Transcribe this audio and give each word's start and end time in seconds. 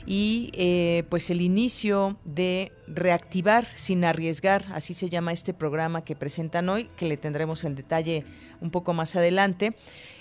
y 0.06 0.50
eh, 0.55 1.05
pues 1.11 1.28
el 1.28 1.42
inicio 1.42 2.17
de 2.25 2.72
reactivar 2.86 3.67
sin 3.74 4.06
arriesgar, 4.06 4.64
así 4.72 4.95
se 4.95 5.11
llama 5.11 5.34
este 5.34 5.52
programa 5.52 6.02
que 6.02 6.17
presentan 6.17 6.70
hoy, 6.70 6.89
que 6.97 7.06
le 7.06 7.19
tendremos 7.19 7.64
el 7.64 7.77
detalle 7.77 8.24
un 8.62 8.70
poco 8.70 8.95
más 8.95 9.17
adelante. 9.17 9.74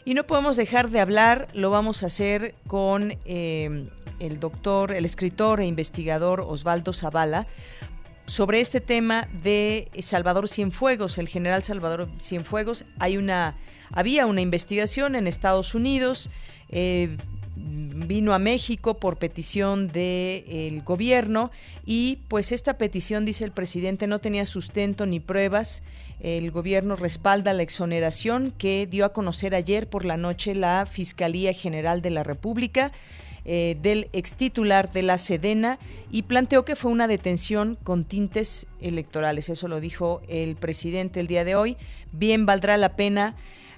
Y 0.09 0.15
no 0.15 0.25
podemos 0.25 0.57
dejar 0.57 0.89
de 0.89 1.02
hablar, 1.02 1.49
lo 1.53 1.69
vamos 1.69 2.02
a 2.02 2.07
hacer 2.07 2.55
con 2.65 3.13
eh, 3.25 3.89
el 4.19 4.39
doctor, 4.39 4.91
el 4.91 5.05
escritor 5.05 5.61
e 5.61 5.67
investigador 5.67 6.41
Osvaldo 6.41 6.93
Zavala, 6.93 7.45
sobre 8.25 8.59
este 8.59 8.81
tema 8.81 9.27
de 9.43 9.87
Salvador 9.99 10.49
Cienfuegos, 10.49 11.20
el 11.20 11.27
general 11.27 11.61
Salvador 11.61 12.09
Cienfuegos. 12.20 12.86
Hay 12.97 13.17
una, 13.17 13.55
había 13.92 14.25
una 14.25 14.42
investigación 14.42 15.14
en 15.14 15.27
Estados 15.27 15.75
Unidos. 15.75 16.31
Eh, 16.70 17.15
vino 17.55 18.33
a 18.33 18.39
México 18.39 18.95
por 18.95 19.17
petición 19.17 19.89
del 19.89 20.81
gobierno 20.81 21.52
y 21.86 22.20
pues 22.30 22.52
esta 22.52 22.77
petición, 22.80 23.26
dice 23.26 23.43
el 23.43 23.52
presidente, 23.52 24.08
no 24.08 24.17
tenía 24.20 24.47
sustento 24.47 25.05
ni 25.05 25.20
pruebas. 25.20 25.83
El 26.19 26.52
gobierno 26.52 26.95
respalda 26.95 27.53
la 27.53 27.63
exoneración 27.63 28.53
que 28.57 28.87
dio 28.87 29.05
a 29.05 29.13
conocer 29.13 29.55
ayer 29.55 29.87
por 29.87 30.05
la 30.05 30.17
noche 30.17 30.53
la 30.55 30.85
Fiscalía 30.85 31.53
General 31.53 32.02
de 32.02 32.09
la 32.09 32.23
República. 32.23 32.91
Eh, 33.45 33.77
del 33.81 34.09
ex 34.11 34.35
titular 34.35 34.91
de 34.91 35.02
la 35.02 35.17
Sedena 35.17 35.79
y 36.11 36.23
planteó 36.23 36.65
que 36.65 36.75
fue 36.75 36.91
una 36.91 37.08
detención 37.08 37.77
con 37.83 38.03
tintes 38.03 38.67
electorales. 38.81 39.47
Eso 39.49 39.67
lo 39.69 39.79
dijo 39.79 40.21
el 40.27 40.55
presidente 40.55 41.21
el 41.21 41.27
día 41.27 41.45
de 41.45 41.55
hoy. 41.55 41.77
Bien 42.11 42.45
valdrá 42.45 42.75
la 42.75 42.95
pena 42.95 43.35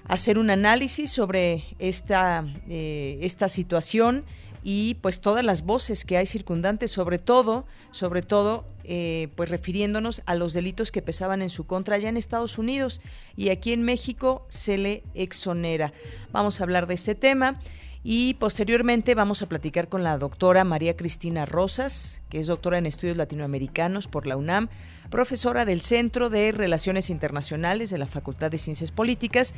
hacer 0.08 0.36
un 0.36 0.50
análisis 0.50 1.10
sobre 1.10 1.64
esta, 1.78 2.44
eh, 2.68 3.18
esta 3.22 3.48
situación 3.48 4.24
y 4.64 4.94
pues 4.94 5.20
todas 5.20 5.44
las 5.44 5.62
voces 5.62 6.04
que 6.04 6.16
hay 6.16 6.26
circundantes, 6.26 6.90
sobre 6.90 7.18
todo, 7.18 7.64
sobre 7.92 8.22
todo, 8.22 8.64
eh, 8.84 9.28
pues 9.36 9.48
refiriéndonos 9.48 10.22
a 10.26 10.34
los 10.34 10.52
delitos 10.52 10.92
que 10.92 11.02
pesaban 11.02 11.42
en 11.42 11.50
su 11.50 11.66
contra 11.66 11.96
allá 11.96 12.08
en 12.08 12.16
Estados 12.16 12.58
Unidos 12.58 13.00
y 13.36 13.50
aquí 13.50 13.72
en 13.72 13.82
México 13.82 14.46
se 14.48 14.78
le 14.78 15.02
exonera. 15.14 15.92
Vamos 16.32 16.60
a 16.60 16.64
hablar 16.64 16.86
de 16.86 16.94
este 16.94 17.14
tema. 17.14 17.60
Y 18.04 18.34
posteriormente 18.34 19.14
vamos 19.14 19.42
a 19.42 19.48
platicar 19.48 19.88
con 19.88 20.02
la 20.02 20.18
doctora 20.18 20.64
María 20.64 20.96
Cristina 20.96 21.46
Rosas, 21.46 22.20
que 22.30 22.40
es 22.40 22.48
doctora 22.48 22.78
en 22.78 22.86
estudios 22.86 23.16
latinoamericanos 23.16 24.08
por 24.08 24.26
la 24.26 24.36
UNAM, 24.36 24.70
profesora 25.08 25.64
del 25.64 25.82
Centro 25.82 26.28
de 26.28 26.50
Relaciones 26.50 27.10
Internacionales 27.10 27.90
de 27.90 27.98
la 27.98 28.06
Facultad 28.06 28.50
de 28.50 28.58
Ciencias 28.58 28.90
Políticas 28.90 29.54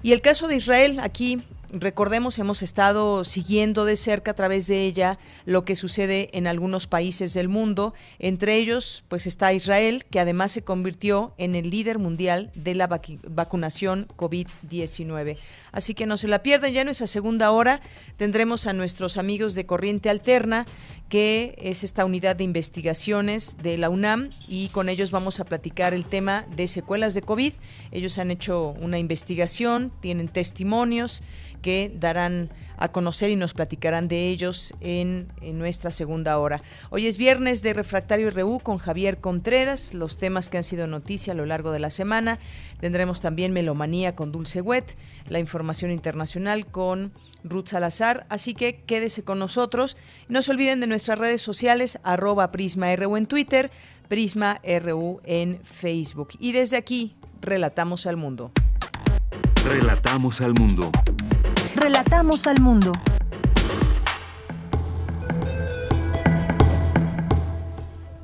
y 0.00 0.12
el 0.12 0.20
caso 0.20 0.46
de 0.46 0.56
Israel, 0.56 1.00
aquí 1.00 1.42
recordemos, 1.72 2.38
hemos 2.38 2.62
estado 2.62 3.24
siguiendo 3.24 3.84
de 3.84 3.96
cerca 3.96 4.32
a 4.32 4.34
través 4.34 4.66
de 4.66 4.84
ella 4.84 5.18
lo 5.44 5.64
que 5.64 5.76
sucede 5.76 6.30
en 6.32 6.46
algunos 6.46 6.86
países 6.86 7.34
del 7.34 7.48
mundo. 7.48 7.94
Entre 8.18 8.56
ellos, 8.56 9.04
pues 9.08 9.26
está 9.26 9.52
Israel, 9.52 10.04
que 10.10 10.20
además 10.20 10.52
se 10.52 10.62
convirtió 10.62 11.34
en 11.38 11.54
el 11.54 11.70
líder 11.70 11.98
mundial 11.98 12.50
de 12.54 12.74
la 12.74 12.86
vacunación 12.86 14.08
COVID-19. 14.16 15.36
Así 15.72 15.94
que 15.94 16.06
no 16.06 16.16
se 16.16 16.28
la 16.28 16.42
pierdan, 16.42 16.72
ya 16.72 16.80
en 16.80 16.86
nuestra 16.86 17.06
segunda 17.06 17.50
hora 17.50 17.80
tendremos 18.16 18.66
a 18.66 18.72
nuestros 18.72 19.16
amigos 19.16 19.54
de 19.54 19.66
Corriente 19.66 20.10
Alterna 20.10 20.66
que 21.08 21.54
es 21.58 21.84
esta 21.84 22.04
unidad 22.04 22.36
de 22.36 22.44
investigaciones 22.44 23.56
de 23.62 23.78
la 23.78 23.88
UNAM 23.88 24.30
y 24.46 24.68
con 24.68 24.88
ellos 24.88 25.10
vamos 25.10 25.40
a 25.40 25.44
platicar 25.44 25.94
el 25.94 26.04
tema 26.04 26.44
de 26.54 26.68
secuelas 26.68 27.14
de 27.14 27.22
COVID. 27.22 27.52
Ellos 27.92 28.18
han 28.18 28.30
hecho 28.30 28.74
una 28.78 28.98
investigación, 28.98 29.90
tienen 30.00 30.28
testimonios 30.28 31.22
que 31.60 31.92
darán 31.94 32.50
a 32.78 32.88
conocer 32.88 33.30
y 33.30 33.36
nos 33.36 33.54
platicarán 33.54 34.08
de 34.08 34.28
ellos 34.28 34.72
en, 34.80 35.28
nuestra 35.42 35.90
segunda 35.90 36.38
hora. 36.38 36.62
Hoy 36.90 37.06
es 37.06 37.16
viernes 37.18 37.60
de 37.62 37.74
Refractario 37.74 38.30
RU 38.30 38.60
con 38.60 38.78
Javier 38.78 39.18
Contreras, 39.18 39.94
los 39.94 40.16
temas 40.16 40.48
que 40.48 40.58
han 40.58 40.64
sido 40.64 40.86
noticia 40.86 41.32
a 41.32 41.36
lo 41.36 41.44
largo 41.44 41.72
de 41.72 41.80
la 41.80 41.90
semana. 41.90 42.38
Tendremos 42.80 43.20
también 43.20 43.52
Melomanía 43.52 44.14
con 44.14 44.30
Dulce 44.30 44.60
Wet, 44.60 44.96
la 45.28 45.40
información 45.40 45.90
internacional 45.90 46.66
con 46.66 47.12
Ruth 47.42 47.68
Salazar, 47.68 48.26
así 48.28 48.54
que 48.54 48.82
quédese 48.82 49.24
con 49.24 49.40
nosotros. 49.40 49.96
No 50.28 50.42
se 50.42 50.52
olviden 50.52 50.80
de 50.80 50.86
nuestras 50.86 51.18
redes 51.18 51.42
sociales, 51.42 51.98
arroba 52.04 52.52
Prisma 52.52 52.94
RU 52.94 53.16
en 53.16 53.26
Twitter, 53.26 53.70
Prisma 54.08 54.60
RU 54.82 55.20
en 55.24 55.60
Facebook. 55.64 56.28
Y 56.38 56.52
desde 56.52 56.76
aquí, 56.76 57.16
relatamos 57.40 58.06
al 58.06 58.16
mundo. 58.16 58.52
Relatamos 59.64 60.40
al 60.40 60.54
mundo. 60.54 60.90
Relatamos 61.74 62.46
al 62.46 62.60
mundo. 62.60 62.92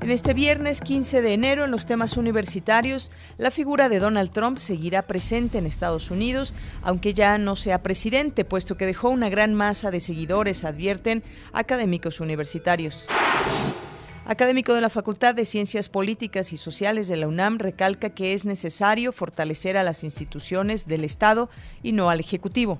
En 0.01 0.11
este 0.11 0.33
viernes 0.35 0.81
15 0.81 1.21
de 1.21 1.33
enero, 1.33 1.65
en 1.65 1.71
los 1.71 1.85
temas 1.85 2.15
universitarios, 2.15 3.11
la 3.37 3.49
figura 3.49 3.89
de 3.89 3.99
Donald 3.99 4.31
Trump 4.31 4.57
seguirá 4.57 5.01
presente 5.01 5.57
en 5.57 5.65
Estados 5.65 6.11
Unidos, 6.11 6.53
aunque 6.83 7.13
ya 7.15 7.37
no 7.37 7.55
sea 7.55 7.81
presidente, 7.81 8.45
puesto 8.45 8.77
que 8.77 8.85
dejó 8.85 9.09
una 9.09 9.29
gran 9.29 9.55
masa 9.55 9.89
de 9.89 9.99
seguidores, 9.99 10.63
advierten 10.63 11.23
académicos 11.53 12.19
universitarios. 12.19 13.07
Académico 14.27 14.73
de 14.73 14.81
la 14.81 14.89
Facultad 14.89 15.35
de 15.35 15.45
Ciencias 15.45 15.87
Políticas 15.87 16.51
y 16.51 16.57
Sociales 16.57 17.07
de 17.07 17.17
la 17.17 17.27
UNAM 17.27 17.59
recalca 17.59 18.09
que 18.09 18.33
es 18.33 18.45
necesario 18.45 19.11
fortalecer 19.11 19.77
a 19.77 19.83
las 19.83 20.03
instituciones 20.03 20.87
del 20.87 21.03
Estado 21.03 21.49
y 21.83 21.91
no 21.91 22.09
al 22.09 22.19
Ejecutivo. 22.19 22.79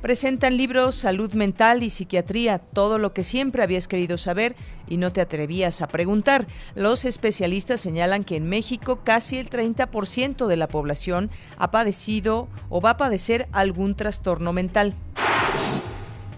Presentan 0.00 0.56
libros 0.56 0.94
Salud 0.94 1.34
Mental 1.34 1.82
y 1.82 1.90
Psiquiatría, 1.90 2.60
todo 2.60 2.98
lo 2.98 3.12
que 3.12 3.24
siempre 3.24 3.64
habías 3.64 3.88
querido 3.88 4.16
saber 4.16 4.54
y 4.86 4.96
no 4.96 5.12
te 5.12 5.20
atrevías 5.20 5.82
a 5.82 5.88
preguntar. 5.88 6.46
Los 6.76 7.04
especialistas 7.04 7.80
señalan 7.80 8.22
que 8.22 8.36
en 8.36 8.48
México 8.48 9.00
casi 9.02 9.38
el 9.38 9.50
30% 9.50 10.46
de 10.46 10.56
la 10.56 10.68
población 10.68 11.30
ha 11.56 11.72
padecido 11.72 12.48
o 12.68 12.80
va 12.80 12.90
a 12.90 12.96
padecer 12.96 13.48
algún 13.50 13.96
trastorno 13.96 14.52
mental. 14.52 14.94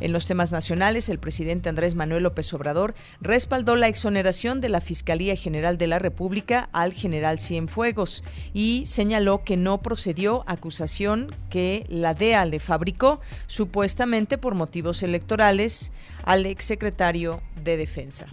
En 0.00 0.12
los 0.12 0.26
temas 0.26 0.50
nacionales, 0.50 1.08
el 1.08 1.19
presidente 1.19 1.69
Andrés 1.69 1.94
Manuel 1.94 2.23
López 2.23 2.52
Obrador 2.55 2.94
respaldó 3.20 3.76
la 3.76 3.88
exoneración 3.88 4.61
de 4.61 4.70
la 4.70 4.81
Fiscalía 4.81 5.37
General 5.37 5.79
de 5.79 5.87
la 5.87 5.99
República 5.99 6.69
al 6.73 6.93
general 6.94 7.38
Cienfuegos 7.38 8.25
y 8.55 8.85
señaló 8.87 9.44
que 9.44 9.56
no 9.56 9.82
procedió 9.82 10.44
acusación 10.47 11.35
que 11.50 11.85
la 11.88 12.14
DEA 12.14 12.47
le 12.47 12.61
fabricó 12.61 13.20
supuestamente 13.47 14.38
por 14.38 14.55
motivos 14.55 15.02
electorales 15.02 15.93
al 16.25 16.46
exsecretario 16.46 17.43
de 17.62 17.76
Defensa. 17.76 18.26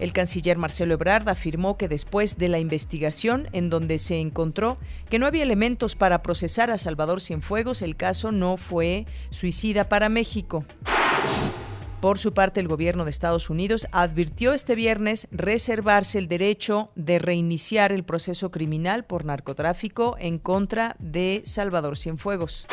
El 0.00 0.14
canciller 0.14 0.56
Marcelo 0.56 0.94
Ebrard 0.94 1.28
afirmó 1.28 1.76
que 1.76 1.86
después 1.86 2.38
de 2.38 2.48
la 2.48 2.58
investigación 2.58 3.48
en 3.52 3.68
donde 3.68 3.98
se 3.98 4.18
encontró 4.18 4.78
que 5.10 5.18
no 5.18 5.26
había 5.26 5.42
elementos 5.42 5.94
para 5.94 6.22
procesar 6.22 6.70
a 6.70 6.78
Salvador 6.78 7.20
Cienfuegos, 7.20 7.82
el 7.82 7.96
caso 7.96 8.32
no 8.32 8.56
fue 8.56 9.04
suicida 9.28 9.90
para 9.90 10.08
México. 10.08 10.64
Por 12.00 12.18
su 12.18 12.32
parte, 12.32 12.60
el 12.60 12.68
gobierno 12.68 13.04
de 13.04 13.10
Estados 13.10 13.50
Unidos 13.50 13.86
advirtió 13.92 14.54
este 14.54 14.74
viernes 14.74 15.28
reservarse 15.32 16.18
el 16.18 16.28
derecho 16.28 16.90
de 16.94 17.18
reiniciar 17.18 17.92
el 17.92 18.04
proceso 18.04 18.50
criminal 18.50 19.04
por 19.04 19.26
narcotráfico 19.26 20.16
en 20.18 20.38
contra 20.38 20.96
de 20.98 21.42
Salvador 21.44 21.98
Cienfuegos. 21.98 22.66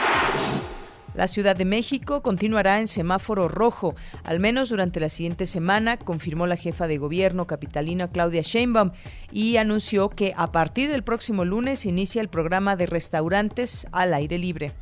La 1.17 1.27
Ciudad 1.27 1.55
de 1.55 1.65
México 1.65 2.21
continuará 2.21 2.79
en 2.79 2.87
semáforo 2.87 3.47
rojo, 3.47 3.95
al 4.23 4.39
menos 4.39 4.69
durante 4.69 4.99
la 4.99 5.09
siguiente 5.09 5.47
semana, 5.47 5.97
confirmó 5.97 6.45
la 6.45 6.57
jefa 6.57 6.87
de 6.87 6.99
gobierno 6.99 7.47
capitalina 7.47 8.11
Claudia 8.11 8.43
Sheinbaum 8.43 8.91
y 9.31 9.57
anunció 9.57 10.09
que 10.09 10.35
a 10.37 10.51
partir 10.51 10.91
del 10.91 11.03
próximo 11.03 11.43
lunes 11.43 11.87
inicia 11.87 12.21
el 12.21 12.27
programa 12.27 12.75
de 12.75 12.85
restaurantes 12.85 13.87
al 13.91 14.13
aire 14.13 14.37
libre. 14.37 14.73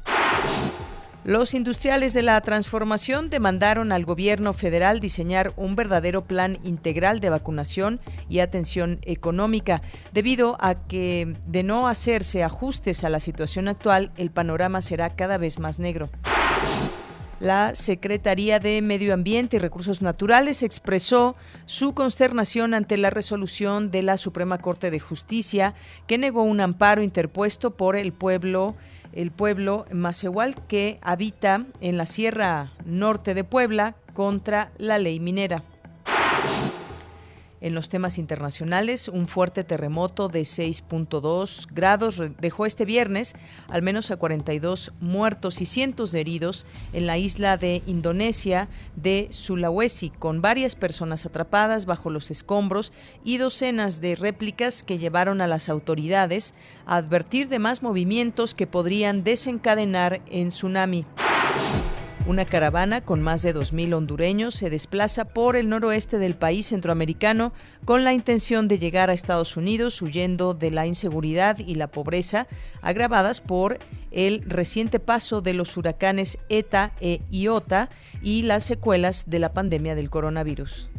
Los 1.26 1.56
industriales 1.56 2.14
de 2.14 2.22
la 2.22 2.40
transformación 2.42 3.32
demandaron 3.32 3.92
al 3.92 4.06
gobierno 4.06 4.54
federal 4.54 5.00
diseñar 5.00 5.54
un 5.58 5.76
verdadero 5.76 6.26
plan 6.26 6.60
integral 6.64 7.20
de 7.20 7.32
vacunación 7.32 8.00
y 8.30 8.42
atención 8.42 9.00
económica, 9.02 9.82
debido 10.14 10.56
a 10.60 10.76
que 10.76 11.36
de 11.48 11.64
no 11.64 11.88
hacerse 11.88 12.44
ajustes 12.44 13.04
a 13.04 13.10
la 13.10 13.20
situación 13.20 13.68
actual, 13.68 14.12
el 14.18 14.30
panorama 14.30 14.84
será 14.84 15.16
cada 15.16 15.40
vez 15.40 15.58
más 15.58 15.80
negro. 15.80 16.12
La 17.40 17.74
Secretaría 17.74 18.60
de 18.60 18.84
Medio 18.84 19.12
Ambiente 19.12 19.58
y 19.58 19.60
Recursos 19.60 20.04
Naturales 20.04 20.62
expresó 20.62 21.36
su 21.66 21.96
consternación 21.96 22.76
ante 22.76 22.98
la 22.98 23.10
resolución 23.10 23.90
de 23.90 24.04
la 24.04 24.18
Suprema 24.18 24.60
Corte 24.60 24.92
de 24.92 25.00
Justicia 25.00 25.74
que 26.06 26.20
negó 26.20 26.44
un 26.44 26.62
amparo 26.62 27.02
interpuesto 27.02 27.72
por 27.72 27.96
el 27.96 28.14
pueblo 28.14 28.76
el 29.16 29.32
pueblo 29.32 29.86
Macehual 29.92 30.56
que 30.68 31.00
habita 31.02 31.66
en 31.82 31.98
la 31.98 32.06
Sierra 32.06 32.72
Norte 32.86 33.34
de 33.34 33.44
Puebla 33.44 33.96
contra 34.14 34.72
la 34.78 34.98
ley 34.98 35.20
minera. 35.20 35.64
En 37.66 37.74
los 37.74 37.90
temas 37.90 38.20
internacionales, 38.20 39.08
un 39.08 39.28
fuerte 39.28 39.64
terremoto 39.64 40.28
de 40.28 40.42
6.2 40.42 41.66
grados 41.74 42.22
dejó 42.40 42.68
este 42.68 42.86
viernes 42.86 43.34
al 43.70 43.82
menos 43.82 44.12
a 44.12 44.18
42 44.18 44.94
muertos 45.00 45.62
y 45.62 45.66
cientos 45.66 46.12
de 46.12 46.22
heridos 46.22 46.68
en 46.94 47.08
la 47.08 47.18
isla 47.18 47.58
de 47.58 47.82
Indonesia 47.88 48.70
de 48.96 49.30
Sulawesi, 49.32 50.12
con 50.12 50.44
varias 50.44 50.76
personas 50.76 51.26
atrapadas 51.26 51.88
bajo 51.88 52.12
los 52.12 52.30
escombros 52.30 52.94
y 53.24 53.38
docenas 53.38 54.00
de 54.00 54.14
réplicas 54.14 54.84
que 54.84 55.00
llevaron 55.00 55.42
a 55.42 55.48
las 55.48 55.68
autoridades 55.68 56.54
a 56.86 56.98
advertir 56.98 57.50
de 57.50 57.58
más 57.58 57.82
movimientos 57.82 58.54
que 58.54 58.68
podrían 58.68 59.24
desencadenar 59.24 60.22
en 60.28 60.50
tsunami. 60.50 61.08
Una 62.28 62.46
caravana 62.46 63.02
con 63.02 63.22
más 63.22 63.44
de 63.44 63.54
2.000 63.54 63.94
hondureños 63.94 64.56
se 64.56 64.72
desplaza 64.72 65.26
por 65.26 65.56
el 65.56 65.70
noroeste 65.70 66.18
del 66.18 66.34
país 66.34 66.66
centroamericano 66.66 67.54
con 67.86 68.04
la 68.04 68.14
intención 68.14 68.68
de 68.68 68.80
llegar 68.80 69.12
a 69.12 69.14
Estados 69.14 69.58
Unidos 69.58 70.02
huyendo 70.02 70.56
de 70.56 70.72
la 70.72 70.88
inseguridad 70.88 71.60
y 71.60 71.76
la 71.76 71.86
pobreza 71.86 72.48
agravadas 72.82 73.42
por 73.42 73.78
el 74.10 74.42
reciente 74.42 75.00
paso 75.00 75.42
de 75.42 75.54
los 75.54 75.78
huracanes 75.78 76.40
ETA 76.50 76.94
e 77.00 77.22
IOTA 77.30 77.90
y 78.24 78.42
las 78.42 78.64
secuelas 78.64 79.26
de 79.28 79.38
la 79.38 79.54
pandemia 79.54 79.94
del 79.94 80.10
coronavirus. 80.10 80.90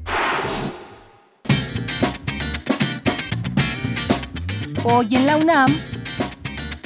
Hoy 4.85 5.17
en 5.17 5.27
la 5.27 5.37
UNAM, 5.39 5.77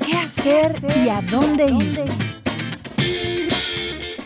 ¿qué 0.02 0.14
hacer 0.14 0.82
y 1.04 1.10
a 1.10 1.20
dónde 1.20 1.66
ir? 1.66 2.29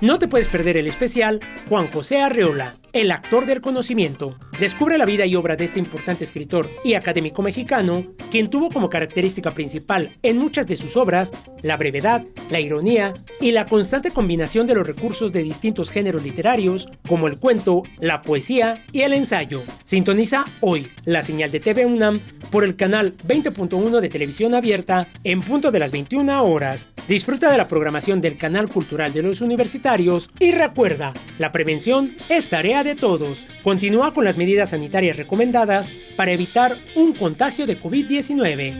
No 0.00 0.18
te 0.18 0.26
puedes 0.26 0.48
perder 0.48 0.76
el 0.76 0.88
especial 0.88 1.38
Juan 1.68 1.86
José 1.86 2.20
Arreola, 2.20 2.74
el 2.94 3.10
actor 3.10 3.44
del 3.44 3.60
conocimiento. 3.60 4.36
Descubre 4.58 4.96
la 4.96 5.04
vida 5.04 5.26
y 5.26 5.34
obra 5.34 5.56
de 5.56 5.64
este 5.64 5.80
importante 5.80 6.22
escritor 6.22 6.70
y 6.84 6.94
académico 6.94 7.42
mexicano, 7.42 8.04
quien 8.30 8.48
tuvo 8.48 8.70
como 8.70 8.88
característica 8.88 9.50
principal 9.50 10.16
en 10.22 10.38
muchas 10.38 10.68
de 10.68 10.76
sus 10.76 10.96
obras 10.96 11.32
la 11.60 11.76
brevedad, 11.76 12.24
la 12.50 12.60
ironía 12.60 13.14
y 13.40 13.50
la 13.50 13.66
constante 13.66 14.12
combinación 14.12 14.66
de 14.66 14.74
los 14.74 14.86
recursos 14.86 15.32
de 15.32 15.42
distintos 15.42 15.90
géneros 15.90 16.22
literarios, 16.22 16.88
como 17.08 17.26
el 17.26 17.38
cuento, 17.38 17.82
la 17.98 18.22
poesía 18.22 18.84
y 18.92 19.00
el 19.00 19.12
ensayo. 19.12 19.62
Sintoniza 19.84 20.44
hoy 20.60 20.86
la 21.04 21.22
señal 21.22 21.50
de 21.50 21.60
TV 21.60 21.86
UNAM 21.86 22.20
por 22.52 22.62
el 22.62 22.76
canal 22.76 23.16
20.1 23.26 24.00
de 24.00 24.08
televisión 24.08 24.54
abierta 24.54 25.08
en 25.24 25.42
punto 25.42 25.72
de 25.72 25.80
las 25.80 25.90
21 25.90 26.44
horas. 26.44 26.90
Disfruta 27.08 27.50
de 27.50 27.58
la 27.58 27.66
programación 27.66 28.20
del 28.20 28.36
canal 28.36 28.68
cultural 28.68 29.12
de 29.12 29.22
los 29.22 29.40
universitarios 29.40 30.30
y 30.38 30.52
recuerda, 30.52 31.12
la 31.38 31.50
prevención 31.50 32.16
es 32.28 32.48
tarea 32.48 32.83
de 32.84 32.94
todos. 32.94 33.46
Continúa 33.64 34.14
con 34.14 34.24
las 34.24 34.36
medidas 34.36 34.70
sanitarias 34.70 35.16
recomendadas 35.16 35.90
para 36.16 36.30
evitar 36.30 36.76
un 36.94 37.14
contagio 37.14 37.66
de 37.66 37.80
COVID-19. 37.80 38.74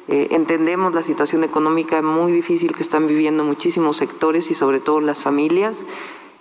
eh, 0.08 0.28
entendemos 0.30 0.94
la 0.94 1.02
situación 1.02 1.42
económica 1.42 2.00
muy 2.02 2.30
difícil 2.30 2.74
que 2.74 2.82
están 2.82 3.06
viviendo 3.06 3.44
muchísimos 3.44 3.96
sectores 3.96 4.50
y 4.50 4.54
sobre 4.54 4.80
todo 4.80 5.00
las 5.00 5.18
familias. 5.18 5.84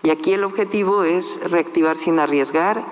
Y 0.04 0.12
aquí 0.12 0.34
el 0.34 0.44
objetivo 0.44 1.04
es 1.04 1.42
reactivar 1.50 1.98
sin 1.98 2.20
arriesgar 2.20 2.84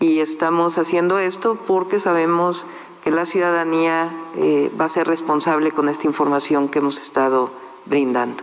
y 0.00 0.20
estamos 0.20 0.78
haciendo 0.78 1.18
esto 1.18 1.58
porque 1.66 1.98
sabemos 1.98 2.66
que 3.04 3.10
la 3.10 3.24
ciudadanía 3.24 4.10
eh, 4.36 4.70
va 4.80 4.86
a 4.86 4.88
ser 4.88 5.06
responsable 5.06 5.70
con 5.70 5.88
esta 5.88 6.06
información 6.06 6.70
que 6.70 6.78
hemos 6.78 7.00
estado 7.00 7.50
brindando. 7.84 8.42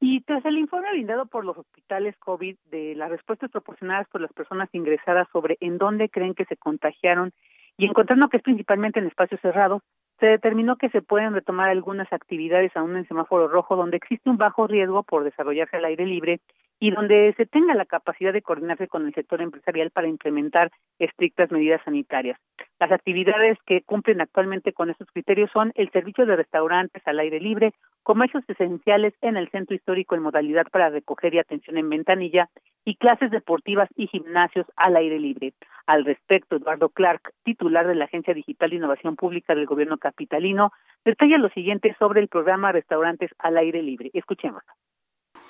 Y 0.00 0.22
tras 0.22 0.44
el 0.46 0.56
informe 0.58 0.90
brindado 0.92 1.26
por 1.26 1.44
los 1.44 1.58
hospitales 1.58 2.16
COVID 2.18 2.56
de 2.70 2.94
las 2.94 3.10
respuestas 3.10 3.50
proporcionadas 3.50 4.08
por 4.08 4.20
las 4.20 4.32
personas 4.32 4.68
ingresadas 4.72 5.28
sobre 5.32 5.58
en 5.60 5.76
dónde 5.76 6.08
creen 6.08 6.34
que 6.34 6.46
se 6.46 6.56
contagiaron 6.56 7.32
y 7.76 7.84
encontrando 7.84 8.28
que 8.28 8.38
es 8.38 8.42
principalmente 8.42 8.98
en 8.98 9.06
espacios 9.06 9.40
cerrados, 9.40 9.82
se 10.20 10.26
determinó 10.26 10.76
que 10.76 10.90
se 10.90 11.02
pueden 11.02 11.34
retomar 11.34 11.70
algunas 11.70 12.12
actividades 12.12 12.76
aún 12.76 12.96
en 12.96 13.08
semáforo 13.08 13.48
rojo 13.48 13.74
donde 13.74 13.96
existe 13.96 14.30
un 14.30 14.36
bajo 14.36 14.66
riesgo 14.66 15.02
por 15.02 15.24
desarrollarse 15.24 15.78
al 15.78 15.86
aire 15.86 16.06
libre 16.06 16.40
y 16.80 16.90
donde 16.90 17.34
se 17.36 17.44
tenga 17.44 17.74
la 17.74 17.84
capacidad 17.84 18.32
de 18.32 18.40
coordinarse 18.40 18.88
con 18.88 19.06
el 19.06 19.14
sector 19.14 19.42
empresarial 19.42 19.90
para 19.90 20.08
implementar 20.08 20.70
estrictas 20.98 21.52
medidas 21.52 21.82
sanitarias. 21.84 22.38
Las 22.80 22.90
actividades 22.90 23.58
que 23.66 23.82
cumplen 23.82 24.22
actualmente 24.22 24.72
con 24.72 24.88
estos 24.88 25.06
criterios 25.08 25.50
son 25.52 25.72
el 25.74 25.90
servicio 25.92 26.24
de 26.24 26.36
restaurantes 26.36 27.02
al 27.06 27.18
aire 27.18 27.38
libre, 27.38 27.74
comercios 28.02 28.42
esenciales 28.48 29.12
en 29.20 29.36
el 29.36 29.50
centro 29.50 29.76
histórico 29.76 30.14
en 30.14 30.22
modalidad 30.22 30.64
para 30.72 30.88
recoger 30.88 31.34
y 31.34 31.38
atención 31.38 31.76
en 31.76 31.90
ventanilla 31.90 32.48
y 32.86 32.96
clases 32.96 33.30
deportivas 33.30 33.90
y 33.94 34.06
gimnasios 34.06 34.66
al 34.76 34.96
aire 34.96 35.20
libre. 35.20 35.52
Al 35.86 36.06
respecto, 36.06 36.56
Eduardo 36.56 36.88
Clark, 36.88 37.34
titular 37.44 37.86
de 37.86 37.94
la 37.94 38.06
Agencia 38.06 38.32
Digital 38.32 38.70
de 38.70 38.76
Innovación 38.76 39.16
Pública 39.16 39.54
del 39.54 39.66
Gobierno 39.66 39.98
Capitalino, 39.98 40.72
detalla 41.04 41.36
lo 41.36 41.50
siguiente 41.50 41.94
sobre 41.98 42.20
el 42.20 42.28
programa 42.28 42.72
Restaurantes 42.72 43.30
al 43.38 43.58
aire 43.58 43.82
libre. 43.82 44.10
Escuchemos. 44.14 44.62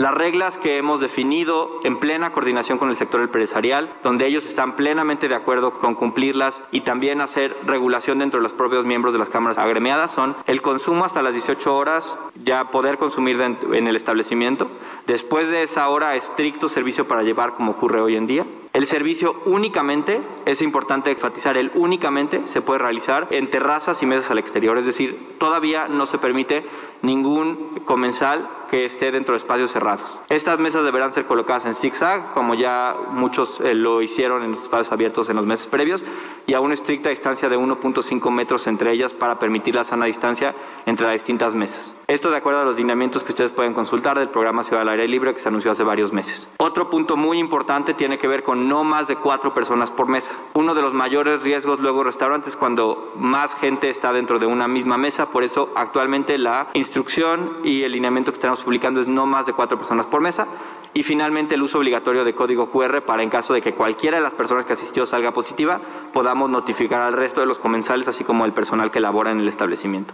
Las 0.01 0.15
reglas 0.15 0.57
que 0.57 0.79
hemos 0.79 0.99
definido 0.99 1.79
en 1.85 1.99
plena 1.99 2.33
coordinación 2.33 2.79
con 2.79 2.89
el 2.89 2.97
sector 2.97 3.21
empresarial, 3.21 3.93
donde 4.03 4.27
ellos 4.27 4.47
están 4.47 4.75
plenamente 4.75 5.29
de 5.29 5.35
acuerdo 5.35 5.75
con 5.75 5.95
cumplirlas 5.95 6.63
y 6.73 6.81
también 6.81 7.21
hacer 7.21 7.55
regulación 7.67 8.19
dentro 8.19 8.41
de 8.41 8.45
los 8.45 8.55
propios 8.55 8.87
miembros 8.87 9.13
de 9.13 9.19
las 9.19 9.29
cámaras 9.29 9.59
agremiadas, 9.59 10.13
son 10.13 10.37
el 10.47 10.63
consumo 10.63 11.05
hasta 11.05 11.21
las 11.21 11.35
18 11.35 11.77
horas, 11.77 12.17
ya 12.43 12.71
poder 12.71 12.97
consumir 12.97 13.39
en 13.43 13.87
el 13.87 13.95
establecimiento, 13.95 14.71
después 15.07 15.51
de 15.51 15.65
esa 15.65 15.87
hora 15.91 16.17
estricto 16.17 16.71
servicio 16.71 17.07
para 17.07 17.23
llevar 17.23 17.53
como 17.53 17.73
ocurre 17.73 18.01
hoy 18.01 18.17
en 18.17 18.27
día, 18.27 18.47
el 18.73 18.87
servicio 18.87 19.35
únicamente, 19.47 20.21
es 20.47 20.63
importante 20.63 21.11
enfatizar, 21.11 21.57
el 21.57 21.73
únicamente 21.75 22.47
se 22.47 22.63
puede 22.63 22.79
realizar 22.79 23.27
en 23.31 23.51
terrazas 23.51 24.01
y 24.03 24.07
mesas 24.07 24.31
al 24.31 24.39
exterior, 24.39 24.79
es 24.79 24.87
decir, 24.87 25.37
todavía 25.39 25.89
no 25.89 26.07
se 26.07 26.19
permite 26.19 26.65
ningún 27.03 27.81
comensal 27.85 28.49
que 28.71 28.85
esté 28.85 29.11
dentro 29.11 29.33
de 29.33 29.39
espacios 29.39 29.73
cerrados. 29.73 30.21
Estas 30.29 30.61
mesas 30.61 30.85
deberán 30.85 31.13
ser 31.13 31.27
colocadas 31.27 31.65
en 31.65 31.75
zigzag, 31.75 32.33
como 32.33 32.55
ya 32.55 32.95
muchos 33.11 33.61
eh, 33.61 33.75
lo 33.75 34.01
hicieron 34.03 34.45
en 34.45 34.53
los 34.53 34.63
espacios 34.63 34.93
abiertos 34.93 35.29
en 35.29 35.37
los 35.37 35.47
meses 35.47 35.67
previos, 35.67 36.05
y 36.47 36.55
a 36.55 36.61
una 36.61 36.75
estricta 36.75 37.09
distancia 37.09 37.49
de 37.49 37.59
1.5 37.59 38.31
metros 38.31 38.69
entre 38.69 38.93
ellas 38.93 39.13
para 39.13 39.41
permitir 39.41 39.75
la 39.75 39.83
sana 39.83 40.07
distancia 40.07 40.55
entre 40.87 41.07
las 41.07 41.15
distintas 41.15 41.55
mesas. 41.55 41.97
Esto 42.07 42.31
de 42.31 42.37
acuerdo 42.37 42.61
a 42.61 42.65
los 42.65 42.77
lineamientos 42.77 43.25
que 43.25 43.33
ustedes 43.33 43.51
pueden 43.51 43.75
consultar 43.75 44.19
del 44.19 44.29
programa 44.29 44.63
Ciudad 44.63 44.83
al 44.83 44.89
Aire 44.91 45.09
Libre 45.09 45.35
que 45.35 45.41
se 45.41 45.49
anunció 45.49 45.73
hace 45.73 45.83
varios 45.83 46.13
meses. 46.13 46.47
Otro 46.59 46.89
punto 46.91 47.17
muy 47.17 47.39
importante 47.39 47.95
tiene 47.95 48.19
que 48.19 48.29
ver 48.29 48.43
con 48.45 48.60
no 48.61 48.85
más 48.85 49.09
de 49.09 49.17
cuatro 49.17 49.55
personas 49.55 49.91
por 49.91 50.09
mesa. 50.09 50.37
Uno 50.55 50.75
de 50.75 50.83
los 50.83 50.95
mayores 50.95 51.43
riesgos 51.43 51.81
luego 51.81 52.05
restaurantes 52.05 52.57
cuando 52.57 53.13
más 53.17 53.55
gente 53.55 53.91
está 53.91 54.13
dentro 54.13 54.39
de 54.39 54.47
una 54.47 54.69
misma 54.69 54.99
mesa, 54.99 55.31
por 55.31 55.43
eso 55.43 55.71
actualmente 55.75 56.39
la 56.39 56.69
instrucción 56.75 57.59
y 57.65 57.83
el 57.83 57.93
lineamiento 57.93 58.31
que 58.31 58.37
estamos 58.37 58.63
publicando 58.63 59.01
es 59.01 59.09
no 59.09 59.27
más 59.27 59.47
de 59.47 59.53
cuatro 59.53 59.79
personas 59.79 60.07
por 60.07 60.21
mesa. 60.21 60.47
Y 60.93 61.05
finalmente 61.05 61.55
el 61.55 61.63
uso 61.63 61.79
obligatorio 61.79 62.25
de 62.25 62.35
código 62.35 62.71
QR 62.71 63.03
para 63.03 63.23
en 63.23 63.31
caso 63.31 63.55
de 63.55 63.63
que 63.63 63.75
cualquiera 63.75 64.19
de 64.19 64.25
las 64.25 64.35
personas 64.35 64.65
que 64.65 64.73
asistió 64.73 65.07
salga 65.07 65.33
positiva, 65.33 65.81
podamos 66.13 66.51
notificar 66.51 67.01
al 67.01 67.13
resto 67.13 67.41
de 67.41 67.47
los 67.47 67.61
comensales, 67.61 68.09
así 68.09 68.25
como 68.25 68.45
el 68.45 68.53
personal 68.53 68.91
que 68.91 68.99
labora 68.99 69.31
en 69.31 69.41
el 69.41 69.49
establecimiento. 69.49 70.13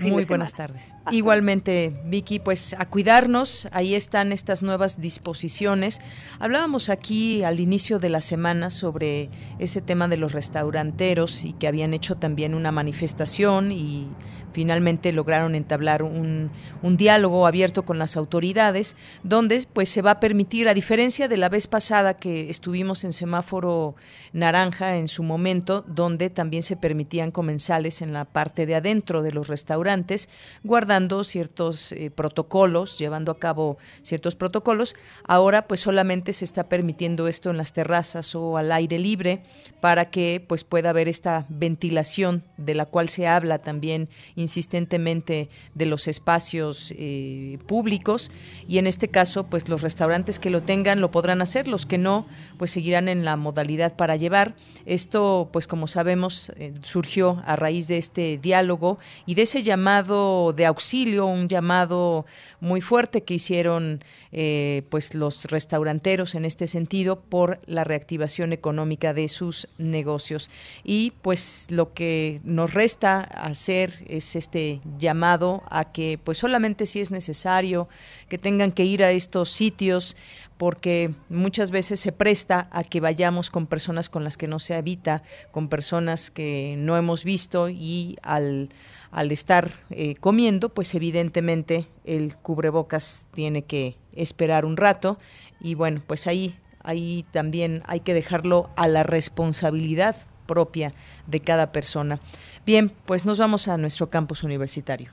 Muy 0.00 0.24
buenas 0.24 0.52
tardes. 0.52 0.94
Igualmente, 1.10 1.94
Vicky, 2.04 2.40
pues 2.40 2.74
a 2.78 2.86
cuidarnos, 2.86 3.68
ahí 3.72 3.94
están 3.94 4.32
estas 4.32 4.62
nuevas 4.62 5.00
disposiciones. 5.00 6.00
Hablábamos 6.40 6.90
aquí 6.90 7.42
al 7.42 7.58
inicio 7.58 7.98
de 7.98 8.10
la 8.10 8.20
semana 8.20 8.70
sobre 8.70 9.30
ese 9.58 9.80
tema 9.80 10.08
de 10.08 10.18
los 10.18 10.32
restauranteros 10.32 11.44
y 11.44 11.52
que 11.54 11.68
habían 11.68 11.94
hecho 11.94 12.16
también 12.16 12.54
una 12.54 12.70
manifestación 12.70 13.72
y 13.72 14.08
finalmente 14.52 15.12
lograron 15.12 15.54
entablar 15.54 16.02
un, 16.02 16.50
diálogo 16.82 17.46
abierto 17.46 17.84
con 17.84 17.98
las 17.98 18.16
autoridades, 18.16 18.96
donde 19.22 19.66
pues 19.72 19.88
se 19.88 20.02
va 20.02 20.12
a 20.12 20.20
permitir, 20.20 20.68
a 20.68 20.74
diferencia 20.74 21.28
de 21.28 21.36
la 21.36 21.48
vez 21.48 21.66
pasada 21.66 22.14
que 22.14 22.50
estuvimos 22.50 23.04
en 23.04 23.12
semáforo 23.12 23.94
naranja 24.32 24.96
en 24.96 25.08
su 25.08 25.22
momento, 25.22 25.84
donde 25.86 26.30
también 26.30 26.62
se 26.62 26.76
permitían 26.76 27.30
comensales 27.30 28.02
en 28.02 28.12
la 28.12 28.24
parte 28.24 28.66
de 28.66 28.74
adentro 28.74 29.22
de 29.22 29.32
los 29.32 29.48
restaurantes, 29.48 30.28
guardando 30.62 31.24
ciertos 31.24 31.92
eh, 31.92 32.10
protocolos, 32.10 32.98
llevando 32.98 33.32
a 33.32 33.38
cabo 33.38 33.78
ciertos 34.02 34.36
protocolos, 34.36 34.96
ahora 35.24 35.66
pues 35.66 35.80
solamente 35.80 36.32
se 36.32 36.44
está 36.44 36.68
permitiendo 36.68 37.28
esto 37.28 37.50
en 37.50 37.56
las 37.56 37.72
terrazas 37.72 38.34
o 38.34 38.56
al 38.56 38.72
aire 38.72 38.98
libre 38.98 39.42
para 39.80 40.10
que 40.10 40.44
pues 40.46 40.64
pueda 40.64 40.90
haber 40.90 41.08
esta 41.08 41.46
ventilación 41.48 42.44
de 42.56 42.74
la 42.74 42.86
cual 42.86 43.08
se 43.08 43.26
habla 43.26 43.58
también 43.58 44.08
insistentemente 44.42 45.48
de 45.74 45.86
los 45.86 46.08
espacios 46.08 46.92
eh, 46.98 47.58
públicos 47.66 48.30
y 48.68 48.78
en 48.78 48.86
este 48.86 49.08
caso 49.08 49.44
pues 49.44 49.68
los 49.68 49.80
restaurantes 49.80 50.38
que 50.38 50.50
lo 50.50 50.62
tengan 50.62 51.00
lo 51.00 51.10
podrán 51.10 51.40
hacer, 51.40 51.68
los 51.68 51.86
que 51.86 51.98
no 51.98 52.26
pues 52.58 52.72
seguirán 52.72 53.08
en 53.08 53.24
la 53.24 53.36
modalidad 53.36 53.96
para 53.96 54.16
llevar. 54.16 54.54
Esto 54.84 55.48
pues 55.52 55.66
como 55.66 55.86
sabemos 55.86 56.52
eh, 56.56 56.74
surgió 56.82 57.42
a 57.46 57.56
raíz 57.56 57.88
de 57.88 57.96
este 57.98 58.38
diálogo 58.38 58.98
y 59.24 59.34
de 59.34 59.42
ese 59.42 59.62
llamado 59.62 60.52
de 60.52 60.66
auxilio, 60.66 61.26
un 61.26 61.48
llamado 61.48 62.26
muy 62.60 62.80
fuerte 62.80 63.22
que 63.22 63.34
hicieron 63.34 64.04
eh, 64.32 64.82
pues 64.88 65.14
los 65.14 65.44
restauranteros 65.44 66.34
en 66.34 66.46
este 66.46 66.66
sentido 66.66 67.20
por 67.20 67.60
la 67.66 67.84
reactivación 67.84 68.54
económica 68.54 69.12
de 69.12 69.28
sus 69.28 69.68
negocios. 69.76 70.50
Y 70.84 71.12
pues 71.22 71.66
lo 71.68 71.92
que 71.92 72.40
nos 72.42 72.72
resta 72.72 73.20
hacer 73.20 74.02
es 74.06 74.34
este 74.34 74.80
llamado 74.98 75.62
a 75.68 75.92
que 75.92 76.18
pues 76.22 76.38
solamente 76.38 76.86
si 76.86 77.00
es 77.00 77.10
necesario 77.10 77.88
que 78.28 78.38
tengan 78.38 78.72
que 78.72 78.84
ir 78.84 79.04
a 79.04 79.10
estos 79.10 79.50
sitios 79.50 80.16
porque 80.56 81.12
muchas 81.28 81.70
veces 81.70 82.00
se 82.00 82.12
presta 82.12 82.68
a 82.70 82.84
que 82.84 83.00
vayamos 83.00 83.50
con 83.50 83.66
personas 83.66 84.08
con 84.08 84.24
las 84.24 84.36
que 84.36 84.46
no 84.46 84.60
se 84.60 84.74
habita, 84.74 85.24
con 85.50 85.68
personas 85.68 86.30
que 86.30 86.76
no 86.78 86.96
hemos 86.96 87.24
visto 87.24 87.68
y 87.68 88.16
al 88.22 88.70
al 89.12 89.30
estar 89.30 89.70
eh, 89.90 90.16
comiendo, 90.16 90.70
pues 90.70 90.94
evidentemente 90.94 91.86
el 92.04 92.36
cubrebocas 92.36 93.26
tiene 93.32 93.62
que 93.62 93.96
esperar 94.14 94.64
un 94.64 94.76
rato 94.76 95.18
y 95.60 95.74
bueno, 95.74 96.02
pues 96.06 96.26
ahí, 96.26 96.56
ahí 96.82 97.24
también 97.30 97.82
hay 97.86 98.00
que 98.00 98.14
dejarlo 98.14 98.70
a 98.74 98.88
la 98.88 99.02
responsabilidad 99.04 100.16
propia 100.46 100.92
de 101.26 101.40
cada 101.40 101.70
persona. 101.72 102.20
Bien, 102.66 102.90
pues 103.06 103.24
nos 103.24 103.38
vamos 103.38 103.68
a 103.68 103.76
nuestro 103.76 104.10
campus 104.10 104.42
universitario. 104.42 105.12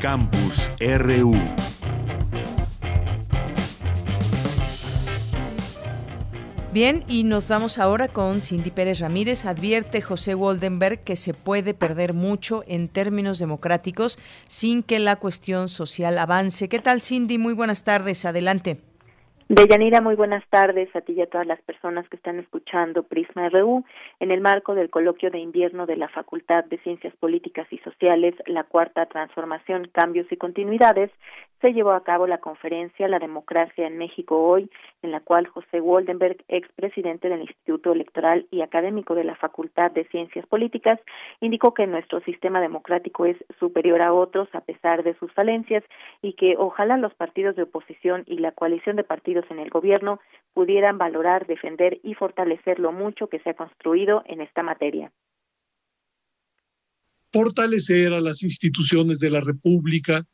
Campus 0.00 0.70
RU. 0.80 1.34
Bien, 6.80 7.02
y 7.08 7.24
nos 7.24 7.48
vamos 7.48 7.80
ahora 7.80 8.06
con 8.06 8.40
Cindy 8.40 8.70
Pérez 8.70 9.00
Ramírez. 9.00 9.46
Advierte 9.46 10.00
José 10.00 10.36
Woldenberg 10.36 11.02
que 11.02 11.16
se 11.16 11.34
puede 11.34 11.74
perder 11.74 12.14
mucho 12.14 12.62
en 12.68 12.86
términos 12.86 13.40
democráticos 13.40 14.16
sin 14.46 14.84
que 14.84 15.00
la 15.00 15.16
cuestión 15.16 15.68
social 15.68 16.16
avance. 16.18 16.68
¿Qué 16.68 16.78
tal, 16.78 17.02
Cindy? 17.02 17.36
Muy 17.36 17.52
buenas 17.52 17.82
tardes. 17.82 18.24
Adelante. 18.24 18.78
Deyanira, 19.48 20.02
muy 20.02 20.14
buenas 20.14 20.44
tardes 20.50 20.94
a 20.94 21.00
ti 21.00 21.14
y 21.14 21.22
a 21.22 21.26
todas 21.26 21.46
las 21.46 21.60
personas 21.62 22.06
que 22.10 22.16
están 22.16 22.38
escuchando 22.38 23.02
Prisma 23.02 23.48
RU 23.48 23.82
en 24.20 24.30
el 24.30 24.42
marco 24.42 24.74
del 24.74 24.90
coloquio 24.90 25.30
de 25.30 25.38
invierno 25.38 25.86
de 25.86 25.96
la 25.96 26.08
Facultad 26.10 26.64
de 26.66 26.76
Ciencias 26.78 27.16
Políticas 27.16 27.66
y 27.70 27.78
Sociales, 27.78 28.34
la 28.46 28.64
Cuarta 28.64 29.06
Transformación, 29.06 29.88
Cambios 29.90 30.30
y 30.30 30.36
Continuidades 30.36 31.10
se 31.60 31.72
llevó 31.72 31.92
a 31.92 32.04
cabo 32.04 32.26
la 32.26 32.38
conferencia 32.38 33.08
La 33.08 33.18
Democracia 33.18 33.86
en 33.86 33.98
México 33.98 34.36
hoy, 34.36 34.70
en 35.02 35.10
la 35.10 35.20
cual 35.20 35.46
José 35.46 35.80
Woldenberg, 35.80 36.44
expresidente 36.48 37.28
del 37.28 37.40
Instituto 37.40 37.92
Electoral 37.92 38.46
y 38.50 38.60
académico 38.60 39.14
de 39.14 39.24
la 39.24 39.34
Facultad 39.34 39.90
de 39.90 40.06
Ciencias 40.08 40.46
Políticas, 40.46 41.00
indicó 41.40 41.74
que 41.74 41.86
nuestro 41.86 42.20
sistema 42.20 42.60
democrático 42.60 43.26
es 43.26 43.36
superior 43.58 44.02
a 44.02 44.12
otros 44.12 44.48
a 44.52 44.60
pesar 44.60 45.02
de 45.02 45.16
sus 45.18 45.32
falencias 45.32 45.82
y 46.22 46.34
que 46.34 46.54
ojalá 46.56 46.96
los 46.96 47.14
partidos 47.14 47.56
de 47.56 47.62
oposición 47.62 48.22
y 48.26 48.38
la 48.38 48.52
coalición 48.52 48.96
de 48.96 49.04
partidos 49.04 49.44
en 49.50 49.58
el 49.58 49.70
gobierno 49.70 50.20
pudieran 50.54 50.98
valorar, 50.98 51.46
defender 51.46 51.98
y 52.02 52.14
fortalecer 52.14 52.78
lo 52.78 52.92
mucho 52.92 53.28
que 53.28 53.40
se 53.40 53.50
ha 53.50 53.54
construido 53.54 54.22
en 54.26 54.40
esta 54.40 54.62
materia. 54.62 55.12
Fortalecer 57.32 58.12
a 58.12 58.20
las 58.20 58.42
instituciones 58.42 59.18
de 59.18 59.30
la 59.30 59.40
República, 59.40 60.24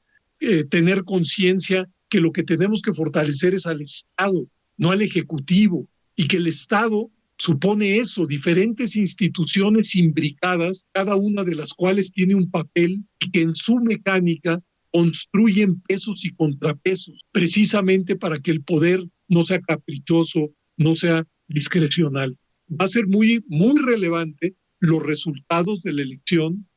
eh, 0.41 0.65
tener 0.65 1.05
conciencia 1.05 1.89
que 2.09 2.21
lo 2.21 2.33
que 2.33 2.43
tenemos 2.43 2.83
que 2.83 2.93
fortalecer 2.93 3.55
es 3.55 3.67
al 3.67 3.81
Estado, 3.81 4.47
no 4.77 4.91
al 4.91 5.03
Ejecutivo, 5.03 5.89
y 6.17 6.29
que 6.29 6.37
el 6.37 6.47
Estado 6.47 7.11
supone 7.39 7.97
eso, 7.97 8.27
diferentes 8.27 8.97
instituciones 8.97 9.95
imbricadas, 9.97 10.87
cada 10.93 11.17
una 11.17 11.45
de 11.45 11.55
las 11.55 11.73
cuales 11.73 12.13
tiene 12.13 12.35
un 12.35 12.51
papel 12.51 13.05
y 13.21 13.31
que 13.31 13.43
en 13.43 13.55
su 13.55 13.77
mecánica 13.77 14.63
construyen 14.93 15.81
pesos 15.81 16.25
y 16.25 16.33
contrapesos, 16.35 17.21
precisamente 17.33 18.15
para 18.15 18.39
que 18.39 18.53
el 18.53 18.63
poder 18.63 19.05
no 19.29 19.45
sea 19.45 19.61
caprichoso, 19.61 20.53
no 20.77 20.95
sea 20.95 21.27
discrecional. 21.49 22.39
Va 22.71 22.85
a 22.85 22.89
ser 22.89 23.09
muy, 23.09 23.43
muy 23.49 23.75
relevante 23.81 24.55
los 24.79 25.03
resultados 25.03 25.83
de 25.83 25.95
la 25.95 26.03
elección 26.03 26.69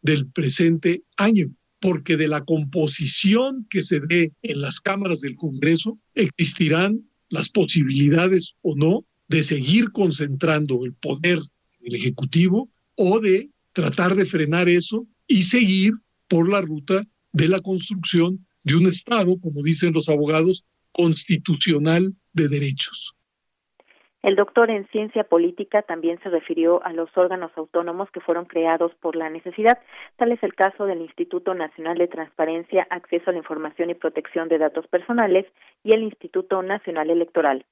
del 0.00 0.26
presente 0.28 1.02
año 1.18 1.50
porque 1.80 2.16
de 2.16 2.28
la 2.28 2.44
composición 2.44 3.66
que 3.70 3.82
se 3.82 4.00
dé 4.00 4.32
en 4.42 4.60
las 4.60 4.80
cámaras 4.80 5.20
del 5.20 5.36
Congreso 5.36 5.98
existirán 6.14 7.08
las 7.28 7.48
posibilidades 7.48 8.54
o 8.62 8.76
no 8.76 9.04
de 9.28 9.42
seguir 9.42 9.90
concentrando 9.92 10.84
el 10.84 10.94
poder 10.94 11.38
en 11.80 11.86
el 11.86 11.94
Ejecutivo 11.96 12.70
o 12.96 13.20
de 13.20 13.50
tratar 13.72 14.14
de 14.14 14.24
frenar 14.24 14.68
eso 14.68 15.06
y 15.26 15.42
seguir 15.42 15.92
por 16.28 16.48
la 16.48 16.60
ruta 16.60 17.02
de 17.32 17.48
la 17.48 17.60
construcción 17.60 18.46
de 18.64 18.76
un 18.76 18.86
Estado, 18.86 19.38
como 19.38 19.62
dicen 19.62 19.92
los 19.92 20.08
abogados, 20.08 20.64
constitucional 20.92 22.14
de 22.32 22.48
derechos. 22.48 23.14
El 24.22 24.34
doctor 24.34 24.70
en 24.70 24.88
ciencia 24.88 25.24
política 25.24 25.82
también 25.82 26.18
se 26.22 26.30
refirió 26.30 26.84
a 26.84 26.92
los 26.92 27.08
órganos 27.16 27.52
autónomos 27.54 28.10
que 28.10 28.20
fueron 28.20 28.46
creados 28.46 28.92
por 29.00 29.14
la 29.14 29.30
necesidad. 29.30 29.78
Tal 30.16 30.32
es 30.32 30.42
el 30.42 30.54
caso 30.54 30.84
del 30.86 31.00
Instituto 31.00 31.54
Nacional 31.54 31.98
de 31.98 32.08
Transparencia, 32.08 32.86
Acceso 32.90 33.30
a 33.30 33.32
la 33.32 33.38
Información 33.38 33.90
y 33.90 33.94
Protección 33.94 34.48
de 34.48 34.58
Datos 34.58 34.86
Personales 34.88 35.46
y 35.84 35.94
el 35.94 36.02
Instituto 36.02 36.62
Nacional 36.62 37.10
Electoral. 37.10 37.64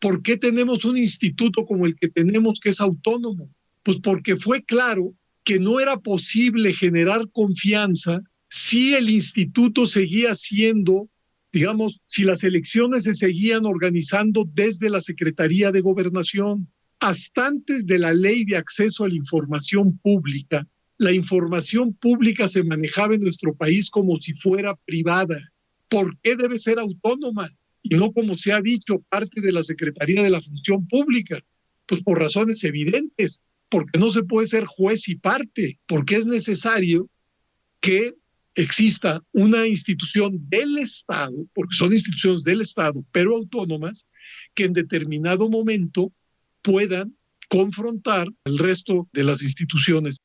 ¿Por 0.00 0.22
qué 0.22 0.36
tenemos 0.36 0.84
un 0.84 0.96
instituto 0.96 1.64
como 1.64 1.86
el 1.86 1.96
que 1.96 2.08
tenemos 2.08 2.60
que 2.60 2.70
es 2.70 2.80
autónomo? 2.80 3.48
Pues 3.82 3.98
porque 4.02 4.36
fue 4.36 4.62
claro 4.64 5.12
que 5.44 5.58
no 5.58 5.78
era 5.78 5.98
posible 5.98 6.72
generar 6.72 7.30
confianza 7.32 8.22
si 8.48 8.94
el 8.94 9.10
instituto 9.10 9.86
seguía 9.86 10.34
siendo 10.34 11.08
digamos, 11.54 12.00
si 12.06 12.24
las 12.24 12.42
elecciones 12.42 13.04
se 13.04 13.14
seguían 13.14 13.64
organizando 13.64 14.44
desde 14.54 14.90
la 14.90 15.00
Secretaría 15.00 15.70
de 15.70 15.82
Gobernación, 15.82 16.68
hasta 16.98 17.46
antes 17.46 17.86
de 17.86 18.00
la 18.00 18.12
ley 18.12 18.44
de 18.44 18.56
acceso 18.56 19.04
a 19.04 19.08
la 19.08 19.14
información 19.14 19.96
pública, 19.98 20.66
la 20.98 21.12
información 21.12 21.94
pública 21.94 22.48
se 22.48 22.64
manejaba 22.64 23.14
en 23.14 23.20
nuestro 23.20 23.54
país 23.54 23.88
como 23.88 24.20
si 24.20 24.34
fuera 24.34 24.74
privada. 24.84 25.38
¿Por 25.88 26.18
qué 26.22 26.34
debe 26.34 26.58
ser 26.58 26.80
autónoma? 26.80 27.48
Y 27.82 27.94
no 27.94 28.10
como 28.10 28.36
se 28.36 28.52
ha 28.52 28.60
dicho, 28.60 29.04
parte 29.08 29.40
de 29.40 29.52
la 29.52 29.62
Secretaría 29.62 30.24
de 30.24 30.30
la 30.30 30.40
Función 30.40 30.88
Pública. 30.88 31.40
Pues 31.86 32.02
por 32.02 32.18
razones 32.18 32.64
evidentes, 32.64 33.42
porque 33.68 34.00
no 34.00 34.10
se 34.10 34.24
puede 34.24 34.48
ser 34.48 34.64
juez 34.64 35.08
y 35.08 35.14
parte, 35.14 35.78
porque 35.86 36.16
es 36.16 36.26
necesario 36.26 37.08
que 37.80 38.14
exista 38.54 39.20
una 39.32 39.66
institución 39.66 40.48
del 40.48 40.78
Estado, 40.78 41.34
porque 41.54 41.74
son 41.74 41.92
instituciones 41.92 42.44
del 42.44 42.60
Estado, 42.60 43.02
pero 43.12 43.36
autónomas, 43.36 44.06
que 44.54 44.64
en 44.64 44.72
determinado 44.72 45.48
momento 45.48 46.12
puedan 46.62 47.16
confrontar 47.48 48.26
el 48.44 48.58
resto 48.58 49.08
de 49.12 49.24
las 49.24 49.42
instituciones. 49.42 50.18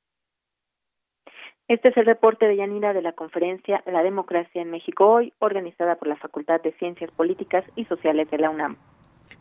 Este 1.68 1.92
es 1.92 1.98
el 1.98 2.06
reporte 2.06 2.48
de 2.48 2.56
Yanira 2.56 2.94
de 2.94 3.02
la 3.04 3.12
conferencia 3.12 3.84
La 3.86 4.02
Democracia 4.02 4.62
en 4.62 4.72
México 4.72 5.06
hoy, 5.06 5.34
organizada 5.38 5.96
por 5.98 6.08
la 6.08 6.16
Facultad 6.16 6.62
de 6.62 6.72
Ciencias 6.74 7.12
Políticas 7.12 7.64
y 7.76 7.86
Sociales 7.86 8.30
de 8.32 8.40
la 8.40 8.50
UNAM. 8.50 8.78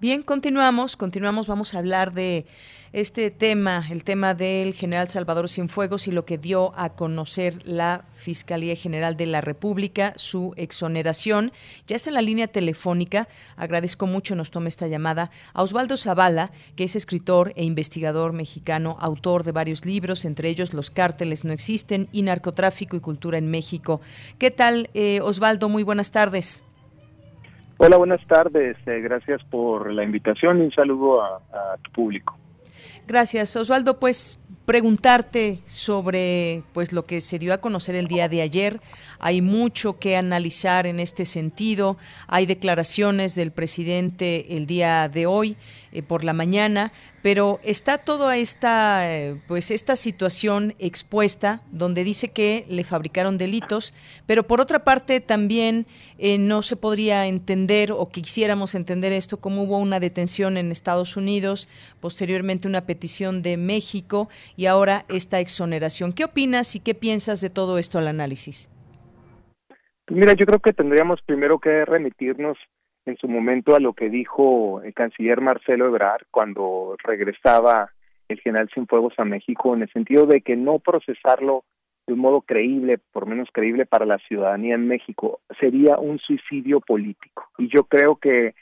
Bien, 0.00 0.22
continuamos, 0.24 0.96
continuamos, 0.96 1.46
vamos 1.46 1.72
a 1.72 1.78
hablar 1.78 2.12
de 2.12 2.46
este 2.92 3.30
tema, 3.30 3.84
el 3.90 4.04
tema 4.04 4.34
del 4.34 4.74
general 4.74 5.08
Salvador 5.08 5.48
Cienfuegos 5.48 6.08
y 6.08 6.12
lo 6.12 6.24
que 6.24 6.38
dio 6.38 6.72
a 6.76 6.90
conocer 6.90 7.54
la 7.64 8.04
Fiscalía 8.14 8.76
General 8.76 9.16
de 9.16 9.26
la 9.26 9.40
República, 9.40 10.12
su 10.16 10.54
exoneración. 10.56 11.52
Ya 11.86 11.96
es 11.96 12.06
en 12.06 12.14
la 12.14 12.22
línea 12.22 12.48
telefónica, 12.48 13.28
agradezco 13.56 14.06
mucho, 14.06 14.34
nos 14.34 14.50
tome 14.50 14.68
esta 14.68 14.86
llamada, 14.86 15.30
a 15.52 15.62
Osvaldo 15.62 15.96
Zavala, 15.96 16.50
que 16.76 16.84
es 16.84 16.96
escritor 16.96 17.52
e 17.56 17.64
investigador 17.64 18.32
mexicano, 18.32 18.96
autor 19.00 19.44
de 19.44 19.52
varios 19.52 19.84
libros, 19.84 20.24
entre 20.24 20.48
ellos 20.48 20.74
Los 20.74 20.90
cárteles 20.90 21.44
no 21.44 21.52
existen 21.52 22.08
y 22.12 22.22
Narcotráfico 22.22 22.96
y 22.96 23.00
Cultura 23.00 23.38
en 23.38 23.50
México. 23.50 24.00
¿Qué 24.38 24.50
tal, 24.50 24.90
eh, 24.94 25.20
Osvaldo? 25.22 25.68
Muy 25.68 25.82
buenas 25.82 26.10
tardes. 26.10 26.64
Hola, 27.80 27.96
buenas 27.96 28.20
tardes. 28.26 28.76
Eh, 28.86 29.00
gracias 29.00 29.40
por 29.44 29.92
la 29.92 30.02
invitación 30.02 30.58
y 30.58 30.62
un 30.62 30.72
saludo 30.72 31.22
a, 31.22 31.40
tu 31.82 31.92
público. 31.92 32.36
Gracias, 33.08 33.56
Osvaldo. 33.56 33.98
Pues 33.98 34.38
preguntarte 34.66 35.62
sobre 35.64 36.62
pues 36.74 36.92
lo 36.92 37.06
que 37.06 37.22
se 37.22 37.38
dio 37.38 37.54
a 37.54 37.58
conocer 37.58 37.94
el 37.94 38.06
día 38.06 38.28
de 38.28 38.42
ayer. 38.42 38.82
Hay 39.18 39.40
mucho 39.40 39.98
que 39.98 40.14
analizar 40.14 40.86
en 40.86 41.00
este 41.00 41.24
sentido. 41.24 41.96
Hay 42.26 42.44
declaraciones 42.44 43.34
del 43.34 43.50
presidente 43.50 44.54
el 44.58 44.66
día 44.66 45.08
de 45.08 45.24
hoy 45.24 45.56
eh, 45.90 46.02
por 46.02 46.22
la 46.22 46.34
mañana, 46.34 46.92
pero 47.22 47.60
está 47.62 47.98
toda 47.98 48.36
esta 48.36 49.10
eh, 49.12 49.40
pues 49.48 49.70
esta 49.70 49.96
situación 49.96 50.74
expuesta 50.78 51.62
donde 51.72 52.04
dice 52.04 52.28
que 52.28 52.64
le 52.68 52.84
fabricaron 52.84 53.38
delitos, 53.38 53.94
pero 54.26 54.44
por 54.44 54.60
otra 54.60 54.84
parte 54.84 55.20
también 55.20 55.86
eh, 56.18 56.38
no 56.38 56.62
se 56.62 56.76
podría 56.76 57.26
entender 57.26 57.92
o 57.92 58.08
quisiéramos 58.08 58.74
entender 58.74 59.12
esto 59.12 59.38
como 59.38 59.62
hubo 59.62 59.78
una 59.78 60.00
detención 60.00 60.56
en 60.56 60.70
Estados 60.70 61.16
Unidos, 61.16 61.68
posteriormente 62.00 62.68
una 62.68 62.86
petición 62.86 63.42
de 63.42 63.56
México 63.56 64.28
y 64.56 64.66
ahora 64.66 65.04
esta 65.08 65.40
exoneración. 65.40 66.12
¿Qué 66.12 66.24
opinas 66.24 66.76
y 66.76 66.80
qué 66.80 66.94
piensas 66.94 67.40
de 67.40 67.50
todo 67.50 67.78
esto 67.78 67.98
al 67.98 68.08
análisis? 68.08 68.70
Mira, 70.10 70.32
yo 70.32 70.46
creo 70.46 70.60
que 70.60 70.72
tendríamos 70.72 71.20
primero 71.22 71.58
que 71.58 71.84
remitirnos 71.84 72.56
en 73.08 73.16
su 73.16 73.26
momento 73.26 73.74
a 73.74 73.80
lo 73.80 73.94
que 73.94 74.10
dijo 74.10 74.82
el 74.82 74.92
canciller 74.92 75.40
Marcelo 75.40 75.86
Ebrard 75.86 76.26
cuando 76.30 76.96
regresaba 77.02 77.90
el 78.28 78.40
general 78.40 78.68
Cienfuegos 78.72 79.14
a 79.16 79.24
México, 79.24 79.74
en 79.74 79.82
el 79.82 79.92
sentido 79.92 80.26
de 80.26 80.42
que 80.42 80.56
no 80.56 80.78
procesarlo 80.78 81.64
de 82.06 82.12
un 82.12 82.20
modo 82.20 82.42
creíble, 82.42 82.98
por 83.12 83.26
menos 83.26 83.48
creíble 83.52 83.86
para 83.86 84.04
la 84.04 84.18
ciudadanía 84.18 84.74
en 84.74 84.86
México, 84.86 85.40
sería 85.58 85.98
un 85.98 86.18
suicidio 86.18 86.80
político. 86.80 87.48
Y 87.56 87.68
yo 87.68 87.84
creo 87.84 88.16
que 88.16 88.54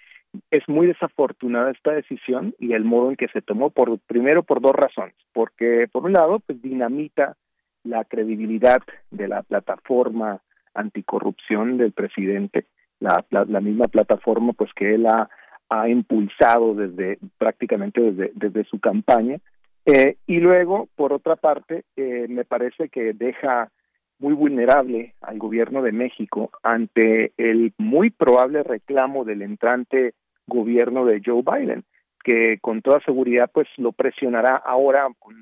es 0.51 0.69
muy 0.69 0.87
desafortunada 0.87 1.71
esta 1.73 1.93
decisión 1.93 2.55
y 2.61 2.75
el 2.75 2.85
modo 2.85 3.11
en 3.11 3.17
que 3.17 3.29
se 3.29 3.43
tomó, 3.43 3.71
por 3.71 3.99
primero 4.01 4.45
por 4.45 4.61
dos 4.61 4.75
razones, 4.75 5.15
porque 5.33 5.89
por 5.91 6.05
un 6.05 6.13
lado, 6.13 6.41
pues 6.41 6.63
dinamita 6.63 7.37
la 7.83 8.05
credibilidad 8.05 8.83
de 9.11 9.29
la 9.29 9.43
plataforma 9.43 10.41
anticorrupción 10.75 11.79
del 11.79 11.93
presidente, 11.93 12.67
la, 13.01 13.61
misma 13.61 13.87
plataforma 13.87 14.53
pues 14.53 14.71
que 14.75 14.95
él 14.95 15.07
ha, 15.07 15.29
ha 15.69 15.89
impulsado 15.89 16.75
desde 16.75 17.19
prácticamente 17.39 18.01
desde, 18.01 18.33
desde 18.35 18.65
su 18.65 18.79
campaña. 18.81 19.39
Eh, 19.85 20.17
y 20.27 20.41
luego 20.41 20.89
por 20.97 21.13
otra 21.13 21.37
parte 21.37 21.85
eh, 21.97 22.27
me 22.29 22.45
parece 22.45 22.89
que 22.89 23.13
deja 23.13 23.71
muy 24.19 24.35
vulnerable 24.35 25.15
al 25.21 25.39
gobierno 25.39 25.83
de 25.83 25.93
México 25.93 26.51
ante 26.63 27.33
el 27.37 27.73
muy 27.79 28.11
probable 28.11 28.63
reclamo 28.63 29.25
del 29.25 29.43
entrante 29.43 30.15
gobierno 30.47 31.05
de 31.05 31.23
Joe 31.25 31.43
Biden 31.43 31.85
que 32.27 32.59
con 32.61 32.83
toda 32.83 32.99
seguridad 33.03 33.49
pues 33.53 33.69
lo 33.77 33.93
presionará 33.93 34.57
ahora 34.57 35.07
con, 35.21 35.37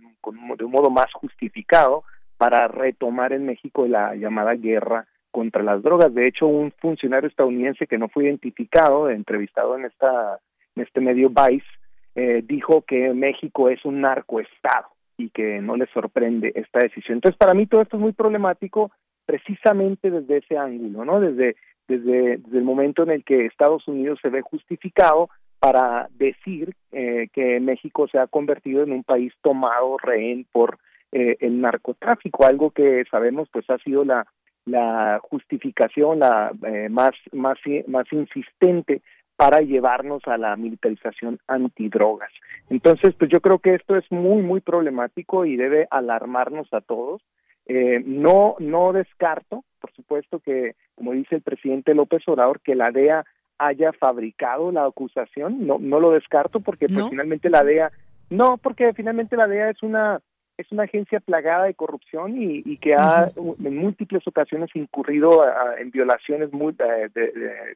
de 0.59 0.64
un 0.64 0.71
modo 0.71 0.90
más 0.90 1.11
justificado 1.14 2.05
para 2.37 2.69
retomar 2.69 3.33
en 3.33 3.47
México 3.47 3.87
la 3.87 4.14
llamada 4.17 4.55
guerra 4.55 5.07
contra 5.35 5.64
las 5.64 5.83
drogas. 5.83 6.14
De 6.14 6.29
hecho, 6.29 6.47
un 6.47 6.70
funcionario 6.79 7.29
estadounidense 7.29 7.88
que 7.88 7.99
no 7.99 8.09
fue 8.09 8.27
identificado, 8.27 9.11
entrevistado 9.11 9.77
en 9.77 9.87
esta 9.87 10.38
en 10.77 10.85
este 10.85 11.01
medio 11.01 11.29
Vice, 11.29 11.66
eh, 12.14 12.42
dijo 12.47 12.83
que 12.83 13.12
México 13.14 13.68
es 13.68 13.85
un 13.85 14.01
narcoestado 14.01 14.87
y 15.16 15.31
que 15.31 15.61
no 15.61 15.77
le 15.77 15.87
sorprende 15.87 16.53
esta 16.55 16.79
decisión. 16.79 17.16
Entonces, 17.16 17.37
para 17.37 17.55
mí 17.55 17.66
todo 17.66 17.83
esto 17.83 17.97
es 17.97 18.03
muy 18.03 18.12
problemático 18.12 18.92
precisamente 19.27 20.11
desde 20.11 20.37
ese 20.37 20.57
ángulo, 20.57 21.05
¿no? 21.05 21.18
Desde 21.20 21.57
desde, 21.88 22.38
desde 22.38 22.59
el 22.59 22.64
momento 22.64 23.03
en 23.03 23.11
el 23.11 23.25
que 23.25 23.47
Estados 23.47 23.87
Unidos 23.88 24.18
se 24.23 24.31
ve 24.31 24.40
justificado 24.42 25.29
para 25.59 26.09
decir 26.16 26.75
eh, 26.92 27.29
que 27.33 27.61
México 27.61 28.07
se 28.09 28.18
ha 28.18 28.27
convertido 28.27 28.83
en 28.83 28.92
un 28.92 29.05
país 29.05 29.33
tomado 29.42 29.97
rehén 29.99 30.47
por 30.53 30.79
eh, 31.12 31.37
el 31.40 31.61
narcotráfico, 31.61 32.44
algo 32.44 32.70
que 32.70 33.05
sabemos 33.11 33.49
pues 33.53 33.68
ha 33.70 33.79
sido 33.79 34.05
la 34.05 34.27
la 34.66 35.20
justificación 35.22 36.20
la 36.20 36.53
eh, 36.66 36.88
más 36.88 37.12
más 37.33 37.59
más 37.87 38.07
insistente 38.12 39.03
para 39.37 39.59
llevarnos 39.61 40.22
a 40.27 40.38
la 40.38 40.55
militarización 40.57 41.40
antidrogas. 41.48 42.31
Entonces, 42.70 43.14
pues 43.18 43.31
yo 43.31 43.40
creo 43.40 43.59
que 43.59 43.74
esto 43.74 43.96
es 43.96 44.11
muy 44.11 44.42
muy 44.42 44.61
problemático 44.61 45.44
y 45.44 45.57
debe 45.57 45.87
alarmarnos 45.90 46.72
a 46.72 46.81
todos. 46.81 47.22
Eh, 47.66 48.03
no 48.05 48.57
no 48.59 48.92
descarto, 48.92 49.64
por 49.81 49.92
supuesto 49.92 50.38
que 50.38 50.77
como 50.94 51.12
dice 51.12 51.37
el 51.37 51.42
presidente 51.42 51.94
López 51.94 52.22
Obrador 52.29 52.61
que 52.61 52.74
la 52.74 52.90
DEA 52.90 53.24
haya 53.59 53.92
fabricado 53.92 54.70
la 54.70 54.85
acusación, 54.85 55.66
no 55.66 55.79
no 55.79 56.00
lo 56.00 56.12
descarto 56.12 56.61
porque 56.61 56.88
pues, 56.88 57.09
finalmente 57.09 57.48
la 57.48 57.64
DEA 57.64 57.90
no, 58.31 58.59
porque 58.59 58.92
finalmente 58.94 59.37
la 59.37 59.46
DEA 59.46 59.70
es 59.70 59.83
una 59.83 60.20
es 60.57 60.71
una 60.71 60.85
agencia 60.85 61.21
plagada 61.21 61.64
de 61.64 61.75
corrupción 61.75 62.35
y, 62.40 62.77
que 62.79 62.95
ha 62.95 63.31
en 63.37 63.77
múltiples 63.77 64.27
ocasiones 64.27 64.71
incurrido 64.75 65.43
en 65.79 65.90
violaciones 65.90 66.53
muy 66.53 66.75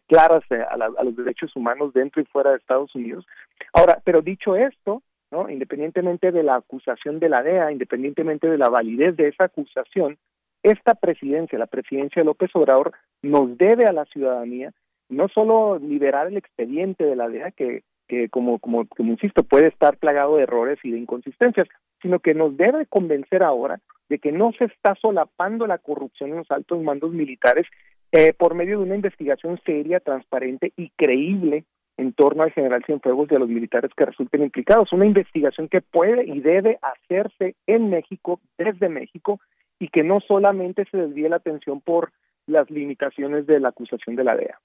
claras 0.06 0.44
a, 0.50 0.76
los 1.04 1.16
derechos 1.16 1.54
humanos 1.56 1.92
dentro 1.92 2.22
y 2.22 2.26
fuera 2.26 2.50
de 2.50 2.58
Estados 2.58 2.94
Unidos. 2.94 3.26
Ahora, 3.72 4.00
pero 4.04 4.22
dicho 4.22 4.54
esto, 4.54 5.02
¿no? 5.30 5.50
independientemente 5.50 6.30
de 6.30 6.42
la 6.42 6.56
acusación 6.56 7.18
de 7.18 7.28
la 7.28 7.42
DEA, 7.42 7.72
independientemente 7.72 8.48
de 8.48 8.58
la 8.58 8.68
validez 8.68 9.16
de 9.16 9.28
esa 9.28 9.44
acusación, 9.44 10.16
esta 10.62 10.94
presidencia, 10.94 11.58
la 11.58 11.66
presidencia 11.66 12.20
de 12.20 12.26
López 12.26 12.50
Obrador, 12.54 12.92
nos 13.22 13.58
debe 13.58 13.86
a 13.86 13.92
la 13.92 14.04
ciudadanía 14.06 14.72
no 15.08 15.28
solo 15.28 15.78
liberar 15.78 16.28
el 16.28 16.36
expediente 16.36 17.04
de 17.04 17.16
la 17.16 17.28
DEA, 17.28 17.50
que 17.50 17.82
que 18.08 18.28
como, 18.30 18.58
como, 18.58 18.86
como 18.88 19.12
insisto, 19.12 19.44
puede 19.44 19.68
estar 19.68 19.98
plagado 19.98 20.36
de 20.36 20.44
errores 20.44 20.78
y 20.82 20.90
de 20.90 20.98
inconsistencias, 20.98 21.68
sino 22.02 22.20
que 22.20 22.34
nos 22.34 22.56
debe 22.56 22.86
convencer 22.86 23.42
ahora 23.42 23.80
de 24.08 24.18
que 24.18 24.32
no 24.32 24.52
se 24.52 24.64
está 24.64 24.94
solapando 24.94 25.66
la 25.66 25.78
corrupción 25.78 26.30
en 26.30 26.36
los 26.36 26.50
altos 26.50 26.82
mandos 26.82 27.12
militares 27.12 27.66
eh, 28.10 28.32
por 28.32 28.54
medio 28.54 28.78
de 28.78 28.84
una 28.84 28.94
investigación 28.94 29.60
seria, 29.66 30.00
transparente 30.00 30.72
y 30.76 30.90
creíble 30.96 31.64
en 31.98 32.12
torno 32.12 32.44
al 32.44 32.52
general 32.52 32.84
Cienfuegos 32.86 33.30
y 33.30 33.34
a 33.34 33.38
los 33.38 33.48
militares 33.48 33.90
que 33.94 34.06
resulten 34.06 34.42
implicados. 34.42 34.92
Una 34.92 35.04
investigación 35.04 35.68
que 35.68 35.82
puede 35.82 36.24
y 36.24 36.40
debe 36.40 36.78
hacerse 36.80 37.56
en 37.66 37.90
México, 37.90 38.40
desde 38.56 38.88
México, 38.88 39.40
y 39.78 39.88
que 39.88 40.04
no 40.04 40.20
solamente 40.20 40.84
se 40.90 40.96
desvíe 40.96 41.28
la 41.28 41.36
atención 41.36 41.80
por 41.80 42.12
las 42.46 42.70
limitaciones 42.70 43.46
de 43.46 43.60
la 43.60 43.68
acusación 43.68 44.16
de 44.16 44.24
la 44.24 44.36
DEA. 44.36 44.58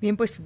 Bien, 0.00 0.16
pues 0.16 0.40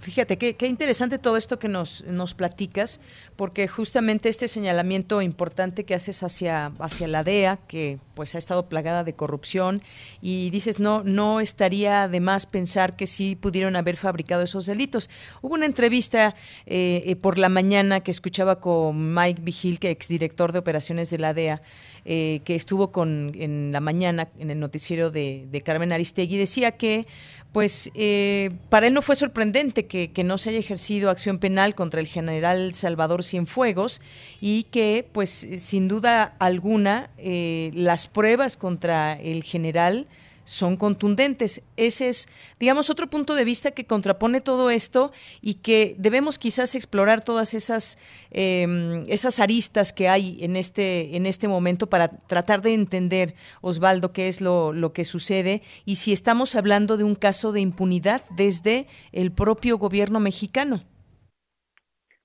fíjate 0.00 0.36
qué, 0.36 0.54
qué 0.56 0.66
interesante 0.66 1.18
todo 1.18 1.38
esto 1.38 1.58
que 1.58 1.68
nos, 1.68 2.04
nos 2.04 2.34
platicas, 2.34 3.00
porque 3.36 3.66
justamente 3.66 4.28
este 4.28 4.48
señalamiento 4.48 5.22
importante 5.22 5.84
que 5.84 5.94
haces 5.94 6.22
hacia, 6.22 6.72
hacia 6.78 7.08
la 7.08 7.24
DEA, 7.24 7.58
que 7.68 7.98
pues 8.14 8.34
ha 8.34 8.38
estado 8.38 8.68
plagada 8.68 9.04
de 9.04 9.14
corrupción, 9.14 9.80
y 10.20 10.50
dices, 10.50 10.78
no, 10.78 11.04
no 11.04 11.40
estaría 11.40 12.06
de 12.06 12.20
más 12.20 12.44
pensar 12.44 12.96
que 12.96 13.06
sí 13.06 13.34
pudieron 13.34 13.76
haber 13.76 13.96
fabricado 13.96 14.42
esos 14.42 14.66
delitos. 14.66 15.08
Hubo 15.40 15.54
una 15.54 15.64
entrevista 15.64 16.34
eh, 16.66 17.02
eh, 17.06 17.16
por 17.16 17.38
la 17.38 17.48
mañana 17.48 18.00
que 18.00 18.10
escuchaba 18.10 18.60
con 18.60 19.14
Mike 19.14 19.40
Vigil, 19.40 19.78
que 19.78 19.90
exdirector 19.90 20.52
de 20.52 20.58
operaciones 20.58 21.08
de 21.08 21.18
la 21.18 21.32
DEA, 21.32 21.62
eh, 22.10 22.40
que 22.44 22.54
estuvo 22.54 22.90
con 22.90 23.32
en 23.34 23.70
la 23.70 23.80
mañana 23.80 24.28
en 24.38 24.50
el 24.50 24.58
noticiero 24.58 25.10
de, 25.10 25.62
Carmen 25.62 25.92
Aristegui, 25.92 26.38
decía 26.38 26.72
que 26.72 27.06
pues 27.52 27.90
eh, 27.94 28.50
para 28.70 28.86
él 28.86 28.94
no 28.94 29.02
fue 29.02 29.14
sorprendente 29.14 29.84
que, 29.84 30.24
no 30.24 30.38
se 30.38 30.48
haya 30.48 30.58
ejercido 30.58 31.10
acción 31.10 31.38
penal 31.38 31.74
contra 31.74 32.00
el 32.00 32.06
general 32.06 32.72
Salvador 32.72 33.24
Cienfuegos 33.24 34.00
y 34.40 34.62
que, 34.70 35.06
pues 35.12 35.48
sin 35.58 35.86
duda 35.86 36.34
alguna, 36.38 37.10
eh, 37.18 37.72
las 37.74 38.08
pruebas 38.08 38.56
contra 38.56 39.12
el 39.12 39.44
general 39.44 40.06
son 40.48 40.76
contundentes. 40.76 41.62
Ese 41.76 42.08
es, 42.08 42.28
digamos, 42.58 42.88
otro 42.88 43.08
punto 43.08 43.34
de 43.34 43.44
vista 43.44 43.72
que 43.72 43.84
contrapone 43.84 44.40
todo 44.40 44.70
esto 44.70 45.12
y 45.42 45.54
que 45.54 45.94
debemos 45.98 46.38
quizás 46.38 46.74
explorar 46.74 47.22
todas 47.22 47.52
esas, 47.52 47.98
em, 48.30 49.02
esas 49.08 49.40
aristas 49.40 49.92
que 49.92 50.08
hay 50.08 50.38
en 50.42 50.56
este, 50.56 51.16
en 51.16 51.26
este 51.26 51.48
momento 51.48 51.88
para 51.88 52.08
tratar 52.08 52.62
de 52.62 52.72
entender, 52.72 53.34
Osvaldo, 53.60 54.12
qué 54.12 54.28
es 54.28 54.40
lo, 54.40 54.72
lo 54.72 54.94
que 54.94 55.04
sucede 55.04 55.62
y 55.84 55.96
si 55.96 56.14
estamos 56.14 56.56
hablando 56.56 56.96
de 56.96 57.04
un 57.04 57.14
caso 57.14 57.52
de 57.52 57.60
impunidad 57.60 58.22
desde 58.30 58.86
el 59.12 59.32
propio 59.32 59.76
gobierno 59.76 60.18
mexicano. 60.18 60.80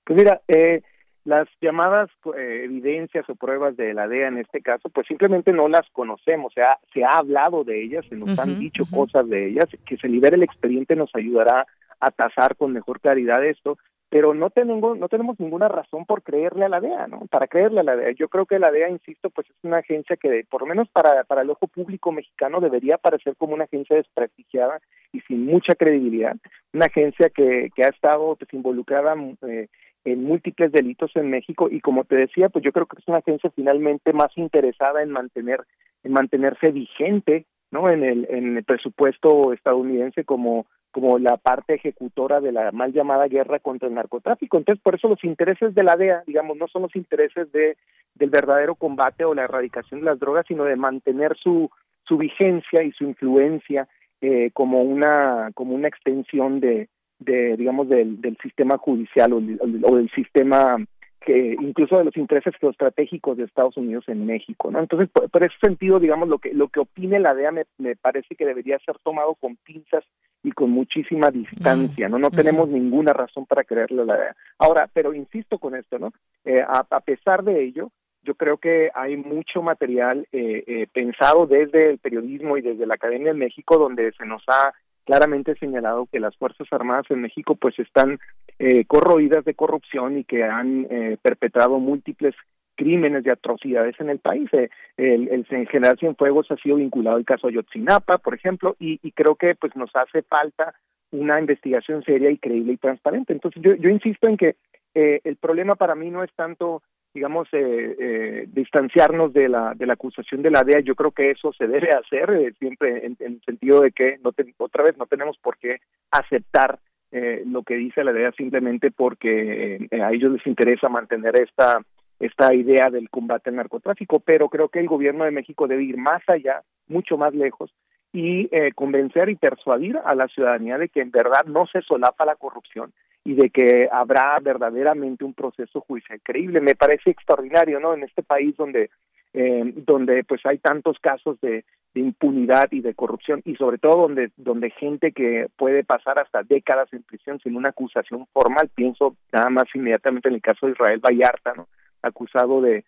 Pues 0.04 0.16
mira, 0.16 0.40
eh, 0.48 0.80
las 1.24 1.48
llamadas 1.60 2.10
eh, 2.36 2.62
evidencias 2.64 3.28
o 3.28 3.34
pruebas 3.34 3.76
de 3.76 3.94
la 3.94 4.06
DEA 4.06 4.28
en 4.28 4.38
este 4.38 4.60
caso, 4.60 4.88
pues 4.90 5.06
simplemente 5.06 5.52
no 5.52 5.68
las 5.68 5.88
conocemos, 5.92 6.52
o 6.52 6.54
sea, 6.54 6.78
se 6.92 7.02
ha 7.04 7.18
hablado 7.18 7.64
de 7.64 7.82
ellas, 7.82 8.04
se 8.08 8.16
nos 8.16 8.38
han 8.38 8.58
dicho 8.58 8.84
cosas 8.90 9.28
de 9.28 9.48
ellas, 9.48 9.66
que 9.86 9.96
se 9.96 10.08
libere 10.08 10.36
el 10.36 10.42
expediente 10.42 10.96
nos 10.96 11.10
ayudará 11.14 11.66
a 12.00 12.10
tasar 12.10 12.56
con 12.56 12.72
mejor 12.72 13.00
claridad 13.00 13.44
esto, 13.44 13.78
pero 14.10 14.32
no 14.32 14.50
tenemos 14.50 14.96
no 14.96 15.08
tenemos 15.08 15.40
ninguna 15.40 15.66
razón 15.66 16.04
por 16.04 16.22
creerle 16.22 16.66
a 16.66 16.68
la 16.68 16.80
DEA, 16.80 17.08
¿no? 17.08 17.26
Para 17.30 17.48
creerle 17.48 17.80
a 17.80 17.82
la 17.82 17.96
DEA. 17.96 18.12
Yo 18.12 18.28
creo 18.28 18.46
que 18.46 18.60
la 18.60 18.70
DEA, 18.70 18.88
insisto, 18.90 19.28
pues 19.30 19.48
es 19.50 19.56
una 19.64 19.78
agencia 19.78 20.16
que 20.16 20.46
por 20.48 20.60
lo 20.60 20.68
menos 20.68 20.88
para 20.90 21.24
para 21.24 21.42
el 21.42 21.50
ojo 21.50 21.66
público 21.66 22.12
mexicano 22.12 22.60
debería 22.60 22.96
parecer 22.96 23.34
como 23.36 23.54
una 23.54 23.64
agencia 23.64 23.96
desprestigiada 23.96 24.80
y 25.12 25.20
sin 25.22 25.44
mucha 25.44 25.74
credibilidad, 25.74 26.36
una 26.72 26.86
agencia 26.86 27.28
que 27.30 27.70
que 27.74 27.84
ha 27.84 27.88
estado 27.88 28.36
pues 28.36 28.52
involucrada 28.52 29.16
eh, 29.48 29.68
en 30.04 30.24
múltiples 30.24 30.70
delitos 30.72 31.10
en 31.14 31.30
México 31.30 31.68
y 31.70 31.80
como 31.80 32.04
te 32.04 32.16
decía, 32.16 32.48
pues 32.48 32.64
yo 32.64 32.72
creo 32.72 32.86
que 32.86 32.96
es 32.98 33.08
una 33.08 33.18
agencia 33.18 33.50
finalmente 33.54 34.12
más 34.12 34.36
interesada 34.36 35.02
en 35.02 35.10
mantener 35.10 35.60
en 36.02 36.12
mantenerse 36.12 36.70
vigente, 36.70 37.46
¿no? 37.70 37.90
En 37.90 38.04
el 38.04 38.26
en 38.30 38.56
el 38.56 38.64
presupuesto 38.64 39.52
estadounidense 39.52 40.24
como 40.24 40.66
como 40.90 41.18
la 41.18 41.36
parte 41.38 41.74
ejecutora 41.74 42.40
de 42.40 42.52
la 42.52 42.70
mal 42.70 42.92
llamada 42.92 43.26
guerra 43.26 43.58
contra 43.58 43.88
el 43.88 43.94
narcotráfico. 43.94 44.58
Entonces, 44.58 44.80
por 44.80 44.94
eso 44.94 45.08
los 45.08 45.24
intereses 45.24 45.74
de 45.74 45.82
la 45.82 45.96
DEA, 45.96 46.22
digamos, 46.24 46.56
no 46.56 46.68
son 46.68 46.82
los 46.82 46.94
intereses 46.94 47.50
de 47.50 47.76
del 48.14 48.30
verdadero 48.30 48.76
combate 48.76 49.24
o 49.24 49.34
la 49.34 49.44
erradicación 49.44 50.00
de 50.00 50.06
las 50.06 50.20
drogas, 50.20 50.44
sino 50.46 50.64
de 50.64 50.76
mantener 50.76 51.36
su 51.36 51.70
su 52.06 52.18
vigencia 52.18 52.82
y 52.82 52.92
su 52.92 53.04
influencia 53.04 53.88
eh, 54.20 54.50
como 54.52 54.82
una 54.82 55.50
como 55.54 55.74
una 55.74 55.88
extensión 55.88 56.60
de 56.60 56.88
de 57.18 57.56
digamos 57.56 57.88
del, 57.88 58.20
del 58.20 58.36
sistema 58.42 58.78
judicial 58.78 59.32
o, 59.32 59.36
o, 59.36 59.96
del 59.96 60.10
sistema 60.10 60.76
que 61.20 61.56
incluso 61.58 61.96
de 61.96 62.04
los 62.04 62.16
intereses 62.18 62.54
geoestratégicos 62.60 63.36
de 63.36 63.44
Estados 63.44 63.76
Unidos 63.78 64.04
en 64.08 64.26
México, 64.26 64.70
¿no? 64.70 64.80
Entonces, 64.80 65.08
por, 65.10 65.30
por, 65.30 65.42
ese 65.42 65.54
sentido, 65.62 65.98
digamos, 65.98 66.28
lo 66.28 66.38
que 66.38 66.52
lo 66.52 66.68
que 66.68 66.80
opine 66.80 67.18
la 67.18 67.34
DEA 67.34 67.50
me, 67.50 67.64
me, 67.78 67.96
parece 67.96 68.34
que 68.34 68.44
debería 68.44 68.78
ser 68.80 68.98
tomado 69.02 69.34
con 69.34 69.56
pinzas 69.56 70.04
y 70.42 70.52
con 70.52 70.70
muchísima 70.70 71.30
distancia, 71.30 72.10
¿no? 72.10 72.18
No 72.18 72.28
mm. 72.28 72.36
tenemos 72.36 72.68
ninguna 72.68 73.14
razón 73.14 73.46
para 73.46 73.64
creerle 73.64 74.02
a 74.02 74.04
la 74.04 74.16
DEA. 74.16 74.36
Ahora, 74.58 74.90
pero 74.92 75.14
insisto 75.14 75.58
con 75.58 75.74
esto, 75.74 75.98
¿no? 75.98 76.12
Eh, 76.44 76.60
a, 76.60 76.84
a, 76.90 77.00
pesar 77.00 77.42
de 77.42 77.64
ello, 77.64 77.90
yo 78.24 78.34
creo 78.34 78.56
que 78.56 78.90
hay 78.94 79.16
mucho 79.16 79.62
material 79.62 80.26
eh, 80.32 80.64
eh, 80.66 80.86
pensado 80.92 81.46
desde 81.46 81.90
el 81.90 81.98
periodismo 81.98 82.56
y 82.56 82.62
desde 82.62 82.86
la 82.86 82.94
Academia 82.94 83.32
de 83.32 83.38
México 83.38 83.76
donde 83.78 84.12
se 84.12 84.24
nos 84.26 84.42
ha 84.48 84.72
claramente 85.04 85.54
señalado 85.56 86.06
que 86.10 86.20
las 86.20 86.36
Fuerzas 86.36 86.66
Armadas 86.70 87.06
en 87.10 87.22
México 87.22 87.54
pues 87.54 87.78
están 87.78 88.18
eh, 88.58 88.84
corroídas 88.86 89.44
de 89.44 89.54
corrupción 89.54 90.18
y 90.18 90.24
que 90.24 90.44
han 90.44 90.86
eh, 90.90 91.16
perpetrado 91.22 91.78
múltiples 91.78 92.34
crímenes 92.76 93.24
y 93.24 93.30
atrocidades 93.30 93.94
en 94.00 94.10
el 94.10 94.18
país. 94.18 94.48
Eh, 94.52 94.68
el, 94.96 95.28
el, 95.28 95.68
general 95.68 95.98
Cienfuegos 95.98 96.50
ha 96.50 96.56
sido 96.56 96.76
vinculado 96.76 97.16
al 97.16 97.24
caso 97.24 97.46
Ayotzinapa, 97.46 98.18
por 98.18 98.34
ejemplo, 98.34 98.76
y, 98.78 98.98
y 99.02 99.12
creo 99.12 99.36
que 99.36 99.54
pues 99.54 99.74
nos 99.76 99.90
hace 99.94 100.22
falta 100.22 100.74
una 101.12 101.38
investigación 101.38 102.02
seria 102.02 102.30
y 102.30 102.38
creíble 102.38 102.72
y 102.72 102.76
transparente. 102.76 103.32
Entonces 103.32 103.62
yo, 103.62 103.74
yo 103.74 103.88
insisto 103.88 104.28
en 104.28 104.36
que 104.36 104.56
eh, 104.94 105.20
el 105.24 105.36
problema 105.36 105.74
para 105.76 105.94
mí 105.94 106.10
no 106.10 106.22
es 106.22 106.32
tanto 106.34 106.82
digamos, 107.14 107.48
eh, 107.52 107.96
eh, 107.98 108.44
distanciarnos 108.48 109.32
de 109.32 109.48
la, 109.48 109.72
de 109.74 109.86
la 109.86 109.92
acusación 109.94 110.42
de 110.42 110.50
la 110.50 110.64
DEA. 110.64 110.80
Yo 110.80 110.96
creo 110.96 111.12
que 111.12 111.30
eso 111.30 111.52
se 111.52 111.66
debe 111.66 111.90
hacer 111.90 112.30
eh, 112.30 112.52
siempre 112.58 113.06
en, 113.06 113.16
el 113.20 113.40
sentido 113.42 113.80
de 113.80 113.92
que, 113.92 114.18
no 114.22 114.32
te, 114.32 114.52
otra 114.58 114.82
vez, 114.82 114.96
no 114.98 115.06
tenemos 115.06 115.38
por 115.38 115.56
qué 115.56 115.78
aceptar 116.10 116.78
eh, 117.12 117.44
lo 117.46 117.62
que 117.62 117.76
dice 117.76 118.02
la 118.02 118.12
DEA 118.12 118.32
simplemente 118.32 118.90
porque 118.90 119.88
a 119.92 120.12
ellos 120.12 120.32
les 120.32 120.46
interesa 120.46 120.88
mantener 120.88 121.40
esta, 121.40 121.80
esta 122.18 122.52
idea 122.52 122.90
del 122.90 123.08
combate 123.10 123.50
al 123.50 123.56
narcotráfico, 123.56 124.18
pero 124.20 124.48
creo 124.48 124.68
que 124.68 124.80
el 124.80 124.88
gobierno 124.88 125.24
de 125.24 125.30
México 125.30 125.68
debe 125.68 125.84
ir 125.84 125.96
más 125.96 126.22
allá, 126.28 126.62
mucho 126.88 127.16
más 127.16 127.32
lejos, 127.32 127.70
y 128.12 128.48
eh, 128.52 128.70
convencer 128.74 129.28
y 129.28 129.34
persuadir 129.34 129.98
a 130.04 130.14
la 130.14 130.28
ciudadanía 130.28 130.78
de 130.78 130.88
que 130.88 131.00
en 131.00 131.10
verdad 131.10 131.44
no 131.46 131.66
se 131.66 131.82
solapa 131.82 132.24
la 132.24 132.36
corrupción 132.36 132.92
y 133.24 133.34
de 133.34 133.48
que 133.50 133.88
habrá 133.90 134.38
verdaderamente 134.40 135.24
un 135.24 135.32
proceso 135.32 135.80
judicial 135.80 136.20
creíble. 136.22 136.60
Me 136.60 136.74
parece 136.74 137.10
extraordinario, 137.10 137.80
¿no? 137.80 137.94
En 137.94 138.02
este 138.02 138.22
país 138.22 138.54
donde 138.56 138.90
eh, 139.32 139.72
donde 139.74 140.22
pues 140.22 140.40
hay 140.46 140.58
tantos 140.58 140.98
casos 141.00 141.40
de, 141.40 141.64
impunidad 141.96 142.72
y 142.72 142.80
de 142.80 142.92
corrupción 142.94 143.40
y 143.44 143.54
sobre 143.54 143.78
todo 143.78 144.02
donde 144.02 144.32
donde 144.36 144.70
gente 144.70 145.12
que 145.12 145.46
puede 145.56 145.84
pasar 145.84 146.18
hasta 146.18 146.42
décadas 146.42 146.92
en 146.92 147.04
prisión 147.04 147.38
sin 147.38 147.54
una 147.56 147.68
acusación 147.68 148.26
formal. 148.32 148.68
Pienso 148.74 149.16
nada 149.32 149.48
más 149.48 149.64
inmediatamente 149.74 150.28
en 150.28 150.34
el 150.34 150.42
caso 150.42 150.66
de 150.66 150.72
Israel 150.72 151.00
Vallarta, 151.00 151.54
¿no? 151.54 151.68
Acusado 152.02 152.60
de, 152.60 152.84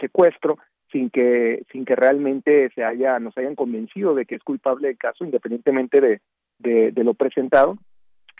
secuestro 0.00 0.58
sin 0.92 1.10
que 1.10 1.64
sin 1.72 1.84
que 1.84 1.96
realmente 1.96 2.70
se 2.74 2.84
haya 2.84 3.18
nos 3.18 3.36
hayan 3.36 3.56
convencido 3.56 4.14
de 4.14 4.26
que 4.26 4.36
es 4.36 4.42
culpable 4.44 4.88
del 4.88 4.96
caso 4.96 5.24
independientemente 5.24 6.00
de, 6.00 6.20
de, 6.58 6.92
de 6.92 7.04
lo 7.04 7.14
presentado 7.14 7.78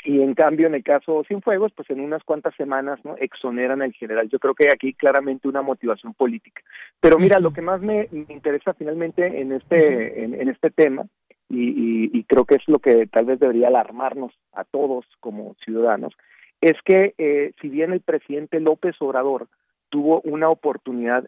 y 0.04 0.22
en 0.22 0.34
cambio 0.34 0.66
en 0.66 0.74
el 0.74 0.82
caso 0.82 1.24
Cienfuegos 1.26 1.72
pues 1.72 1.88
en 1.90 2.00
unas 2.00 2.24
cuantas 2.24 2.54
semanas 2.56 2.98
no 3.04 3.16
exoneran 3.18 3.82
al 3.82 3.92
general. 3.92 4.28
Yo 4.28 4.38
creo 4.38 4.54
que 4.54 4.64
hay 4.64 4.70
aquí 4.72 4.94
claramente 4.94 5.48
una 5.48 5.62
motivación 5.62 6.14
política. 6.14 6.62
Pero 7.00 7.18
mira 7.18 7.38
lo 7.40 7.52
que 7.52 7.62
más 7.62 7.80
me, 7.80 8.08
me 8.10 8.32
interesa 8.34 8.74
finalmente 8.74 9.40
en 9.40 9.52
este 9.52 10.24
en, 10.24 10.34
en 10.34 10.48
este 10.48 10.70
tema 10.70 11.06
y, 11.48 11.68
y, 11.68 12.10
y, 12.12 12.24
creo 12.24 12.44
que 12.44 12.54
es 12.54 12.62
lo 12.68 12.78
que 12.78 13.06
tal 13.08 13.24
vez 13.24 13.40
debería 13.40 13.68
alarmarnos 13.68 14.32
a 14.52 14.62
todos 14.64 15.04
como 15.18 15.56
ciudadanos 15.64 16.14
es 16.60 16.76
que 16.84 17.14
eh, 17.18 17.52
si 17.60 17.68
bien 17.68 17.92
el 17.92 18.00
presidente 18.00 18.60
López 18.60 18.94
Obrador 19.00 19.48
tuvo 19.88 20.20
una 20.22 20.48
oportunidad 20.50 21.26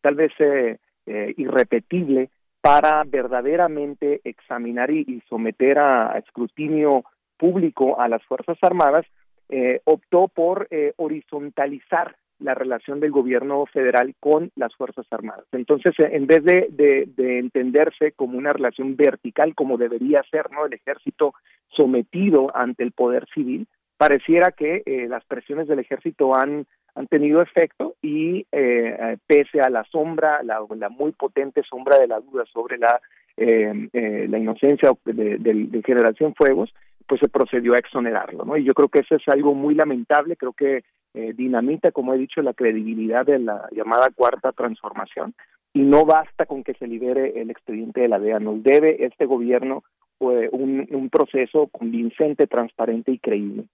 tal 0.00 0.14
vez 0.14 0.32
eh, 0.38 0.78
eh, 1.06 1.34
irrepetible 1.36 2.28
para 2.60 3.02
verdaderamente 3.04 4.20
examinar 4.24 4.90
y, 4.90 5.04
y 5.06 5.22
someter 5.28 5.78
a, 5.78 6.12
a, 6.12 6.18
escrutinio 6.18 7.04
público 7.36 8.00
a 8.00 8.08
las 8.08 8.22
Fuerzas 8.24 8.58
Armadas, 8.62 9.06
eh, 9.48 9.80
optó 9.84 10.28
por 10.28 10.68
eh, 10.70 10.92
horizontalizar 10.96 12.16
la 12.40 12.54
relación 12.54 13.00
del 13.00 13.12
gobierno 13.12 13.64
federal 13.66 14.14
con 14.18 14.50
las 14.56 14.74
Fuerzas 14.74 15.06
Armadas. 15.10 15.46
Entonces, 15.52 15.94
en 15.98 16.26
vez 16.26 16.42
de, 16.44 16.68
de, 16.70 17.08
de, 17.16 17.38
entenderse 17.38 18.12
como 18.12 18.36
una 18.36 18.52
relación 18.52 18.96
vertical, 18.96 19.54
como 19.54 19.78
debería 19.78 20.22
ser, 20.30 20.50
¿no? 20.50 20.66
El 20.66 20.74
ejército 20.74 21.34
sometido 21.68 22.50
ante 22.54 22.82
el 22.82 22.92
poder 22.92 23.26
civil, 23.32 23.66
pareciera 23.96 24.50
que 24.50 24.82
eh, 24.84 25.06
las 25.08 25.24
presiones 25.24 25.68
del 25.68 25.78
ejército 25.78 26.36
han 26.36 26.66
han 26.94 27.06
tenido 27.08 27.42
efecto 27.42 27.96
y 28.02 28.46
eh, 28.52 29.16
pese 29.26 29.60
a 29.60 29.68
la 29.68 29.84
sombra, 29.84 30.42
la, 30.42 30.60
muy 30.88 31.12
potente 31.12 31.62
sombra 31.68 31.98
de 31.98 32.06
la 32.06 32.20
duda 32.20 32.44
sobre 32.52 32.78
la, 32.78 33.00
eh, 33.36 33.88
eh, 33.92 34.26
la 34.28 34.38
inocencia 34.38 34.92
de, 35.04 35.38
de, 35.38 35.54
de, 35.66 35.82
Generación 35.82 36.34
Fuegos, 36.34 36.72
pues 37.06 37.20
se 37.20 37.28
procedió 37.28 37.74
a 37.74 37.78
exonerarlo, 37.78 38.44
¿no? 38.44 38.56
Y 38.56 38.64
yo 38.64 38.74
creo 38.74 38.88
que 38.88 39.00
eso 39.00 39.16
es 39.16 39.22
algo 39.28 39.54
muy 39.54 39.74
lamentable, 39.74 40.36
creo 40.36 40.52
que 40.52 40.84
eh, 41.14 41.32
dinamita, 41.34 41.92
como 41.92 42.14
he 42.14 42.18
dicho, 42.18 42.42
la 42.42 42.54
credibilidad 42.54 43.24
de 43.24 43.38
la 43.38 43.68
llamada 43.72 44.08
cuarta 44.14 44.52
transformación 44.52 45.34
y 45.72 45.80
no 45.80 46.04
basta 46.04 46.46
con 46.46 46.64
que 46.64 46.74
se 46.74 46.86
libere 46.86 47.40
el 47.40 47.50
expediente 47.50 48.00
de 48.00 48.08
la 48.08 48.18
DEA, 48.18 48.38
nos 48.40 48.62
debe 48.62 49.04
este 49.04 49.26
gobierno 49.26 49.84
pues, 50.18 50.48
un, 50.52 50.86
un 50.90 51.10
proceso 51.10 51.68
convincente, 51.68 52.46
transparente 52.46 53.12
y 53.12 53.18
creíble. 53.18 53.64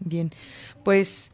Bien, 0.00 0.30
pues 0.84 1.32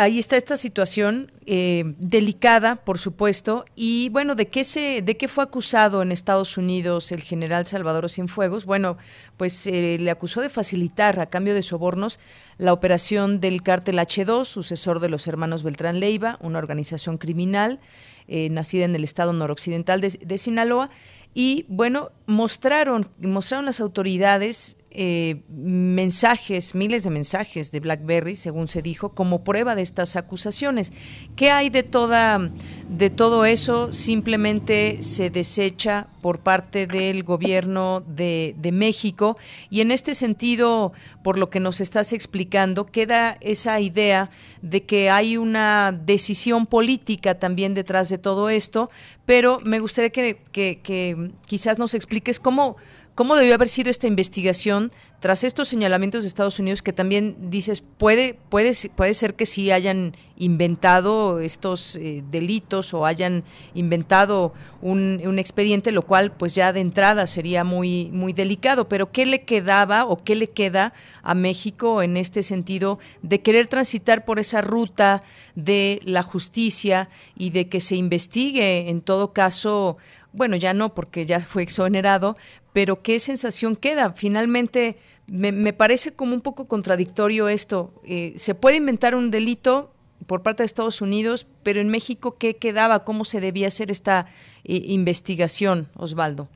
ahí 0.00 0.18
está 0.18 0.38
esta 0.38 0.56
situación 0.56 1.30
eh, 1.44 1.94
delicada, 1.98 2.76
por 2.76 2.98
supuesto, 2.98 3.66
y 3.76 4.08
bueno, 4.08 4.34
¿de 4.34 4.48
qué 4.48 4.64
se, 4.64 5.02
de 5.02 5.18
qué 5.18 5.28
fue 5.28 5.44
acusado 5.44 6.00
en 6.00 6.10
Estados 6.10 6.56
Unidos 6.56 7.12
el 7.12 7.20
general 7.20 7.66
Salvador 7.66 8.08
Cienfuegos? 8.08 8.64
Bueno, 8.64 8.96
pues 9.36 9.66
eh, 9.66 9.98
le 10.00 10.10
acusó 10.10 10.40
de 10.40 10.48
facilitar 10.48 11.20
a 11.20 11.26
cambio 11.26 11.52
de 11.52 11.60
sobornos 11.60 12.18
la 12.56 12.72
operación 12.72 13.40
del 13.40 13.62
cártel 13.62 13.98
H2, 13.98 14.46
sucesor 14.46 15.00
de 15.00 15.10
los 15.10 15.26
hermanos 15.26 15.62
Beltrán 15.62 16.00
Leiva, 16.00 16.38
una 16.40 16.58
organización 16.58 17.18
criminal 17.18 17.78
eh, 18.26 18.48
nacida 18.48 18.86
en 18.86 18.94
el 18.94 19.04
estado 19.04 19.34
noroccidental 19.34 20.00
de, 20.00 20.18
de 20.24 20.38
Sinaloa. 20.38 20.88
Y 21.34 21.66
bueno, 21.68 22.10
mostraron, 22.24 23.10
mostraron 23.20 23.66
las 23.66 23.80
autoridades 23.80 24.78
eh, 24.92 25.42
mensajes, 25.48 26.74
miles 26.74 27.04
de 27.04 27.10
mensajes 27.10 27.70
de 27.70 27.78
BlackBerry, 27.78 28.34
según 28.34 28.66
se 28.66 28.82
dijo, 28.82 29.10
como 29.10 29.44
prueba 29.44 29.76
de 29.76 29.82
estas 29.82 30.16
acusaciones. 30.16 30.92
¿Qué 31.36 31.52
hay 31.52 31.70
de 31.70 31.84
toda 31.84 32.50
de 32.88 33.08
todo 33.08 33.44
eso? 33.44 33.92
Simplemente 33.92 35.00
se 35.02 35.30
desecha 35.30 36.08
por 36.20 36.40
parte 36.40 36.88
del 36.88 37.22
gobierno 37.22 38.02
de, 38.04 38.54
México 38.72 39.36
y 39.68 39.80
en 39.80 39.92
este 39.92 40.14
sentido, 40.14 40.92
por 41.22 41.38
lo 41.38 41.50
que 41.50 41.60
nos 41.60 41.80
estás 41.80 42.12
explicando, 42.12 42.86
queda 42.86 43.36
esa 43.40 43.80
idea 43.80 44.30
de 44.62 44.82
que 44.82 45.08
hay 45.10 45.36
una 45.36 45.92
decisión 45.92 46.66
política 46.66 47.38
también 47.38 47.74
detrás 47.74 48.08
de 48.08 48.18
todo 48.18 48.48
esto, 48.50 48.90
pero 49.24 49.60
me 49.60 49.78
gustaría 49.78 50.10
que 50.10 51.30
quizás 51.46 51.78
nos 51.78 51.94
expliques 51.94 52.40
cómo 52.40 52.76
¿Cómo 53.14 53.36
debió 53.36 53.54
haber 53.54 53.68
sido 53.68 53.90
esta 53.90 54.06
investigación 54.06 54.92
tras 55.20 55.44
estos 55.44 55.68
señalamientos 55.68 56.22
de 56.22 56.28
Estados 56.28 56.58
Unidos 56.58 56.82
que 56.82 56.94
también 56.94 57.50
dices, 57.50 57.82
puede, 57.98 58.38
puede, 58.48 58.72
puede 58.96 59.12
ser 59.12 59.34
que 59.34 59.44
sí 59.44 59.70
hayan 59.70 60.16
inventado 60.38 61.40
estos 61.40 61.96
eh, 61.96 62.24
delitos 62.30 62.94
o 62.94 63.04
hayan 63.04 63.44
inventado 63.74 64.54
un, 64.80 65.20
un, 65.22 65.38
expediente, 65.38 65.92
lo 65.92 66.06
cual 66.06 66.32
pues 66.32 66.54
ya 66.54 66.72
de 66.72 66.80
entrada 66.80 67.26
sería 67.26 67.62
muy, 67.62 68.08
muy 68.10 68.32
delicado, 68.32 68.88
pero 68.88 69.12
¿qué 69.12 69.26
le 69.26 69.42
quedaba 69.42 70.06
o 70.06 70.24
qué 70.24 70.34
le 70.34 70.48
queda 70.48 70.94
a 71.22 71.34
México 71.34 72.00
en 72.00 72.16
este 72.16 72.42
sentido 72.42 72.98
de 73.20 73.42
querer 73.42 73.66
transitar 73.66 74.24
por 74.24 74.38
esa 74.38 74.62
ruta 74.62 75.22
de 75.54 76.00
la 76.04 76.22
justicia 76.22 77.10
y 77.36 77.50
de 77.50 77.68
que 77.68 77.80
se 77.80 77.96
investigue 77.96 78.88
en 78.88 79.02
todo 79.02 79.34
caso 79.34 79.98
bueno, 80.32 80.56
ya 80.56 80.74
no 80.74 80.94
porque 80.94 81.26
ya 81.26 81.40
fue 81.40 81.62
exonerado, 81.62 82.36
pero 82.72 83.02
¿qué 83.02 83.18
sensación 83.20 83.76
queda? 83.76 84.12
Finalmente, 84.12 84.96
me, 85.30 85.72
parece 85.72 86.12
como 86.12 86.34
un 86.34 86.40
poco 86.40 86.66
contradictorio 86.66 87.48
esto. 87.48 87.92
Eh, 88.04 88.32
se 88.36 88.54
puede 88.54 88.76
inventar 88.76 89.14
un 89.14 89.30
delito 89.30 89.92
por 90.26 90.42
parte 90.42 90.62
de 90.62 90.66
Estados 90.66 91.00
Unidos, 91.00 91.46
pero 91.62 91.80
en 91.80 91.88
México, 91.88 92.36
¿qué 92.38 92.56
quedaba? 92.56 93.04
¿Cómo 93.04 93.24
se 93.24 93.40
debía 93.40 93.68
hacer 93.68 93.90
esta 93.90 94.26
eh, 94.64 94.82
investigación, 94.86 95.88
Osvaldo? 95.96 96.48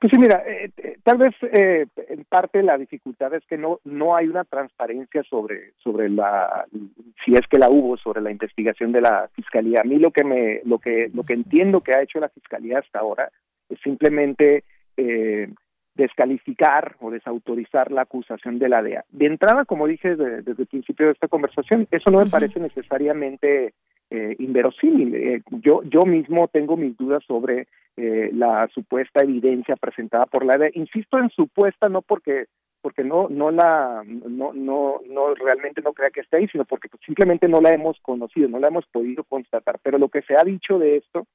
Pues 0.00 0.12
sí, 0.12 0.18
mira, 0.18 0.42
eh, 0.46 0.70
tal 1.08 1.16
vez 1.16 1.34
en 1.40 2.24
parte 2.28 2.62
la 2.62 2.76
dificultad 2.76 3.32
es 3.32 3.42
que 3.46 3.56
no 3.56 3.80
no 3.84 4.14
hay 4.14 4.28
una 4.28 4.44
transparencia 4.44 5.22
sobre 5.22 5.72
sobre 5.82 6.10
la 6.10 6.66
si 7.24 7.32
es 7.32 7.46
que 7.48 7.58
la 7.58 7.70
hubo 7.70 7.96
sobre 7.96 8.20
la 8.20 8.30
investigación 8.30 8.92
de 8.92 9.00
la 9.00 9.30
fiscalía. 9.34 9.80
A 9.80 9.84
mí 9.84 9.98
lo 9.98 10.10
que 10.10 10.22
me 10.22 10.60
lo 10.64 10.78
que 10.78 11.10
lo 11.14 11.22
que 11.22 11.32
entiendo 11.32 11.80
que 11.80 11.94
ha 11.94 12.02
hecho 12.02 12.20
la 12.20 12.28
fiscalía 12.28 12.80
hasta 12.80 12.98
ahora 12.98 13.30
es 13.70 13.80
simplemente 13.80 14.64
eh, 14.98 15.48
descalificar 15.94 16.96
o 17.00 17.10
desautorizar 17.10 17.90
la 17.90 18.02
acusación 18.02 18.58
de 18.58 18.68
la 18.68 18.82
DEA. 18.82 19.06
De 19.08 19.24
entrada, 19.24 19.64
como 19.64 19.86
dije 19.86 20.14
desde 20.14 20.62
el 20.62 20.66
principio 20.66 21.06
de 21.06 21.12
esta 21.12 21.28
conversación, 21.28 21.88
eso 21.90 22.10
no 22.10 22.18
me 22.18 22.30
parece 22.30 22.60
necesariamente 22.60 23.72
eh, 24.10 24.36
inverosímil. 24.38 25.14
Eh, 25.14 25.42
yo, 25.62 25.82
yo 25.84 26.02
mismo 26.02 26.48
tengo 26.48 26.76
mis 26.76 26.96
dudas 26.96 27.22
sobre 27.26 27.66
eh, 27.96 28.30
la 28.32 28.68
supuesta 28.68 29.22
evidencia 29.22 29.76
presentada 29.76 30.26
por 30.26 30.44
la 30.44 30.56
DEA. 30.56 30.70
Insisto 30.74 31.18
en 31.18 31.30
supuesta 31.30 31.88
no 31.88 32.02
porque 32.02 32.46
porque 32.80 33.02
no 33.02 33.28
no 33.28 33.50
la 33.50 34.04
no 34.06 34.52
no 34.52 35.00
no 35.08 35.34
realmente 35.34 35.82
no 35.82 35.92
crea 35.92 36.10
que 36.10 36.20
esté 36.20 36.36
ahí, 36.36 36.46
sino 36.48 36.64
porque 36.64 36.88
simplemente 37.04 37.48
no 37.48 37.60
la 37.60 37.70
hemos 37.70 37.98
conocido, 38.00 38.48
no 38.48 38.60
la 38.60 38.68
hemos 38.68 38.86
podido 38.86 39.24
constatar. 39.24 39.78
Pero 39.82 39.98
lo 39.98 40.08
que 40.08 40.22
se 40.22 40.36
ha 40.36 40.44
dicho 40.44 40.78
de 40.78 40.96
esto 40.98 41.26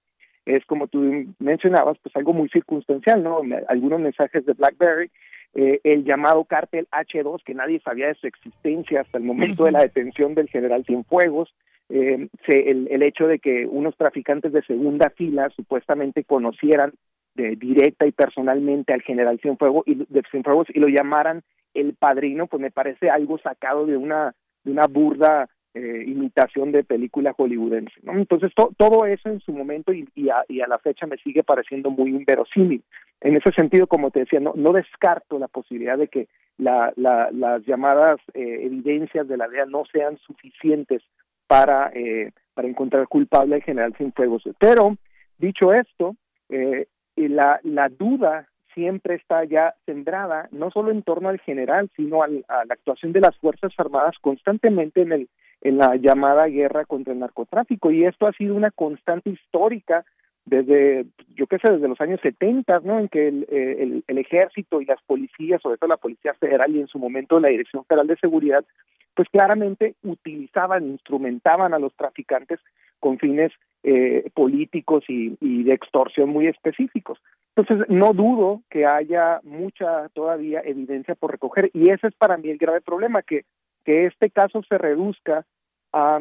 es 0.46 0.66
como 0.66 0.88
tú 0.88 1.26
mencionabas, 1.40 1.98
pues 2.02 2.16
algo 2.16 2.34
muy 2.34 2.50
circunstancial, 2.50 3.24
¿no? 3.24 3.42
Algunos 3.68 4.00
mensajes 4.00 4.46
de 4.46 4.54
BlackBerry, 4.54 5.10
eh, 5.56 5.80
el 5.84 6.04
llamado 6.04 6.44
cártel 6.46 6.88
H2, 6.92 7.44
que 7.44 7.54
nadie 7.54 7.80
sabía 7.80 8.08
de 8.08 8.16
su 8.16 8.28
existencia 8.28 9.02
hasta 9.02 9.20
el 9.20 9.24
momento 9.24 9.66
de 9.66 9.72
la 9.72 9.80
detención 9.80 10.34
del 10.34 10.50
general 10.50 10.84
Cienfuegos, 10.86 11.54
eh, 11.90 12.28
se, 12.48 12.70
el, 12.70 13.04
hecho 13.04 13.28
de 13.28 13.40
que 13.40 13.66
unos 13.66 13.96
traficantes 13.98 14.52
de 14.52 14.64
segunda 14.64 15.10
fila 15.12 15.50
supuestamente 15.56 16.24
conocieran 16.24 16.94
de, 17.36 17.56
directa 17.56 18.06
y 18.06 18.12
personalmente 18.12 18.94
al 18.94 19.02
general 19.02 19.40
Cienfuegos 19.42 19.84
y, 19.88 19.96
de 19.96 20.24
Cienfuegos 20.32 20.68
y 20.74 20.80
lo 20.80 20.88
llamaran 20.88 21.44
el 21.74 21.94
padrino, 21.94 22.48
pues 22.48 22.62
me 22.62 22.72
parece 22.72 23.10
algo 23.10 23.38
sacado 23.40 23.86
de 23.86 23.98
una 23.98 24.34
de 24.64 24.72
una 24.72 24.88
burda 24.88 25.50
eh, 25.76 26.04
imitación 26.06 26.72
de 26.72 26.84
película 26.84 27.34
hollywoodense. 27.34 28.00
¿no? 28.04 28.14
Entonces, 28.14 28.52
todo 28.78 29.06
eso 29.08 29.30
en 29.30 29.40
su 29.40 29.52
momento 29.52 29.92
y, 29.92 30.08
y, 30.14 30.30
a, 30.30 30.46
y, 30.48 30.62
a, 30.62 30.68
la 30.68 30.78
fecha 30.78 31.08
me 31.08 31.18
sigue 31.18 31.44
pareciendo 31.44 31.90
muy 31.90 32.12
inverosímil. 32.12 32.84
En 33.22 33.36
ese 33.36 33.52
sentido, 33.58 33.88
como 33.88 34.12
te 34.12 34.20
decía, 34.20 34.40
no, 34.40 34.54
no 34.56 34.72
descarto 34.72 35.40
la 35.40 35.48
posibilidad 35.48 35.98
de 35.98 36.10
que 36.10 36.28
la, 36.60 36.94
la, 36.96 37.32
las 37.32 37.66
llamadas 37.66 38.20
eh, 38.36 38.60
evidencias 38.66 39.28
de 39.28 39.36
la 39.36 39.48
DEA 39.48 39.66
no 39.66 39.84
sean 39.92 40.18
suficientes 40.20 41.02
para, 41.48 41.92
eh, 41.94 42.32
para 42.54 42.68
encontrar 42.68 43.08
culpable 43.08 43.56
al 43.56 43.64
general 43.64 43.96
Cienfuegos. 43.96 44.44
Pero, 44.60 44.98
dicho 45.38 45.74
esto, 45.74 46.16
eh, 46.50 46.88
la, 47.16 47.60
la 47.64 47.90
duda 47.90 48.48
siempre 48.74 49.16
está 49.16 49.44
ya 49.44 49.76
sembrada, 49.86 50.48
no 50.52 50.72
solo 50.72 50.92
en 50.92 51.04
torno 51.04 51.30
al 51.30 51.40
general, 51.40 51.90
sino 51.96 52.24
al, 52.24 52.44
a 52.48 52.66
la 52.66 52.74
actuación 52.74 53.14
de 53.14 53.22
las 53.22 53.38
Fuerzas 53.38 53.72
Armadas 53.78 54.16
constantemente 54.22 55.02
en 55.02 55.12
el 55.12 55.30
en 55.64 55.78
la 55.78 55.96
llamada 55.96 56.48
guerra 56.48 56.86
contra 56.86 57.14
el 57.14 57.20
narcotráfico 57.20 57.90
y 57.90 58.04
esto 58.04 58.28
ha 58.28 58.34
sido 58.34 58.54
una 58.54 58.70
constante 58.70 59.30
histórica 59.30 60.06
desde, 60.46 61.06
yo 61.36 61.48
qué 61.48 61.58
sé, 61.58 61.72
desde 61.72 61.88
los 61.88 62.02
años 62.02 62.20
70, 62.22 62.82
¿no? 62.84 63.00
En 63.00 63.08
que 63.08 63.30
el, 63.30 63.44
eh, 63.50 63.78
el, 63.80 64.04
el, 64.06 64.18
ejército 64.18 64.82
y 64.82 64.86
las 64.86 65.02
policías, 65.04 65.62
sobre 65.62 65.78
todo 65.78 65.88
la 65.88 65.96
Policía 65.96 66.34
Federal 66.34 66.76
y 66.76 66.82
en 66.82 66.88
su 66.88 67.00
momento 67.00 67.40
la 67.40 67.48
Dirección 67.48 67.86
Federal 67.86 68.08
de 68.08 68.18
Seguridad, 68.18 68.66
pues 69.16 69.28
claramente 69.30 69.96
utilizaban, 70.04 70.86
instrumentaban 70.88 71.74
a 71.74 71.80
los 71.80 71.94
traficantes 71.96 72.60
con 73.00 73.20
fines 73.20 73.52
eh, 73.84 74.30
políticos 74.34 75.04
y, 75.08 75.64
de 75.64 75.74
extorsión 75.74 76.30
muy 76.30 76.48
específicos. 76.48 77.20
Entonces, 77.56 77.86
no 77.90 78.14
dudo 78.14 78.62
que 78.70 78.86
haya 78.86 79.42
mucha 79.44 80.10
todavía 80.10 80.62
evidencia 80.64 81.16
por 81.16 81.32
recoger 81.32 81.70
y 81.74 81.90
ese 81.90 82.08
es 82.08 82.16
para 82.16 82.38
mí 82.38 82.50
el 82.50 82.58
grave 82.58 82.82
problema, 82.82 83.22
que 83.22 83.46
que 83.84 84.06
este 84.06 84.30
caso 84.30 84.64
se 84.68 84.78
reduzca 84.78 85.46
a 85.92 86.20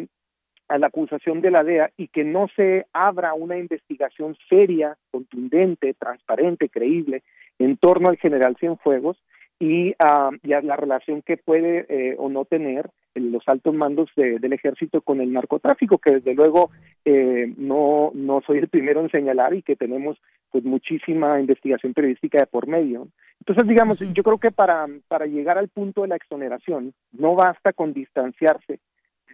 la 0.68 0.87
acusación 0.87 1.40
de 1.40 1.50
la 1.50 1.62
DEA 1.62 1.90
y 1.96 2.09
que 2.09 2.24
no 2.24 2.46
se 2.57 2.87
abra 2.92 3.35
una 3.35 3.57
investigación 3.57 4.37
seria, 4.48 4.96
contundente, 5.11 5.94
transparente, 5.94 6.68
creíble 6.68 7.22
en 7.59 7.76
torno 7.76 8.09
al 8.09 8.18
general 8.18 8.57
Cienfuegos 8.59 9.16
y, 9.62 9.90
uh, 9.90 10.35
y 10.42 10.55
a 10.55 10.61
la 10.61 10.75
relación 10.75 11.22
que 11.22 11.37
puede 11.37 11.87
eh, 11.88 12.16
o 12.18 12.29
no 12.29 12.44
tener 12.44 12.90
los 13.14 13.44
altos 13.46 13.72
mandos 13.72 14.11
de, 14.16 14.40
del 14.40 14.55
ejército 14.55 15.03
con 15.03 15.20
el 15.20 15.33
narcotráfico, 15.33 15.98
que 15.98 16.14
desde 16.14 16.35
luego 16.35 16.72
eh, 17.05 17.55
no, 17.57 18.11
no 18.12 18.40
soy 18.44 18.59
el 18.59 18.66
primero 18.66 19.01
en 19.01 19.11
señalar 19.11 19.55
y 19.55 19.62
que 19.62 19.77
tenemos 19.77 20.20
pues 20.51 20.64
muchísima 20.64 21.38
investigación 21.38 21.94
periodística 21.94 22.40
de 22.40 22.46
por 22.46 22.66
medio. 22.66 23.07
Entonces, 23.38 23.68
digamos, 23.68 24.01
yo 24.01 24.22
creo 24.25 24.38
que 24.38 24.51
para, 24.51 24.88
para 25.07 25.27
llegar 25.27 25.59
al 25.59 25.68
punto 25.68 26.03
de 26.03 26.09
la 26.09 26.16
exoneración 26.16 26.92
no 27.12 27.37
basta 27.37 27.72
con 27.72 27.92
distanciarse 27.92 28.81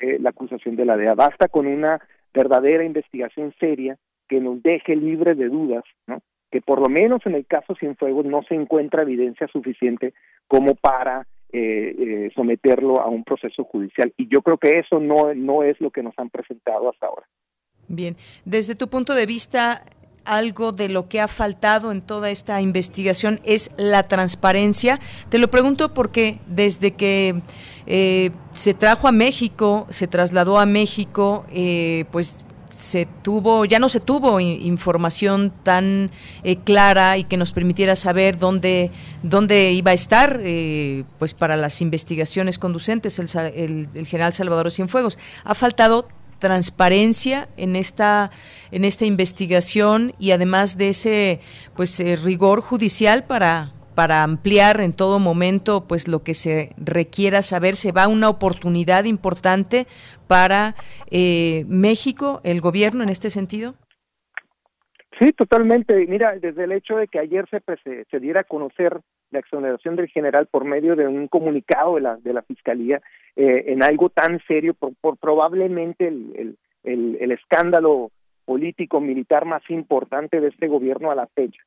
eh, 0.02 0.18
la 0.20 0.28
acusación 0.30 0.76
de 0.76 0.84
la 0.84 0.98
DEA, 0.98 1.14
basta 1.14 1.48
con 1.48 1.66
una 1.66 2.00
verdadera 2.34 2.84
investigación 2.84 3.54
seria 3.58 3.96
que 4.28 4.40
nos 4.40 4.62
deje 4.62 4.94
libre 4.94 5.34
de 5.34 5.48
dudas, 5.48 5.84
¿no? 6.06 6.20
Que 6.50 6.60
por 6.60 6.80
lo 6.80 6.88
menos 6.88 7.24
en 7.26 7.34
el 7.34 7.46
caso 7.46 7.74
Cienfuegos 7.74 8.24
no 8.24 8.42
se 8.42 8.54
encuentra 8.54 9.02
evidencia 9.02 9.46
suficiente 9.48 10.14
como 10.46 10.74
para 10.74 11.26
eh, 11.52 11.94
eh, 11.98 12.30
someterlo 12.34 13.00
a 13.00 13.08
un 13.08 13.24
proceso 13.24 13.64
judicial. 13.64 14.12
Y 14.16 14.28
yo 14.28 14.42
creo 14.42 14.58
que 14.58 14.78
eso 14.78 14.98
no, 14.98 15.34
no 15.34 15.62
es 15.62 15.80
lo 15.80 15.90
que 15.90 16.02
nos 16.02 16.18
han 16.18 16.30
presentado 16.30 16.90
hasta 16.90 17.06
ahora. 17.06 17.26
Bien, 17.88 18.16
desde 18.44 18.74
tu 18.74 18.88
punto 18.88 19.14
de 19.14 19.24
vista, 19.24 19.82
algo 20.28 20.72
de 20.72 20.88
lo 20.88 21.08
que 21.08 21.20
ha 21.20 21.28
faltado 21.28 21.90
en 21.90 22.02
toda 22.02 22.30
esta 22.30 22.60
investigación 22.60 23.40
es 23.44 23.70
la 23.78 24.02
transparencia. 24.02 25.00
Te 25.30 25.38
lo 25.38 25.48
pregunto 25.48 25.94
porque 25.94 26.38
desde 26.46 26.92
que 26.92 27.40
eh, 27.86 28.30
se 28.52 28.74
trajo 28.74 29.08
a 29.08 29.12
México, 29.12 29.86
se 29.88 30.06
trasladó 30.06 30.58
a 30.58 30.66
México, 30.66 31.46
eh, 31.50 32.04
pues 32.12 32.44
se 32.78 33.06
tuvo, 33.06 33.64
ya 33.64 33.80
no 33.80 33.88
se 33.88 33.98
tuvo 33.98 34.38
información 34.38 35.52
tan 35.64 36.10
eh, 36.44 36.56
clara 36.56 37.18
y 37.18 37.24
que 37.24 37.36
nos 37.36 37.52
permitiera 37.52 37.96
saber 37.96 38.38
dónde, 38.38 38.92
dónde 39.22 39.72
iba 39.72 39.90
a 39.90 39.94
estar, 39.94 40.40
eh, 40.42 41.04
pues 41.18 41.34
para 41.34 41.56
las 41.56 41.82
investigaciones 41.82 42.58
conducentes 42.58 43.18
el, 43.18 43.88
el, 43.94 44.06
general 44.06 44.32
Salvador 44.32 44.70
Cienfuegos. 44.70 45.18
Ha 45.44 45.54
faltado 45.54 46.06
transparencia 46.38 47.48
en 47.56 47.74
esta 47.74 48.30
en 48.70 48.84
esta 48.84 49.04
investigación 49.04 50.14
y 50.20 50.30
además 50.30 50.78
de 50.78 50.90
ese 50.90 51.40
pues 51.74 51.98
eh, 51.98 52.14
rigor 52.14 52.60
judicial 52.60 53.24
para 53.24 53.72
para 53.96 54.22
ampliar 54.22 54.80
en 54.80 54.92
todo 54.92 55.18
momento 55.18 55.88
pues 55.88 56.06
lo 56.06 56.22
que 56.22 56.34
se 56.34 56.72
requiera 56.76 57.42
saber 57.42 57.74
se 57.74 57.90
va 57.90 58.06
una 58.06 58.28
oportunidad 58.28 59.02
importante 59.02 59.88
para 60.28 60.74
eh, 61.10 61.64
México 61.66 62.40
el 62.44 62.60
gobierno 62.60 63.02
en 63.02 63.08
este 63.08 63.30
sentido 63.30 63.74
sí 65.18 65.32
totalmente 65.32 66.06
mira 66.06 66.36
desde 66.38 66.64
el 66.64 66.72
hecho 66.72 66.96
de 66.96 67.08
que 67.08 67.18
ayer 67.18 67.46
se 67.50 67.60
se, 68.10 68.20
diera 68.20 68.42
a 68.42 68.44
conocer 68.44 69.00
la 69.30 69.40
exoneración 69.40 69.96
del 69.96 70.08
general 70.08 70.46
por 70.46 70.64
medio 70.64 70.96
de 70.96 71.06
un 71.06 71.28
comunicado 71.28 71.96
de 71.96 72.00
la, 72.00 72.16
de 72.16 72.32
la 72.32 72.42
Fiscalía 72.42 73.00
eh, 73.36 73.72
en 73.72 73.82
algo 73.82 74.08
tan 74.08 74.40
serio, 74.46 74.74
por, 74.74 75.16
probablemente 75.18 76.08
el, 76.08 76.56
el, 76.82 77.18
el, 77.20 77.32
escándalo 77.32 78.10
político 78.44 79.00
militar 79.00 79.44
más 79.44 79.62
importante 79.68 80.40
de 80.40 80.48
este 80.48 80.68
gobierno 80.68 81.10
a 81.10 81.14
la 81.14 81.26
fecha. 81.28 81.62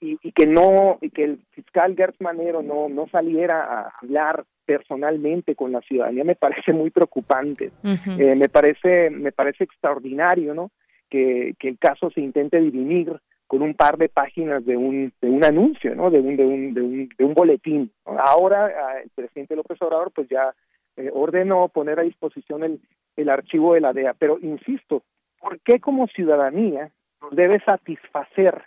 Y, 0.00 0.18
y, 0.22 0.32
que 0.32 0.46
no 0.46 0.98
y 1.00 1.10
que 1.10 1.24
el 1.24 1.38
fiscal 1.50 1.94
Gertz 1.96 2.20
Manero 2.20 2.62
no 2.62 2.88
no 2.88 3.06
saliera 3.08 3.64
a 3.64 3.92
hablar 4.00 4.44
personalmente 4.64 5.54
con 5.54 5.72
la 5.72 5.80
ciudadanía 5.82 6.24
me 6.24 6.36
parece 6.36 6.72
muy 6.72 6.90
preocupante. 6.90 7.70
Eh, 7.82 8.34
me 8.34 8.48
parece 8.48 9.10
me 9.10 9.32
parece 9.32 9.64
extraordinario 9.64 10.54
no 10.54 10.70
que, 11.10 11.54
que 11.58 11.68
el 11.68 11.78
caso 11.78 12.10
se 12.10 12.20
intente 12.20 12.60
dirimir 12.60 13.20
con 13.46 13.62
un 13.62 13.74
par 13.74 13.98
de 13.98 14.08
páginas 14.08 14.64
de 14.64 14.76
un 14.76 15.12
de 15.20 15.28
un 15.28 15.44
anuncio 15.44 15.94
no 15.94 16.10
de 16.10 16.20
un 16.20 16.36
de 16.36 16.44
un 16.44 16.74
de 16.74 16.82
un, 16.82 17.08
de 17.16 17.24
un 17.24 17.34
boletín 17.34 17.90
ahora 18.04 18.66
ah, 18.66 19.00
el 19.02 19.10
presidente 19.10 19.56
López 19.56 19.80
Obrador 19.82 20.10
pues 20.12 20.28
ya 20.28 20.54
eh, 20.96 21.10
ordenó 21.12 21.68
poner 21.68 22.00
a 22.00 22.04
disposición 22.04 22.64
el 22.64 22.80
el 23.16 23.28
archivo 23.28 23.74
de 23.74 23.80
la 23.80 23.92
DEA 23.92 24.14
pero 24.18 24.38
insisto 24.40 25.02
¿por 25.38 25.60
qué 25.60 25.78
como 25.78 26.06
ciudadanía 26.08 26.90
nos 27.20 27.36
debe 27.36 27.60
satisfacer 27.60 28.62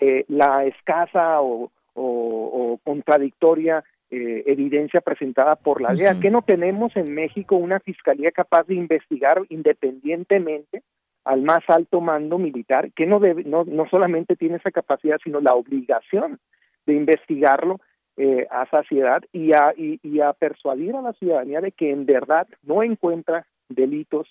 eh, 0.00 0.24
la 0.28 0.64
escasa 0.64 1.40
o, 1.40 1.70
o, 1.94 2.78
contradictoria 2.84 3.84
eh, 4.10 4.42
evidencia 4.46 5.00
presentada 5.00 5.56
por 5.56 5.80
la 5.80 5.94
DEA, 5.94 6.14
que 6.20 6.30
no 6.30 6.42
tenemos 6.42 6.94
en 6.96 7.14
México 7.14 7.56
una 7.56 7.80
fiscalía 7.80 8.30
capaz 8.30 8.66
de 8.66 8.74
investigar 8.74 9.40
independientemente 9.48 10.82
al 11.24 11.42
más 11.42 11.60
alto 11.68 12.00
mando 12.00 12.38
militar, 12.38 12.90
que 12.92 13.06
no, 13.06 13.20
debe, 13.20 13.44
no, 13.44 13.64
no 13.64 13.88
solamente 13.88 14.36
tiene 14.36 14.56
esa 14.56 14.70
capacidad, 14.70 15.18
sino 15.22 15.40
la 15.40 15.54
obligación 15.54 16.40
de 16.84 16.94
investigarlo 16.94 17.80
eh, 18.16 18.46
a 18.50 18.68
saciedad 18.68 19.22
y 19.32 19.52
a, 19.52 19.72
y, 19.74 20.20
a 20.20 20.34
persuadir 20.34 20.94
a 20.94 21.00
la 21.00 21.14
ciudadanía 21.14 21.62
de 21.62 21.72
que 21.72 21.90
en 21.90 22.04
verdad 22.04 22.46
no 22.62 22.82
encuentra 22.82 23.46
delitos 23.70 24.28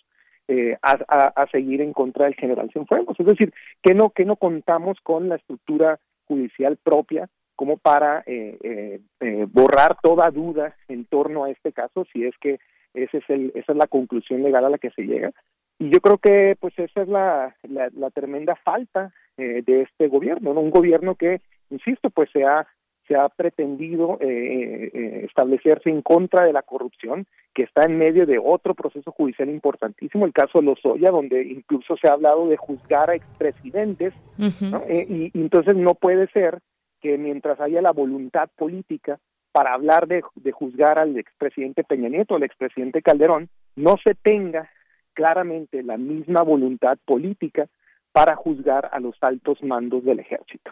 eh, 0.52 0.78
a, 0.82 0.94
a, 1.28 1.48
seguir 1.48 1.82
en 1.82 1.94
contra 1.94 2.26
del 2.26 2.36
general 2.36 2.70
Cienfuegos. 2.72 3.18
Es 3.18 3.26
decir, 3.26 3.54
que 3.82 3.94
no, 3.94 4.10
que 4.10 4.26
no 4.26 4.36
contamos 4.36 4.98
con 5.02 5.30
la 5.30 5.36
estructura 5.36 5.98
judicial 6.28 6.78
propia 6.84 7.30
como 7.56 7.78
para 7.78 8.24
eh, 8.26 8.58
eh, 8.64 9.00
eh, 9.22 9.46
borrar 9.50 9.96
toda 10.02 10.30
duda 10.30 10.76
en 10.90 11.06
torno 11.06 11.46
a 11.46 11.52
este 11.52 11.72
caso, 11.72 12.06
si 12.12 12.26
es 12.26 12.34
que 12.42 12.60
ese 12.94 13.20
es 13.20 13.30
el, 13.30 13.52
esa 13.56 13.72
es 13.72 13.78
la 13.78 13.88
conclusión 13.88 14.44
legal 14.44 14.66
a 14.66 14.70
la 14.70 14.78
que 14.78 14.90
se 14.90 15.04
llega. 15.04 15.32
Y 15.80 15.90
yo 15.90 16.02
creo 16.02 16.18
que 16.18 16.58
pues 16.60 16.78
esa 16.78 17.04
es 17.04 17.08
la, 17.08 17.56
la, 17.64 18.10
tremenda 18.12 18.56
falta 18.58 19.14
eh, 19.38 19.64
de 19.66 19.84
este 19.84 20.08
gobierno, 20.08 20.54
¿no? 20.54 20.60
un 20.60 20.70
gobierno 20.70 21.16
que, 21.16 21.42
insisto, 21.70 22.10
pues 22.10 22.30
se 22.32 22.44
ha 22.44 22.68
se 23.12 23.18
ha 23.18 23.28
pretendido 23.28 24.18
eh, 24.22 24.90
eh, 24.94 25.26
establecerse 25.26 25.90
en 25.90 26.02
contra 26.02 26.46
de 26.46 26.54
la 26.54 26.62
corrupción, 26.62 27.26
que 27.54 27.64
está 27.64 27.82
en 27.84 27.98
medio 27.98 28.26
de 28.26 28.40
otro 28.40 28.74
proceso 28.74 29.12
judicial 29.12 29.50
importantísimo, 29.50 30.26
el 30.26 30.32
caso 30.32 30.62
Lozoya, 30.62 31.12
donde 31.12 31.44
incluso 31.44 31.98
se 31.98 32.08
ha 32.08 32.14
hablado 32.14 32.48
de 32.48 32.56
juzgar 32.56 33.10
a 33.10 33.16
expresidentes, 33.16 34.14
eh, 34.40 35.06
y, 35.10 35.32
entonces 35.38 35.76
no 35.76 35.94
puede 35.96 36.28
ser 36.28 36.60
que 37.02 37.18
mientras 37.18 37.60
haya 37.60 37.82
la 37.82 37.92
voluntad 37.92 38.50
política 38.56 39.20
para 39.52 39.74
hablar 39.74 40.08
de, 40.08 40.24
de 40.36 40.52
juzgar 40.54 40.98
al 40.98 41.18
expresidente 41.18 41.84
Peña 41.84 42.08
Nieto, 42.08 42.36
al 42.36 42.44
expresidente 42.44 43.02
Calderón, 43.02 43.50
no 43.76 43.98
se 44.06 44.16
tenga 44.16 44.70
claramente 45.14 45.84
la 45.84 45.98
misma 45.98 46.44
voluntad 46.44 46.98
política 47.04 47.68
para 48.14 48.38
juzgar 48.38 48.90
a 48.94 49.02
los 49.02 49.16
altos 49.20 49.62
mandos 49.64 50.06
del 50.06 50.20
ejército. 50.20 50.72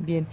Bien. 0.00 0.26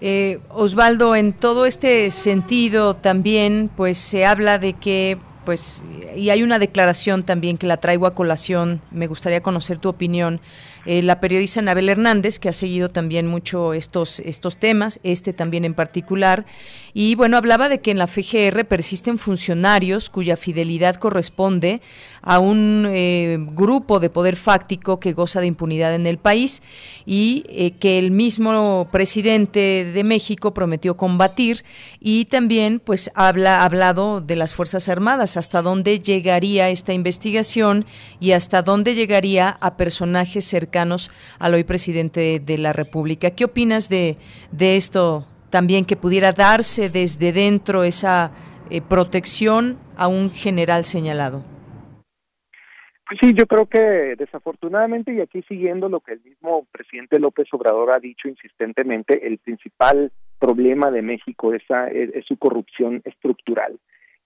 Eh, 0.00 0.40
Osvaldo, 0.50 1.14
en 1.14 1.32
todo 1.32 1.66
este 1.66 2.10
sentido 2.10 2.94
también, 2.94 3.70
pues 3.76 3.96
se 3.96 4.26
habla 4.26 4.58
de 4.58 4.74
que, 4.74 5.18
pues, 5.44 5.84
y 6.16 6.30
hay 6.30 6.42
una 6.42 6.58
declaración 6.58 7.22
también 7.22 7.58
que 7.58 7.66
la 7.66 7.76
traigo 7.78 8.06
a 8.06 8.14
colación, 8.14 8.80
me 8.90 9.06
gustaría 9.06 9.42
conocer 9.42 9.78
tu 9.78 9.88
opinión, 9.88 10.40
eh, 10.86 11.02
la 11.02 11.20
periodista 11.20 11.60
Anabel 11.60 11.88
Hernández, 11.88 12.38
que 12.38 12.48
ha 12.48 12.52
seguido 12.52 12.88
también 12.88 13.26
mucho 13.26 13.72
estos, 13.72 14.20
estos 14.20 14.58
temas, 14.58 15.00
este 15.02 15.32
también 15.32 15.64
en 15.64 15.74
particular, 15.74 16.44
y 16.92 17.14
bueno, 17.14 17.36
hablaba 17.36 17.68
de 17.68 17.80
que 17.80 17.90
en 17.90 17.98
la 17.98 18.06
FGR 18.06 18.66
persisten 18.66 19.18
funcionarios 19.18 20.10
cuya 20.10 20.36
fidelidad 20.36 20.96
corresponde 20.96 21.80
a 22.22 22.38
un 22.38 22.86
eh, 22.88 23.38
grupo 23.52 24.00
de 24.00 24.10
poder 24.10 24.36
fáctico 24.36 25.00
que 25.00 25.12
goza 25.12 25.40
de 25.40 25.46
impunidad 25.46 25.94
en 25.94 26.06
el 26.06 26.18
país 26.18 26.62
y 27.04 27.44
eh, 27.48 27.72
que 27.72 27.98
el 27.98 28.10
mismo 28.10 28.88
presidente 28.92 29.90
de 29.92 30.04
México 30.04 30.54
prometió 30.54 30.96
combatir 30.96 31.64
y 32.00 32.26
también 32.26 32.80
pues 32.80 33.10
habla 33.14 33.62
ha 33.62 33.64
hablado 33.64 34.20
de 34.20 34.36
las 34.36 34.54
Fuerzas 34.54 34.88
Armadas, 34.88 35.36
hasta 35.36 35.62
dónde 35.62 36.00
llegaría 36.00 36.70
esta 36.70 36.92
investigación 36.92 37.86
y 38.20 38.32
hasta 38.32 38.62
dónde 38.62 38.94
llegaría 38.94 39.48
a 39.48 39.76
personajes 39.76 40.44
cercanos 40.44 40.73
al 40.76 41.54
hoy 41.54 41.64
presidente 41.64 42.40
de 42.40 42.58
la 42.58 42.72
República. 42.72 43.30
¿Qué 43.30 43.44
opinas 43.44 43.88
de, 43.88 44.16
de 44.52 44.76
esto 44.76 45.26
también 45.50 45.84
que 45.84 45.96
pudiera 45.96 46.32
darse 46.32 46.90
desde 46.90 47.32
dentro 47.32 47.84
esa 47.84 48.32
eh, 48.70 48.80
protección 48.80 49.78
a 49.96 50.08
un 50.08 50.30
general 50.30 50.84
señalado? 50.84 51.42
Pues 53.06 53.20
sí, 53.20 53.34
yo 53.36 53.46
creo 53.46 53.66
que 53.66 54.16
desafortunadamente, 54.16 55.12
y 55.12 55.20
aquí 55.20 55.42
siguiendo 55.42 55.88
lo 55.88 56.00
que 56.00 56.14
el 56.14 56.22
mismo 56.22 56.66
presidente 56.72 57.18
López 57.18 57.46
Obrador 57.52 57.94
ha 57.94 58.00
dicho 58.00 58.28
insistentemente, 58.28 59.26
el 59.26 59.38
principal 59.38 60.10
problema 60.38 60.90
de 60.90 61.02
México 61.02 61.52
es, 61.52 61.62
es, 61.92 62.24
su 62.26 62.36
corrupción 62.38 63.02
estructural 63.04 63.78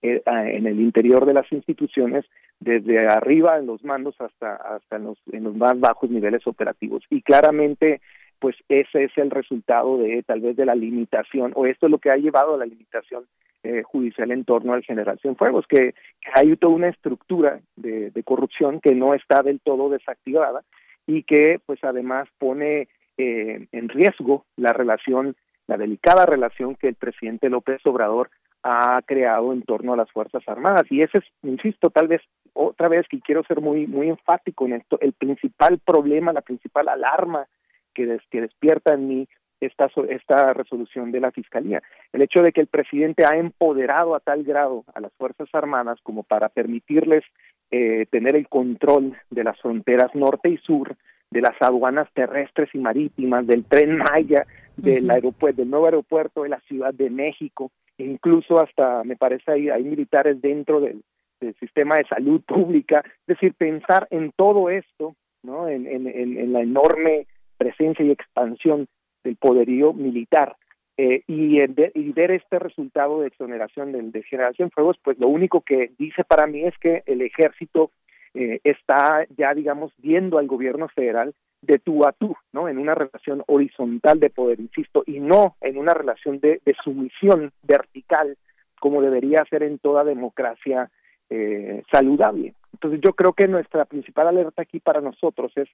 en 0.02 0.66
el 0.66 0.80
interior 0.80 1.26
de 1.26 1.34
las 1.34 1.50
instituciones, 1.52 2.24
desde 2.60 3.06
arriba 3.06 3.58
en 3.58 3.66
los 3.66 3.82
mandos 3.84 4.14
hasta 4.20 4.54
hasta 4.54 4.96
en 4.96 5.04
los, 5.04 5.18
en 5.32 5.44
los 5.44 5.56
más 5.56 5.78
bajos 5.78 6.10
niveles 6.10 6.46
operativos. 6.46 7.02
Y 7.10 7.22
claramente 7.22 8.00
pues 8.38 8.56
ese 8.68 9.04
es 9.04 9.18
el 9.18 9.30
resultado 9.30 9.98
de 9.98 10.22
tal 10.22 10.40
vez 10.40 10.56
de 10.56 10.66
la 10.66 10.74
limitación, 10.74 11.52
o 11.54 11.66
esto 11.66 11.86
es 11.86 11.90
lo 11.90 11.98
que 11.98 12.10
ha 12.10 12.16
llevado 12.16 12.54
a 12.54 12.58
la 12.58 12.66
limitación 12.66 13.24
eh, 13.64 13.82
judicial 13.82 14.30
en 14.30 14.44
torno 14.44 14.72
al 14.72 14.84
generación 14.84 15.34
Cienfuegos, 15.34 15.66
que, 15.66 15.92
que 16.20 16.30
hay 16.34 16.56
toda 16.56 16.74
una 16.74 16.88
estructura 16.88 17.60
de, 17.76 18.10
de, 18.10 18.22
corrupción 18.22 18.80
que 18.80 18.94
no 18.94 19.14
está 19.14 19.42
del 19.42 19.60
todo 19.60 19.88
desactivada 19.90 20.62
y 21.06 21.24
que 21.24 21.60
pues 21.66 21.82
además 21.82 22.28
pone 22.38 22.88
eh, 23.16 23.66
en 23.72 23.88
riesgo 23.88 24.44
la 24.56 24.72
relación, 24.72 25.34
la 25.66 25.76
delicada 25.76 26.24
relación 26.24 26.76
que 26.76 26.88
el 26.88 26.94
presidente 26.94 27.50
López 27.50 27.84
Obrador 27.84 28.30
ha 28.62 29.00
creado 29.06 29.52
en 29.52 29.62
torno 29.62 29.92
a 29.92 29.96
las 29.96 30.10
Fuerzas 30.10 30.42
Armadas. 30.46 30.84
Y 30.90 31.02
ese 31.02 31.18
es, 31.18 31.24
insisto, 31.42 31.90
tal 31.90 32.08
vez 32.08 32.22
otra 32.52 32.88
vez 32.88 33.06
que 33.08 33.20
quiero 33.20 33.44
ser 33.44 33.60
muy, 33.60 33.86
muy 33.86 34.08
enfático 34.08 34.66
en 34.66 34.74
esto, 34.74 34.98
el 35.00 35.12
principal 35.12 35.78
problema, 35.78 36.32
la 36.32 36.40
principal 36.40 36.88
alarma 36.88 37.46
que, 37.94 38.18
que 38.30 38.40
despierta 38.40 38.94
en 38.94 39.08
mí 39.08 39.28
esta, 39.60 39.88
esta 40.08 40.52
resolución 40.54 41.12
de 41.12 41.20
la 41.20 41.30
Fiscalía. 41.30 41.82
El 42.12 42.22
hecho 42.22 42.42
de 42.42 42.52
que 42.52 42.60
el 42.60 42.66
presidente 42.66 43.24
ha 43.24 43.36
empoderado 43.36 44.14
a 44.14 44.20
tal 44.20 44.44
grado 44.44 44.84
a 44.94 45.00
las 45.00 45.12
Fuerzas 45.14 45.48
Armadas 45.52 45.98
como 46.02 46.22
para 46.22 46.48
permitirles 46.48 47.24
eh, 47.70 48.06
tener 48.10 48.36
el 48.36 48.48
control 48.48 49.16
de 49.30 49.44
las 49.44 49.60
fronteras 49.60 50.14
norte 50.14 50.48
y 50.48 50.58
sur, 50.58 50.96
de 51.30 51.40
las 51.42 51.60
aduanas 51.60 52.08
terrestres 52.14 52.70
y 52.72 52.78
marítimas, 52.78 53.46
del 53.46 53.64
tren 53.64 53.98
Maya, 53.98 54.46
del 54.76 55.10
aeropuerto, 55.10 55.60
del 55.60 55.70
nuevo 55.70 55.86
aeropuerto 55.86 56.42
de 56.44 56.48
la 56.48 56.60
Ciudad 56.60 56.94
de 56.94 57.10
México, 57.10 57.70
incluso 57.98 58.62
hasta, 58.62 59.04
me 59.04 59.16
parece, 59.16 59.52
hay, 59.52 59.68
hay 59.68 59.84
militares 59.84 60.40
dentro 60.40 60.80
del, 60.80 61.02
del 61.40 61.54
sistema 61.56 61.96
de 61.96 62.06
salud 62.06 62.40
pública. 62.46 63.02
Es 63.04 63.26
decir, 63.26 63.54
pensar 63.54 64.06
en 64.10 64.32
todo 64.32 64.70
esto, 64.70 65.14
¿no? 65.42 65.68
en, 65.68 65.86
en, 65.86 66.52
la 66.52 66.60
enorme 66.60 67.26
presencia 67.56 68.04
y 68.04 68.10
expansión 68.10 68.86
del 69.24 69.36
poderío 69.36 69.92
militar. 69.92 70.56
Eh, 70.96 71.22
y, 71.28 71.60
y, 71.60 72.12
ver 72.12 72.32
este 72.32 72.58
resultado 72.58 73.20
de 73.20 73.28
exoneración 73.28 73.92
de, 73.92 74.02
de 74.02 74.22
generación 74.24 74.70
fuegos, 74.72 74.96
pues 75.02 75.16
lo 75.20 75.28
único 75.28 75.60
que 75.60 75.92
dice 75.96 76.24
para 76.24 76.48
mí 76.48 76.64
es 76.64 76.76
que 76.78 77.04
el 77.06 77.22
ejército 77.22 77.92
eh, 78.38 78.60
está 78.62 79.26
ya, 79.36 79.52
digamos, 79.52 79.92
viendo 79.98 80.38
al 80.38 80.46
gobierno 80.46 80.86
federal 80.86 81.34
de 81.60 81.80
tú 81.80 82.06
a 82.06 82.12
tú, 82.12 82.36
¿no? 82.52 82.68
En 82.68 82.78
una 82.78 82.94
relación 82.94 83.42
horizontal 83.48 84.20
de 84.20 84.30
poder, 84.30 84.60
insisto, 84.60 85.02
y 85.06 85.18
no 85.18 85.56
en 85.60 85.76
una 85.76 85.92
relación 85.92 86.38
de, 86.38 86.60
de 86.64 86.76
sumisión 86.84 87.50
vertical, 87.64 88.36
como 88.78 89.02
debería 89.02 89.44
ser 89.50 89.64
en 89.64 89.80
toda 89.80 90.04
democracia 90.04 90.88
eh, 91.30 91.82
saludable. 91.90 92.54
Entonces 92.74 93.00
yo 93.04 93.12
creo 93.12 93.32
que 93.32 93.48
nuestra 93.48 93.86
principal 93.86 94.28
alerta 94.28 94.62
aquí 94.62 94.78
para 94.78 95.00
nosotros 95.00 95.50
es, 95.56 95.68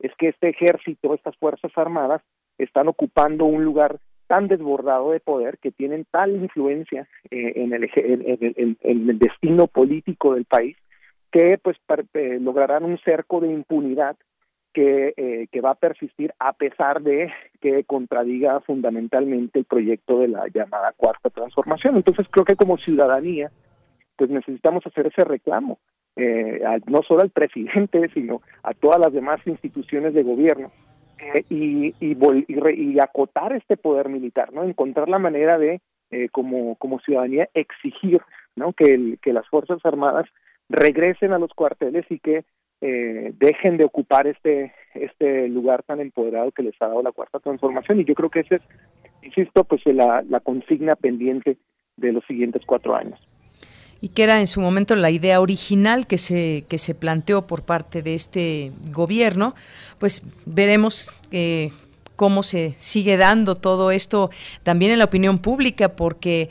es 0.00 0.12
que 0.18 0.28
este 0.28 0.50
ejército, 0.50 1.14
estas 1.14 1.34
fuerzas 1.38 1.72
armadas, 1.74 2.20
están 2.58 2.88
ocupando 2.88 3.46
un 3.46 3.64
lugar 3.64 3.98
tan 4.26 4.46
desbordado 4.46 5.12
de 5.12 5.20
poder 5.20 5.56
que 5.56 5.72
tienen 5.72 6.04
tal 6.10 6.36
influencia 6.36 7.08
eh, 7.30 7.54
en, 7.56 7.72
el, 7.72 7.90
en, 7.94 8.76
el 8.82 9.18
destino 9.18 9.68
político 9.68 10.34
del 10.34 10.44
país 10.44 10.76
que 11.30 11.58
pues 11.62 11.76
eh, 12.14 12.38
lograrán 12.40 12.84
un 12.84 12.98
cerco 12.98 13.40
de 13.40 13.48
impunidad 13.48 14.16
que, 14.72 15.14
eh, 15.16 15.48
que 15.50 15.60
va 15.60 15.70
a 15.70 15.74
persistir 15.74 16.32
a 16.38 16.52
pesar 16.52 17.02
de 17.02 17.32
que 17.60 17.84
contradiga 17.84 18.60
fundamentalmente 18.60 19.58
el 19.58 19.64
proyecto 19.64 20.20
de 20.20 20.28
la 20.28 20.46
llamada 20.48 20.92
cuarta 20.96 21.30
transformación. 21.30 21.96
Entonces 21.96 22.26
creo 22.30 22.44
que 22.44 22.56
como 22.56 22.78
ciudadanía 22.78 23.50
pues 24.16 24.28
necesitamos 24.28 24.86
hacer 24.86 25.06
ese 25.06 25.24
reclamo, 25.24 25.78
eh, 26.16 26.60
no 26.86 27.00
solo 27.02 27.22
al 27.22 27.30
presidente, 27.30 28.10
sino 28.12 28.42
a 28.62 28.74
todas 28.74 29.00
las 29.00 29.14
demás 29.14 29.40
instituciones 29.46 30.12
de 30.12 30.22
gobierno 30.22 30.70
eh, 31.18 31.44
y, 31.48 31.94
y, 32.00 32.16
y, 32.48 33.00
acotar 33.00 33.54
este 33.54 33.78
poder 33.78 34.10
militar, 34.10 34.52
no 34.52 34.64
encontrar 34.64 35.08
la 35.08 35.18
manera 35.18 35.58
de 35.58 35.80
eh, 36.10 36.28
como 36.30 36.76
como 36.76 37.00
ciudadanía 37.00 37.48
exigir 37.54 38.20
no 38.56 38.72
que 38.72 38.92
el, 38.92 39.18
que 39.22 39.32
las 39.32 39.48
fuerzas 39.48 39.78
armadas 39.84 40.26
regresen 40.70 41.32
a 41.32 41.38
los 41.38 41.52
cuarteles 41.52 42.06
y 42.08 42.18
que 42.20 42.44
eh, 42.80 43.34
dejen 43.38 43.76
de 43.76 43.84
ocupar 43.84 44.26
este 44.26 44.72
este 44.94 45.48
lugar 45.48 45.82
tan 45.82 46.00
empoderado 46.00 46.50
que 46.52 46.62
les 46.62 46.74
ha 46.80 46.86
dado 46.86 47.02
la 47.02 47.12
cuarta 47.12 47.38
transformación. 47.38 48.00
Y 48.00 48.04
yo 48.04 48.14
creo 48.14 48.30
que 48.30 48.40
esa 48.40 48.54
es 48.54 48.62
insisto 49.22 49.64
pues 49.64 49.82
la, 49.84 50.24
la 50.28 50.40
consigna 50.40 50.94
pendiente 50.96 51.58
de 51.96 52.12
los 52.12 52.24
siguientes 52.24 52.62
cuatro 52.64 52.96
años. 52.96 53.20
Y 54.00 54.08
que 54.08 54.22
era 54.22 54.40
en 54.40 54.46
su 54.46 54.62
momento 54.62 54.96
la 54.96 55.10
idea 55.10 55.42
original 55.42 56.06
que 56.06 56.16
se 56.16 56.64
que 56.68 56.78
se 56.78 56.94
planteó 56.94 57.46
por 57.46 57.64
parte 57.64 58.00
de 58.00 58.14
este 58.14 58.72
gobierno 58.90 59.54
pues 59.98 60.22
veremos 60.46 61.12
eh, 61.32 61.70
cómo 62.20 62.42
se 62.42 62.74
sigue 62.76 63.16
dando 63.16 63.54
todo 63.54 63.90
esto 63.90 64.28
también 64.62 64.92
en 64.92 64.98
la 64.98 65.06
opinión 65.06 65.38
pública, 65.38 65.96
porque 65.96 66.50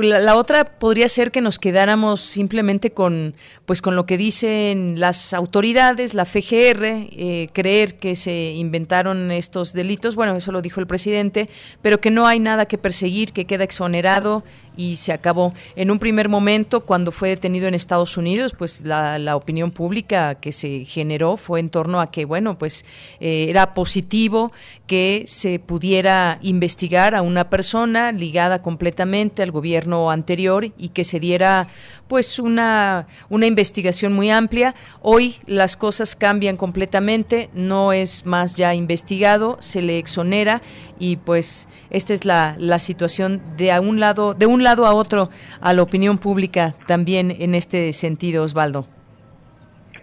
la, 0.00 0.36
otra 0.36 0.78
podría 0.78 1.08
ser 1.08 1.32
que 1.32 1.40
nos 1.40 1.58
quedáramos 1.58 2.20
simplemente 2.20 2.92
con, 2.92 3.34
pues 3.72 3.80
con 3.80 3.96
lo 3.96 4.04
que 4.04 4.18
dicen 4.18 5.00
las 5.00 5.32
autoridades, 5.32 6.12
la 6.12 6.26
FGR, 6.26 6.84
eh, 6.84 7.48
creer 7.54 7.94
que 7.94 8.16
se 8.16 8.52
inventaron 8.52 9.30
estos 9.30 9.72
delitos, 9.72 10.14
bueno, 10.14 10.36
eso 10.36 10.52
lo 10.52 10.60
dijo 10.60 10.78
el 10.78 10.86
presidente, 10.86 11.48
pero 11.80 11.98
que 11.98 12.10
no 12.10 12.26
hay 12.26 12.38
nada 12.38 12.66
que 12.66 12.76
perseguir, 12.76 13.32
que 13.32 13.46
queda 13.46 13.64
exonerado 13.64 14.44
y 14.76 14.96
se 14.96 15.12
acabó. 15.12 15.52
En 15.76 15.90
un 15.90 15.98
primer 15.98 16.28
momento, 16.28 16.82
cuando 16.82 17.12
fue 17.12 17.30
detenido 17.30 17.66
en 17.66 17.74
Estados 17.74 18.16
Unidos, 18.16 18.54
pues 18.56 18.82
la, 18.82 19.36
opinión 19.36 19.70
pública 19.70 20.34
que 20.34 20.52
se 20.52 20.84
generó 20.84 21.36
fue 21.36 21.60
en 21.60 21.70
torno 21.70 22.00
a 22.00 22.10
que, 22.10 22.24
bueno, 22.26 22.58
pues 22.58 22.84
eh, 23.20 23.46
era 23.48 23.72
positivo 23.74 24.52
que 24.86 25.24
se 25.26 25.58
pudiera 25.58 26.38
investigar 26.42 27.14
a 27.14 27.22
una 27.22 27.48
persona 27.48 28.12
ligada 28.12 28.60
completamente 28.60 29.42
al 29.42 29.50
gobierno 29.50 30.10
anterior 30.10 30.70
y 30.76 30.90
que 30.90 31.04
se 31.04 31.18
diera 31.18 31.68
pues 32.08 32.38
una, 32.38 33.06
una 33.30 33.46
investigación 33.46 33.61
muy 34.10 34.30
amplia. 34.30 34.74
Hoy 35.00 35.36
las 35.46 35.76
cosas 35.76 36.16
cambian 36.16 36.56
completamente, 36.56 37.48
no 37.54 37.92
es 37.92 38.26
más 38.26 38.56
ya 38.56 38.74
investigado, 38.74 39.56
se 39.60 39.82
le 39.82 39.98
exonera 39.98 40.62
y 40.98 41.16
pues 41.16 41.68
esta 41.90 42.12
es 42.12 42.24
la, 42.24 42.56
la 42.58 42.78
situación 42.78 43.40
de 43.56 43.72
a 43.72 43.80
un 43.80 44.00
lado, 44.00 44.34
de 44.34 44.46
un 44.46 44.62
lado 44.62 44.86
a 44.86 44.94
otro 44.94 45.30
a 45.60 45.72
la 45.72 45.82
opinión 45.82 46.18
pública 46.18 46.74
también 46.86 47.30
en 47.30 47.54
este 47.54 47.92
sentido, 47.92 48.44
Osvaldo. 48.44 48.86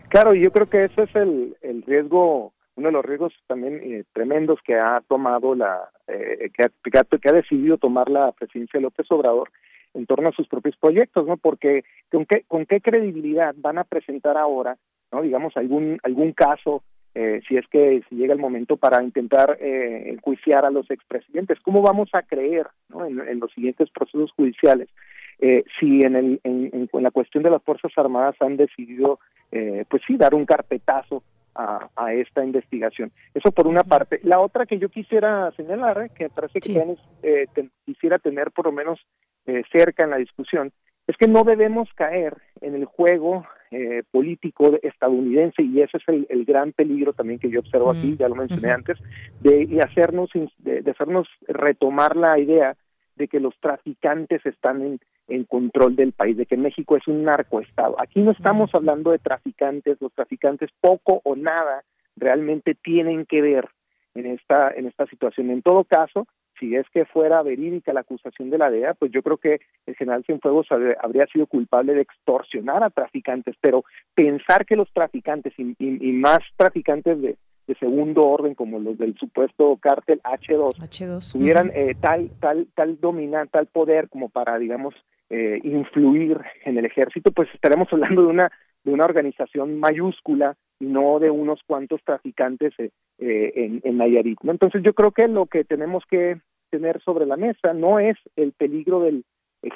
Claro, 0.10 0.34
yo 0.34 0.52
creo 0.52 0.70
que 0.70 0.86
ese 0.86 1.04
es 1.04 1.16
el, 1.16 1.56
el 1.62 1.84
riesgo, 1.84 2.52
uno 2.76 2.88
de 2.88 2.92
los 2.92 3.06
riesgos 3.06 3.34
también 3.48 3.80
eh, 3.84 4.04
tremendos 4.14 4.60
que 4.66 4.76
ha 4.76 5.02
tomado 5.08 5.54
la, 5.54 5.90
eh, 6.08 6.50
que, 6.56 6.64
ha, 6.64 7.04
que 7.04 7.30
ha 7.30 7.34
decidido 7.34 7.78
tomar 7.78 8.10
la 8.10 8.32
presidencia 8.32 8.80
de 8.80 8.84
López 8.84 9.06
Obrador, 9.12 9.50
en 9.94 10.06
torno 10.06 10.30
a 10.30 10.34
sus 10.34 10.48
propios 10.48 10.76
proyectos, 10.78 11.28
¿no? 11.28 11.38
Porque 11.38 11.84
con 12.12 12.26
qué 12.26 12.44
con 12.48 12.66
qué 12.66 12.82
credibilidad 12.82 13.56
van 13.58 13.78
a 13.78 13.84
presentar 13.84 14.38
ahora, 14.38 14.78
¿no? 15.12 15.22
Digamos 15.22 15.56
algún 15.58 16.00
algún 16.04 16.34
caso 16.34 16.84
eh, 17.16 17.42
si 17.48 17.58
es 17.58 17.68
que 17.68 18.02
si 18.08 18.16
llega 18.16 18.34
el 18.34 18.40
momento 18.40 18.78
para 18.78 19.04
intentar 19.04 19.58
eh, 19.60 20.10
enjuiciar 20.10 20.66
a 20.66 20.72
los 20.72 20.90
expresidentes, 20.92 21.60
¿cómo 21.62 21.82
vamos 21.82 22.10
a 22.14 22.22
creer 22.22 22.68
¿no? 22.88 23.06
en, 23.06 23.40
los 23.40 23.52
siguientes 23.52 23.90
procesos 23.90 24.32
judiciales 24.34 24.90
eh, 25.40 25.64
si 25.80 26.02
en, 26.02 26.16
el, 26.16 26.42
en, 26.44 26.90
en, 26.92 27.04
la 27.04 27.12
cuestión 27.12 27.44
de 27.44 27.50
las 27.50 27.64
Fuerzas 27.64 27.92
Armadas 27.96 28.36
han 28.42 28.58
decidido, 28.58 29.20
eh, 29.52 29.86
pues 29.90 30.04
sí, 30.06 30.18
dar 30.18 30.36
un 30.36 30.46
carpetazo 30.46 31.24
a, 31.56 31.90
a, 31.96 32.14
esta 32.14 32.44
investigación. 32.44 33.12
Eso 33.34 33.52
por 33.52 33.68
una 33.68 33.84
parte. 33.84 34.20
La 34.24 34.40
otra 34.40 34.66
que 34.66 34.78
yo 34.78 34.90
quisiera 34.90 35.52
señalar, 35.52 36.04
eh, 36.04 36.12
que 36.16 36.30
parece 36.30 36.60
que 36.60 36.96
eh, 37.24 37.46
quisiera 37.86 38.20
tener 38.20 38.52
por 38.52 38.66
lo 38.66 38.72
menos 38.72 39.00
eh, 39.50 39.64
cerca 39.72 40.04
en 40.04 40.12
la 40.12 40.18
discusión, 40.18 40.72
es 41.08 41.18
que 41.18 41.28
no 41.28 41.44
debemos 41.44 41.90
caer 41.96 42.38
en 42.62 42.76
el 42.76 42.86
juego 42.86 43.44
eh, 43.72 44.04
político 44.12 44.78
estadounidense 44.84 45.64
y 45.64 45.82
ese 45.82 45.98
es 45.98 46.04
el, 46.08 46.46
gran 46.46 46.72
peligro 46.72 47.14
también 47.14 47.40
que 47.40 47.50
yo 47.50 47.62
observo 47.62 47.90
aquí, 47.90 48.16
ya 48.16 48.30
lo 48.30 48.36
mencioné 48.36 48.70
antes, 48.70 48.96
de 49.42 49.82
hacernos 49.84 50.30
de, 50.60 50.84
hacernos 50.92 51.28
retomar 51.48 52.16
la 52.16 52.38
idea 52.38 52.76
de 53.16 53.28
que 53.28 53.40
los 53.40 53.56
traficantes 53.60 54.46
están 54.46 54.84
en, 54.84 55.00
en 55.28 55.46
control 55.46 55.96
del 55.96 56.12
país, 56.12 56.38
de 56.38 56.46
que 56.46 56.58
México 56.58 56.96
es 56.96 57.08
un 57.08 57.24
narcoestado. 57.24 58.00
Aquí 58.00 58.22
no 58.22 58.30
estamos 58.30 58.70
hablando 58.76 59.10
de 59.10 59.18
traficantes, 59.18 59.98
los 60.00 60.14
traficantes 60.14 60.70
poco 60.80 61.22
o 61.24 61.36
nada 61.36 61.84
realmente 62.18 62.76
tienen 62.76 63.26
que 63.26 63.42
ver 63.42 63.68
en 64.14 64.28
esta 64.28 64.72
en 64.72 64.86
esta 64.86 65.08
situación. 65.08 65.50
En 65.50 65.64
todo 65.64 65.86
caso, 65.86 66.28
si 66.60 66.76
es 66.76 66.86
que 66.94 67.06
fuera 67.06 67.42
verídica 67.42 67.94
la 67.94 68.02
acusación 68.02 68.50
de 68.50 68.58
la 68.58 68.70
DEA, 68.70 68.94
pues 68.94 69.12
yo 69.12 69.22
creo 69.22 69.38
que 69.38 69.60
el 69.86 69.96
general 69.96 70.24
Cienfuegos 70.26 70.68
habría 71.02 71.26
sido 71.28 71.48
culpable 71.48 71.94
de 71.94 72.02
extorsionar 72.02 72.84
a 72.84 72.90
traficantes, 72.90 73.56
pero 73.62 73.84
pensar 74.14 74.66
que 74.66 74.76
los 74.76 74.92
traficantes 74.94 75.54
y, 75.58 76.12
más 76.14 76.40
traficantes 76.58 77.22
de, 77.22 77.38
segundo 77.80 78.28
orden 78.28 78.56
como 78.56 78.80
los 78.80 78.98
del 78.98 79.16
supuesto 79.16 79.78
cártel 79.80 80.20
H2, 80.24 80.80
H2 80.80 81.32
tuvieran 81.34 81.72
eh, 81.76 81.96
tal 82.02 82.32
tal 82.40 82.68
tal 82.74 83.00
dominar 83.00 83.48
tal 83.50 83.68
poder 83.68 84.10
como 84.10 84.28
para 84.30 84.58
digamos 84.58 84.96
eh, 85.30 85.60
influir 85.64 86.40
en 86.66 86.80
el 86.80 86.86
ejército 86.86 87.32
pues 87.32 87.48
estaremos 87.54 87.88
hablando 87.92 88.24
de 88.24 88.28
una 88.28 88.52
de 88.84 88.92
una 88.92 89.06
organización 89.06 89.80
mayúscula 89.80 90.56
y 90.80 90.86
no 90.86 91.20
de 91.20 91.30
unos 91.30 91.60
cuantos 91.66 92.02
traficantes 92.04 92.74
eh, 92.78 92.92
eh, 93.20 93.52
en, 93.56 93.82
en 93.84 93.98
Nayarit. 93.98 94.40
Entonces 94.44 94.82
yo 94.84 94.94
creo 94.94 95.12
que 95.12 95.28
lo 95.28 95.46
que 95.46 95.64
tenemos 95.66 96.04
que 96.10 96.40
tener 96.70 97.02
sobre 97.02 97.26
la 97.26 97.38
mesa 97.38 97.74
no 97.74 98.00
es 98.00 98.18
el 98.36 98.52
peligro 98.52 99.02
del, 99.02 99.26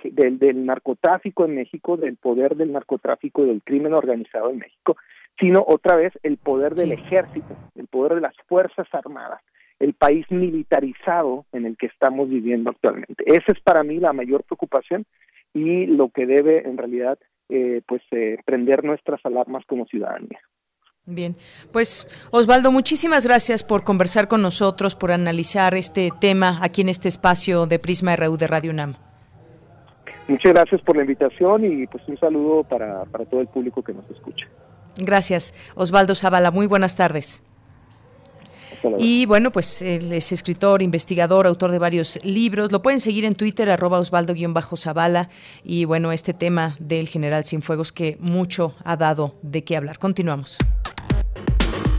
del, 0.04 0.40
del 0.40 0.66
narcotráfico 0.66 1.46
en 1.46 1.56
México, 1.56 1.98
del 1.98 2.18
poder 2.18 2.56
del 2.56 2.72
narcotráfico, 2.72 3.44
del 3.46 3.62
crimen 3.64 3.94
organizado 3.94 4.50
en 4.50 4.60
México, 4.60 4.96
sino 5.40 5.64
otra 5.68 5.96
vez 5.96 6.14
el 6.24 6.38
poder 6.38 6.76
del 6.76 6.92
ejército, 6.92 7.56
el 7.76 7.88
poder 7.88 8.16
de 8.16 8.22
las 8.22 8.36
Fuerzas 8.48 8.88
Armadas, 8.94 9.42
el 9.80 9.94
país 9.94 10.26
militarizado 10.30 11.46
en 11.52 11.66
el 11.66 11.78
que 11.78 11.88
estamos 11.88 12.30
viviendo 12.30 12.70
actualmente. 12.70 13.24
Esa 13.26 13.52
es 13.52 13.60
para 13.62 13.84
mí 13.84 13.98
la 13.98 14.14
mayor 14.14 14.44
preocupación 14.44 15.06
y 15.54 15.86
lo 15.88 16.10
que 16.10 16.26
debe 16.26 16.68
en 16.68 16.78
realidad 16.78 17.20
eh, 17.50 17.82
pues 17.86 18.02
eh, 18.12 18.38
prender 18.46 18.84
nuestras 18.84 19.24
alarmas 19.26 19.66
como 19.66 19.86
ciudadanía. 19.86 20.40
Bien, 21.06 21.36
pues 21.74 22.08
Osvaldo, 22.32 22.72
muchísimas 22.72 23.26
gracias 23.26 23.62
por 23.62 23.84
conversar 23.84 24.30
con 24.30 24.42
nosotros, 24.42 24.96
por 24.96 25.12
analizar 25.12 25.76
este 25.76 26.12
tema 26.22 26.60
aquí 26.62 26.80
en 26.82 26.88
este 26.88 27.10
espacio 27.10 27.66
de 27.66 27.78
Prisma 27.78 28.16
RU 28.16 28.38
de 28.38 28.48
Radio 28.48 28.72
UNAM. 28.72 28.96
Muchas 30.30 30.54
gracias 30.54 30.82
por 30.82 30.96
la 30.96 31.02
invitación 31.02 31.66
y 31.66 31.88
pues 31.88 32.08
un 32.08 32.18
saludo 32.18 32.64
para, 32.64 33.04
para 33.06 33.26
todo 33.26 33.42
el 33.42 33.48
público 33.48 33.84
que 33.84 33.94
nos 33.94 34.10
escucha. 34.10 34.48
Gracias, 34.96 35.54
Osvaldo 35.76 36.16
Zavala. 36.16 36.52
Muy 36.52 36.68
buenas 36.68 36.96
tardes. 36.96 37.44
Y 38.98 39.26
bueno, 39.26 39.52
pues 39.52 39.82
él 39.82 40.12
es 40.12 40.32
escritor, 40.32 40.82
investigador, 40.82 41.48
autor 41.48 41.72
de 41.72 41.80
varios 41.80 42.20
libros. 42.24 42.72
Lo 42.72 42.82
pueden 42.82 43.00
seguir 43.00 43.26
en 43.26 43.34
Twitter, 43.34 43.70
arroba 43.70 44.00
Osvaldo-Zavala. 44.00 45.30
Y 45.64 45.86
bueno, 45.86 46.12
este 46.12 46.34
tema 46.34 46.76
del 46.80 47.08
general 47.08 47.46
Cienfuegos 47.46 47.92
que 47.92 48.18
mucho 48.20 48.76
ha 48.84 48.98
dado 48.98 49.36
de 49.42 49.64
qué 49.64 49.78
hablar. 49.78 50.00
Continuamos. 50.00 50.58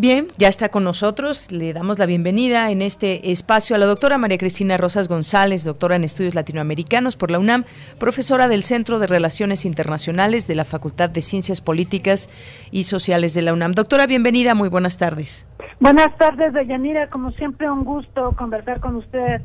Bien, 0.00 0.28
ya 0.38 0.48
está 0.48 0.70
con 0.70 0.82
nosotros. 0.82 1.52
Le 1.52 1.74
damos 1.74 1.98
la 1.98 2.06
bienvenida 2.06 2.70
en 2.70 2.80
este 2.80 3.32
espacio 3.32 3.76
a 3.76 3.78
la 3.78 3.84
doctora 3.84 4.16
María 4.16 4.38
Cristina 4.38 4.78
Rosas 4.78 5.08
González, 5.08 5.62
doctora 5.62 5.94
en 5.94 6.04
estudios 6.04 6.34
latinoamericanos 6.34 7.16
por 7.16 7.30
la 7.30 7.38
UNAM, 7.38 7.64
profesora 7.98 8.48
del 8.48 8.62
Centro 8.62 8.98
de 8.98 9.06
Relaciones 9.06 9.66
Internacionales 9.66 10.48
de 10.48 10.54
la 10.54 10.64
Facultad 10.64 11.10
de 11.10 11.20
Ciencias 11.20 11.60
Políticas 11.60 12.30
y 12.70 12.84
Sociales 12.84 13.34
de 13.34 13.42
la 13.42 13.52
UNAM. 13.52 13.72
Doctora, 13.72 14.06
bienvenida, 14.06 14.54
muy 14.54 14.70
buenas 14.70 14.96
tardes. 14.96 15.46
Buenas 15.80 16.16
tardes, 16.16 16.54
Deyanira. 16.54 17.10
Como 17.10 17.32
siempre, 17.32 17.70
un 17.70 17.84
gusto 17.84 18.32
conversar 18.38 18.80
con 18.80 18.96
usted. 18.96 19.42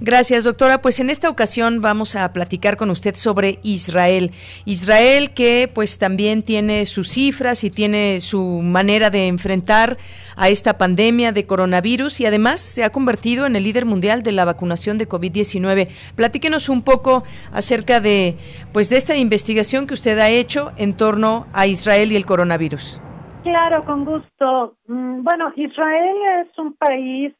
Gracias, 0.00 0.44
doctora. 0.44 0.78
Pues 0.78 1.00
en 1.00 1.10
esta 1.10 1.28
ocasión 1.28 1.80
vamos 1.80 2.16
a 2.16 2.32
platicar 2.32 2.76
con 2.76 2.90
usted 2.90 3.16
sobre 3.16 3.58
Israel. 3.62 4.32
Israel 4.64 5.32
que 5.32 5.70
pues 5.72 5.98
también 5.98 6.42
tiene 6.42 6.86
sus 6.86 7.08
cifras 7.08 7.64
y 7.64 7.70
tiene 7.70 8.20
su 8.20 8.60
manera 8.62 9.10
de 9.10 9.28
enfrentar 9.28 9.96
a 10.36 10.48
esta 10.48 10.78
pandemia 10.78 11.32
de 11.32 11.46
coronavirus 11.46 12.20
y 12.20 12.26
además 12.26 12.60
se 12.60 12.84
ha 12.84 12.90
convertido 12.90 13.46
en 13.46 13.56
el 13.56 13.64
líder 13.64 13.86
mundial 13.86 14.22
de 14.22 14.32
la 14.32 14.44
vacunación 14.44 14.98
de 14.98 15.08
COVID-19. 15.08 15.88
Platíquenos 16.16 16.68
un 16.68 16.82
poco 16.82 17.24
acerca 17.52 18.00
de 18.00 18.36
pues 18.72 18.90
de 18.90 18.96
esta 18.96 19.16
investigación 19.16 19.86
que 19.86 19.94
usted 19.94 20.18
ha 20.18 20.30
hecho 20.30 20.72
en 20.76 20.96
torno 20.96 21.46
a 21.52 21.66
Israel 21.66 22.12
y 22.12 22.16
el 22.16 22.26
coronavirus. 22.26 23.00
Claro, 23.42 23.82
con 23.82 24.04
gusto. 24.04 24.76
Mm, 24.86 25.22
bueno, 25.22 25.52
Israel 25.54 26.16
es 26.42 26.58
un 26.58 26.74
país 26.74 27.34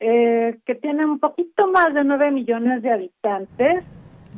eh, 0.00 0.58
que 0.66 0.74
tiene 0.74 1.04
un 1.04 1.18
poquito 1.18 1.68
más 1.68 1.94
de 1.94 2.04
nueve 2.04 2.30
millones 2.30 2.82
de 2.82 2.92
habitantes. 2.92 3.84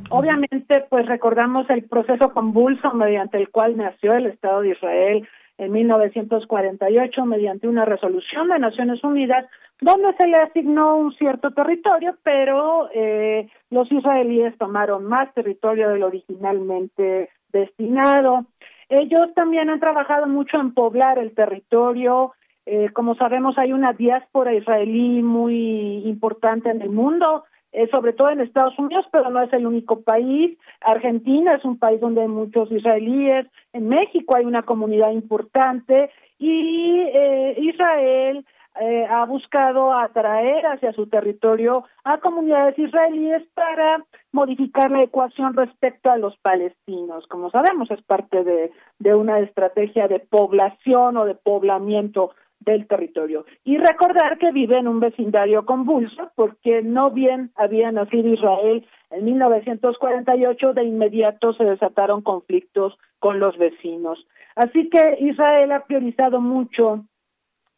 Obviamente, 0.09 0.85
pues 0.89 1.05
recordamos 1.07 1.69
el 1.69 1.83
proceso 1.83 2.31
convulso 2.31 2.93
mediante 2.93 3.37
el 3.37 3.49
cual 3.49 3.75
nació 3.75 4.13
el 4.13 4.27
Estado 4.27 4.61
de 4.61 4.69
Israel 4.69 5.27
en 5.57 5.71
1948 5.71 7.25
mediante 7.25 7.67
una 7.67 7.83
resolución 7.83 8.47
de 8.49 8.59
Naciones 8.59 9.03
Unidas 9.03 9.45
donde 9.81 10.13
se 10.15 10.27
le 10.27 10.37
asignó 10.37 10.97
un 10.97 11.13
cierto 11.13 11.51
territorio, 11.51 12.15
pero 12.23 12.89
eh, 12.93 13.47
los 13.69 13.91
israelíes 13.91 14.57
tomaron 14.57 15.05
más 15.05 15.31
territorio 15.33 15.89
del 15.89 16.03
originalmente 16.03 17.29
destinado. 17.51 18.45
Ellos 18.89 19.33
también 19.35 19.69
han 19.69 19.79
trabajado 19.79 20.27
mucho 20.27 20.59
en 20.59 20.73
poblar 20.73 21.19
el 21.19 21.33
territorio, 21.35 22.33
eh, 22.69 22.89
como 22.91 23.15
sabemos, 23.15 23.57
hay 23.57 23.71
una 23.71 23.93
diáspora 23.93 24.53
israelí 24.53 25.21
muy 25.23 26.03
importante 26.05 26.69
en 26.69 26.81
el 26.81 26.89
mundo, 26.89 27.45
eh, 27.71 27.87
sobre 27.91 28.11
todo 28.11 28.29
en 28.29 28.41
Estados 28.41 28.77
Unidos, 28.77 29.05
pero 29.09 29.29
no 29.29 29.41
es 29.41 29.53
el 29.53 29.65
único 29.65 30.01
país. 30.01 30.57
Argentina 30.81 31.55
es 31.55 31.63
un 31.63 31.79
país 31.79 32.01
donde 32.01 32.23
hay 32.23 32.27
muchos 32.27 32.69
israelíes. 32.71 33.47
En 33.71 33.87
México 33.87 34.35
hay 34.35 34.43
una 34.43 34.63
comunidad 34.63 35.11
importante 35.11 36.09
y 36.39 36.99
eh, 37.13 37.55
Israel 37.57 38.45
eh, 38.79 39.07
ha 39.09 39.25
buscado 39.25 39.91
atraer 39.91 40.65
hacia 40.67 40.93
su 40.93 41.07
territorio 41.07 41.85
a 42.03 42.19
comunidades 42.19 42.77
israelíes 42.77 43.43
para 43.55 44.05
modificar 44.31 44.91
la 44.91 45.03
ecuación 45.03 45.55
respecto 45.55 46.11
a 46.11 46.17
los 46.17 46.37
palestinos. 46.37 47.25
Como 47.27 47.49
sabemos, 47.49 47.89
es 47.89 48.01
parte 48.03 48.43
de, 48.43 48.71
de 48.99 49.15
una 49.15 49.39
estrategia 49.39 50.07
de 50.07 50.19
población 50.19 51.17
o 51.17 51.25
de 51.25 51.33
poblamiento 51.33 52.31
del 52.59 52.87
territorio. 52.87 53.45
Y 53.63 53.77
recordar 53.77 54.37
que 54.37 54.51
vive 54.51 54.77
en 54.77 54.87
un 54.87 54.99
vecindario 54.99 55.65
convulso 55.65 56.31
porque 56.35 56.81
no 56.81 57.11
bien 57.11 57.51
había 57.55 57.91
nacido 57.91 58.29
Israel 58.29 58.85
en 59.09 59.25
1948, 59.25 60.73
de 60.73 60.83
inmediato 60.83 61.53
se 61.53 61.63
desataron 61.63 62.21
conflictos 62.21 62.97
con 63.19 63.39
los 63.39 63.57
vecinos. 63.57 64.25
Así 64.55 64.89
que 64.89 65.17
Israel 65.19 65.71
ha 65.71 65.85
priorizado 65.85 66.41
mucho, 66.41 67.05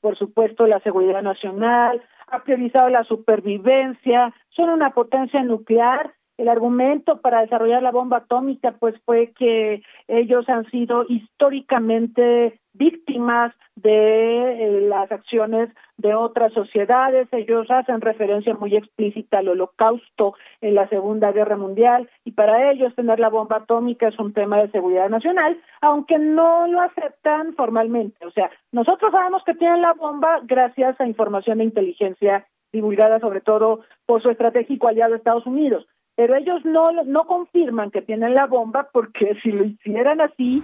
por 0.02 0.18
supuesto, 0.18 0.66
la 0.66 0.80
seguridad 0.80 1.22
nacional, 1.22 2.02
ha 2.28 2.44
priorizado 2.44 2.90
la 2.90 3.04
supervivencia, 3.04 4.34
son 4.50 4.70
una 4.70 4.92
potencia 4.92 5.44
nuclear 5.44 6.14
el 6.40 6.48
argumento 6.48 7.20
para 7.20 7.42
desarrollar 7.42 7.84
la 7.84 7.92
bomba 7.92 8.18
atómica 8.18 8.72
pues 8.80 8.96
fue 9.04 9.34
que 9.38 9.84
ellos 10.08 10.48
han 10.48 10.72
sido 10.72 11.06
históricamente 11.10 12.59
víctimas 12.74 13.54
de 13.76 13.92
eh, 13.92 14.82
las 14.82 15.12
acciones 15.12 15.70
de 15.98 16.14
otras 16.14 16.54
sociedades. 16.54 17.28
Ellos 17.32 17.70
hacen 17.70 18.02
referencia 18.02 18.54
muy 18.54 18.76
explícita 18.76 19.40
al 19.40 19.50
holocausto 19.50 20.36
en 20.62 20.76
la 20.76 20.88
Segunda 20.90 21.32
Guerra 21.32 21.58
Mundial 21.58 22.10
y 22.26 22.32
para 22.32 22.72
ellos 22.72 22.94
tener 22.96 23.20
la 23.20 23.30
bomba 23.30 23.58
atómica 23.58 24.08
es 24.08 24.20
un 24.20 24.34
tema 24.34 24.62
de 24.62 24.72
seguridad 24.72 25.10
nacional, 25.10 25.60
aunque 25.82 26.18
no 26.20 26.68
lo 26.68 26.82
aceptan 26.82 27.54
formalmente. 27.56 28.26
O 28.26 28.32
sea, 28.32 28.50
nosotros 28.72 29.12
sabemos 29.12 29.44
que 29.46 29.56
tienen 29.56 29.82
la 29.82 29.94
bomba 29.94 30.40
gracias 30.44 31.00
a 31.00 31.08
información 31.08 31.60
de 31.60 31.66
inteligencia 31.66 32.46
divulgada 32.72 33.20
sobre 33.20 33.42
todo 33.42 33.82
por 34.06 34.22
su 34.22 34.30
estratégico 34.30 34.88
aliado 34.88 35.16
Estados 35.16 35.46
Unidos 35.46 35.88
pero 36.16 36.36
ellos 36.36 36.66
no 36.66 36.92
no 37.06 37.24
confirman 37.26 37.92
que 37.92 38.02
tienen 38.02 38.36
la 38.36 38.46
bomba 38.46 38.90
porque 38.92 39.38
si 39.42 39.54
lo 39.54 39.64
hicieran 39.64 40.20
así 40.20 40.62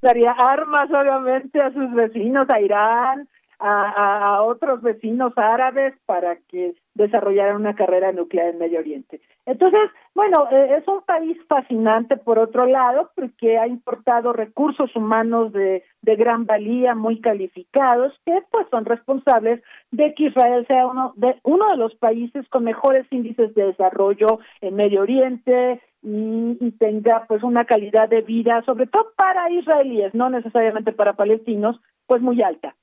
daría 0.00 0.32
armas 0.32 0.90
obviamente 0.90 1.60
a 1.60 1.72
sus 1.72 1.92
vecinos, 1.92 2.46
a 2.48 2.60
Irán, 2.60 3.28
a, 3.60 4.42
otros 4.42 4.80
vecinos 4.82 5.32
árabes 5.36 5.94
para 6.06 6.36
que 6.48 6.74
desarrollaran 6.94 7.56
una 7.56 7.74
carrera 7.74 8.12
nuclear 8.12 8.48
en 8.48 8.58
Medio 8.58 8.78
Oriente. 8.78 9.20
Entonces, 9.46 9.90
bueno, 10.14 10.48
eh, 10.50 10.76
es 10.78 10.88
un 10.88 11.02
país 11.02 11.36
fascinante 11.46 12.16
por 12.16 12.38
otro 12.38 12.66
lado 12.66 13.10
porque 13.14 13.58
ha 13.58 13.66
importado 13.66 14.32
recursos 14.32 14.94
humanos 14.96 15.52
de, 15.52 15.84
de 16.02 16.16
gran 16.16 16.46
valía, 16.46 16.94
muy 16.94 17.20
calificados, 17.20 18.12
que 18.24 18.42
pues 18.50 18.66
son 18.70 18.84
responsables 18.84 19.62
de 19.90 20.14
que 20.14 20.24
Israel 20.24 20.66
sea 20.66 20.86
uno 20.86 21.12
de, 21.16 21.36
uno 21.44 21.70
de 21.70 21.76
los 21.76 21.94
países 21.96 22.48
con 22.48 22.64
mejores 22.64 23.06
índices 23.10 23.54
de 23.54 23.66
desarrollo 23.66 24.40
en 24.60 24.74
Medio 24.74 25.02
Oriente, 25.02 25.80
y, 26.02 26.70
tenga 26.78 27.26
pues 27.28 27.42
una 27.42 27.64
calidad 27.64 28.08
de 28.08 28.22
vida, 28.22 28.62
sobre 28.64 28.86
todo 28.86 29.12
para 29.16 29.50
israelíes, 29.50 30.14
no 30.14 30.30
necesariamente 30.30 30.92
para 30.92 31.14
palestinos, 31.14 31.80
pues 32.06 32.22
muy 32.22 32.42
alta. 32.42 32.74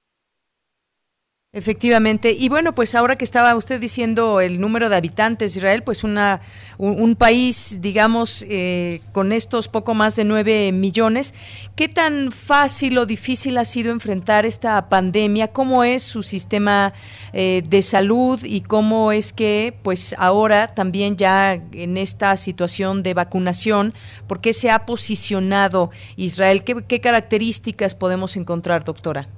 Efectivamente. 1.54 2.34
Y 2.34 2.50
bueno, 2.50 2.76
pues 2.76 2.94
ahora 2.94 3.16
que 3.16 3.24
estaba 3.24 3.56
usted 3.56 3.80
diciendo 3.80 4.42
el 4.42 4.60
número 4.60 4.90
de 4.90 4.98
habitantes 4.98 5.54
de 5.54 5.60
Israel, 5.60 5.82
pues 5.82 6.04
una, 6.04 6.42
un, 6.78 7.16
país, 7.16 7.78
digamos, 7.80 8.46
eh, 8.50 9.02
con 9.14 9.32
estos 9.32 9.70
poco 9.70 9.94
más 9.94 10.18
de 10.18 10.26
nueve 10.26 10.74
millones, 10.74 11.34
¿qué 11.78 11.88
tan 11.88 12.34
fácil 12.34 12.98
o 12.98 13.06
difícil 13.06 13.58
ha 13.58 13.64
sido 13.64 13.94
enfrentar 13.94 14.46
esta 14.46 14.90
pandemia? 14.90 15.48
¿Cómo 15.48 15.86
es 15.86 16.04
su 16.04 16.22
sistema 16.22 16.94
eh, 17.32 17.64
de 17.66 17.82
salud 17.82 18.44
y 18.44 18.60
cómo 18.60 19.14
es 19.14 19.32
que, 19.32 19.74
pues 19.84 20.16
ahora 20.20 20.68
también 20.68 21.16
ya 21.16 21.54
en 21.54 21.96
esta 21.96 22.36
situación 22.36 23.04
de 23.04 23.14
vacunación, 23.14 23.94
¿por 24.28 24.42
qué 24.42 24.52
se 24.52 24.70
ha 24.70 24.86
posicionado 24.86 25.92
Israel? 26.18 26.66
¿Qué, 26.66 26.84
qué 26.86 27.00
características 27.00 27.96
podemos 27.96 28.36
encontrar, 28.36 28.84
doctora? 28.84 29.30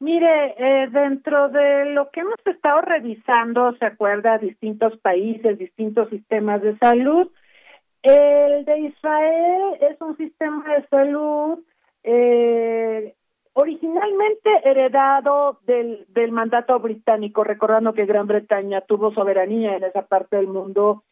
Mire, 0.00 0.54
eh, 0.58 0.88
dentro 0.90 1.48
de 1.48 1.86
lo 1.86 2.10
que 2.10 2.20
hemos 2.20 2.38
estado 2.46 2.80
revisando, 2.82 3.74
se 3.78 3.84
acuerda, 3.84 4.38
distintos 4.38 4.96
países, 4.98 5.58
distintos 5.58 6.08
sistemas 6.08 6.62
de 6.62 6.78
salud, 6.78 7.30
el 8.02 8.64
de 8.64 8.78
Israel 8.78 9.62
es 9.80 10.00
un 10.00 10.16
sistema 10.16 10.64
de 10.72 10.86
salud 10.86 11.58
eh, 12.04 13.14
originalmente 13.54 14.50
heredado 14.64 15.58
del, 15.66 16.06
del 16.10 16.30
mandato 16.30 16.78
británico, 16.78 17.42
recordando 17.42 17.92
que 17.92 18.06
Gran 18.06 18.28
Bretaña 18.28 18.82
tuvo 18.82 19.12
soberanía 19.12 19.76
en 19.76 19.82
esa 19.82 20.06
parte 20.06 20.36
del 20.36 20.46
mundo 20.46 21.02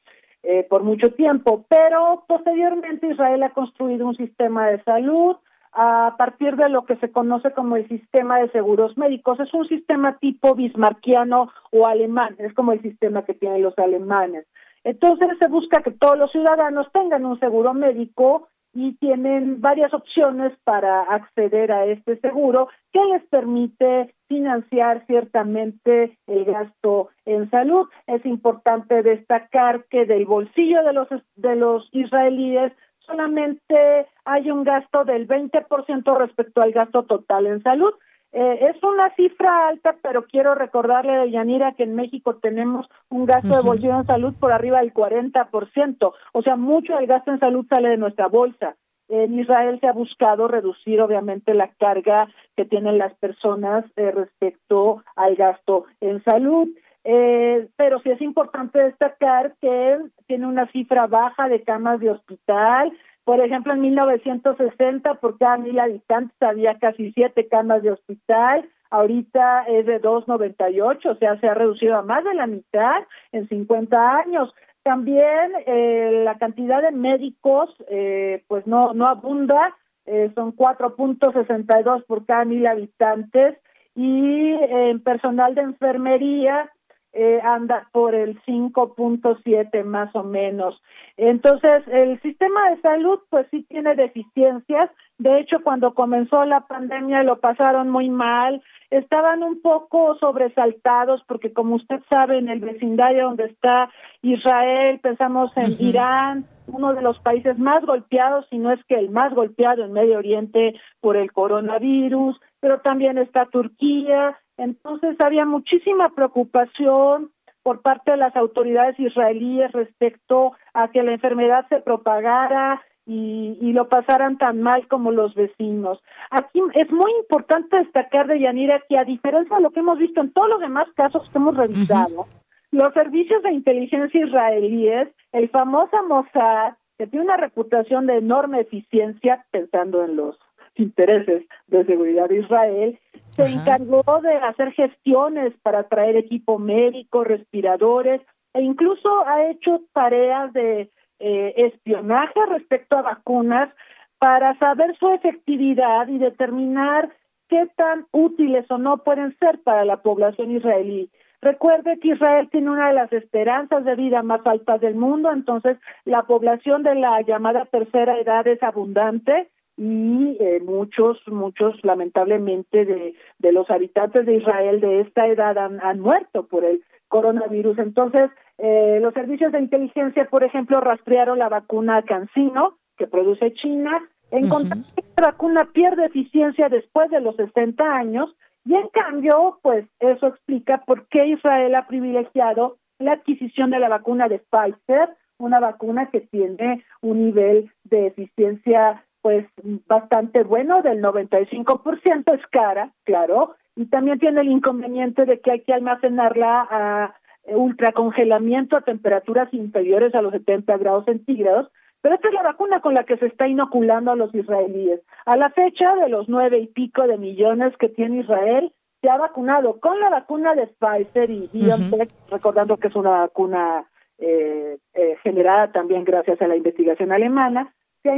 eh, 0.45 0.65
por 0.71 0.85
mucho 0.85 1.13
tiempo, 1.13 1.65
pero 1.69 2.25
posteriormente 2.29 3.09
Israel 3.09 3.43
ha 3.43 3.51
construido 3.51 4.07
un 4.07 4.17
sistema 4.17 4.69
de 4.69 4.81
salud 4.85 5.37
a 5.77 6.15
partir 6.17 6.57
de 6.57 6.71
lo 6.71 6.87
que 6.87 6.97
se 6.97 7.13
conoce 7.13 7.53
como 7.53 7.77
el 7.77 7.87
sistema 7.87 8.39
de 8.39 8.51
seguros 8.51 8.97
médicos. 8.97 9.39
Es 9.41 9.53
un 9.53 9.69
sistema 9.69 10.17
tipo 10.19 10.55
bismarquiano 10.55 11.53
o 11.71 11.87
alemán, 11.87 12.35
es 12.39 12.55
como 12.55 12.73
el 12.73 12.81
sistema 12.81 13.25
que 13.27 13.35
tienen 13.35 13.63
los 13.63 13.79
alemanes. 13.79 14.47
Entonces 14.85 15.29
se 15.39 15.49
busca 15.49 15.83
que 15.83 15.91
todos 15.91 16.17
los 16.17 16.33
ciudadanos 16.33 16.87
tengan 16.93 17.27
un 17.27 17.39
seguro 17.41 17.75
médico 17.75 18.49
y 18.73 18.95
tienen 18.97 19.61
varias 19.61 19.93
opciones 19.93 20.53
para 20.65 21.03
acceder 21.03 21.73
a 21.73 21.85
este 21.87 22.19
seguro 22.21 22.69
que 22.93 23.05
les 23.13 23.25
permite 23.25 24.15
financiar 24.29 25.05
ciertamente 25.07 26.17
el 26.27 26.45
gasto 26.45 27.09
en 27.27 27.51
salud. 27.51 27.87
Es 28.07 28.25
importante 28.25 29.03
destacar 29.03 29.85
que 29.91 30.07
del 30.07 30.25
bolsillo 30.25 30.83
de 30.85 30.93
los 30.93 31.09
de 31.37 31.57
los 31.57 31.89
israelíes 31.93 32.73
solamente 33.07 34.07
hay 34.25 34.51
un 34.51 34.65
gasto 34.65 35.05
del 35.05 35.27
20% 35.27 36.19
respecto 36.19 36.61
al 36.61 36.73
gasto 36.73 37.05
total 37.05 37.47
en 37.47 37.63
salud. 37.63 37.95
Eh, 38.33 38.67
es 38.71 38.83
una 38.83 39.15
cifra 39.15 39.69
alta, 39.69 39.97
pero 40.03 40.25
quiero 40.27 40.55
recordarle 40.55 41.15
a 41.15 41.27
Yanira 41.27 41.73
que 41.73 41.85
en 41.85 41.95
México 41.95 42.37
tenemos 42.37 42.87
un 43.09 43.25
gasto 43.25 43.49
de 43.49 43.63
bolsillo 43.63 43.99
en 43.99 44.07
salud 44.07 44.35
por 44.39 44.53
arriba 44.53 44.81
del 44.81 44.93
40%, 44.93 46.13
o 46.33 46.43
sea, 46.43 46.57
mucho 46.57 46.97
del 46.97 47.07
gasto 47.07 47.31
en 47.31 47.39
salud 47.39 47.65
sale 47.69 47.89
de 47.89 47.97
nuestra 47.97 48.27
bolsa. 48.27 48.77
En 49.09 49.39
Israel 49.39 49.79
se 49.81 49.87
ha 49.87 49.93
buscado 49.93 50.49
reducir, 50.49 51.01
obviamente, 51.01 51.55
la 51.55 51.69
carga 51.79 52.29
que 52.57 52.65
tienen 52.65 52.99
las 52.99 53.15
personas 53.15 53.85
eh, 53.97 54.11
respecto 54.11 55.05
al 55.15 55.37
gasto 55.37 55.85
en 56.01 56.23
salud. 56.25 56.69
Eh, 57.09 57.69
pero 57.77 58.01
sí 58.01 58.11
es 58.11 58.21
importante 58.21 58.81
destacar 58.83 59.55
que 59.61 59.97
tiene 60.27 60.45
una 60.45 60.67
cifra 60.73 61.07
baja 61.07 61.49
de 61.49 61.63
camas 61.63 62.01
de 62.01 62.11
hospital. 62.11 62.93
Por 63.23 63.41
ejemplo, 63.41 63.75
en 63.75 63.81
1960, 63.81 65.15
por 65.15 65.39
cada 65.39 65.57
mil 65.57 65.79
habitantes 65.79 66.37
había 66.41 66.79
casi 66.79 67.13
siete 67.13 67.47
camas 67.47 67.85
de 67.85 67.93
hospital. 67.93 68.69
ahorita 68.91 69.65
es 69.69 69.87
de 69.87 70.01
2.98, 70.01 71.07
o 71.07 71.15
sea, 71.17 71.39
se 71.39 71.49
ha 71.49 71.55
reducido 71.55 71.97
a 71.97 72.03
más 72.03 72.25
de 72.25 72.35
la 72.35 72.49
mitad 72.49 73.05
en 73.31 73.49
50 73.49 74.17
años. 74.19 74.53
También 74.83 75.53
eh, 75.67 76.23
la 76.25 76.39
cantidad 76.39 76.83
de 76.83 76.91
médicos, 76.91 77.71
eh, 77.89 78.43
pues 78.49 78.67
no, 78.67 78.95
no 78.95 79.07
abunda, 79.07 79.77
eh, 80.07 80.33
son 80.35 80.57
4.62 80.57 82.05
por 82.07 82.27
cada 82.27 82.45
mil 82.45 82.67
habitantes 82.67 83.59
y 83.95 84.53
en 84.53 85.01
personal 85.03 85.55
de 85.55 85.63
enfermería 85.63 86.71
eh, 87.17 87.41
anda 87.43 87.89
por 87.93 88.15
el 88.15 88.39
5.7 88.43 89.85
más 89.85 90.15
o 90.15 90.23
menos. 90.23 90.83
Entonces, 91.17 91.83
el 91.89 92.21
sistema 92.21 92.69
de 92.71 92.81
salud 92.83 93.19
pues 93.31 93.47
sí 93.51 93.65
tiene 93.71 93.95
deficiencias. 93.95 94.91
De 95.17 95.41
hecho, 95.41 95.63
cuando 95.63 95.95
comenzó 95.95 96.45
la 96.45 96.67
pandemia 96.67 97.23
lo 97.23 97.41
pasaron 97.41 97.89
muy 97.89 98.11
mal, 98.11 98.63
estaban 98.91 99.43
un 99.43 99.63
poco 99.63 100.17
sobresaltados 100.21 101.23
porque 101.27 101.55
como 101.55 101.77
usted 101.77 102.01
sabe, 102.11 102.37
en 102.37 102.51
el 102.51 102.61
vecindario 102.61 103.25
donde 103.25 103.47
está 103.47 103.91
Israel, 104.21 105.01
pensamos 105.01 105.51
en 105.57 105.75
Irán, 105.79 106.45
uno 106.67 106.93
de 106.93 107.01
los 107.01 107.19
países 107.21 107.59
más 107.59 107.83
golpeados, 107.87 108.47
si 108.51 108.59
no 108.59 108.71
es 108.73 108.85
que 108.85 108.97
el 108.97 109.09
más 109.09 109.33
golpeado 109.33 109.85
en 109.85 109.93
Medio 109.93 110.19
Oriente 110.19 110.75
por 111.01 111.17
el 111.17 111.33
coronavirus, 111.33 112.39
pero 112.61 112.81
también 112.81 113.17
está 113.17 113.47
Turquía, 113.47 114.39
entonces 114.57 115.17
había 115.21 115.45
muchísima 115.45 116.05
preocupación 116.15 117.31
por 117.63 117.83
parte 117.83 118.13
de 118.13 118.17
las 118.17 118.37
autoridades 118.37 118.99
israelíes 118.99 119.73
respecto 119.73 120.53
a 120.73 120.89
que 120.89 121.03
la 121.03 121.13
enfermedad 121.13 121.67
se 121.69 121.81
propagara 121.81 122.81
y, 123.05 123.59
y, 123.61 123.73
lo 123.73 123.89
pasaran 123.89 124.37
tan 124.37 124.63
mal 124.63 124.89
como 124.89 125.13
los 125.13 125.35
vecinos. 125.35 126.03
Aquí 126.31 126.61
es 126.75 126.91
muy 126.91 127.11
importante 127.21 127.77
destacar 127.77 128.27
de 128.27 128.41
Yanira 128.41 128.83
que 128.89 128.99
a 128.99 129.05
diferencia 129.05 129.57
de 129.57 129.63
lo 129.63 129.71
que 129.71 129.81
hemos 129.81 129.99
visto 129.99 130.21
en 130.21 130.33
todos 130.33 130.49
los 130.49 130.61
demás 130.61 130.89
casos 130.97 131.29
que 131.31 131.39
hemos 131.39 131.57
revisado, 131.57 132.27
los 132.73 132.93
servicios 132.95 133.43
de 133.43 133.53
inteligencia 133.53 134.25
israelíes, 134.25 135.09
el 135.33 135.49
famoso 135.51 135.97
Mossad, 136.09 136.75
que 136.99 137.07
tiene 137.07 137.27
una 137.27 137.37
reputación 137.37 138.07
de 138.07 138.19
enorme 138.19 138.61
eficiencia, 138.61 139.45
pensando 139.51 140.05
en 140.05 140.17
los 140.17 140.39
intereses 140.79 141.45
de 141.67 141.85
seguridad 141.85 142.29
de 142.29 142.41
Israel, 142.41 142.99
se 143.31 143.47
encargó 143.47 144.03
de 144.23 144.35
hacer 144.35 144.73
gestiones 144.73 145.53
para 145.63 145.85
traer 145.89 146.17
equipo 146.17 146.59
médico, 146.59 147.25
respiradores, 147.25 148.23
e 148.55 148.63
incluso 148.63 149.27
ha 149.27 149.51
hecho 149.51 149.83
tareas 149.93 150.53
de 150.53 150.91
eh, 151.19 151.55
espionaje 151.57 152.41
respecto 152.49 152.97
a 152.97 153.03
vacunas 153.03 153.71
para 154.19 154.59
saber 154.59 154.97
su 154.99 155.11
efectividad 155.11 156.09
y 156.09 156.19
determinar 156.19 157.11
qué 157.49 157.69
tan 157.77 158.07
útiles 158.13 158.65
o 158.71 158.79
no 158.79 158.99
pueden 158.99 159.37
ser 159.39 159.61
para 159.63 159.85
la 159.85 159.99
población 159.99 160.51
israelí. 160.51 161.11
Recuerde 161.43 161.99
que 162.01 162.09
Israel 162.09 162.49
tiene 162.51 162.71
una 162.71 162.89
de 162.89 162.95
las 162.95 163.13
esperanzas 163.13 163.85
de 163.85 163.95
vida 163.95 164.23
más 164.23 164.41
altas 164.47 164.81
del 164.81 164.95
mundo, 164.95 165.31
entonces 165.31 165.77
la 166.05 166.23
población 166.23 166.83
de 166.83 166.95
la 166.95 167.21
llamada 167.21 167.67
tercera 167.67 168.19
edad 168.19 168.47
es 168.47 168.63
abundante 168.63 169.51
y 169.77 170.37
eh, 170.41 170.61
muchos, 170.65 171.19
muchos 171.27 171.75
lamentablemente 171.85 172.85
de, 172.85 173.15
de 173.39 173.53
los 173.53 173.69
habitantes 173.71 174.25
de 174.25 174.37
Israel 174.37 174.81
de 174.81 175.01
esta 175.01 175.27
edad 175.27 175.59
han, 175.59 175.81
han 175.81 176.01
muerto 176.01 176.47
por 176.47 176.65
el 176.65 176.83
coronavirus. 177.09 177.79
Entonces, 177.79 178.31
eh, 178.59 178.99
los 179.03 179.13
servicios 179.15 179.53
de 179.53 179.61
inteligencia, 179.61 180.27
por 180.27 180.45
ejemplo, 180.45 180.81
rastrearon 180.81 181.39
la 181.39 181.49
vacuna 181.49 182.03
Cancino 182.03 182.79
que 182.97 183.07
produce 183.07 183.53
China, 183.55 184.09
encontraron 184.31 184.85
que 184.85 185.03
la 185.19 185.27
vacuna 185.27 185.69
pierde 185.73 186.07
eficiencia 186.07 186.69
después 186.69 187.11
de 187.11 187.21
los 187.21 187.37
60 187.37 187.85
años 187.85 188.35
y 188.65 188.75
en 188.75 188.89
cambio, 188.89 189.59
pues 189.63 189.87
eso 190.01 190.27
explica 190.27 190.83
por 190.87 191.07
qué 191.09 191.27
Israel 191.27 191.75
ha 191.75 191.87
privilegiado 191.87 192.79
la 192.99 193.13
adquisición 193.13 193.71
de 193.71 193.79
la 193.79 193.89
vacuna 193.89 194.29
de 194.29 194.41
Pfizer, 194.41 195.11
una 195.39 195.61
vacuna 195.61 196.11
que 196.11 196.21
tiene 196.21 196.85
un 197.03 197.27
nivel 197.27 197.71
de 197.85 198.09
eficiencia 198.09 199.05
pues 199.27 199.45
bastante 199.89 200.45
bueno, 200.45 200.83
del 200.83 201.03
95%, 201.03 202.33
es 202.33 202.47
cara, 202.47 202.93
claro, 203.03 203.57
y 203.75 203.87
también 203.87 204.21
tiene 204.21 204.43
el 204.43 204.47
inconveniente 204.47 205.25
de 205.25 205.41
que 205.41 205.51
hay 205.51 205.61
que 205.63 205.75
almacenarla 205.75 206.65
a 206.71 207.15
ultracongelamiento 207.49 208.77
a 208.77 208.83
temperaturas 208.83 209.53
inferiores 209.53 210.15
a 210.15 210.23
los 210.23 210.31
70 210.31 210.77
grados 210.77 211.07
centígrados, 211.07 211.73
pero 212.01 212.15
esta 212.15 212.29
es 212.29 212.35
la 212.35 212.45
vacuna 212.45 212.81
con 212.81 212.95
la 212.95 213.03
que 213.03 213.17
se 213.17 213.27
está 213.27 213.49
inoculando 213.49 214.13
a 214.13 214.17
los 214.17 214.33
israelíes. 214.33 215.01
A 215.25 215.37
la 215.37 215.51
fecha 215.51 215.97
de 215.97 216.09
los 216.09 216.29
nueve 216.29 216.59
y 216.61 216.69
pico 216.69 217.05
de 217.09 217.19
millones 217.19 217.77
que 217.79 217.89
tiene 217.89 218.21
Israel, 218.21 218.73
se 219.03 219.11
ha 219.11 219.17
vacunado 219.17 219.81
con 219.81 219.99
la 219.99 220.09
vacuna 220.09 220.55
de 220.55 220.69
Pfizer 220.69 221.31
y 221.31 221.51
BioNTech, 221.53 222.11
recordando 222.31 222.77
que 222.77 222.87
es 222.87 222.95
una 222.95 223.11
vacuna 223.11 223.91
eh, 224.19 224.79
eh, 224.95 225.17
generada 225.25 225.73
también 225.73 226.05
gracias 226.05 226.41
a 226.41 226.47
la 226.47 226.55
investigación 226.55 227.11
alemana, 227.11 227.75
se 228.05 228.11
ha 228.11 228.17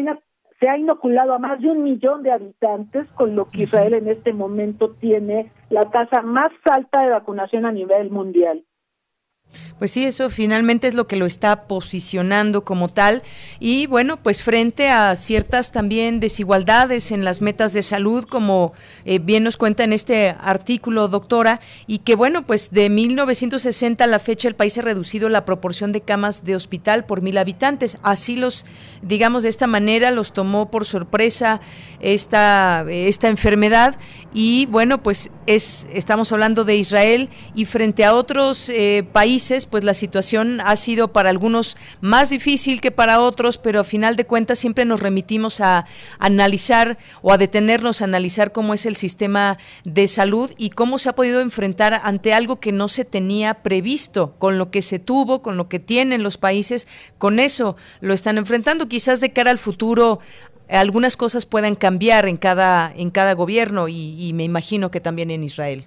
se 0.60 0.68
ha 0.68 0.76
inoculado 0.76 1.34
a 1.34 1.38
más 1.38 1.60
de 1.60 1.70
un 1.70 1.82
millón 1.82 2.22
de 2.22 2.32
habitantes, 2.32 3.08
con 3.12 3.36
lo 3.36 3.48
que 3.48 3.64
Israel 3.64 3.94
en 3.94 4.08
este 4.08 4.32
momento 4.32 4.94
tiene 4.94 5.52
la 5.70 5.90
tasa 5.90 6.22
más 6.22 6.50
alta 6.64 7.02
de 7.02 7.10
vacunación 7.10 7.64
a 7.64 7.72
nivel 7.72 8.10
mundial. 8.10 8.64
Pues 9.78 9.92
sí, 9.92 10.04
eso 10.04 10.28
finalmente 10.28 10.88
es 10.88 10.94
lo 10.94 11.06
que 11.06 11.14
lo 11.14 11.24
está 11.24 11.68
posicionando 11.68 12.64
como 12.64 12.88
tal. 12.88 13.22
Y 13.60 13.86
bueno, 13.86 14.16
pues 14.16 14.42
frente 14.42 14.88
a 14.88 15.14
ciertas 15.14 15.70
también 15.70 16.18
desigualdades 16.18 17.12
en 17.12 17.24
las 17.24 17.40
metas 17.40 17.72
de 17.74 17.82
salud, 17.82 18.24
como 18.24 18.72
eh, 19.04 19.20
bien 19.20 19.44
nos 19.44 19.56
cuenta 19.56 19.84
en 19.84 19.92
este 19.92 20.34
artículo, 20.40 21.06
doctora, 21.06 21.60
y 21.86 21.98
que 21.98 22.16
bueno, 22.16 22.44
pues 22.44 22.70
de 22.72 22.90
1960 22.90 24.02
a 24.02 24.08
la 24.08 24.18
fecha 24.18 24.48
el 24.48 24.56
país 24.56 24.76
ha 24.78 24.82
reducido 24.82 25.28
la 25.28 25.44
proporción 25.44 25.92
de 25.92 26.00
camas 26.00 26.44
de 26.44 26.56
hospital 26.56 27.04
por 27.04 27.22
mil 27.22 27.38
habitantes. 27.38 27.98
Así 28.02 28.34
los, 28.34 28.66
digamos 29.02 29.44
de 29.44 29.48
esta 29.48 29.68
manera, 29.68 30.10
los 30.10 30.32
tomó 30.32 30.72
por 30.72 30.86
sorpresa 30.86 31.60
esta, 32.00 32.84
esta 32.88 33.28
enfermedad. 33.28 33.94
Y 34.34 34.66
bueno, 34.66 35.02
pues 35.02 35.30
es, 35.46 35.86
estamos 35.90 36.30
hablando 36.32 36.64
de 36.64 36.76
Israel 36.76 37.30
y 37.54 37.64
frente 37.64 38.04
a 38.04 38.12
otros 38.12 38.68
eh, 38.68 39.06
países, 39.10 39.64
pues 39.64 39.84
la 39.84 39.94
situación 39.94 40.60
ha 40.60 40.76
sido 40.76 41.08
para 41.14 41.30
algunos 41.30 41.78
más 42.02 42.28
difícil 42.28 42.82
que 42.82 42.90
para 42.90 43.20
otros, 43.20 43.56
pero 43.56 43.80
a 43.80 43.84
final 43.84 44.16
de 44.16 44.26
cuentas 44.26 44.58
siempre 44.58 44.84
nos 44.84 45.00
remitimos 45.00 45.62
a 45.62 45.86
analizar 46.18 46.98
o 47.22 47.32
a 47.32 47.38
detenernos 47.38 48.02
a 48.02 48.04
analizar 48.04 48.52
cómo 48.52 48.74
es 48.74 48.84
el 48.84 48.96
sistema 48.96 49.56
de 49.84 50.06
salud 50.08 50.52
y 50.58 50.70
cómo 50.70 50.98
se 50.98 51.08
ha 51.08 51.14
podido 51.14 51.40
enfrentar 51.40 51.98
ante 52.04 52.34
algo 52.34 52.60
que 52.60 52.72
no 52.72 52.88
se 52.88 53.06
tenía 53.06 53.54
previsto, 53.62 54.34
con 54.38 54.58
lo 54.58 54.70
que 54.70 54.82
se 54.82 54.98
tuvo, 54.98 55.40
con 55.40 55.56
lo 55.56 55.70
que 55.70 55.78
tienen 55.78 56.22
los 56.22 56.36
países, 56.36 56.86
con 57.16 57.38
eso 57.38 57.76
lo 58.00 58.12
están 58.12 58.36
enfrentando. 58.36 58.88
Quizás 58.88 59.20
de 59.20 59.32
cara 59.32 59.50
al 59.50 59.58
futuro 59.58 60.20
algunas 60.68 61.16
cosas 61.16 61.46
puedan 61.46 61.74
cambiar 61.74 62.26
en 62.26 62.36
cada 62.36 62.92
en 62.94 63.10
cada 63.10 63.34
gobierno 63.34 63.88
y, 63.88 64.16
y 64.18 64.32
me 64.32 64.44
imagino 64.44 64.90
que 64.90 65.00
también 65.00 65.30
en 65.30 65.44
Israel. 65.44 65.84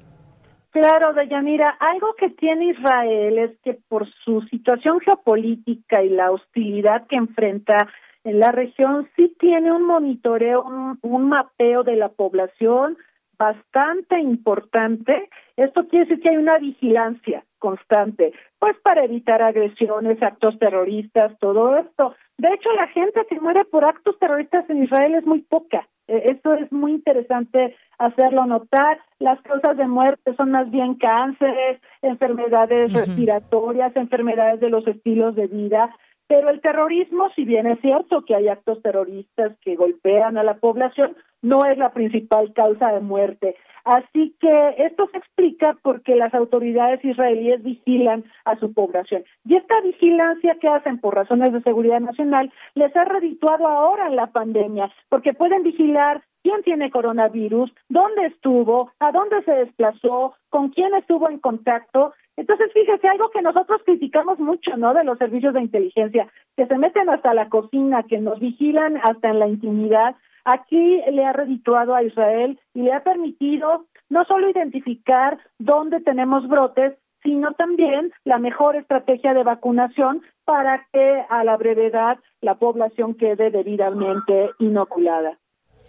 Claro, 0.71 1.11
Deyanira, 1.13 1.69
algo 1.79 2.15
que 2.15 2.29
tiene 2.29 2.67
Israel 2.67 3.38
es 3.38 3.51
que 3.61 3.73
por 3.89 4.07
su 4.23 4.41
situación 4.43 5.01
geopolítica 5.01 6.01
y 6.01 6.09
la 6.09 6.32
hostilidad 6.32 7.07
que 7.07 7.17
enfrenta 7.17 7.89
en 8.23 8.39
la 8.39 8.51
región, 8.51 9.09
sí 9.15 9.36
tiene 9.39 9.71
un 9.71 9.86
monitoreo, 9.86 10.63
un, 11.01 11.29
mapeo 11.29 11.84
de 11.84 11.95
la 11.95 12.09
población 12.09 12.97
bastante 13.38 14.19
importante. 14.19 15.29
Esto 15.57 15.88
quiere 15.88 16.05
decir 16.05 16.21
que 16.21 16.29
hay 16.29 16.38
una 16.38 16.57
vigilancia 16.59 17.43
constante, 17.57 18.32
pues 18.59 18.77
para 18.84 19.03
evitar 19.03 19.41
agresiones, 19.41 20.21
actos 20.21 20.57
terroristas, 20.59 21.38
todo 21.39 21.77
esto. 21.77 22.15
De 22.41 22.51
hecho, 22.55 22.71
la 22.73 22.87
gente 22.87 23.23
que 23.29 23.39
muere 23.39 23.65
por 23.65 23.85
actos 23.85 24.17
terroristas 24.17 24.67
en 24.67 24.81
Israel 24.83 25.13
es 25.13 25.27
muy 25.27 25.41
poca. 25.41 25.87
E, 26.07 26.23
esto 26.31 26.55
es 26.55 26.71
muy 26.71 26.93
interesante 26.93 27.75
hacerlo 27.99 28.47
notar. 28.47 28.97
Las 29.19 29.39
causas 29.43 29.77
de 29.77 29.87
muerte 29.87 30.33
son 30.35 30.49
más 30.49 30.71
bien 30.71 30.95
cánceres, 30.95 31.79
enfermedades 32.01 32.91
respiratorias, 32.93 33.95
enfermedades 33.95 34.59
de 34.59 34.71
los 34.71 34.87
estilos 34.87 35.35
de 35.35 35.45
vida. 35.45 35.95
Pero 36.25 36.49
el 36.49 36.61
terrorismo, 36.61 37.29
si 37.35 37.45
bien 37.45 37.67
es 37.67 37.79
cierto 37.81 38.25
que 38.25 38.33
hay 38.33 38.47
actos 38.47 38.81
terroristas 38.81 39.55
que 39.61 39.75
golpean 39.75 40.35
a 40.39 40.43
la 40.43 40.55
población, 40.55 41.15
no 41.43 41.65
es 41.65 41.77
la 41.77 41.93
principal 41.93 42.53
causa 42.53 42.91
de 42.91 43.01
muerte. 43.01 43.55
Así 43.84 44.36
que 44.39 44.75
esto 44.77 45.07
se 45.11 45.17
explica 45.17 45.77
porque 45.82 46.15
las 46.15 46.34
autoridades 46.34 47.03
israelíes 47.03 47.63
vigilan 47.63 48.23
a 48.45 48.55
su 48.57 48.73
población. 48.73 49.23
Y 49.45 49.57
esta 49.57 49.82
vigilancia 49.82 50.57
que 50.59 50.67
hacen 50.67 50.99
por 50.99 51.15
razones 51.15 51.51
de 51.53 51.61
seguridad 51.61 51.99
nacional 51.99 52.51
les 52.75 52.95
ha 52.95 53.05
redituado 53.05 53.67
ahora 53.67 54.07
en 54.07 54.15
la 54.15 54.27
pandemia, 54.27 54.91
porque 55.09 55.34
pueden 55.34 55.63
vigilar 55.63 56.21
quién 56.43 56.63
tiene 56.63 56.91
coronavirus, 56.91 57.71
dónde 57.89 58.27
estuvo, 58.27 58.91
a 58.99 59.11
dónde 59.11 59.43
se 59.43 59.51
desplazó, 59.51 60.34
con 60.49 60.69
quién 60.69 60.93
estuvo 60.95 61.29
en 61.29 61.39
contacto. 61.39 62.13
Entonces, 62.38 62.71
fíjese, 62.73 63.07
algo 63.07 63.29
que 63.29 63.41
nosotros 63.41 63.82
criticamos 63.86 64.39
mucho, 64.39 64.75
¿no? 64.77 64.93
De 64.93 65.03
los 65.03 65.17
servicios 65.17 65.53
de 65.53 65.61
inteligencia, 65.61 66.27
que 66.55 66.65
se 66.65 66.77
meten 66.77 67.09
hasta 67.09 67.34
la 67.34 67.49
cocina, 67.49 68.03
que 68.03 68.19
nos 68.19 68.39
vigilan 68.39 68.97
hasta 68.97 69.29
en 69.29 69.39
la 69.39 69.47
intimidad, 69.47 70.15
Aquí 70.45 71.01
le 71.11 71.25
ha 71.25 71.33
redituado 71.33 71.95
a 71.95 72.03
Israel 72.03 72.59
y 72.73 72.81
le 72.83 72.93
ha 72.93 73.03
permitido 73.03 73.85
no 74.09 74.25
solo 74.25 74.49
identificar 74.49 75.37
dónde 75.59 76.01
tenemos 76.01 76.47
brotes, 76.47 76.97
sino 77.23 77.53
también 77.53 78.11
la 78.23 78.39
mejor 78.39 78.75
estrategia 78.75 79.33
de 79.33 79.43
vacunación 79.43 80.21
para 80.43 80.85
que 80.91 81.23
a 81.29 81.43
la 81.43 81.55
brevedad 81.57 82.17
la 82.41 82.55
población 82.55 83.13
quede 83.13 83.51
debidamente 83.51 84.51
inoculada. 84.59 85.37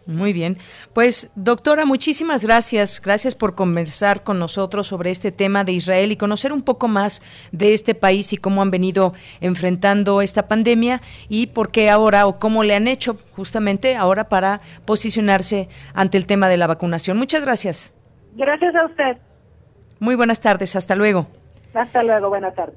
Muy 0.06 0.32
bien. 0.32 0.56
Pues 0.92 1.30
doctora, 1.36 1.84
muchísimas 1.84 2.44
gracias. 2.44 3.00
Gracias 3.00 3.34
por 3.34 3.54
conversar 3.54 4.24
con 4.24 4.38
nosotros 4.38 4.88
sobre 4.88 5.10
este 5.10 5.30
tema 5.30 5.62
de 5.64 5.72
Israel 5.72 6.10
y 6.10 6.16
conocer 6.16 6.52
un 6.52 6.62
poco 6.62 6.88
más 6.88 7.22
de 7.52 7.72
este 7.72 7.94
país 7.94 8.32
y 8.32 8.36
cómo 8.36 8.62
han 8.62 8.70
venido 8.70 9.12
enfrentando 9.40 10.20
esta 10.20 10.48
pandemia 10.48 11.02
y 11.28 11.48
por 11.48 11.70
qué 11.70 11.88
ahora 11.88 12.26
o 12.26 12.38
cómo 12.38 12.64
le 12.64 12.74
han 12.74 12.88
hecho 12.88 13.18
justamente 13.36 13.94
ahora 13.94 14.28
para 14.28 14.60
posicionarse 14.84 15.68
ante 15.94 16.18
el 16.18 16.26
tema 16.26 16.48
de 16.48 16.56
la 16.56 16.66
vacunación. 16.66 17.16
Muchas 17.16 17.42
gracias. 17.42 17.94
Gracias 18.34 18.74
a 18.74 18.86
usted. 18.86 19.18
Muy 20.00 20.16
buenas 20.16 20.40
tardes. 20.40 20.74
Hasta 20.74 20.96
luego. 20.96 21.28
Hasta 21.74 22.02
luego. 22.02 22.28
Buenas 22.28 22.54
tardes. 22.54 22.76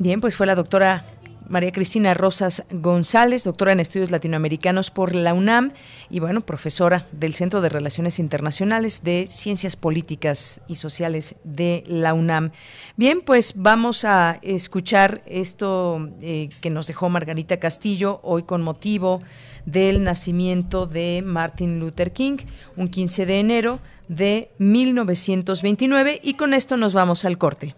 Bien, 0.00 0.20
pues 0.20 0.36
fue 0.36 0.46
la 0.46 0.54
doctora 0.54 1.04
María 1.48 1.72
Cristina 1.72 2.12
Rosas 2.12 2.64
González, 2.70 3.44
doctora 3.44 3.72
en 3.72 3.80
estudios 3.80 4.10
latinoamericanos 4.10 4.90
por 4.90 5.14
la 5.14 5.32
UNAM 5.32 5.72
y 6.10 6.20
bueno, 6.20 6.42
profesora 6.42 7.06
del 7.12 7.34
Centro 7.34 7.60
de 7.60 7.70
Relaciones 7.70 8.18
Internacionales 8.18 9.02
de 9.02 9.26
Ciencias 9.26 9.74
Políticas 9.74 10.60
y 10.68 10.74
Sociales 10.74 11.36
de 11.44 11.84
la 11.86 12.12
UNAM. 12.12 12.52
Bien, 12.96 13.22
pues 13.22 13.54
vamos 13.56 14.04
a 14.04 14.38
escuchar 14.42 15.22
esto 15.26 16.10
eh, 16.20 16.50
que 16.60 16.70
nos 16.70 16.86
dejó 16.86 17.08
Margarita 17.08 17.58
Castillo 17.58 18.20
hoy 18.22 18.42
con 18.42 18.62
motivo 18.62 19.20
del 19.64 20.04
nacimiento 20.04 20.86
de 20.86 21.22
Martin 21.24 21.80
Luther 21.80 22.12
King, 22.12 22.38
un 22.76 22.88
15 22.88 23.24
de 23.24 23.40
enero 23.40 23.80
de 24.08 24.50
1929 24.58 26.20
y 26.22 26.34
con 26.34 26.52
esto 26.52 26.76
nos 26.76 26.92
vamos 26.92 27.24
al 27.24 27.38
corte. 27.38 27.74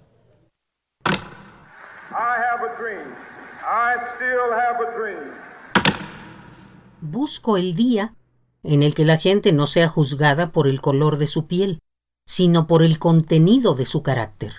Busco 7.01 7.57
el 7.57 7.75
día 7.75 8.15
en 8.63 8.83
el 8.83 8.95
que 8.95 9.05
la 9.05 9.17
gente 9.17 9.53
no 9.53 9.67
sea 9.67 9.89
juzgada 9.89 10.53
por 10.53 10.69
el 10.69 10.81
color 10.81 11.17
de 11.17 11.27
su 11.27 11.47
piel, 11.47 11.81
sino 12.27 12.67
por 12.67 12.83
el 12.83 12.99
contenido 12.99 13.75
de 13.75 13.87
su 13.87 14.03
carácter. 14.03 14.55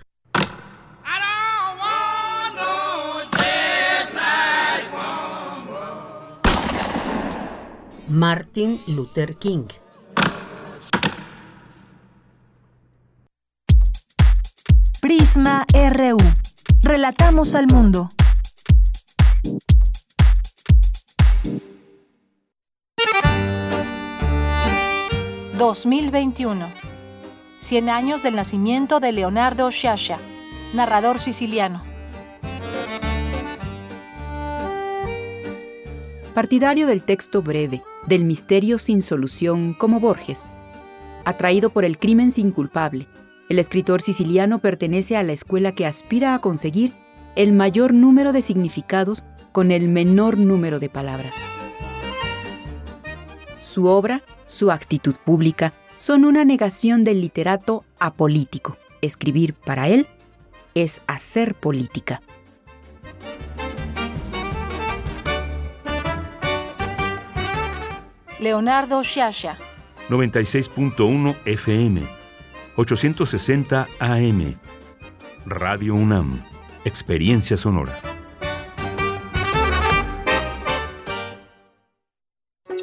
Martin 8.08 8.82
Luther 8.88 9.38
King 9.38 9.68
Prisma 15.02 15.66
RU. 15.74 16.18
Relatamos 16.84 17.56
al 17.56 17.68
mundo. 17.68 18.10
2021. 25.62 26.66
100 27.60 27.90
años 27.90 28.24
del 28.24 28.36
nacimiento 28.36 29.00
de 29.00 29.12
Leonardo 29.12 29.70
Sciascia, 29.70 30.18
narrador 30.74 31.20
siciliano. 31.20 31.84
Partidario 36.34 36.88
del 36.88 37.04
texto 37.04 37.44
breve, 37.44 37.84
del 38.08 38.26
misterio 38.26 38.80
sin 38.80 39.04
solución 39.04 39.76
como 39.76 40.00
Borges. 40.00 40.46
Atraído 41.26 41.70
por 41.70 41.86
el 41.86 42.00
crimen 42.00 42.32
sin 42.32 42.50
culpable, 42.50 43.08
el 43.48 43.60
escritor 43.60 44.02
siciliano 44.02 44.60
pertenece 44.60 45.16
a 45.16 45.24
la 45.24 45.34
escuela 45.34 45.74
que 45.74 45.86
aspira 45.86 46.34
a 46.34 46.40
conseguir 46.40 46.96
el 47.36 47.54
mayor 47.54 47.94
número 47.94 48.34
de 48.34 48.42
significados 48.42 49.24
con 49.52 49.72
el 49.72 49.90
menor 49.90 50.38
número 50.38 50.80
de 50.80 50.90
palabras. 50.90 51.36
Su 53.62 53.86
obra, 53.86 54.24
su 54.44 54.72
actitud 54.72 55.16
pública, 55.24 55.74
son 56.00 56.26
una 56.26 56.44
negación 56.44 57.04
del 57.04 57.22
literato 57.22 57.86
apolítico. 58.00 58.76
Escribir 59.02 59.54
para 59.54 59.88
él 59.88 60.08
es 60.74 61.04
hacer 61.06 61.54
política. 61.54 62.22
Leonardo 68.40 69.04
Sciascia. 69.04 69.56
96.1 70.10 71.36
FM, 71.46 72.02
860 72.76 73.88
AM. 74.00 74.56
Radio 75.46 75.94
UNAM. 75.94 76.42
Experiencia 76.84 77.58
sonora. 77.58 78.11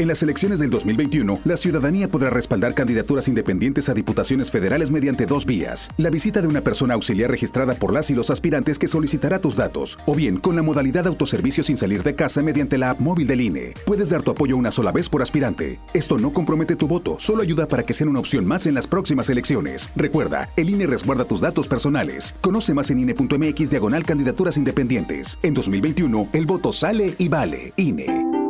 En 0.00 0.08
las 0.08 0.22
elecciones 0.22 0.60
del 0.60 0.70
2021, 0.70 1.40
la 1.44 1.58
ciudadanía 1.58 2.08
podrá 2.08 2.30
respaldar 2.30 2.72
candidaturas 2.72 3.28
independientes 3.28 3.90
a 3.90 3.92
diputaciones 3.92 4.50
federales 4.50 4.90
mediante 4.90 5.26
dos 5.26 5.44
vías. 5.44 5.90
La 5.98 6.08
visita 6.08 6.40
de 6.40 6.48
una 6.48 6.62
persona 6.62 6.94
auxiliar 6.94 7.30
registrada 7.30 7.74
por 7.74 7.92
las 7.92 8.08
y 8.08 8.14
los 8.14 8.30
aspirantes 8.30 8.78
que 8.78 8.86
solicitará 8.88 9.40
tus 9.40 9.56
datos, 9.56 9.98
o 10.06 10.14
bien 10.14 10.38
con 10.38 10.56
la 10.56 10.62
modalidad 10.62 11.06
autoservicio 11.06 11.62
sin 11.62 11.76
salir 11.76 12.02
de 12.02 12.14
casa 12.14 12.40
mediante 12.40 12.78
la 12.78 12.88
app 12.88 13.00
móvil 13.00 13.26
del 13.26 13.42
INE. 13.42 13.74
Puedes 13.84 14.08
dar 14.08 14.22
tu 14.22 14.30
apoyo 14.30 14.56
una 14.56 14.72
sola 14.72 14.90
vez 14.90 15.06
por 15.10 15.20
aspirante. 15.20 15.78
Esto 15.92 16.16
no 16.16 16.32
compromete 16.32 16.76
tu 16.76 16.88
voto, 16.88 17.16
solo 17.18 17.42
ayuda 17.42 17.68
para 17.68 17.82
que 17.82 17.92
sea 17.92 18.08
una 18.08 18.20
opción 18.20 18.46
más 18.46 18.66
en 18.66 18.72
las 18.72 18.86
próximas 18.86 19.28
elecciones. 19.28 19.90
Recuerda, 19.96 20.48
el 20.56 20.70
INE 20.70 20.86
resguarda 20.86 21.26
tus 21.26 21.42
datos 21.42 21.68
personales. 21.68 22.34
Conoce 22.40 22.72
más 22.72 22.90
en 22.90 23.00
INE.mx 23.00 23.68
diagonal 23.68 24.04
candidaturas 24.04 24.56
independientes. 24.56 25.38
En 25.42 25.52
2021, 25.52 26.28
el 26.32 26.46
voto 26.46 26.72
sale 26.72 27.14
y 27.18 27.28
vale. 27.28 27.74
INE. 27.76 28.49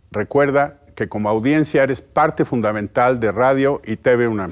Recuerda 0.13 0.75
que 0.93 1.07
como 1.07 1.29
audiencia 1.29 1.83
eres 1.83 2.01
parte 2.01 2.43
fundamental 2.43 3.21
de 3.21 3.31
Radio 3.31 3.81
y 3.85 3.95
TV 3.95 4.27
UNAM. 4.27 4.51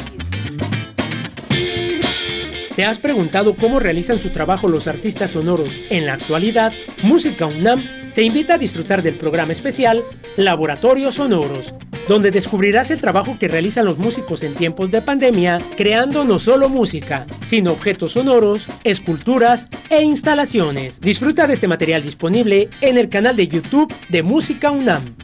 ¿Te 2.75 2.85
has 2.85 2.99
preguntado 2.99 3.55
cómo 3.55 3.79
realizan 3.79 4.17
su 4.17 4.29
trabajo 4.29 4.69
los 4.69 4.87
artistas 4.87 5.31
sonoros 5.31 5.77
en 5.89 6.05
la 6.05 6.13
actualidad? 6.13 6.71
Música 7.03 7.45
UNAM 7.45 7.83
te 8.15 8.23
invita 8.23 8.53
a 8.53 8.57
disfrutar 8.57 9.01
del 9.01 9.15
programa 9.15 9.51
especial 9.51 10.01
Laboratorios 10.37 11.15
Sonoros, 11.15 11.73
donde 12.07 12.31
descubrirás 12.31 12.89
el 12.89 13.01
trabajo 13.01 13.37
que 13.37 13.49
realizan 13.49 13.85
los 13.85 13.97
músicos 13.97 14.43
en 14.43 14.55
tiempos 14.55 14.89
de 14.89 15.01
pandemia, 15.01 15.59
creando 15.75 16.23
no 16.23 16.39
solo 16.39 16.69
música, 16.69 17.25
sino 17.45 17.73
objetos 17.73 18.13
sonoros, 18.13 18.67
esculturas 18.85 19.67
e 19.89 20.03
instalaciones. 20.03 21.01
Disfruta 21.01 21.47
de 21.47 21.55
este 21.55 21.67
material 21.67 22.03
disponible 22.03 22.69
en 22.79 22.97
el 22.97 23.09
canal 23.09 23.35
de 23.35 23.49
YouTube 23.49 23.93
de 24.07 24.23
Música 24.23 24.71
UNAM. 24.71 25.15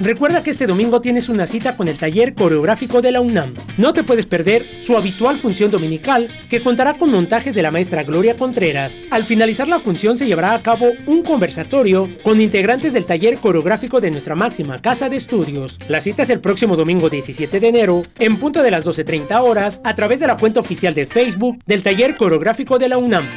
Recuerda 0.00 0.42
que 0.42 0.48
este 0.48 0.66
domingo 0.66 1.02
tienes 1.02 1.28
una 1.28 1.46
cita 1.46 1.76
con 1.76 1.86
el 1.86 1.98
taller 1.98 2.32
coreográfico 2.32 3.02
de 3.02 3.12
la 3.12 3.20
UNAM. 3.20 3.52
No 3.76 3.92
te 3.92 4.02
puedes 4.02 4.24
perder 4.24 4.64
su 4.80 4.96
habitual 4.96 5.36
función 5.36 5.70
dominical, 5.70 6.28
que 6.48 6.62
contará 6.62 6.94
con 6.94 7.12
montajes 7.12 7.54
de 7.54 7.60
la 7.60 7.70
maestra 7.70 8.02
Gloria 8.02 8.38
Contreras. 8.38 8.98
Al 9.10 9.24
finalizar 9.24 9.68
la 9.68 9.78
función 9.78 10.16
se 10.16 10.24
llevará 10.26 10.54
a 10.54 10.62
cabo 10.62 10.86
un 11.06 11.22
conversatorio 11.22 12.08
con 12.22 12.40
integrantes 12.40 12.94
del 12.94 13.04
taller 13.04 13.36
coreográfico 13.36 14.00
de 14.00 14.10
nuestra 14.10 14.34
máxima 14.34 14.80
casa 14.80 15.10
de 15.10 15.16
estudios. 15.16 15.78
La 15.86 16.00
cita 16.00 16.22
es 16.22 16.30
el 16.30 16.40
próximo 16.40 16.76
domingo 16.76 17.10
17 17.10 17.60
de 17.60 17.68
enero, 17.68 18.02
en 18.18 18.38
punto 18.38 18.62
de 18.62 18.70
las 18.70 18.86
12.30 18.86 19.42
horas, 19.42 19.82
a 19.84 19.94
través 19.94 20.18
de 20.18 20.28
la 20.28 20.38
cuenta 20.38 20.60
oficial 20.60 20.94
de 20.94 21.04
Facebook 21.04 21.58
del 21.66 21.82
taller 21.82 22.16
coreográfico 22.16 22.78
de 22.78 22.88
la 22.88 22.96
UNAM. 22.96 23.28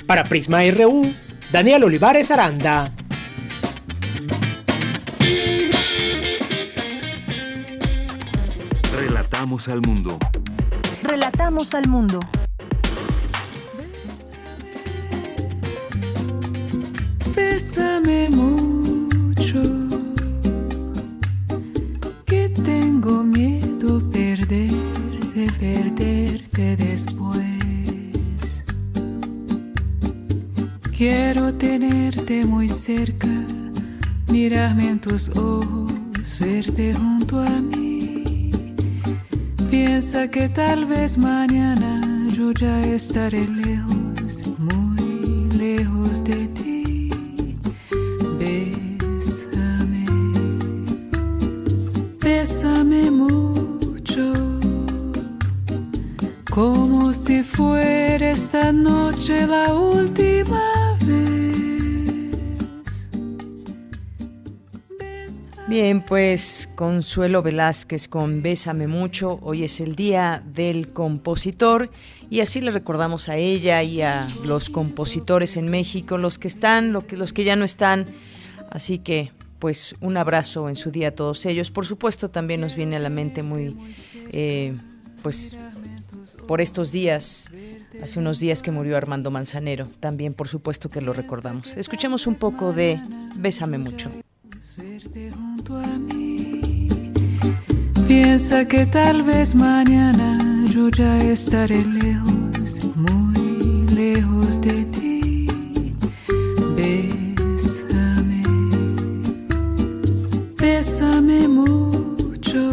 Para 0.07 0.25
Prisma 0.25 0.61
RU, 0.71 1.13
Daniel 1.51 1.85
Olivares 1.85 2.31
Aranda. 2.31 2.93
Relatamos 8.95 9.69
al 9.69 9.81
mundo. 9.83 10.19
Relatamos 11.03 11.75
al 11.75 11.89
mundo. 11.89 12.21
Bésame 17.35 18.29
mucho, 18.31 19.63
que 22.25 22.49
tengo 22.49 23.23
miedo 23.25 23.36
cerca, 32.87 33.37
mirarme 34.29 34.91
en 34.91 35.01
tus 35.01 35.31
ojos, 35.31 36.39
verte 36.39 36.95
junto 36.95 37.41
a 37.41 37.61
mí. 37.61 38.63
Piensa 39.69 40.31
que 40.31 40.49
tal 40.49 40.85
vez 40.85 41.19
mañana 41.19 42.01
yo 42.31 42.53
ya 42.53 42.87
estaré 42.87 43.49
lejos, 43.49 44.45
muy 44.59 45.51
lejos 45.59 46.23
de 46.23 46.47
ti. 46.59 47.11
Bésame, 48.39 50.07
bésame 52.21 53.11
mucho 53.11 54.33
como 56.55 57.13
si 57.13 57.43
fuera 57.43 58.31
esta 58.31 58.71
noche 58.71 59.45
la 59.45 59.75
última 59.75 60.26
pues 66.09 66.69
Consuelo 66.75 67.43
Velázquez 67.43 68.07
con 68.07 68.43
Bésame 68.43 68.87
mucho. 68.87 69.41
Hoy 69.43 69.65
es 69.65 69.81
el 69.81 69.97
día 69.97 70.43
del 70.47 70.93
compositor 70.93 71.91
y 72.31 72.41
así 72.41 72.61
le 72.61 72.71
recordamos 72.71 73.29
a 73.29 73.37
ella 73.37 73.83
y 73.83 74.03
a 74.03 74.27
los 74.45 74.71
compositores 74.71 75.57
en 75.57 75.69
México, 75.69 76.17
los 76.17 76.39
que 76.39 76.49
están, 76.49 76.93
los 76.93 77.33
que, 77.33 77.45
ya 77.45 77.57
no 77.57 77.65
están. 77.65 78.07
Así 78.71 78.99
que, 78.99 79.33
pues, 79.59 79.97
un 80.01 80.17
abrazo 80.17 80.69
en 80.69 80.77
su 80.77 80.91
día 80.91 81.09
a 81.09 81.11
todos 81.11 81.45
ellos. 81.45 81.71
Por 81.71 81.87
supuesto, 81.87 82.31
también 82.31 82.61
nos 82.61 82.77
viene 82.77 82.97
a 82.97 83.01
la 83.01 83.11
mente 83.11 83.43
muy, 83.43 83.77
eh, 84.33 84.77
pues, 85.23 85.57
por 86.47 86.61
estos 86.61 86.93
días, 86.93 87.51
hace 88.01 88.19
unos 88.21 88.39
días 88.39 88.63
que 88.63 88.71
murió 88.71 88.97
Armando 88.97 89.33
Manzanero, 89.33 89.89
también 89.99 90.35
por 90.35 90.47
supuesto 90.47 90.89
que 90.89 91.01
lo 91.01 91.13
recordamos. 91.13 91.77
Escuchemos 91.77 92.27
un 92.29 92.37
poco 92.37 92.73
de 92.73 93.01
Bésame 93.37 93.79
mucho. 93.79 94.11
Junto 94.77 95.77
a 95.77 95.99
mí. 95.99 96.91
Piensa 98.07 98.67
que 98.67 98.87
tal 98.87 99.23
vez 99.23 99.55
mañana 99.55 100.39
yo 100.69 100.89
ya 100.91 101.17
estaré 101.23 101.85
lejos, 101.85 102.81
muy 102.95 103.87
lejos 103.95 104.61
de 104.61 104.85
ti. 104.85 105.95
Bésame, 106.77 108.43
bésame 110.57 111.49
mucho, 111.49 112.71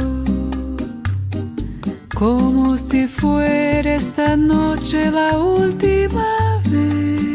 como 2.13 2.77
si 2.77 3.07
fuera 3.07 3.95
esta 3.95 4.35
noche 4.35 5.09
la 5.09 5.37
última 5.37 6.61
vez. 6.69 7.32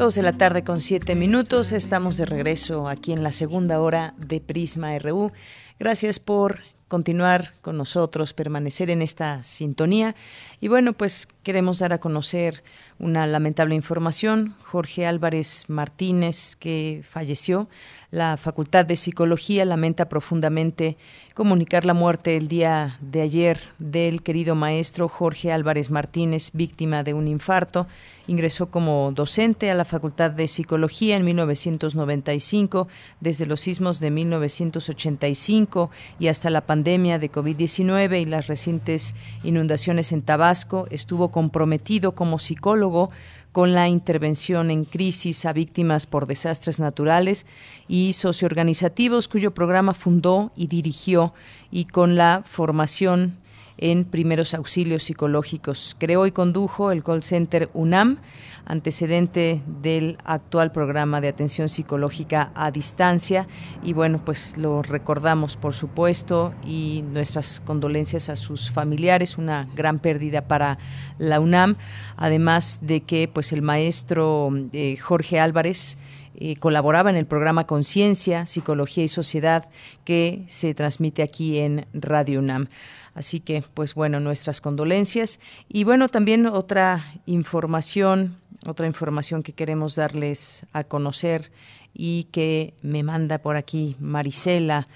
Dos 0.00 0.14
de 0.14 0.22
la 0.22 0.32
tarde 0.32 0.64
con 0.64 0.80
siete 0.80 1.14
minutos. 1.14 1.72
Estamos 1.72 2.16
de 2.16 2.24
regreso 2.24 2.88
aquí 2.88 3.12
en 3.12 3.22
la 3.22 3.32
segunda 3.32 3.82
hora 3.82 4.14
de 4.16 4.40
Prisma 4.40 4.98
RU. 4.98 5.30
Gracias 5.78 6.18
por 6.18 6.60
continuar 6.88 7.52
con 7.60 7.76
nosotros, 7.76 8.32
permanecer 8.32 8.88
en 8.88 9.02
esta 9.02 9.42
sintonía. 9.42 10.16
Y 10.58 10.68
bueno, 10.68 10.94
pues 10.94 11.28
queremos 11.42 11.80
dar 11.80 11.92
a 11.92 12.00
conocer 12.00 12.64
una 12.98 13.26
lamentable 13.26 13.74
información. 13.74 14.54
Jorge 14.64 15.04
Álvarez 15.04 15.66
Martínez, 15.68 16.56
que 16.56 17.02
falleció, 17.06 17.68
la 18.10 18.36
Facultad 18.36 18.84
de 18.84 18.96
Psicología 18.96 19.64
lamenta 19.64 20.08
profundamente 20.08 20.96
comunicar 21.34 21.84
la 21.84 21.94
muerte 21.94 22.36
el 22.36 22.48
día 22.48 22.98
de 23.00 23.22
ayer 23.22 23.60
del 23.78 24.22
querido 24.22 24.56
maestro 24.56 25.08
Jorge 25.08 25.52
Álvarez 25.52 25.90
Martínez, 25.90 26.50
víctima 26.52 27.04
de 27.04 27.14
un 27.14 27.28
infarto. 27.28 27.86
Ingresó 28.26 28.70
como 28.70 29.12
docente 29.12 29.70
a 29.70 29.74
la 29.74 29.84
Facultad 29.84 30.32
de 30.32 30.48
Psicología 30.48 31.16
en 31.16 31.24
1995, 31.24 32.88
desde 33.20 33.46
los 33.46 33.60
sismos 33.60 34.00
de 34.00 34.10
1985 34.10 35.90
y 36.18 36.28
hasta 36.28 36.50
la 36.50 36.60
pandemia 36.62 37.18
de 37.18 37.30
COVID-19 37.30 38.20
y 38.20 38.24
las 38.24 38.48
recientes 38.48 39.14
inundaciones 39.44 40.12
en 40.12 40.22
Tabasco. 40.22 40.86
Estuvo 40.90 41.30
comprometido 41.30 42.14
como 42.14 42.38
psicólogo 42.38 43.10
con 43.52 43.74
la 43.74 43.88
intervención 43.88 44.70
en 44.70 44.84
crisis 44.84 45.44
a 45.44 45.52
víctimas 45.52 46.06
por 46.06 46.26
desastres 46.26 46.78
naturales 46.78 47.46
y 47.88 48.12
socioorganizativos, 48.12 49.28
cuyo 49.28 49.52
programa 49.52 49.94
fundó 49.94 50.52
y 50.56 50.68
dirigió, 50.68 51.32
y 51.70 51.86
con 51.86 52.16
la 52.16 52.42
formación 52.44 53.39
en 53.80 54.04
primeros 54.04 54.54
auxilios 54.54 55.02
psicológicos. 55.04 55.96
Creó 55.98 56.26
y 56.26 56.32
condujo 56.32 56.92
el 56.92 57.02
call 57.02 57.22
center 57.22 57.70
UNAM, 57.72 58.18
antecedente 58.66 59.62
del 59.66 60.18
actual 60.24 60.70
programa 60.70 61.20
de 61.20 61.28
atención 61.28 61.68
psicológica 61.68 62.52
a 62.54 62.70
distancia. 62.70 63.48
Y 63.82 63.94
bueno, 63.94 64.22
pues 64.24 64.58
lo 64.58 64.82
recordamos, 64.82 65.56
por 65.56 65.74
supuesto, 65.74 66.54
y 66.64 67.02
nuestras 67.10 67.60
condolencias 67.60 68.28
a 68.28 68.36
sus 68.36 68.70
familiares, 68.70 69.38
una 69.38 69.66
gran 69.74 69.98
pérdida 69.98 70.42
para 70.42 70.78
la 71.18 71.40
UNAM, 71.40 71.76
además 72.16 72.80
de 72.82 73.00
que 73.00 73.28
pues 73.28 73.52
el 73.52 73.62
maestro 73.62 74.50
eh, 74.72 74.98
Jorge 74.98 75.40
Álvarez, 75.40 75.96
eh, 76.42 76.56
colaboraba 76.56 77.10
en 77.10 77.16
el 77.16 77.26
programa 77.26 77.66
Conciencia, 77.66 78.46
Psicología 78.46 79.04
y 79.04 79.08
Sociedad 79.08 79.68
que 80.04 80.42
se 80.46 80.72
transmite 80.74 81.22
aquí 81.22 81.58
en 81.58 81.86
Radio 81.92 82.38
UNAM. 82.38 82.68
Así 83.14 83.40
que, 83.40 83.62
pues 83.74 83.94
bueno, 83.94 84.20
nuestras 84.20 84.60
condolencias. 84.60 85.40
Y 85.68 85.84
bueno, 85.84 86.08
también 86.08 86.46
otra 86.46 87.12
información, 87.26 88.36
otra 88.66 88.86
información 88.86 89.42
que 89.42 89.52
queremos 89.52 89.96
darles 89.96 90.66
a 90.72 90.84
conocer 90.84 91.50
y 91.92 92.24
que 92.32 92.74
me 92.82 93.02
manda 93.02 93.38
por 93.38 93.56
aquí 93.56 93.96
Marisela. 93.98 94.86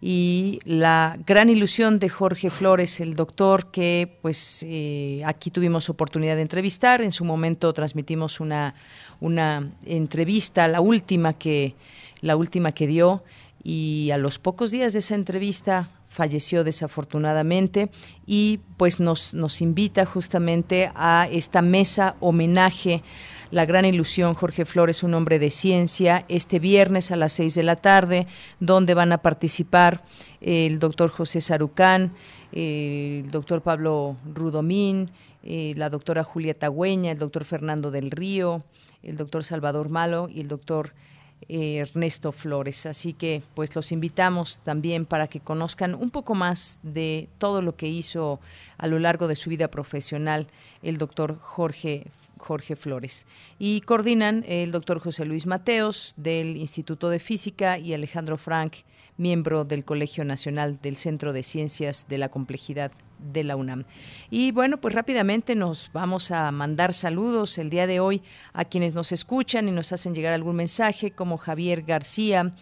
Y 0.00 0.58
la 0.64 1.16
gran 1.26 1.48
ilusión 1.48 1.98
de 1.98 2.10
Jorge 2.10 2.50
Flores, 2.50 3.00
el 3.00 3.14
doctor 3.14 3.70
que 3.70 4.18
pues 4.20 4.62
eh, 4.68 5.22
aquí 5.24 5.50
tuvimos 5.50 5.88
oportunidad 5.88 6.36
de 6.36 6.42
entrevistar, 6.42 7.00
en 7.00 7.10
su 7.10 7.24
momento 7.24 7.72
transmitimos 7.72 8.38
una, 8.38 8.74
una 9.20 9.70
entrevista, 9.86 10.68
la 10.68 10.82
última 10.82 11.32
que 11.32 11.74
la 12.20 12.36
última 12.36 12.72
que 12.72 12.86
dio. 12.86 13.22
Y 13.62 14.10
a 14.12 14.18
los 14.18 14.38
pocos 14.38 14.70
días 14.70 14.92
de 14.92 14.98
esa 14.98 15.14
entrevista 15.14 15.88
falleció 16.14 16.62
desafortunadamente 16.62 17.90
y 18.24 18.60
pues 18.76 19.00
nos, 19.00 19.34
nos 19.34 19.60
invita 19.60 20.06
justamente 20.06 20.92
a 20.94 21.28
esta 21.30 21.60
mesa 21.60 22.14
homenaje. 22.20 23.02
La 23.50 23.66
gran 23.66 23.84
ilusión 23.84 24.34
Jorge 24.34 24.64
Flores, 24.64 25.02
un 25.02 25.14
hombre 25.14 25.40
de 25.40 25.50
ciencia, 25.50 26.24
este 26.28 26.60
viernes 26.60 27.10
a 27.10 27.16
las 27.16 27.32
seis 27.32 27.56
de 27.56 27.64
la 27.64 27.74
tarde, 27.74 28.28
donde 28.60 28.94
van 28.94 29.12
a 29.12 29.18
participar 29.18 30.04
el 30.40 30.78
doctor 30.78 31.10
José 31.10 31.40
Sarucán, 31.40 32.12
el 32.52 33.28
doctor 33.32 33.62
Pablo 33.62 34.16
Rudomín, 34.32 35.10
eh, 35.42 35.72
la 35.76 35.90
doctora 35.90 36.22
Julieta 36.22 36.68
Güeña, 36.68 37.10
el 37.10 37.18
doctor 37.18 37.44
Fernando 37.44 37.90
del 37.90 38.12
Río, 38.12 38.62
el 39.02 39.16
doctor 39.16 39.42
Salvador 39.42 39.88
Malo 39.88 40.28
y 40.32 40.40
el 40.40 40.48
doctor 40.48 40.90
eh, 40.90 41.13
Ernesto 41.48 42.32
Flores. 42.32 42.86
Así 42.86 43.12
que 43.12 43.42
pues 43.54 43.74
los 43.74 43.92
invitamos 43.92 44.60
también 44.60 45.06
para 45.06 45.28
que 45.28 45.40
conozcan 45.40 45.94
un 45.94 46.10
poco 46.10 46.34
más 46.34 46.78
de 46.82 47.28
todo 47.38 47.62
lo 47.62 47.76
que 47.76 47.88
hizo 47.88 48.40
a 48.78 48.86
lo 48.86 48.98
largo 48.98 49.28
de 49.28 49.36
su 49.36 49.50
vida 49.50 49.68
profesional 49.68 50.46
el 50.82 50.98
doctor 50.98 51.38
Jorge 51.40 52.06
Jorge 52.44 52.76
Flores. 52.76 53.26
Y 53.58 53.80
coordinan 53.80 54.44
el 54.46 54.70
doctor 54.70 55.00
José 55.00 55.24
Luis 55.24 55.46
Mateos 55.46 56.14
del 56.16 56.56
Instituto 56.56 57.08
de 57.08 57.18
Física 57.18 57.78
y 57.78 57.94
Alejandro 57.94 58.36
Frank, 58.36 58.74
miembro 59.16 59.64
del 59.64 59.84
Colegio 59.84 60.24
Nacional 60.24 60.78
del 60.82 60.96
Centro 60.96 61.32
de 61.32 61.42
Ciencias 61.42 62.06
de 62.08 62.18
la 62.18 62.28
Complejidad 62.28 62.92
de 63.32 63.44
la 63.44 63.56
UNAM. 63.56 63.84
Y 64.30 64.52
bueno, 64.52 64.80
pues 64.80 64.94
rápidamente 64.94 65.54
nos 65.54 65.90
vamos 65.92 66.30
a 66.30 66.50
mandar 66.52 66.92
saludos 66.92 67.58
el 67.58 67.70
día 67.70 67.86
de 67.86 68.00
hoy 68.00 68.22
a 68.52 68.64
quienes 68.64 68.94
nos 68.94 69.12
escuchan 69.12 69.68
y 69.68 69.72
nos 69.72 69.92
hacen 69.92 70.14
llegar 70.14 70.34
algún 70.34 70.56
mensaje, 70.56 71.10
como 71.10 71.38
Javier 71.38 71.82
García, 71.82 72.52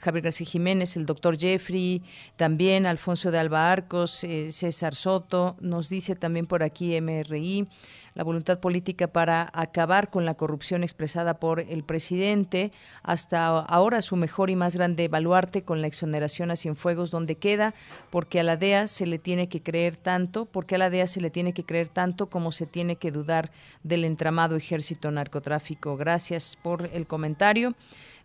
Javier 0.00 0.24
García 0.24 0.46
Jiménez, 0.46 0.96
el 0.96 1.06
doctor 1.06 1.38
Jeffrey, 1.38 2.02
también 2.36 2.86
Alfonso 2.86 3.30
de 3.30 3.38
Alba 3.38 3.70
Arcos, 3.70 4.24
eh, 4.24 4.52
César 4.52 4.94
Soto, 4.94 5.56
nos 5.60 5.88
dice 5.88 6.16
también 6.16 6.46
por 6.46 6.62
aquí 6.62 6.98
MRI 7.00 7.68
la 8.14 8.24
voluntad 8.24 8.60
política 8.60 9.06
para 9.06 9.50
acabar 9.52 10.10
con 10.10 10.24
la 10.24 10.34
corrupción 10.34 10.82
expresada 10.82 11.40
por 11.40 11.60
el 11.60 11.84
presidente, 11.84 12.72
hasta 13.02 13.46
ahora 13.46 14.02
su 14.02 14.16
mejor 14.16 14.50
y 14.50 14.56
más 14.56 14.76
grande 14.76 15.08
baluarte 15.08 15.62
con 15.62 15.80
la 15.80 15.86
exoneración 15.86 16.50
a 16.50 16.56
Cienfuegos, 16.56 17.10
donde 17.10 17.36
queda, 17.36 17.74
porque 18.10 18.40
a 18.40 18.42
la 18.42 18.56
DEA 18.56 18.88
se 18.88 19.06
le 19.06 19.18
tiene 19.18 19.48
que 19.48 19.62
creer 19.62 19.96
tanto, 19.96 20.46
porque 20.46 20.74
a 20.74 20.78
la 20.78 20.90
DEA 20.90 21.06
se 21.06 21.20
le 21.20 21.30
tiene 21.30 21.52
que 21.52 21.64
creer 21.64 21.88
tanto 21.88 22.28
como 22.28 22.52
se 22.52 22.66
tiene 22.66 22.96
que 22.96 23.10
dudar 23.10 23.50
del 23.82 24.04
entramado 24.04 24.56
ejército 24.56 25.10
narcotráfico. 25.10 25.96
Gracias 25.96 26.56
por 26.62 26.90
el 26.92 27.06
comentario. 27.06 27.74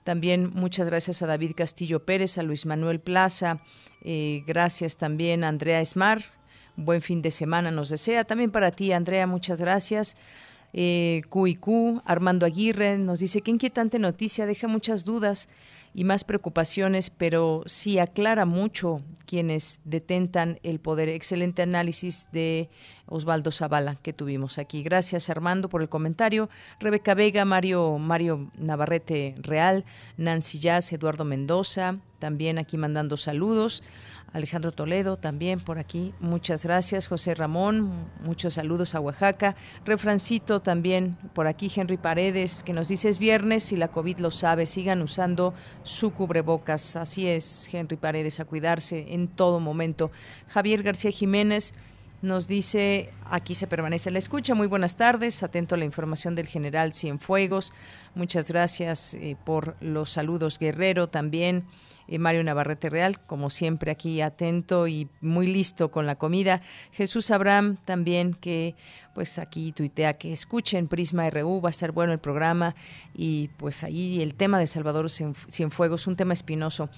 También 0.04 0.52
muchas 0.54 0.88
gracias 0.88 1.22
a 1.22 1.28
David 1.28 1.52
Castillo 1.54 2.06
Pérez, 2.06 2.38
a 2.38 2.44
Luis 2.44 2.66
Manuel 2.66 3.02
Plaza, 3.02 3.60
eh, 4.02 4.42
gracias 4.48 4.96
también 4.96 5.44
a 5.44 5.50
Andrea 5.50 5.82
Esmar, 5.82 6.22
buen 6.78 7.02
fin 7.02 7.22
de 7.22 7.32
semana 7.32 7.72
nos 7.72 7.90
desea. 7.90 8.24
También 8.24 8.52
para 8.52 8.72
ti, 8.72 8.94
Andrea, 8.94 9.28
muchas 9.28 9.60
gracias. 9.60 10.16
Eh, 10.74 11.24
Armando 12.06 12.46
Aguirre 12.46 12.98
nos 12.98 13.20
dice 13.20 13.42
qué 13.42 13.52
inquietante 13.52 14.00
noticia, 14.00 14.46
deja 14.46 14.68
muchas 14.68 15.04
dudas 15.06 15.50
y 15.94 16.04
más 16.04 16.24
preocupaciones, 16.24 17.10
pero 17.10 17.64
sí 17.66 17.98
aclara 17.98 18.46
mucho 18.46 19.02
quienes 19.26 19.82
detentan 19.84 20.60
el 20.62 20.80
poder. 20.80 21.10
Excelente 21.10 21.64
análisis 21.64 22.28
de 22.32 22.70
Osvaldo 23.08 23.52
Zavala 23.52 23.96
que 23.96 24.14
tuvimos 24.14 24.60
aquí. 24.60 24.84
Gracias 24.84 25.30
Armando 25.32 25.70
por 25.70 25.82
el 25.82 25.90
comentario. 25.90 26.50
Rebeca 26.80 27.16
Vega, 27.16 27.46
Mario, 27.46 27.98
Mario 27.98 28.52
Navarrete 28.58 29.36
Real, 29.40 29.86
Nancy 30.18 30.60
Jazz, 30.60 30.94
Eduardo 30.94 31.26
Mendoza, 31.26 31.98
también 32.20 32.60
aquí 32.60 32.78
mandando 32.78 33.18
saludos. 33.18 33.82
Alejandro 34.34 34.72
Toledo 34.72 35.18
también 35.18 35.60
por 35.60 35.80
aquí, 35.80 36.14
muchas 36.20 36.64
gracias. 36.64 37.08
José 37.08 37.34
Ramón, 37.34 38.08
muchos 38.24 38.56
saludos 38.56 38.94
a 38.94 39.00
Oaxaca. 39.00 39.56
Refrancito 39.86 40.62
también 40.62 41.18
por 41.34 41.48
aquí, 41.48 41.72
Henry 41.74 41.98
Paredes, 41.98 42.62
que 42.64 42.74
nos 42.74 42.90
dice 42.90 43.10
es 43.10 43.20
viernes 43.20 43.72
y 43.72 43.78
la 43.78 43.88
COVID 43.88 44.20
lo 44.20 44.32
sabe, 44.32 44.66
sigan 44.66 45.02
usando 45.02 45.54
su 45.84 46.12
cubrebocas. 46.12 46.96
Así 46.96 47.28
es, 47.28 47.70
Henry 47.72 47.96
Paredes, 47.96 48.40
a 48.40 48.46
cuidarse 48.46 49.14
en 49.14 49.28
todo 49.28 49.60
momento. 49.60 50.12
Javier 50.50 50.84
García 50.84 51.12
Jiménez, 51.12 51.74
nos 52.22 52.48
dice, 52.48 53.12
aquí 53.30 53.54
se 53.54 53.68
permanece 53.68 54.10
la 54.10 54.18
escucha. 54.18 54.56
Muy 54.56 54.68
buenas 54.68 54.96
tardes, 54.96 55.44
atento 55.44 55.76
a 55.76 55.78
la 55.78 55.86
información 55.86 56.34
del 56.34 56.48
general 56.48 56.94
Cienfuegos. 56.94 57.74
Muchas 58.16 58.48
gracias 58.50 59.14
eh, 59.14 59.38
por 59.46 59.76
los 59.82 60.12
saludos, 60.12 60.58
Guerrero, 60.58 61.10
también. 61.10 61.66
Mario 62.18 62.44
Navarrete 62.44 62.90
Real, 62.90 63.20
como 63.20 63.50
siempre 63.50 63.92
aquí 63.92 64.22
atento 64.22 64.88
y 64.88 65.10
muy 65.22 65.48
listo 65.48 65.92
con 65.92 66.06
la 66.06 66.16
comida. 66.16 66.62
Jesús 66.92 67.32
Abraham 67.32 67.78
también 67.86 68.34
que 68.34 68.76
pues 69.14 69.40
aquí 69.40 69.72
tuitea 69.72 70.14
que 70.14 70.32
escuchen 70.32 70.88
Prisma 70.88 71.30
RU, 71.30 71.60
va 71.60 71.70
a 71.70 71.74
ser 71.74 71.92
bueno 71.92 72.14
el 72.14 72.20
programa 72.20 72.76
y 73.16 73.50
pues 73.58 73.84
ahí 73.84 74.22
el 74.22 74.36
tema 74.36 74.60
de 74.60 74.68
Salvador 74.68 75.10
Cienfuegos, 75.10 76.08
un 76.08 76.16
tema 76.16 76.34
espinoso. 76.34 76.90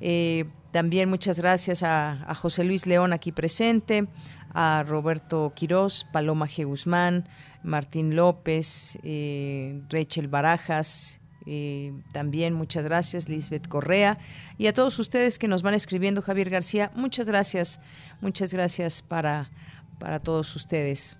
Eh, 0.00 0.46
también 0.70 1.08
muchas 1.08 1.38
gracias 1.38 1.82
a, 1.82 2.34
José 2.34 2.64
Luis 2.64 2.86
León 2.86 3.12
aquí 3.12 3.32
presente, 3.32 4.06
a 4.52 4.84
Roberto 4.86 5.52
Quirós, 5.54 6.06
Paloma 6.12 6.46
G. 6.46 6.66
Guzmán, 6.66 7.28
Martín 7.62 8.14
López, 8.16 8.98
eh, 9.02 9.80
Rachel 9.88 10.28
Barajas, 10.28 11.20
eh, 11.46 11.92
también 12.12 12.54
muchas 12.54 12.84
gracias, 12.84 13.28
Lisbeth 13.28 13.68
Correa. 13.68 14.18
Y 14.58 14.66
a 14.66 14.72
todos 14.72 14.98
ustedes 14.98 15.38
que 15.38 15.48
nos 15.48 15.62
van 15.62 15.74
escribiendo, 15.74 16.22
Javier 16.22 16.50
García, 16.50 16.90
muchas 16.94 17.26
gracias, 17.28 17.80
muchas 18.20 18.52
gracias 18.52 19.02
para, 19.02 19.50
para 19.98 20.20
todos 20.20 20.54
ustedes. 20.56 21.16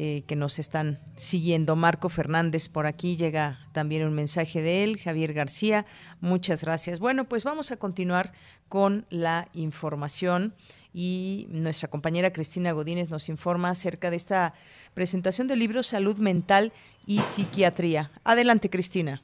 Eh, 0.00 0.22
que 0.28 0.36
nos 0.36 0.60
están 0.60 1.00
siguiendo. 1.16 1.74
Marco 1.74 2.08
Fernández 2.08 2.68
por 2.68 2.86
aquí 2.86 3.16
llega 3.16 3.58
también 3.72 4.04
un 4.06 4.14
mensaje 4.14 4.62
de 4.62 4.84
él. 4.84 4.96
Javier 4.96 5.32
García, 5.32 5.86
muchas 6.20 6.62
gracias. 6.62 7.00
Bueno, 7.00 7.28
pues 7.28 7.42
vamos 7.42 7.72
a 7.72 7.78
continuar 7.78 8.32
con 8.68 9.06
la 9.10 9.48
información 9.54 10.54
y 10.94 11.48
nuestra 11.50 11.88
compañera 11.88 12.32
Cristina 12.32 12.70
Godínez 12.70 13.10
nos 13.10 13.28
informa 13.28 13.70
acerca 13.70 14.10
de 14.10 14.16
esta 14.16 14.54
presentación 14.94 15.48
del 15.48 15.58
libro 15.58 15.82
Salud 15.82 16.18
Mental 16.18 16.72
y 17.04 17.22
Psiquiatría. 17.22 18.12
Adelante, 18.22 18.70
Cristina. 18.70 19.22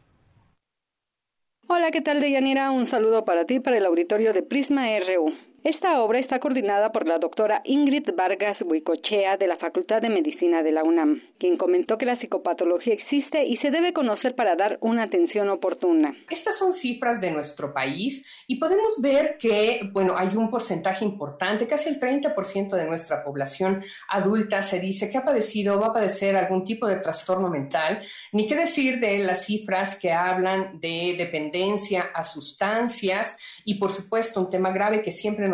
Hola, 1.67 1.91
¿qué 1.91 2.03
tal, 2.03 2.21
Deyanira? 2.21 2.71
Un 2.71 2.91
saludo 2.91 3.25
para 3.25 3.47
ti, 3.47 3.59
para 3.59 3.79
el 3.79 3.87
auditorio 3.87 4.35
de 4.35 4.43
Prisma 4.43 4.87
RU. 4.99 5.33
Esta 5.65 6.03
obra 6.03 6.19
está 6.19 6.41
coordinada 6.41 6.93
por 6.93 7.07
la 7.07 7.19
doctora 7.19 7.63
Ingrid 7.65 8.11
Vargas 8.15 8.59
Huicochea 8.61 9.39
de 9.39 9.47
la 9.47 9.57
Facultad 9.57 10.03
de 10.03 10.11
Medicina 10.11 10.63
de 10.63 10.73
la 10.73 10.85
UNAM, 10.85 11.23
quien 11.41 11.57
comentó 11.57 11.97
que 11.97 12.05
la 12.05 12.21
psicopatología 12.21 12.93
existe 12.93 13.47
y 13.47 13.57
se 13.57 13.71
debe 13.71 13.95
conocer 13.95 14.35
para 14.35 14.57
dar 14.57 14.77
una 14.83 15.05
atención 15.05 15.49
oportuna. 15.49 16.15
Estas 16.29 16.59
son 16.59 16.75
cifras 16.75 17.23
de 17.23 17.31
nuestro 17.31 17.73
país 17.73 18.27
y 18.47 18.57
podemos 18.57 19.01
ver 19.01 19.39
que, 19.39 19.89
bueno, 19.91 20.13
hay 20.19 20.37
un 20.37 20.51
porcentaje 20.51 21.03
importante, 21.03 21.67
casi 21.67 21.89
el 21.89 21.99
30% 21.99 22.77
de 22.77 22.85
nuestra 22.87 23.25
población 23.25 23.83
adulta 24.11 24.61
se 24.61 24.81
dice 24.81 25.09
que 25.09 25.17
ha 25.17 25.25
padecido 25.25 25.79
o 25.79 25.81
va 25.81 25.87
a 25.87 25.93
padecer 25.95 26.37
algún 26.37 26.67
tipo 26.67 26.87
de 26.87 26.99
trastorno 26.99 27.49
mental, 27.49 28.03
ni 28.33 28.47
qué 28.47 28.55
decir 28.55 29.01
de 29.01 29.17
las 29.25 29.47
cifras 29.47 29.99
que 29.99 30.13
hablan 30.13 30.79
de 30.79 31.15
dependencia 31.17 32.11
a 32.15 32.23
sustancias 32.23 33.39
y, 33.65 33.77
por 33.77 33.93
supuesto, 33.93 34.43
un 34.43 34.51
tema 34.51 34.71
grave 34.71 35.01
que 35.01 35.11
siempre 35.11 35.49
nos 35.49 35.54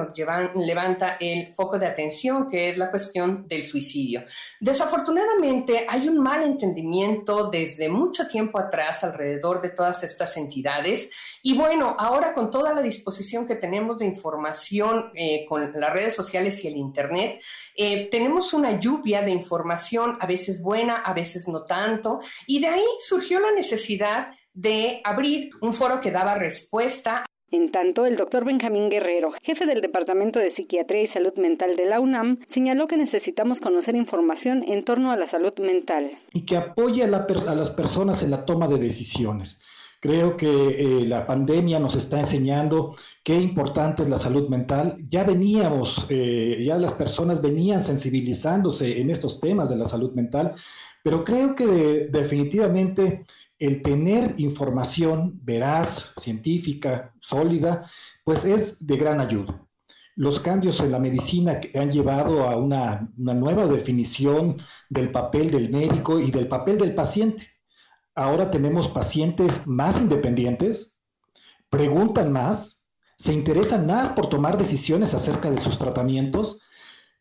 levanta 0.54 1.16
el 1.20 1.52
foco 1.54 1.78
de 1.78 1.86
atención, 1.86 2.48
que 2.48 2.70
es 2.70 2.78
la 2.78 2.90
cuestión 2.90 3.46
del 3.46 3.64
suicidio. 3.64 4.24
Desafortunadamente, 4.58 5.86
hay 5.88 6.08
un 6.08 6.18
mal 6.18 6.42
entendimiento 6.42 7.50
desde 7.50 7.88
mucho 7.88 8.26
tiempo 8.26 8.58
atrás 8.58 9.04
alrededor 9.04 9.60
de 9.60 9.70
todas 9.70 10.02
estas 10.02 10.36
entidades 10.36 11.10
y 11.42 11.56
bueno, 11.56 11.96
ahora 11.98 12.32
con 12.32 12.50
toda 12.50 12.72
la 12.72 12.82
disposición 12.82 13.46
que 13.46 13.56
tenemos 13.56 13.98
de 13.98 14.06
información 14.06 15.10
eh, 15.14 15.46
con 15.48 15.72
las 15.72 15.92
redes 15.92 16.14
sociales 16.14 16.62
y 16.64 16.68
el 16.68 16.76
Internet, 16.76 17.40
eh, 17.76 18.08
tenemos 18.10 18.52
una 18.52 18.78
lluvia 18.78 19.22
de 19.22 19.30
información, 19.30 20.18
a 20.20 20.26
veces 20.26 20.60
buena, 20.62 20.96
a 20.96 21.12
veces 21.12 21.48
no 21.48 21.64
tanto, 21.64 22.20
y 22.46 22.60
de 22.60 22.68
ahí 22.68 22.84
surgió 23.00 23.40
la 23.40 23.52
necesidad 23.52 24.32
de 24.52 25.00
abrir 25.04 25.50
un 25.60 25.72
foro 25.72 26.00
que 26.00 26.10
daba 26.10 26.34
respuesta 26.34 27.24
en 27.52 27.72
tanto, 27.72 28.06
el 28.06 28.16
doctor 28.16 28.44
Benjamín 28.44 28.88
Guerrero, 28.90 29.32
jefe 29.42 29.66
del 29.66 29.80
Departamento 29.80 30.38
de 30.38 30.54
Psiquiatría 30.54 31.02
y 31.02 31.08
Salud 31.08 31.34
Mental 31.36 31.76
de 31.76 31.86
la 31.86 32.00
UNAM, 32.00 32.38
señaló 32.54 32.86
que 32.86 32.96
necesitamos 32.96 33.58
conocer 33.58 33.96
información 33.96 34.62
en 34.68 34.84
torno 34.84 35.10
a 35.10 35.16
la 35.16 35.30
salud 35.30 35.52
mental. 35.58 36.10
Y 36.32 36.44
que 36.44 36.56
apoye 36.56 37.02
a, 37.02 37.08
las 37.08 37.70
personas 37.70 38.22
en 38.22 38.30
la 38.30 38.44
toma 38.44 38.68
de 38.68 38.78
decisiones. 38.78 39.60
Creo 40.00 40.36
que 40.36 40.46
eh, 40.46 41.06
la 41.06 41.26
pandemia 41.26 41.78
nos 41.78 41.94
está 41.94 42.20
enseñando 42.20 42.96
qué 43.22 43.34
importante 43.34 44.02
es 44.02 44.08
la 44.08 44.16
salud 44.16 44.48
mental. 44.48 44.96
Ya 45.08 45.24
veníamos, 45.24 46.06
eh, 46.08 46.62
ya 46.64 46.78
las 46.78 46.94
personas 46.94 47.42
venían 47.42 47.80
sensibilizándose 47.80 49.00
en 49.00 49.10
estos 49.10 49.40
temas 49.40 49.68
de 49.68 49.76
la 49.76 49.84
salud 49.84 50.12
mental, 50.14 50.52
pero 51.02 51.24
creo 51.24 51.54
que 51.54 51.66
definitivamente 52.10 53.24
el 53.60 53.82
tener 53.82 54.34
información 54.38 55.38
veraz, 55.44 56.12
científica, 56.16 57.12
sólida, 57.20 57.88
pues 58.24 58.44
es 58.46 58.76
de 58.80 58.96
gran 58.96 59.20
ayuda. 59.20 59.62
Los 60.16 60.40
cambios 60.40 60.80
en 60.80 60.90
la 60.90 60.98
medicina 60.98 61.60
que 61.60 61.78
han 61.78 61.90
llevado 61.92 62.48
a 62.48 62.56
una, 62.56 63.08
nueva 63.16 63.66
definición 63.66 64.56
del 64.88 65.12
papel 65.12 65.50
del 65.50 65.68
médico 65.68 66.18
y 66.18 66.30
del 66.30 66.48
papel 66.48 66.78
del 66.78 66.94
paciente. 66.94 67.48
Ahora 68.14 68.50
tenemos 68.50 68.88
pacientes 68.88 69.66
más 69.66 70.00
independientes, 70.00 70.98
preguntan 71.68 72.32
más, 72.32 72.82
se 73.18 73.34
interesan 73.34 73.86
más 73.86 74.10
por 74.10 74.30
tomar 74.30 74.56
decisiones 74.56 75.12
acerca 75.12 75.50
de 75.50 75.60
sus 75.60 75.78
tratamientos, 75.78 76.58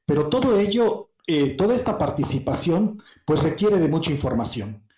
pero 0.05 0.29
todo 0.29 0.57
ello, 0.57 1.11
eh, 1.27 1.57
toda 1.57 1.75
esta 1.75 1.97
participación, 1.97 3.03
pues 3.25 3.43
requiere 3.43 3.77
de 3.77 3.89
mucha 3.89 4.11
información 4.11 4.88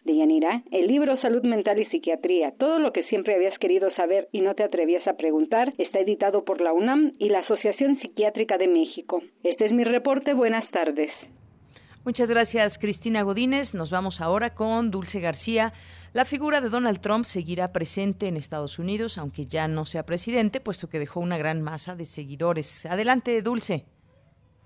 el 0.72 0.88
libro 0.88 1.20
Salud 1.22 1.44
Mental 1.44 1.80
y 1.80 1.86
Psiquiatría, 1.86 2.54
todo 2.58 2.80
lo 2.80 2.92
que 2.92 3.04
siempre 3.06 3.36
habías 3.36 3.58
querido 3.60 3.92
saber 3.96 4.28
y 4.32 4.42
no 4.42 4.56
te 4.56 4.64
atrevías 4.64 5.06
a 5.08 5.14
preguntar, 5.14 5.74
está 5.78 6.00
editado 6.00 6.44
por 6.44 6.62
la 6.62 6.74
UNAM 6.74 7.14
y 7.20 7.30
la 7.30 7.40
Asociación 7.40 8.00
Psiquiátrica 8.00 8.58
de 8.58 8.68
México. 8.68 9.22
Este 9.44 9.66
es 9.66 9.72
mi 9.72 9.84
reporte, 9.84 10.34
buenas 10.34 10.70
tardes. 10.72 11.12
Muchas 12.04 12.30
gracias, 12.30 12.80
Cristina 12.80 13.22
Godínez. 13.22 13.76
Nos 13.76 13.92
vamos 13.92 14.22
ahora 14.22 14.56
con 14.56 14.90
Dulce 14.90 15.20
García. 15.20 15.74
La 16.14 16.26
figura 16.26 16.60
de 16.60 16.70
Donald 16.70 17.00
Trump 17.00 17.26
seguirá 17.26 17.72
presente 17.72 18.28
en 18.28 18.36
Estados 18.36 18.80
Unidos, 18.80 19.20
aunque 19.20 19.46
ya 19.46 19.68
no 19.68 19.86
sea 19.86 20.02
presidente, 20.02 20.60
puesto 20.60 20.90
que 20.90 20.98
dejó 20.98 21.20
una 21.20 21.38
gran 21.38 21.62
masa 21.62 21.96
de 21.96 22.06
seguidores. 22.06 22.88
Adelante, 22.88 23.40
Dulce. 23.44 23.86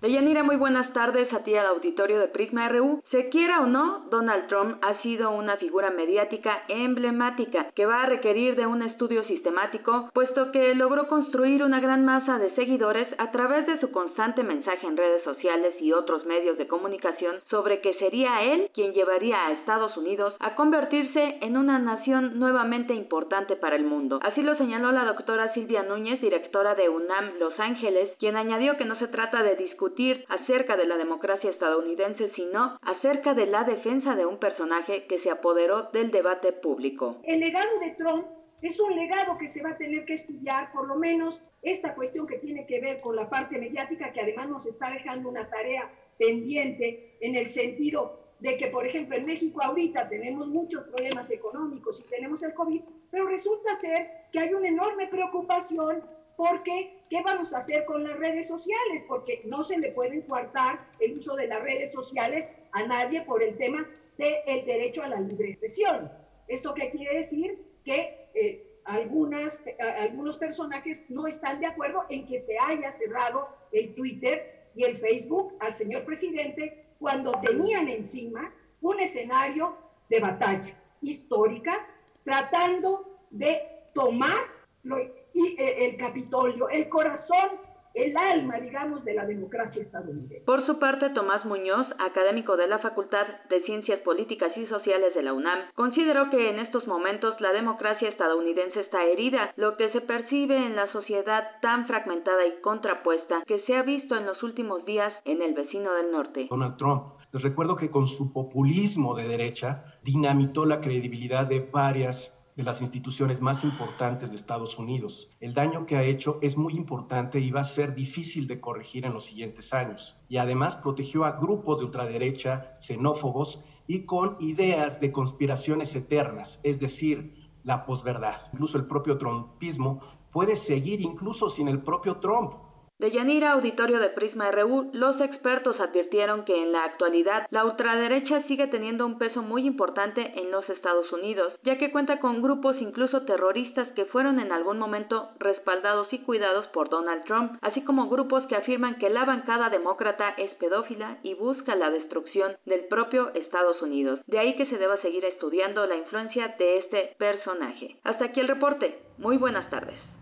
Deyanira, 0.02 0.42
muy 0.42 0.56
buenas 0.56 0.92
tardes 0.92 1.32
a 1.32 1.38
ti 1.38 1.56
al 1.56 1.64
auditorio 1.68 2.18
de 2.18 2.28
Prisma 2.28 2.68
RU. 2.68 3.02
Se 3.10 3.30
quiera 3.30 3.62
o 3.62 3.66
no, 3.66 4.04
Donald 4.10 4.46
Trump 4.46 4.76
ha 4.82 5.00
sido 5.00 5.30
una 5.30 5.56
figura 5.56 5.90
mediática 5.90 6.64
emblemática 6.68 7.70
que 7.74 7.86
va 7.86 8.02
a 8.02 8.06
requerir 8.06 8.56
de 8.56 8.66
un 8.66 8.82
estudio 8.82 9.24
sistemático, 9.24 10.10
puesto 10.12 10.52
que 10.52 10.74
logró 10.74 11.08
construir 11.08 11.62
una 11.62 11.80
gran 11.80 12.04
masa 12.04 12.38
de 12.38 12.54
seguidores 12.56 13.08
a 13.16 13.30
través 13.30 13.66
de 13.66 13.80
su 13.80 13.90
constante 13.90 14.42
mensaje 14.42 14.86
en 14.86 14.98
redes 14.98 15.24
sociales 15.24 15.74
y 15.80 15.94
otros 15.94 16.26
medios 16.26 16.58
de 16.58 16.68
comunicación 16.68 17.36
sobre 17.48 17.80
que 17.80 17.94
sería 17.94 18.42
él 18.42 18.68
quien 18.74 18.92
llevaría 18.92 19.46
a 19.46 19.52
Estados 19.52 19.96
Unidos 19.96 20.34
a 20.40 20.56
convertirse 20.56 21.38
en 21.40 21.56
una 21.56 21.78
nación 21.78 22.38
nuevamente 22.38 22.92
importante 22.92 23.56
para 23.56 23.76
el 23.76 23.84
mundo. 23.84 24.20
Así 24.22 24.42
lo 24.42 24.58
señaló 24.58 24.92
la 24.92 25.06
doctora 25.06 25.54
Silvia 25.54 25.84
Núñez, 25.84 26.20
directora 26.20 26.74
de 26.74 26.90
UNAM 26.90 27.38
Los 27.40 27.58
Ángeles, 27.58 28.10
quien 28.18 28.36
añadió 28.36 28.76
que 28.76 28.84
no 28.84 28.96
se 28.96 29.08
trata 29.08 29.42
de 29.42 29.56
discutir 29.56 29.85
acerca 30.28 30.76
de 30.76 30.86
la 30.86 30.96
democracia 30.96 31.50
estadounidense, 31.50 32.30
sino 32.34 32.78
acerca 32.82 33.34
de 33.34 33.46
la 33.46 33.64
defensa 33.64 34.14
de 34.14 34.26
un 34.26 34.38
personaje 34.38 35.06
que 35.06 35.20
se 35.20 35.30
apoderó 35.30 35.90
del 35.92 36.10
debate 36.10 36.52
público. 36.52 37.16
El 37.24 37.40
legado 37.40 37.78
de 37.80 37.90
Trump 37.92 38.26
es 38.62 38.80
un 38.80 38.96
legado 38.96 39.36
que 39.38 39.48
se 39.48 39.62
va 39.62 39.70
a 39.70 39.76
tener 39.76 40.04
que 40.04 40.14
estudiar, 40.14 40.72
por 40.72 40.88
lo 40.88 40.96
menos 40.96 41.42
esta 41.62 41.94
cuestión 41.94 42.26
que 42.26 42.38
tiene 42.38 42.66
que 42.66 42.80
ver 42.80 43.00
con 43.00 43.14
la 43.14 43.28
parte 43.28 43.58
mediática, 43.58 44.12
que 44.12 44.20
además 44.20 44.48
nos 44.48 44.66
está 44.66 44.90
dejando 44.90 45.28
una 45.28 45.48
tarea 45.48 45.90
pendiente 46.18 47.16
en 47.20 47.36
el 47.36 47.48
sentido 47.48 48.20
de 48.40 48.56
que, 48.56 48.66
por 48.68 48.86
ejemplo, 48.86 49.16
en 49.16 49.24
México 49.24 49.62
ahorita 49.62 50.08
tenemos 50.08 50.46
muchos 50.48 50.84
problemas 50.84 51.30
económicos 51.30 52.00
y 52.00 52.08
tenemos 52.08 52.42
el 52.42 52.54
COVID, 52.54 52.82
pero 53.10 53.26
resulta 53.26 53.74
ser 53.74 54.10
que 54.32 54.40
hay 54.40 54.52
una 54.52 54.68
enorme 54.68 55.06
preocupación 55.08 56.02
porque 56.36 57.02
¿qué 57.08 57.22
vamos 57.22 57.54
a 57.54 57.58
hacer 57.58 57.84
con 57.84 58.04
las 58.04 58.16
redes 58.18 58.46
sociales? 58.48 59.04
Porque 59.08 59.42
no 59.44 59.64
se 59.64 59.78
le 59.78 59.92
puede 59.92 60.16
encuartar 60.16 60.86
el 61.00 61.18
uso 61.18 61.34
de 61.34 61.48
las 61.48 61.62
redes 61.62 61.92
sociales 61.92 62.50
a 62.72 62.86
nadie 62.86 63.22
por 63.22 63.42
el 63.42 63.56
tema 63.56 63.88
del 64.18 64.66
derecho 64.66 65.02
a 65.02 65.08
la 65.08 65.20
libre 65.20 65.50
expresión. 65.50 66.10
¿Esto 66.48 66.74
qué 66.74 66.90
quiere 66.90 67.18
decir? 67.18 67.58
Que 67.84 68.28
eh, 68.34 68.80
algunas, 68.84 69.66
eh, 69.66 69.76
algunos 69.80 70.36
personajes 70.36 71.10
no 71.10 71.26
están 71.26 71.60
de 71.60 71.66
acuerdo 71.66 72.04
en 72.08 72.26
que 72.26 72.38
se 72.38 72.58
haya 72.58 72.92
cerrado 72.92 73.48
el 73.72 73.94
Twitter 73.94 74.68
y 74.74 74.84
el 74.84 74.98
Facebook 74.98 75.54
al 75.60 75.74
señor 75.74 76.04
presidente 76.04 76.84
cuando 76.98 77.32
tenían 77.40 77.88
encima 77.88 78.52
un 78.80 79.00
escenario 79.00 79.76
de 80.08 80.20
batalla 80.20 80.74
histórica 81.02 81.86
tratando 82.24 83.18
de 83.30 83.62
tomar 83.94 84.38
lo, 84.82 84.98
y 85.36 85.54
eh, 85.60 85.86
el 85.86 85.96
Capitolio, 85.96 86.68
el 86.70 86.88
corazón 86.88 87.60
el 87.96 88.14
alma, 88.14 88.58
digamos, 88.60 89.04
de 89.04 89.14
la 89.14 89.24
democracia 89.24 89.80
estadounidense. 89.80 90.42
Por 90.44 90.66
su 90.66 90.78
parte, 90.78 91.08
Tomás 91.10 91.46
Muñoz, 91.46 91.86
académico 91.98 92.56
de 92.58 92.68
la 92.68 92.78
Facultad 92.78 93.26
de 93.48 93.62
Ciencias 93.62 94.00
Políticas 94.00 94.54
y 94.56 94.66
Sociales 94.66 95.14
de 95.14 95.22
la 95.22 95.32
UNAM, 95.32 95.60
consideró 95.74 96.28
que 96.28 96.50
en 96.50 96.58
estos 96.58 96.86
momentos 96.86 97.40
la 97.40 97.52
democracia 97.52 98.10
estadounidense 98.10 98.80
está 98.80 99.02
herida, 99.04 99.52
lo 99.56 99.78
que 99.78 99.90
se 99.92 100.02
percibe 100.02 100.58
en 100.58 100.76
la 100.76 100.92
sociedad 100.92 101.44
tan 101.62 101.86
fragmentada 101.86 102.46
y 102.46 102.60
contrapuesta 102.60 103.42
que 103.46 103.60
se 103.60 103.74
ha 103.74 103.82
visto 103.82 104.14
en 104.14 104.26
los 104.26 104.42
últimos 104.42 104.84
días 104.84 105.14
en 105.24 105.40
el 105.40 105.54
vecino 105.54 105.94
del 105.94 106.12
norte. 106.12 106.48
Donald 106.50 106.76
Trump. 106.76 107.06
Les 107.32 107.42
recuerdo 107.42 107.76
que 107.76 107.90
con 107.90 108.06
su 108.06 108.32
populismo 108.32 109.14
de 109.14 109.26
derecha 109.26 109.84
dinamitó 110.02 110.66
la 110.66 110.80
credibilidad 110.80 111.46
de 111.46 111.60
varias 111.60 112.35
de 112.56 112.64
las 112.64 112.80
instituciones 112.80 113.42
más 113.42 113.64
importantes 113.64 114.30
de 114.30 114.36
Estados 114.36 114.78
Unidos. 114.78 115.30
El 115.40 115.52
daño 115.52 115.84
que 115.84 115.96
ha 115.96 116.02
hecho 116.02 116.38
es 116.40 116.56
muy 116.56 116.74
importante 116.74 117.38
y 117.38 117.50
va 117.50 117.60
a 117.60 117.64
ser 117.64 117.94
difícil 117.94 118.48
de 118.48 118.60
corregir 118.60 119.04
en 119.04 119.12
los 119.12 119.26
siguientes 119.26 119.74
años. 119.74 120.16
Y 120.28 120.38
además 120.38 120.76
protegió 120.76 121.26
a 121.26 121.32
grupos 121.32 121.78
de 121.78 121.84
ultraderecha, 121.84 122.72
xenófobos 122.80 123.62
y 123.86 124.06
con 124.06 124.36
ideas 124.40 125.00
de 125.00 125.12
conspiraciones 125.12 125.94
eternas, 125.94 126.58
es 126.62 126.80
decir, 126.80 127.34
la 127.62 127.84
posverdad. 127.84 128.40
Incluso 128.52 128.78
el 128.78 128.86
propio 128.86 129.18
trumpismo 129.18 130.00
puede 130.32 130.56
seguir 130.56 131.02
incluso 131.02 131.50
sin 131.50 131.68
el 131.68 131.82
propio 131.82 132.16
Trump. 132.16 132.54
De 132.98 133.10
Yanira, 133.10 133.52
auditorio 133.52 134.00
de 134.00 134.08
Prisma 134.08 134.50
RU, 134.50 134.88
los 134.94 135.20
expertos 135.20 135.78
advirtieron 135.80 136.46
que 136.46 136.62
en 136.62 136.72
la 136.72 136.84
actualidad 136.84 137.46
la 137.50 137.66
ultraderecha 137.66 138.42
sigue 138.44 138.68
teniendo 138.68 139.04
un 139.04 139.18
peso 139.18 139.42
muy 139.42 139.66
importante 139.66 140.32
en 140.40 140.50
los 140.50 140.66
Estados 140.70 141.12
Unidos, 141.12 141.52
ya 141.62 141.76
que 141.76 141.92
cuenta 141.92 142.20
con 142.20 142.40
grupos 142.40 142.76
incluso 142.80 143.26
terroristas 143.26 143.86
que 143.88 144.06
fueron 144.06 144.40
en 144.40 144.50
algún 144.50 144.78
momento 144.78 145.28
respaldados 145.38 146.10
y 146.10 146.20
cuidados 146.20 146.66
por 146.68 146.88
Donald 146.88 147.24
Trump, 147.24 147.58
así 147.60 147.82
como 147.82 148.08
grupos 148.08 148.46
que 148.46 148.56
afirman 148.56 148.96
que 148.96 149.10
la 149.10 149.26
bancada 149.26 149.68
demócrata 149.68 150.30
es 150.30 150.54
pedófila 150.54 151.18
y 151.22 151.34
busca 151.34 151.74
la 151.74 151.90
destrucción 151.90 152.56
del 152.64 152.86
propio 152.86 153.30
Estados 153.34 153.82
Unidos. 153.82 154.20
De 154.26 154.38
ahí 154.38 154.56
que 154.56 154.66
se 154.66 154.78
deba 154.78 154.96
seguir 155.02 155.26
estudiando 155.26 155.86
la 155.86 155.96
influencia 155.96 156.54
de 156.58 156.78
este 156.78 157.14
personaje. 157.18 157.96
Hasta 158.04 158.24
aquí 158.24 158.40
el 158.40 158.48
reporte. 158.48 158.98
Muy 159.18 159.36
buenas 159.36 159.68
tardes. 159.68 160.15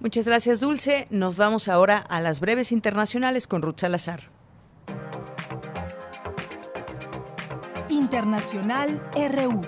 Muchas 0.00 0.26
gracias, 0.26 0.60
Dulce. 0.60 1.06
Nos 1.10 1.36
vamos 1.36 1.68
ahora 1.68 1.98
a 1.98 2.20
las 2.20 2.40
breves 2.40 2.72
internacionales 2.72 3.46
con 3.46 3.60
Ruth 3.60 3.80
Salazar. 3.80 4.30
Internacional 7.90 9.02
RU. 9.14 9.60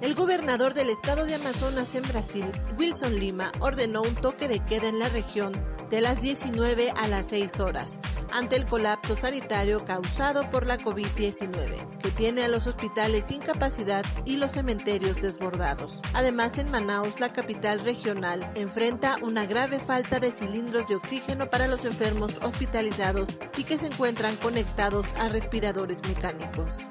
El 0.00 0.14
gobernador 0.16 0.74
del 0.74 0.90
estado 0.90 1.26
de 1.26 1.36
Amazonas 1.36 1.94
en 1.94 2.02
Brasil, 2.02 2.44
Wilson 2.78 3.18
Lima, 3.18 3.52
ordenó 3.60 4.02
un 4.02 4.14
toque 4.16 4.48
de 4.48 4.58
queda 4.60 4.88
en 4.88 4.98
la 4.98 5.08
región 5.08 5.52
de 5.90 6.00
las 6.00 6.20
19 6.20 6.90
a 6.90 7.08
las 7.08 7.28
6 7.28 7.60
horas, 7.60 7.98
ante 8.32 8.56
el 8.56 8.66
colapso 8.66 9.16
sanitario 9.16 9.84
causado 9.84 10.50
por 10.50 10.66
la 10.66 10.78
COVID-19, 10.78 11.98
que 11.98 12.10
tiene 12.10 12.44
a 12.44 12.48
los 12.48 12.66
hospitales 12.66 13.26
sin 13.26 13.40
capacidad 13.40 14.04
y 14.24 14.36
los 14.36 14.52
cementerios 14.52 15.20
desbordados. 15.20 16.00
Además, 16.14 16.58
en 16.58 16.70
Manaus, 16.70 17.20
la 17.20 17.28
capital 17.28 17.80
regional, 17.80 18.50
enfrenta 18.54 19.16
una 19.22 19.46
grave 19.46 19.78
falta 19.78 20.18
de 20.18 20.30
cilindros 20.30 20.86
de 20.86 20.96
oxígeno 20.96 21.48
para 21.50 21.68
los 21.68 21.84
enfermos 21.84 22.38
hospitalizados 22.42 23.38
y 23.56 23.64
que 23.64 23.78
se 23.78 23.86
encuentran 23.86 24.36
conectados 24.36 25.14
a 25.14 25.28
respiradores 25.28 26.02
mecánicos. 26.08 26.88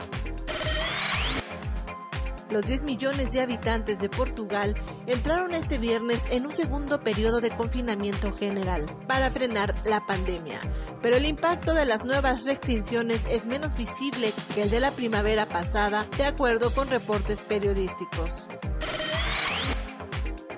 Los 2.50 2.66
10 2.68 2.84
millones 2.84 3.32
de 3.32 3.42
habitantes 3.42 4.00
de 4.00 4.10
Portugal 4.10 4.76
entraron 5.08 5.54
este 5.54 5.78
viernes 5.78 6.28
en 6.32 6.46
un 6.46 6.54
segundo 6.54 7.00
periodo 7.00 7.42
de 7.42 7.50
confinamiento 7.50 8.32
general 8.32 8.86
para 9.08 9.32
frenar 9.32 9.74
la 9.86 10.06
pandemia, 10.06 10.60
pero 11.02 11.16
el 11.16 11.26
impacto 11.26 11.74
de 11.74 11.86
las 11.86 12.06
nuevas 12.06 12.44
restricciones 12.44 13.26
es 13.26 13.46
menos 13.46 13.76
visible 13.76 14.32
que 14.54 14.62
el 14.62 14.70
de 14.70 14.80
la 14.80 14.92
primavera 14.92 15.50
pasada, 15.50 16.06
de 16.18 16.26
acuerdo 16.26 16.72
con 16.72 16.88
reportes 16.90 17.42
periodísticos. 17.42 18.48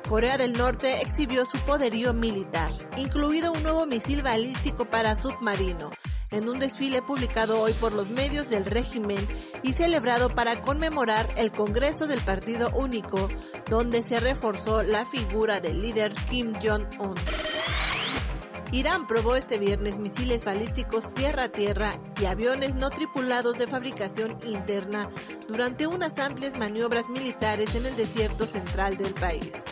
Corea 0.07 0.37
del 0.37 0.53
Norte 0.53 1.01
exhibió 1.01 1.45
su 1.45 1.57
poderío 1.59 2.13
militar, 2.13 2.71
incluido 2.95 3.51
un 3.51 3.61
nuevo 3.63 3.85
misil 3.85 4.23
balístico 4.23 4.85
para 4.85 5.15
submarino, 5.15 5.91
en 6.31 6.49
un 6.49 6.59
desfile 6.59 7.01
publicado 7.01 7.59
hoy 7.61 7.73
por 7.73 7.93
los 7.93 8.09
medios 8.09 8.49
del 8.49 8.65
régimen 8.65 9.25
y 9.63 9.73
celebrado 9.73 10.29
para 10.29 10.61
conmemorar 10.61 11.27
el 11.37 11.51
Congreso 11.51 12.07
del 12.07 12.19
Partido 12.21 12.69
Único, 12.75 13.29
donde 13.69 14.03
se 14.03 14.19
reforzó 14.19 14.83
la 14.83 15.05
figura 15.05 15.59
del 15.59 15.81
líder 15.81 16.13
Kim 16.29 16.53
Jong-un. 16.61 17.15
Irán 18.71 19.07
probó 19.07 19.37
este 19.37 19.57
viernes 19.57 19.97
misiles 19.97 20.43
balísticos 20.43 21.13
tierra-tierra 21.13 21.97
y 22.21 22.25
aviones 22.25 22.75
no 22.75 22.89
tripulados 22.89 23.57
de 23.57 23.65
fabricación 23.65 24.35
interna 24.45 25.09
durante 25.47 25.87
unas 25.87 26.19
amplias 26.19 26.57
maniobras 26.57 27.07
militares 27.07 27.75
en 27.75 27.85
el 27.85 27.95
desierto 27.95 28.45
central 28.45 28.97
del 28.97 29.13
país. 29.13 29.63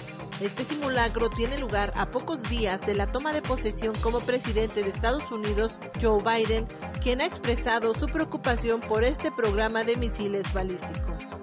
Este 0.42 0.66
simulacro 0.66 1.30
tiene 1.30 1.58
lugar 1.58 1.94
a 1.96 2.12
pocos 2.12 2.44
días 2.44 2.86
de 2.86 2.94
la 2.94 3.10
toma 3.10 3.32
de 3.32 3.42
posesión 3.42 3.96
como 4.02 4.20
presidente 4.20 4.84
de 4.84 4.90
Estados 4.90 5.32
Unidos, 5.32 5.80
Joe 6.02 6.22
Biden, 6.22 6.68
quien 7.02 7.22
ha 7.22 7.26
expresado 7.26 7.94
su 7.94 8.08
preocupación 8.08 8.82
por 8.82 9.06
este 9.06 9.32
programa 9.32 9.86
de 9.86 9.96
misiles 9.96 10.52
balísticos 10.54 11.38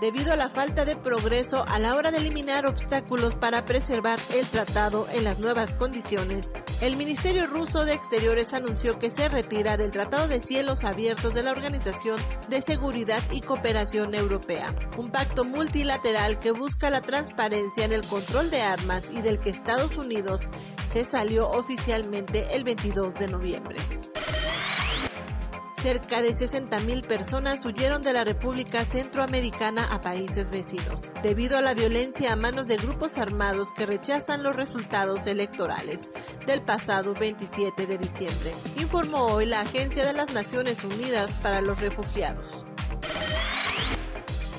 debido 0.00 0.32
a 0.32 0.36
la 0.36 0.48
falta 0.48 0.84
de 0.84 0.96
progreso 0.96 1.64
a 1.68 1.78
la 1.78 1.96
hora 1.96 2.10
de 2.10 2.18
eliminar 2.18 2.66
obstáculos 2.66 3.34
para 3.34 3.64
preservar 3.64 4.18
el 4.34 4.46
tratado 4.46 5.06
en 5.12 5.24
las 5.24 5.38
nuevas 5.38 5.74
condiciones. 5.74 6.52
El 6.80 6.96
Ministerio 6.96 7.46
ruso 7.46 7.84
de 7.84 7.94
Exteriores 7.94 8.54
anunció 8.54 8.98
que 8.98 9.10
se 9.10 9.28
retira 9.28 9.76
del 9.76 9.90
Tratado 9.90 10.28
de 10.28 10.40
Cielos 10.40 10.84
Abiertos 10.84 11.34
de 11.34 11.42
la 11.42 11.50
Organización 11.50 12.20
de 12.48 12.62
Seguridad 12.62 13.22
y 13.30 13.40
Cooperación 13.40 14.14
Europea, 14.14 14.74
un 14.96 15.10
pacto 15.10 15.44
multilateral 15.44 16.38
que 16.38 16.52
busca 16.52 16.90
la 16.90 17.00
transparencia 17.00 17.84
en 17.84 17.92
el 17.92 18.06
control 18.06 18.50
de 18.50 18.62
armas 18.62 19.10
y 19.10 19.22
del 19.22 19.38
que 19.40 19.50
Estados 19.50 19.96
Unidos 19.96 20.50
se 20.88 21.04
salió 21.04 21.50
oficialmente 21.50 22.46
el 22.54 22.64
22 22.64 23.14
de 23.14 23.28
noviembre. 23.28 23.76
Cerca 25.78 26.22
de 26.22 26.30
60.000 26.30 27.06
personas 27.06 27.64
huyeron 27.64 28.02
de 28.02 28.12
la 28.12 28.24
República 28.24 28.84
Centroamericana 28.84 29.86
a 29.92 30.00
países 30.00 30.50
vecinos, 30.50 31.12
debido 31.22 31.56
a 31.56 31.62
la 31.62 31.72
violencia 31.72 32.32
a 32.32 32.36
manos 32.36 32.66
de 32.66 32.78
grupos 32.78 33.16
armados 33.16 33.70
que 33.70 33.86
rechazan 33.86 34.42
los 34.42 34.56
resultados 34.56 35.26
electorales 35.26 36.10
del 36.48 36.62
pasado 36.62 37.14
27 37.14 37.86
de 37.86 37.96
diciembre, 37.96 38.52
informó 38.76 39.26
hoy 39.26 39.46
la 39.46 39.60
Agencia 39.60 40.04
de 40.04 40.14
las 40.14 40.32
Naciones 40.32 40.82
Unidas 40.82 41.32
para 41.34 41.60
los 41.60 41.80
Refugiados 41.80 42.64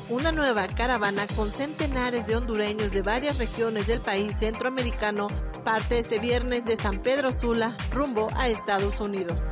una 0.09 0.31
nueva 0.31 0.67
caravana 0.67 1.27
con 1.35 1.51
centenares 1.51 2.25
de 2.25 2.35
hondureños 2.35 2.91
de 2.91 3.03
varias 3.03 3.37
regiones 3.37 3.85
del 3.85 4.01
país 4.01 4.37
centroamericano 4.37 5.27
parte 5.63 5.99
este 5.99 6.17
viernes 6.17 6.65
de 6.65 6.77
San 6.77 6.99
Pedro 7.03 7.31
Sula 7.31 7.77
rumbo 7.91 8.27
a 8.35 8.47
Estados 8.47 8.99
Unidos. 8.99 9.51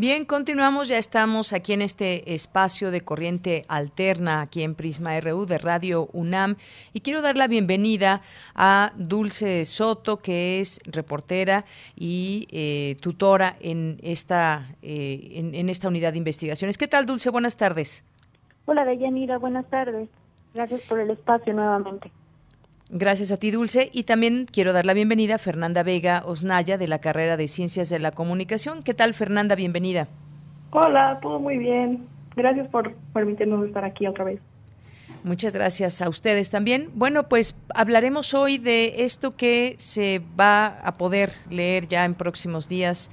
Bien, 0.00 0.24
continuamos, 0.24 0.88
ya 0.88 0.96
estamos 0.96 1.52
aquí 1.52 1.74
en 1.74 1.82
este 1.82 2.32
espacio 2.32 2.90
de 2.90 3.02
corriente 3.02 3.64
alterna, 3.68 4.40
aquí 4.40 4.62
en 4.62 4.74
Prisma 4.74 5.20
RU 5.20 5.44
de 5.44 5.58
Radio 5.58 6.08
UNAM, 6.14 6.56
y 6.94 7.00
quiero 7.00 7.20
dar 7.20 7.36
la 7.36 7.46
bienvenida 7.48 8.22
a 8.54 8.92
Dulce 8.96 9.62
Soto, 9.66 10.16
que 10.16 10.58
es 10.58 10.80
reportera 10.86 11.66
y 11.96 12.48
eh, 12.50 12.96
tutora 13.02 13.58
en 13.60 13.98
esta, 14.02 14.68
eh, 14.80 15.32
en, 15.34 15.68
esta 15.68 15.88
unidad 15.88 16.12
de 16.12 16.18
investigaciones. 16.18 16.78
¿Qué 16.78 16.88
tal, 16.88 17.04
Dulce? 17.04 17.28
Buenas 17.28 17.58
tardes. 17.58 18.02
Hola, 18.64 18.86
Deyanira, 18.86 19.36
buenas 19.36 19.68
tardes. 19.68 20.08
Gracias 20.54 20.80
por 20.88 20.98
el 20.98 21.10
espacio 21.10 21.52
nuevamente. 21.52 22.10
Gracias 22.92 23.30
a 23.30 23.36
ti, 23.36 23.52
Dulce. 23.52 23.88
Y 23.92 24.02
también 24.02 24.46
quiero 24.50 24.72
dar 24.72 24.84
la 24.84 24.94
bienvenida 24.94 25.36
a 25.36 25.38
Fernanda 25.38 25.84
Vega 25.84 26.22
Osnaya 26.26 26.76
de 26.76 26.88
la 26.88 26.98
carrera 26.98 27.36
de 27.36 27.46
Ciencias 27.46 27.88
de 27.88 28.00
la 28.00 28.10
Comunicación. 28.10 28.82
¿Qué 28.82 28.94
tal, 28.94 29.14
Fernanda? 29.14 29.54
Bienvenida. 29.54 30.08
Hola, 30.72 31.18
todo 31.22 31.38
muy 31.38 31.58
bien. 31.58 32.04
Gracias 32.34 32.66
por 32.68 32.94
permitirnos 33.12 33.64
estar 33.64 33.84
aquí 33.84 34.08
otra 34.08 34.24
vez. 34.24 34.40
Muchas 35.22 35.52
gracias 35.52 36.02
a 36.02 36.08
ustedes 36.08 36.50
también. 36.50 36.88
Bueno, 36.94 37.28
pues 37.28 37.54
hablaremos 37.74 38.34
hoy 38.34 38.58
de 38.58 39.04
esto 39.04 39.36
que 39.36 39.74
se 39.78 40.22
va 40.38 40.66
a 40.66 40.94
poder 40.94 41.30
leer 41.50 41.86
ya 41.86 42.04
en 42.04 42.14
próximos 42.14 42.68
días 42.68 43.10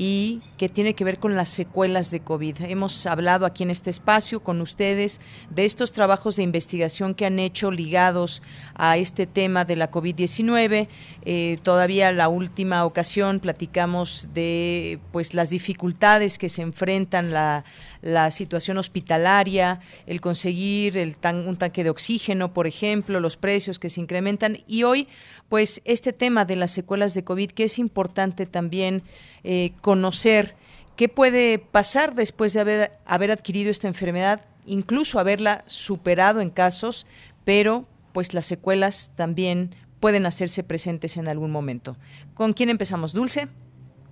y 0.00 0.40
que 0.56 0.68
tiene 0.68 0.94
que 0.94 1.02
ver 1.02 1.18
con 1.18 1.34
las 1.34 1.48
secuelas 1.48 2.12
de 2.12 2.20
COVID. 2.20 2.58
Hemos 2.60 3.04
hablado 3.06 3.44
aquí 3.44 3.64
en 3.64 3.70
este 3.70 3.90
espacio 3.90 4.40
con 4.40 4.60
ustedes 4.60 5.20
de 5.50 5.64
estos 5.64 5.90
trabajos 5.90 6.36
de 6.36 6.44
investigación 6.44 7.16
que 7.16 7.26
han 7.26 7.40
hecho 7.40 7.72
ligados 7.72 8.40
a 8.76 8.96
este 8.96 9.26
tema 9.26 9.64
de 9.64 9.74
la 9.74 9.90
COVID-19. 9.90 10.86
Eh, 11.22 11.56
todavía 11.64 12.12
la 12.12 12.28
última 12.28 12.84
ocasión 12.84 13.40
platicamos 13.40 14.28
de 14.32 15.00
pues 15.10 15.34
las 15.34 15.50
dificultades 15.50 16.38
que 16.38 16.48
se 16.48 16.62
enfrentan 16.62 17.32
la, 17.32 17.64
la 18.00 18.30
situación 18.30 18.78
hospitalaria, 18.78 19.80
el 20.06 20.20
conseguir 20.20 20.96
el 20.96 21.16
un 21.24 21.56
tanque 21.56 21.82
de 21.82 21.90
oxígeno, 21.90 22.54
por 22.54 22.68
ejemplo, 22.68 23.18
los 23.18 23.36
precios 23.36 23.80
que 23.80 23.90
se 23.90 24.00
incrementan 24.00 24.58
y 24.68 24.84
hoy 24.84 25.08
pues 25.48 25.80
este 25.84 26.12
tema 26.12 26.44
de 26.44 26.56
las 26.56 26.70
secuelas 26.70 27.14
de 27.14 27.24
COVID 27.24 27.50
que 27.50 27.64
es 27.64 27.78
importante 27.78 28.46
también 28.46 29.02
eh, 29.44 29.72
conocer 29.80 30.54
qué 30.96 31.08
puede 31.08 31.58
pasar 31.58 32.14
después 32.14 32.52
de 32.54 32.60
haber, 32.60 32.90
haber 33.06 33.30
adquirido 33.30 33.70
esta 33.70 33.88
enfermedad, 33.88 34.40
incluso 34.66 35.18
haberla 35.18 35.62
superado 35.66 36.40
en 36.40 36.50
casos, 36.50 37.06
pero 37.44 37.84
pues 38.12 38.34
las 38.34 38.46
secuelas 38.46 39.12
también 39.16 39.70
pueden 40.00 40.26
hacerse 40.26 40.64
presentes 40.64 41.16
en 41.16 41.28
algún 41.28 41.50
momento. 41.50 41.96
¿Con 42.34 42.52
quién 42.52 42.68
empezamos? 42.68 43.12
Dulce. 43.12 43.48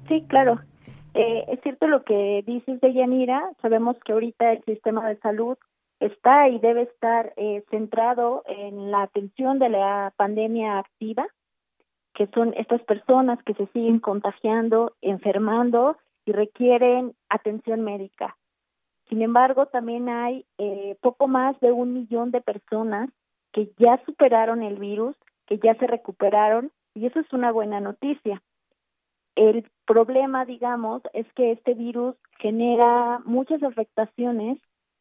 Sí, 0.08 0.24
claro. 0.28 0.60
Eh, 1.14 1.44
es 1.48 1.60
cierto 1.62 1.86
lo 1.86 2.04
que 2.04 2.44
dices 2.46 2.80
de 2.80 2.92
Yanira. 2.92 3.42
Sabemos 3.62 3.96
que 4.04 4.12
ahorita 4.12 4.52
el 4.52 4.62
sistema 4.64 5.08
de 5.08 5.16
salud 5.18 5.56
está 6.00 6.48
y 6.48 6.58
debe 6.58 6.82
estar 6.82 7.32
eh, 7.36 7.64
centrado 7.70 8.42
en 8.46 8.90
la 8.90 9.02
atención 9.02 9.58
de 9.58 9.68
la 9.68 10.12
pandemia 10.16 10.78
activa, 10.78 11.26
que 12.14 12.26
son 12.28 12.54
estas 12.56 12.82
personas 12.82 13.42
que 13.44 13.54
se 13.54 13.66
siguen 13.68 14.00
contagiando, 14.00 14.94
enfermando 15.00 15.96
y 16.24 16.32
requieren 16.32 17.14
atención 17.28 17.82
médica. 17.82 18.36
Sin 19.08 19.22
embargo, 19.22 19.66
también 19.66 20.08
hay 20.08 20.44
eh, 20.58 20.96
poco 21.00 21.28
más 21.28 21.58
de 21.60 21.72
un 21.72 21.92
millón 21.92 22.30
de 22.30 22.40
personas 22.40 23.10
que 23.52 23.70
ya 23.78 24.02
superaron 24.04 24.62
el 24.62 24.76
virus, 24.78 25.16
que 25.46 25.58
ya 25.58 25.74
se 25.76 25.86
recuperaron, 25.86 26.72
y 26.94 27.06
eso 27.06 27.20
es 27.20 27.32
una 27.32 27.52
buena 27.52 27.80
noticia. 27.80 28.42
El 29.36 29.70
problema, 29.86 30.44
digamos, 30.44 31.02
es 31.12 31.30
que 31.34 31.52
este 31.52 31.74
virus 31.74 32.16
genera 32.38 33.20
muchas 33.24 33.62
afectaciones 33.62 34.58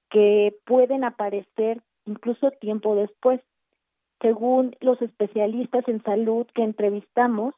que 0.10 0.56
pueden 0.65 1.03
aparecer 1.03 1.82
incluso 2.06 2.52
tiempo 2.52 2.95
después. 2.95 3.41
Según 4.22 4.76
los 4.80 5.02
especialistas 5.02 5.88
en 5.88 6.02
salud 6.03 6.48
que 6.53 6.64
entrevistamos, 6.64 7.53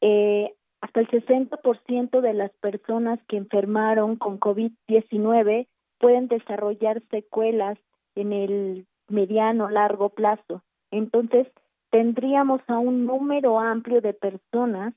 eh, 0.00 0.54
hasta 0.80 1.00
el 1.00 1.08
60% 1.08 2.20
de 2.20 2.34
las 2.34 2.52
personas 2.60 3.18
que 3.26 3.38
enfermaron 3.38 4.16
con 4.16 4.38
COVID-19 4.38 5.66
pueden 5.98 6.28
desarrollar 6.28 7.02
secuelas 7.10 7.78
en 8.14 8.32
el 8.32 8.86
mediano 9.08 9.70
largo 9.70 10.10
plazo. 10.10 10.62
Entonces, 10.90 11.48
tendríamos 11.90 12.60
a 12.68 12.78
un 12.78 13.06
número 13.06 13.58
amplio 13.58 14.00
de 14.00 14.12
personas 14.12 14.94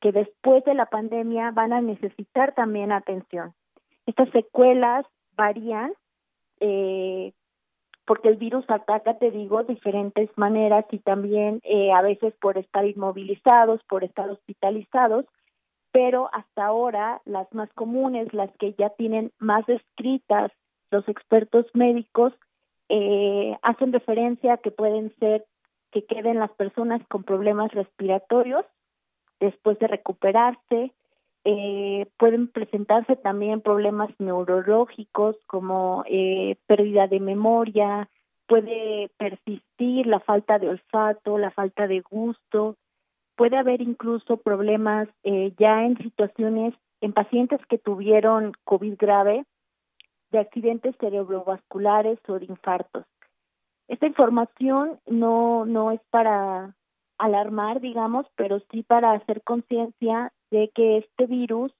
que 0.00 0.12
después 0.12 0.64
de 0.64 0.74
la 0.74 0.86
pandemia 0.86 1.50
van 1.52 1.72
a 1.72 1.80
necesitar 1.80 2.54
también 2.54 2.92
atención. 2.92 3.54
Estas 4.06 4.28
secuelas 4.30 5.06
varían 5.36 5.92
eh, 6.62 7.32
porque 8.06 8.28
el 8.28 8.36
virus 8.36 8.64
ataca, 8.68 9.18
te 9.18 9.30
digo, 9.30 9.62
diferentes 9.64 10.30
maneras 10.36 10.84
y 10.90 10.98
también 10.98 11.60
eh, 11.64 11.92
a 11.92 12.02
veces 12.02 12.34
por 12.40 12.58
estar 12.58 12.86
inmovilizados, 12.86 13.82
por 13.84 14.04
estar 14.04 14.28
hospitalizados, 14.30 15.26
pero 15.92 16.30
hasta 16.32 16.64
ahora 16.64 17.20
las 17.24 17.52
más 17.52 17.72
comunes, 17.74 18.32
las 18.32 18.50
que 18.58 18.74
ya 18.74 18.90
tienen 18.90 19.32
más 19.38 19.66
descritas 19.66 20.50
los 20.90 21.08
expertos 21.08 21.66
médicos, 21.74 22.32
eh, 22.88 23.56
hacen 23.62 23.92
referencia 23.92 24.54
a 24.54 24.58
que 24.58 24.70
pueden 24.70 25.14
ser 25.18 25.44
que 25.90 26.04
queden 26.04 26.38
las 26.38 26.50
personas 26.52 27.02
con 27.08 27.24
problemas 27.24 27.72
respiratorios 27.72 28.64
después 29.40 29.78
de 29.78 29.88
recuperarse, 29.88 30.92
eh, 31.44 32.06
pueden 32.18 32.48
presentarse 32.48 33.16
también 33.16 33.60
problemas 33.60 34.10
neurológicos 34.18 35.36
como 35.46 36.04
eh, 36.06 36.56
pérdida 36.66 37.08
de 37.08 37.18
memoria, 37.18 38.08
puede 38.46 39.10
persistir 39.16 40.06
la 40.06 40.20
falta 40.20 40.58
de 40.58 40.68
olfato, 40.68 41.38
la 41.38 41.50
falta 41.50 41.88
de 41.88 42.00
gusto, 42.00 42.76
puede 43.34 43.56
haber 43.56 43.80
incluso 43.80 44.36
problemas 44.36 45.08
eh, 45.24 45.52
ya 45.58 45.84
en 45.84 45.98
situaciones, 45.98 46.74
en 47.00 47.12
pacientes 47.12 47.60
que 47.68 47.78
tuvieron 47.78 48.52
COVID 48.64 48.94
grave, 48.96 49.44
de 50.30 50.38
accidentes 50.38 50.96
cerebrovasculares 50.98 52.18
o 52.28 52.38
de 52.38 52.46
infartos. 52.46 53.04
Esta 53.88 54.06
información 54.06 54.98
no, 55.06 55.66
no 55.66 55.90
es 55.90 56.00
para 56.10 56.74
alarmar, 57.18 57.80
digamos, 57.80 58.26
pero 58.36 58.60
sí 58.70 58.82
para 58.82 59.12
hacer 59.12 59.42
conciencia 59.42 60.32
de 60.52 60.70
que 60.74 60.98
este 60.98 61.26
virus 61.26 61.72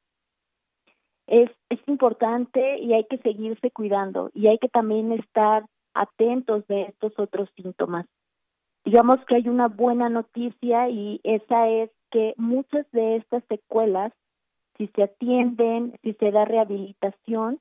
es, 1.27 1.51
es 1.69 1.79
importante 1.87 2.79
y 2.79 2.95
hay 2.95 3.05
que 3.05 3.19
seguirse 3.19 3.71
cuidando 3.71 4.31
y 4.35 4.49
hay 4.49 4.59
que 4.59 4.69
también 4.69 5.13
estar 5.13 5.65
atentos 5.95 6.67
de 6.67 6.83
estos 6.83 7.13
otros 7.19 7.49
síntomas. 7.55 8.07
Digamos 8.85 9.17
que 9.27 9.37
hay 9.37 9.49
una 9.49 9.69
buena 9.69 10.09
noticia 10.09 10.89
y 10.89 11.21
esa 11.23 11.69
es 11.69 11.91
que 12.11 12.35
muchas 12.37 12.91
de 12.91 13.17
estas 13.17 13.45
secuelas, 13.45 14.13
si 14.77 14.89
se 14.89 15.05
atienden, 15.05 15.95
si 16.03 16.15
se 16.15 16.31
da 16.33 16.45
rehabilitación, 16.45 17.61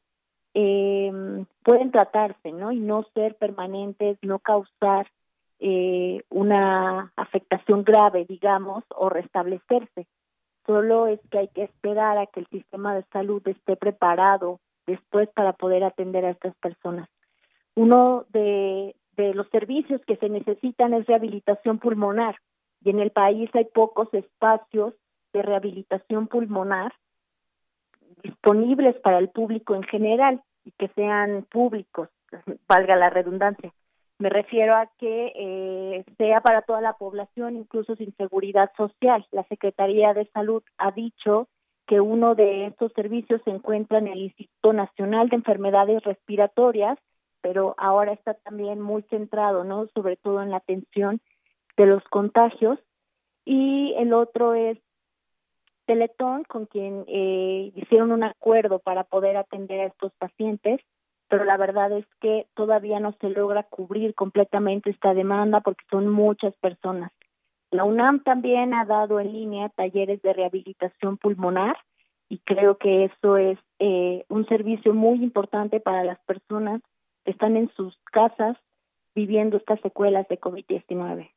eh, 0.53 1.45
pueden 1.63 1.91
tratarse, 1.91 2.51
¿no? 2.51 2.71
Y 2.71 2.79
no 2.79 3.03
ser 3.13 3.35
permanentes, 3.35 4.17
no 4.21 4.39
causar 4.39 5.07
eh, 5.59 6.23
una 6.29 7.13
afectación 7.15 7.83
grave, 7.83 8.25
digamos, 8.25 8.83
o 8.95 9.09
restablecerse. 9.09 10.07
Solo 10.65 11.07
es 11.07 11.19
que 11.29 11.39
hay 11.39 11.47
que 11.49 11.63
esperar 11.63 12.17
a 12.17 12.27
que 12.27 12.41
el 12.41 12.47
sistema 12.47 12.95
de 12.95 13.03
salud 13.11 13.41
esté 13.47 13.75
preparado 13.75 14.59
después 14.85 15.29
para 15.29 15.53
poder 15.53 15.83
atender 15.83 16.25
a 16.25 16.31
estas 16.31 16.55
personas. 16.55 17.09
Uno 17.75 18.25
de, 18.29 18.95
los 19.33 19.47
servicios 19.49 20.01
que 20.07 20.17
se 20.17 20.29
necesitan 20.29 20.93
es 20.93 21.05
rehabilitación 21.05 21.77
pulmonar 21.77 22.35
y 22.83 22.89
en 22.89 22.99
el 22.99 23.11
país 23.11 23.49
hay 23.53 23.65
pocos 23.65 24.11
espacios 24.13 24.95
de 25.31 25.43
rehabilitación 25.43 26.27
pulmonar 26.27 26.91
disponibles 28.23 28.95
para 29.01 29.19
el 29.19 29.29
público 29.29 29.75
en 29.75 29.83
general 29.83 30.41
y 30.65 30.71
que 30.71 30.87
sean 30.89 31.45
públicos, 31.49 32.09
valga 32.67 32.95
la 32.95 33.09
redundancia. 33.09 33.71
Me 34.21 34.29
refiero 34.29 34.75
a 34.75 34.85
que 34.99 35.33
eh, 35.35 36.05
sea 36.19 36.41
para 36.41 36.61
toda 36.61 36.79
la 36.79 36.93
población, 36.93 37.55
incluso 37.55 37.95
sin 37.95 38.15
seguridad 38.17 38.71
social. 38.77 39.25
La 39.31 39.43
Secretaría 39.45 40.13
de 40.13 40.27
Salud 40.27 40.61
ha 40.77 40.91
dicho 40.91 41.47
que 41.87 42.01
uno 42.01 42.35
de 42.35 42.67
estos 42.67 42.93
servicios 42.93 43.41
se 43.43 43.49
encuentra 43.49 43.97
en 43.97 44.05
el 44.05 44.19
Instituto 44.19 44.73
Nacional 44.73 45.29
de 45.29 45.37
Enfermedades 45.37 46.03
Respiratorias, 46.03 46.99
pero 47.41 47.73
ahora 47.79 48.13
está 48.13 48.35
también 48.35 48.79
muy 48.79 49.01
centrado, 49.09 49.63
¿no? 49.63 49.87
Sobre 49.95 50.17
todo 50.17 50.43
en 50.43 50.51
la 50.51 50.57
atención 50.57 51.19
de 51.75 51.87
los 51.87 52.03
contagios. 52.03 52.77
Y 53.43 53.95
el 53.97 54.13
otro 54.13 54.53
es 54.53 54.77
Teletón, 55.87 56.43
con 56.43 56.67
quien 56.67 57.05
eh, 57.07 57.71
hicieron 57.73 58.11
un 58.11 58.23
acuerdo 58.23 58.77
para 58.77 59.03
poder 59.03 59.35
atender 59.35 59.79
a 59.79 59.85
estos 59.87 60.13
pacientes 60.19 60.79
pero 61.31 61.45
la 61.45 61.55
verdad 61.55 61.93
es 61.93 62.05
que 62.19 62.45
todavía 62.55 62.99
no 62.99 63.13
se 63.21 63.29
logra 63.29 63.63
cubrir 63.63 64.13
completamente 64.15 64.89
esta 64.89 65.13
demanda 65.13 65.61
porque 65.61 65.85
son 65.89 66.09
muchas 66.09 66.53
personas. 66.57 67.09
La 67.71 67.85
UNAM 67.85 68.21
también 68.21 68.73
ha 68.73 68.83
dado 68.83 69.17
en 69.21 69.31
línea 69.31 69.69
talleres 69.69 70.21
de 70.23 70.33
rehabilitación 70.33 71.15
pulmonar 71.15 71.77
y 72.27 72.39
creo 72.39 72.77
que 72.77 73.05
eso 73.05 73.37
es 73.37 73.57
eh, 73.79 74.25
un 74.27 74.45
servicio 74.47 74.93
muy 74.93 75.23
importante 75.23 75.79
para 75.79 76.03
las 76.03 76.19
personas 76.25 76.81
que 77.23 77.31
están 77.31 77.55
en 77.55 77.71
sus 77.75 77.97
casas 78.11 78.57
viviendo 79.15 79.55
estas 79.55 79.79
secuelas 79.79 80.27
de 80.27 80.37
COVID-19. 80.37 81.31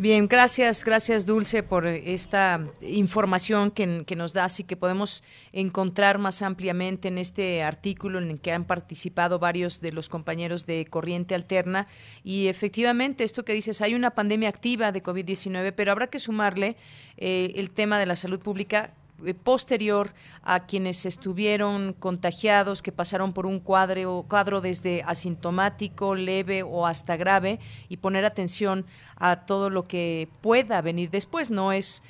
Bien, 0.00 0.28
gracias, 0.28 0.82
gracias 0.82 1.26
Dulce 1.26 1.62
por 1.62 1.86
esta 1.86 2.66
información 2.80 3.70
que, 3.70 4.16
nos 4.16 4.32
das 4.32 4.58
y 4.58 4.64
que 4.64 4.74
podemos 4.74 5.22
encontrar 5.52 6.16
más 6.16 6.40
ampliamente 6.40 7.08
en 7.08 7.18
este 7.18 7.62
artículo 7.62 8.18
en 8.18 8.30
el 8.30 8.40
que 8.40 8.50
han 8.50 8.64
participado 8.64 9.38
varios 9.38 9.82
de 9.82 9.92
los 9.92 10.08
compañeros 10.08 10.64
de 10.64 10.86
Corriente 10.86 11.34
Alterna. 11.34 11.86
Y 12.24 12.46
efectivamente, 12.46 13.24
esto 13.24 13.44
que 13.44 13.52
dices, 13.52 13.82
hay 13.82 13.92
una 13.92 14.12
pandemia 14.12 14.48
activa 14.48 14.90
de 14.90 15.02
COVID-19, 15.02 15.74
pero 15.76 15.92
habrá 15.92 16.06
que 16.06 16.18
sumarle 16.18 16.78
eh, 17.18 17.52
el 17.56 17.70
tema 17.70 17.98
de 17.98 18.06
la 18.06 18.16
salud 18.16 18.40
pública 18.40 18.94
eh, 18.94 18.99
posterior 19.42 20.12
a 20.42 20.66
quienes 20.66 21.06
estuvieron 21.06 21.92
contagiados, 21.92 22.82
que 22.82 22.92
pasaron 22.92 23.32
por 23.32 23.46
un 23.46 23.60
cuadro, 23.60 24.24
cuadro 24.28 24.60
desde 24.60 25.02
asintomático, 25.06 26.14
leve 26.14 26.62
o 26.62 26.86
hasta 26.86 27.16
grave, 27.16 27.60
y 27.88 27.98
poner 27.98 28.24
atención 28.24 28.86
a 29.16 29.44
todo 29.46 29.70
lo 29.70 29.86
que 29.86 30.28
pueda 30.40 30.80
venir 30.80 31.10
después. 31.10 31.50
No 31.50 31.72
es, 31.72 32.02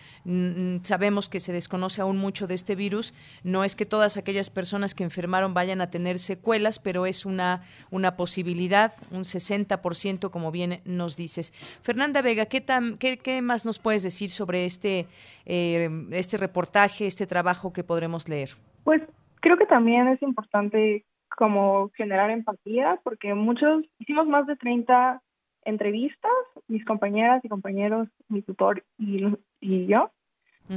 sabemos 0.83 1.29
que 1.29 1.41
se 1.41 1.53
desconoce 1.53 2.03
aún 2.03 2.19
mucho 2.19 2.47
de 2.47 2.55
este 2.55 2.75
virus, 2.75 3.15
no 3.43 3.65
es 3.65 3.75
que 3.75 3.87
todas 3.87 4.17
aquellas 4.17 4.51
personas 4.51 4.95
que 4.95 5.05
enfermaron 5.05 5.55
vayan 5.55 5.81
a 5.81 5.91
tener 5.91 6.19
secuelas, 6.19 6.79
pero 6.79 7.07
es 7.07 7.25
una, 7.25 7.63
una 7.91 8.17
posibilidad, 8.17 8.93
un 9.11 9.21
60%, 9.23 10.31
como 10.31 10.51
bien 10.51 10.81
nos 10.85 11.17
dices. 11.17 11.53
Fernanda 11.83 12.23
Vega, 12.23 12.47
¿qué, 12.47 12.61
tan, 12.61 12.99
qué, 12.99 13.43
más 13.43 13.65
nos 13.65 13.79
puedes 13.79 14.03
decir 14.03 14.31
sobre 14.31 14.65
este, 14.65 15.07
eh, 15.47 15.89
este 16.13 16.37
reportaje, 16.37 17.07
este 17.07 17.27
trabajo 17.27 17.73
que 17.73 17.85
podremos 17.85 18.29
leer? 18.29 18.51
Pues 18.85 19.03
creo 19.41 19.57
que 19.57 19.67
también 19.67 20.09
es 20.09 20.23
importante 20.23 21.05
como 21.37 21.91
generar 21.95 22.31
empatía, 22.31 23.01
porque 23.03 23.33
muchos, 23.35 23.85
hicimos 23.99 24.27
más 24.27 24.47
de 24.47 24.57
30 24.57 25.23
entrevistas, 25.65 26.31
mis 26.69 26.85
compañeras 26.85 27.45
y 27.45 27.49
compañeros, 27.49 28.09
mi 28.29 28.43
tutor 28.43 28.85
y, 28.99 29.27
y 29.61 29.87
yo. 29.87 30.11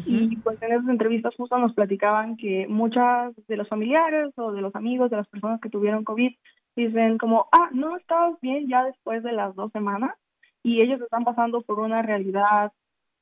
Y 0.06 0.38
pues 0.38 0.60
en 0.64 0.72
esas 0.72 0.90
entrevistas 0.90 1.36
justo 1.36 1.56
nos 1.60 1.76
platicaban 1.76 2.36
que 2.36 2.66
muchas 2.68 3.36
de 3.48 3.58
los 3.58 3.68
familiares 3.70 4.34
o 4.38 4.52
de 4.52 4.62
los 4.62 4.74
amigos 4.76 5.12
de 5.12 5.18
las 5.18 5.28
personas 5.28 5.62
que 5.62 5.70
tuvieron 5.70 6.04
COVID 6.04 6.34
dicen 6.76 7.20
como, 7.20 7.48
ah, 7.52 7.70
no 7.74 7.96
estabas 7.96 8.40
bien 8.42 8.68
ya 8.68 8.84
después 8.86 9.22
de 9.22 9.34
las 9.34 9.54
dos 9.54 9.72
semanas 9.72 10.16
y 10.64 10.82
ellos 10.82 11.00
están 11.00 11.24
pasando 11.24 11.62
por 11.62 11.80
una 11.80 12.02
realidad 12.02 12.72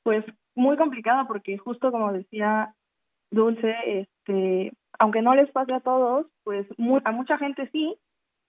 pues 0.04 0.24
muy 0.56 0.78
complicada 0.78 1.28
porque 1.28 1.58
justo 1.58 1.92
como 1.92 2.14
decía 2.14 2.74
Dulce, 3.32 3.76
este, 3.86 4.72
aunque 4.98 5.22
no 5.22 5.36
les 5.36 5.52
pase 5.52 5.74
a 5.74 5.82
todos, 5.82 6.28
pues 6.44 6.66
a 7.04 7.12
mucha 7.12 7.38
gente 7.38 7.70
sí 7.72 7.98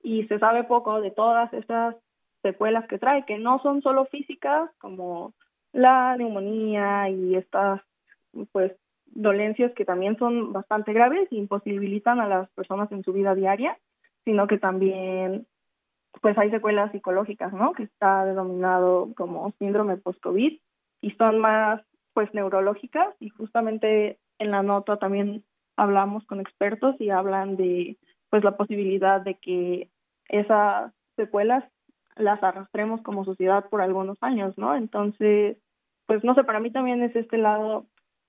y 0.03 0.29
se 0.29 0.39
sabe 0.39 0.65
poco 0.65 1.01
de 1.01 1.11
todas 1.11 1.53
estas 1.53 1.97
secuelas 2.43 2.87
que 2.89 2.99
trae, 2.99 3.25
que 3.25 3.39
no 3.39 3.61
son 3.63 3.83
solo 3.83 4.05
físicas 4.07 4.71
como 4.79 5.33
la 5.73 6.17
neumonía 6.17 7.09
y 7.09 7.37
estas 7.37 7.81
pues 8.53 8.73
dolencias 9.07 9.73
que 9.73 9.85
también 9.85 10.17
son 10.19 10.53
bastante 10.53 10.93
graves 10.93 11.29
y 11.31 11.39
imposibilitan 11.39 12.21
a 12.21 12.29
las 12.29 12.51
personas 12.51 12.91
en 12.93 13.05
su 13.05 13.13
vida 13.13 13.35
diaria, 13.35 13.79
sino 14.25 14.47
que 14.47 14.59
también 14.59 15.47
pues 16.21 16.37
hay 16.39 16.51
secuelas 16.51 16.93
psicológicas, 16.93 17.53
¿no? 17.53 17.73
Que 17.73 17.85
está 17.85 18.25
denominado 18.25 19.13
como 19.17 19.53
síndrome 19.59 19.97
post-COVID 19.97 20.59
y 21.01 21.11
son 21.13 21.39
más 21.39 21.83
pues 22.13 22.33
neurológicas 22.35 23.15
y 23.21 23.31
justamente 23.31 24.19
en 24.39 24.51
la 24.51 24.63
nota 24.63 24.99
también 24.99 25.45
hablamos 25.77 26.25
con 26.27 26.41
expertos 26.41 26.97
y 27.01 27.11
hablan 27.11 27.57
de 27.57 27.97
pues 28.31 28.45
la 28.45 28.57
posibilidad 28.57 29.21
de 29.21 29.35
que 29.35 29.89
esas 30.29 30.93
secuelas 31.17 31.65
las 32.17 32.43
arrastremos 32.43 33.03
como 33.03 33.25
sociedad 33.25 33.69
por 33.69 33.81
algunos 33.81 34.19
años, 34.21 34.57
¿no? 34.59 34.75
Entonces, 34.75 35.57
pues 36.07 36.25
no 36.25 36.35
sé, 36.35 36.45
para 36.45 36.61
mí 36.61 36.71
también 36.71 37.03
es 37.03 37.15
este 37.17 37.39
lado 37.39 37.87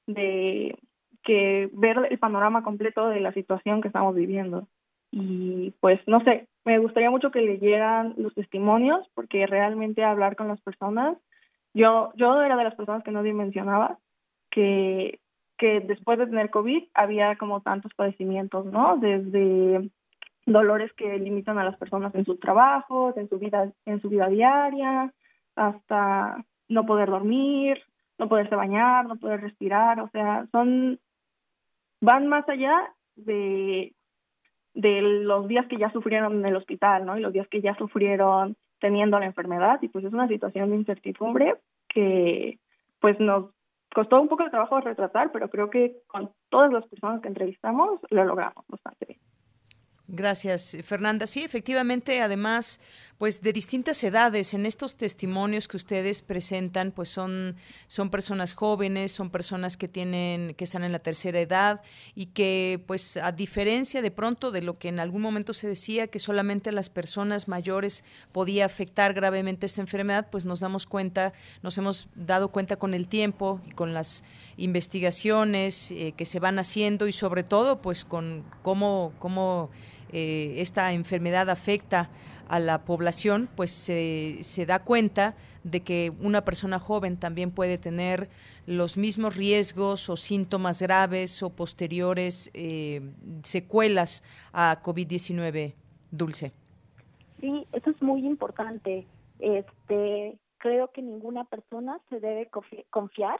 de 0.08 0.78
que 1.24 1.70
ver 1.74 1.98
el 2.10 2.20
panorama 2.20 2.64
completo 2.64 3.08
de 3.08 3.20
la 3.20 3.34
situación 3.34 3.82
que 3.82 3.88
estamos 3.88 4.16
viviendo. 4.16 4.68
Y 5.12 5.74
pues 5.80 6.00
no 6.08 6.22
sé, 6.24 6.48
me 6.66 6.80
gustaría 6.80 7.12
mucho 7.12 7.32
que 7.32 7.42
leyeran 7.42 8.16
los 8.18 8.34
testimonios 8.34 9.08
porque 9.14 9.46
realmente 9.46 10.04
hablar 10.04 10.36
con 10.36 10.48
las 10.48 10.62
personas, 10.62 11.18
yo 11.74 12.12
yo 12.16 12.42
era 12.42 12.56
de 12.58 12.64
las 12.64 12.76
personas 12.76 13.04
que 13.04 13.12
no 13.12 13.24
dimensionaba 13.24 14.00
que 14.50 15.20
que 15.58 15.80
después 15.82 16.18
de 16.18 16.28
tener 16.28 16.50
COVID 16.50 16.84
había 16.94 17.38
como 17.38 17.62
tantos 17.62 17.94
padecimientos, 17.94 18.66
¿no? 18.66 18.98
Desde 18.98 19.90
dolores 20.46 20.92
que 20.94 21.18
limitan 21.20 21.58
a 21.58 21.64
las 21.64 21.78
personas 21.78 22.14
en 22.16 22.26
sus 22.26 22.40
trabajos, 22.40 23.16
en 23.18 23.30
su 23.30 23.40
vida 23.40 23.72
en 23.86 24.02
su 24.02 24.10
vida 24.10 24.28
diaria, 24.28 25.14
hasta 25.56 26.44
no 26.68 26.86
poder 26.86 27.10
dormir, 27.10 27.82
no 28.18 28.28
poderse 28.28 28.56
bañar, 28.56 29.06
no 29.06 29.16
poder 29.18 29.42
respirar, 29.42 30.00
o 30.00 30.10
sea, 30.10 30.48
son 30.52 31.00
van 32.02 32.28
más 32.28 32.48
allá 32.50 32.76
de 33.16 33.94
de 34.74 35.02
los 35.02 35.48
días 35.48 35.68
que 35.68 35.78
ya 35.78 35.92
sufrieron 35.92 36.40
en 36.40 36.46
el 36.46 36.56
hospital, 36.56 37.06
¿no? 37.06 37.18
Y 37.18 37.22
los 37.22 37.32
días 37.32 37.48
que 37.48 37.62
ya 37.62 37.76
sufrieron 37.76 38.56
teniendo 38.80 39.20
la 39.20 39.28
enfermedad 39.28 39.80
y 39.82 39.88
pues 39.88 40.04
es 40.04 40.14
una 40.14 40.28
situación 40.28 40.70
de 40.72 40.78
incertidumbre 40.78 41.56
que 41.88 42.60
pues 43.00 43.20
nos 43.20 43.52
costó 43.94 44.20
un 44.20 44.28
poco 44.28 44.44
de 44.44 44.50
trabajo 44.50 44.82
retratar, 44.82 45.32
pero 45.32 45.50
creo 45.50 45.70
que 45.70 45.98
con 46.08 46.32
todas 46.50 46.72
las 46.72 46.86
personas 46.88 47.22
que 47.22 47.28
entrevistamos 47.28 48.00
lo 48.10 48.26
logramos 48.26 48.66
bastante 48.68 49.06
bien. 49.06 49.20
Gracias, 50.08 50.78
Fernanda. 50.84 51.28
Sí, 51.28 51.44
efectivamente, 51.44 52.22
además, 52.22 52.80
pues 53.24 53.42
de 53.42 53.54
distintas 53.54 54.04
edades, 54.04 54.54
en 54.54 54.66
estos 54.66 54.98
testimonios 54.98 55.70
que 55.70 55.78
ustedes 55.78 56.22
presentan, 56.22 56.92
pues 56.92 57.08
son, 57.08 57.56
son 57.88 58.10
personas 58.10 58.54
jóvenes, 58.54 59.14
son 59.14 59.30
personas 59.30 59.78
que 59.78 59.88
tienen, 59.88 60.54
que 60.56 60.66
están 60.66 60.84
en 60.84 60.92
la 60.92 61.00
tercera 61.00 61.40
edad 61.40 61.80
y 62.16 62.26
que, 62.26 62.84
pues, 62.86 63.16
a 63.16 63.32
diferencia 63.32 64.02
de 64.02 64.12
pronto 64.12 64.52
de 64.52 64.62
lo 64.62 64.78
que 64.78 64.90
en 64.90 65.00
algún 65.00 65.22
momento 65.22 65.54
se 65.54 65.70
decía 65.70 66.08
que 66.08 66.20
solamente 66.20 66.74
las 66.74 66.90
personas 66.90 67.48
mayores 67.48 68.04
podía 68.34 68.66
afectar 68.66 69.14
gravemente 69.14 69.68
esta 69.68 69.80
enfermedad, 69.80 70.28
pues 70.30 70.44
nos 70.44 70.60
damos 70.60 70.86
cuenta, 70.86 71.32
nos 71.62 71.78
hemos 71.78 72.10
dado 72.16 72.50
cuenta 72.50 72.76
con 72.76 72.94
el 72.94 73.08
tiempo 73.08 73.62
y 73.66 73.72
con 73.72 73.94
las 73.94 74.26
investigaciones 74.58 75.92
eh, 75.92 76.14
que 76.18 76.26
se 76.26 76.42
van 76.42 76.60
haciendo 76.60 77.08
y 77.08 77.14
sobre 77.14 77.44
todo, 77.44 77.82
pues, 77.82 78.04
con 78.04 78.44
cómo, 78.64 79.14
cómo 79.18 79.70
eh, 80.12 80.56
esta 80.58 80.92
enfermedad 80.92 81.50
afecta 81.50 82.10
a 82.54 82.60
la 82.60 82.86
población, 82.86 83.50
pues 83.56 83.72
se, 83.72 84.38
se 84.44 84.68
da 84.68 84.84
cuenta 84.84 85.36
de 85.64 85.80
que 85.82 86.14
una 86.22 86.46
persona 86.46 86.78
joven 86.78 87.18
también 87.18 87.50
puede 87.50 87.80
tener 87.80 88.30
los 88.68 88.96
mismos 88.96 89.36
riesgos 89.36 90.08
o 90.08 90.18
síntomas 90.18 90.80
graves 90.80 91.42
o 91.42 91.50
posteriores 91.50 92.52
eh, 92.54 93.02
secuelas 93.42 94.24
a 94.52 94.84
COVID-19, 94.84 95.74
Dulce. 96.12 96.52
Sí, 97.42 97.66
eso 97.72 97.90
es 97.90 98.00
muy 98.04 98.24
importante. 98.24 99.08
Este, 99.40 100.38
creo 100.60 100.92
que 100.92 101.02
ninguna 101.02 101.46
persona 101.46 102.00
se 102.12 102.20
debe 102.20 102.52
confiar 102.92 103.40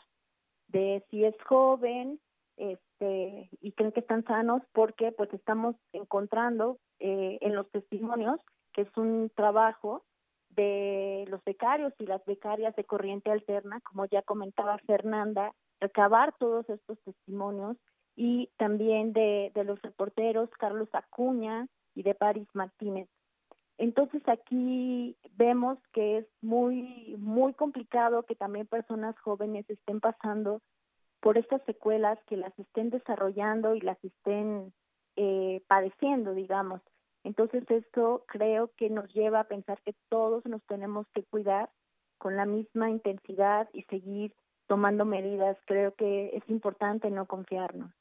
de 0.70 1.04
si 1.12 1.24
es 1.24 1.36
joven, 1.48 2.20
este, 2.58 3.48
y 3.62 3.74
creen 3.74 3.92
que 3.92 4.00
están 4.00 4.24
sanos 4.26 4.64
porque 4.74 5.12
pues 5.12 5.32
estamos 5.34 5.76
encontrando 5.92 6.80
eh, 7.00 7.38
en 7.42 7.54
los 7.54 7.70
testimonios 7.70 8.40
que 8.74 8.82
es 8.82 8.98
un 8.98 9.32
trabajo 9.36 10.04
de 10.50 11.26
los 11.30 11.44
becarios 11.44 11.94
y 12.00 12.06
las 12.06 12.24
becarias 12.26 12.76
de 12.76 12.84
corriente 12.84 13.32
alterna, 13.32 13.80
como 13.82 14.06
ya 14.06 14.22
comentaba 14.22 14.78
Fernanda, 14.80 15.54
recabar 15.80 16.34
todos 16.38 16.70
estos 16.70 17.00
testimonios 17.04 17.78
y 18.16 18.50
también 18.58 19.14
de, 19.14 19.52
de 19.56 19.64
los 19.64 19.82
reporteros 19.82 20.50
Carlos 20.60 20.90
Acuña 20.94 21.68
y 21.96 22.04
de 22.04 22.14
Paris 22.14 22.48
Martínez. 22.54 23.10
Entonces 23.78 24.22
aquí 24.28 25.18
vemos 25.36 25.80
que 25.94 26.20
es 26.20 26.28
muy 26.42 27.16
muy 27.18 27.54
complicado 27.54 28.24
que 28.24 28.36
también 28.36 28.68
personas 28.68 29.18
jóvenes 29.20 29.68
estén 29.68 30.00
pasando 30.00 30.62
por 31.22 31.38
estas 31.38 31.64
secuelas 31.64 32.20
que 32.28 32.38
las 32.38 32.58
estén 32.60 32.90
desarrollando 32.92 33.76
y 33.76 33.82
las 33.82 33.98
estén 34.04 34.74
eh, 35.16 35.64
padeciendo, 35.68 36.34
digamos. 36.34 36.82
Entonces 37.24 37.64
esto 37.70 38.26
creo 38.28 38.72
que 38.78 38.90
nos 38.90 39.12
lleva 39.14 39.42
a 39.42 39.48
pensar 39.48 39.82
que 39.84 39.96
todos 40.10 40.46
nos 40.46 40.62
tenemos 40.64 41.08
que 41.14 41.24
cuidar 41.24 41.70
con 42.18 42.36
la 42.36 42.46
misma 42.46 42.90
intensidad 42.90 43.70
y 43.74 43.84
seguir 43.84 44.34
tomando 44.68 45.06
medidas. 45.06 45.58
Creo 45.66 45.96
que 45.96 46.36
es 46.36 46.44
importante 46.50 47.10
no 47.10 47.26
confiarnos. 47.26 47.92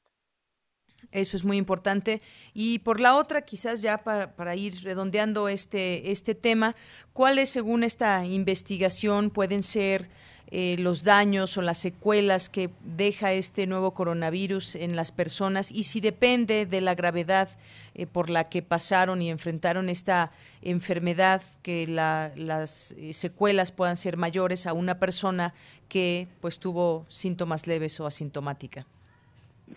Eso 1.11 1.37
es 1.37 1.45
muy 1.45 1.57
importante. 1.57 2.23
Y 2.55 2.79
por 2.81 3.01
la 3.01 3.17
otra, 3.17 3.43
quizás 3.43 3.83
ya 3.83 3.99
para, 3.99 4.37
para, 4.37 4.55
ir 4.55 4.75
redondeando 4.83 5.49
este, 5.49 6.11
este 6.11 6.35
tema, 6.35 6.75
¿cuáles, 7.13 7.51
según 7.51 7.83
esta 7.83 8.25
investigación, 8.25 9.31
pueden 9.31 9.63
ser 9.63 10.11
eh, 10.55 10.77
los 10.79 11.03
daños 11.03 11.57
o 11.57 11.63
las 11.63 11.79
secuelas 11.79 12.51
que 12.51 12.69
deja 12.85 13.33
este 13.33 13.67
nuevo 13.67 13.95
coronavirus 13.95 14.75
en 14.75 14.97
las 14.97 15.11
personas 15.11 15.73
y 15.73 15.85
si 15.85 16.03
depende 16.03 16.67
de 16.67 16.83
la 16.83 16.95
gravedad 16.95 17.49
eh, 17.95 18.07
por 18.07 18.29
la 18.29 18.51
que 18.51 18.61
pasaron 18.61 19.23
y 19.23 19.31
enfrentaron 19.31 19.89
esta 19.89 20.31
enfermedad, 20.61 21.41
que 21.63 21.87
las 21.87 22.93
eh, 22.99 23.15
secuelas 23.15 23.73
puedan 23.73 23.97
ser 23.97 24.19
mayores 24.19 24.67
a 24.67 24.75
una 24.75 24.99
persona 24.99 25.55
que 25.89 26.29
pues 26.43 26.59
tuvo 26.59 27.07
síntomas 27.09 27.67
leves 27.67 27.99
o 28.01 28.07
asintomática. 28.07 28.85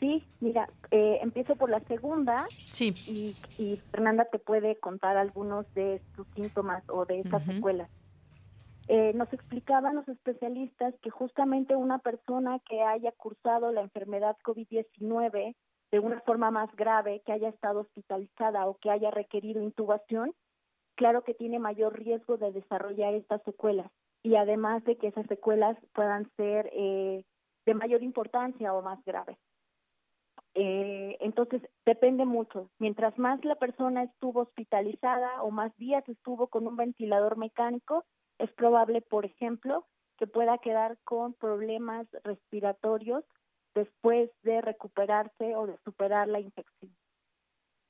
Sí, 0.02 0.26
mira, 0.42 0.68
empiezo 0.92 1.56
por 1.56 1.70
la 1.70 1.80
segunda. 1.88 2.48
Sí. 2.50 3.34
Y, 3.58 3.80
Fernanda 3.92 4.26
te 4.26 4.40
puede 4.40 4.76
contar 4.76 5.16
algunos 5.16 5.74
de 5.74 6.02
sus 6.18 6.28
síntomas 6.36 6.84
o 6.90 7.06
de 7.06 7.22
estas 7.22 7.46
secuelas. 7.46 7.88
Eh, 8.88 9.14
nos 9.14 9.32
explicaban 9.34 9.96
los 9.96 10.08
especialistas 10.08 10.94
que 11.02 11.10
justamente 11.10 11.76
una 11.76 12.00
persona 12.00 12.60
que 12.60 12.84
haya 12.84 13.12
cursado 13.14 13.72
la 13.72 13.82
enfermedad 13.82 14.38
COVID-19 14.44 15.56
de 15.92 16.00
una 16.00 16.22
forma 16.22 16.52
más 16.52 16.74
grave, 16.76 17.22
que 17.26 17.32
haya 17.32 17.50
estado 17.50 17.82
hospitalizada 17.82 18.68
o 18.68 18.78
que 18.78 18.92
haya 18.92 19.12
requerido 19.12 19.62
intubación, 19.62 20.34
claro 20.96 21.24
que 21.24 21.34
tiene 21.34 21.58
mayor 21.58 21.98
riesgo 21.98 22.38
de 22.38 22.52
desarrollar 22.52 23.14
estas 23.14 23.42
secuelas 23.44 23.92
y 24.24 24.36
además 24.36 24.84
de 24.84 24.98
que 24.98 25.08
esas 25.08 25.26
secuelas 25.28 25.78
puedan 25.94 26.30
ser 26.36 26.70
eh, 26.74 27.24
de 27.66 27.74
mayor 27.74 28.04
importancia 28.04 28.74
o 28.74 28.82
más 28.82 29.04
graves. 29.04 29.38
Eh, 30.56 31.18
entonces, 31.20 31.62
depende 31.86 32.26
mucho. 32.26 32.70
Mientras 32.80 33.18
más 33.20 33.44
la 33.44 33.56
persona 33.56 34.04
estuvo 34.04 34.42
hospitalizada 34.42 35.44
o 35.44 35.52
más 35.52 35.76
días 35.78 36.08
estuvo 36.08 36.48
con 36.48 36.66
un 36.66 36.78
ventilador 36.78 37.38
mecánico, 37.38 38.06
es 38.40 38.52
probable, 38.54 39.02
por 39.02 39.26
ejemplo, 39.26 39.86
que 40.18 40.28
pueda 40.28 40.58
quedar 40.60 40.98
con 41.04 41.34
problemas 41.34 42.08
respiratorios 42.24 43.24
después 43.74 44.30
de 44.44 44.62
recuperarse 44.62 45.56
o 45.56 45.68
de 45.68 45.78
superar 45.84 46.28
la 46.28 46.40
infección. 46.40 46.96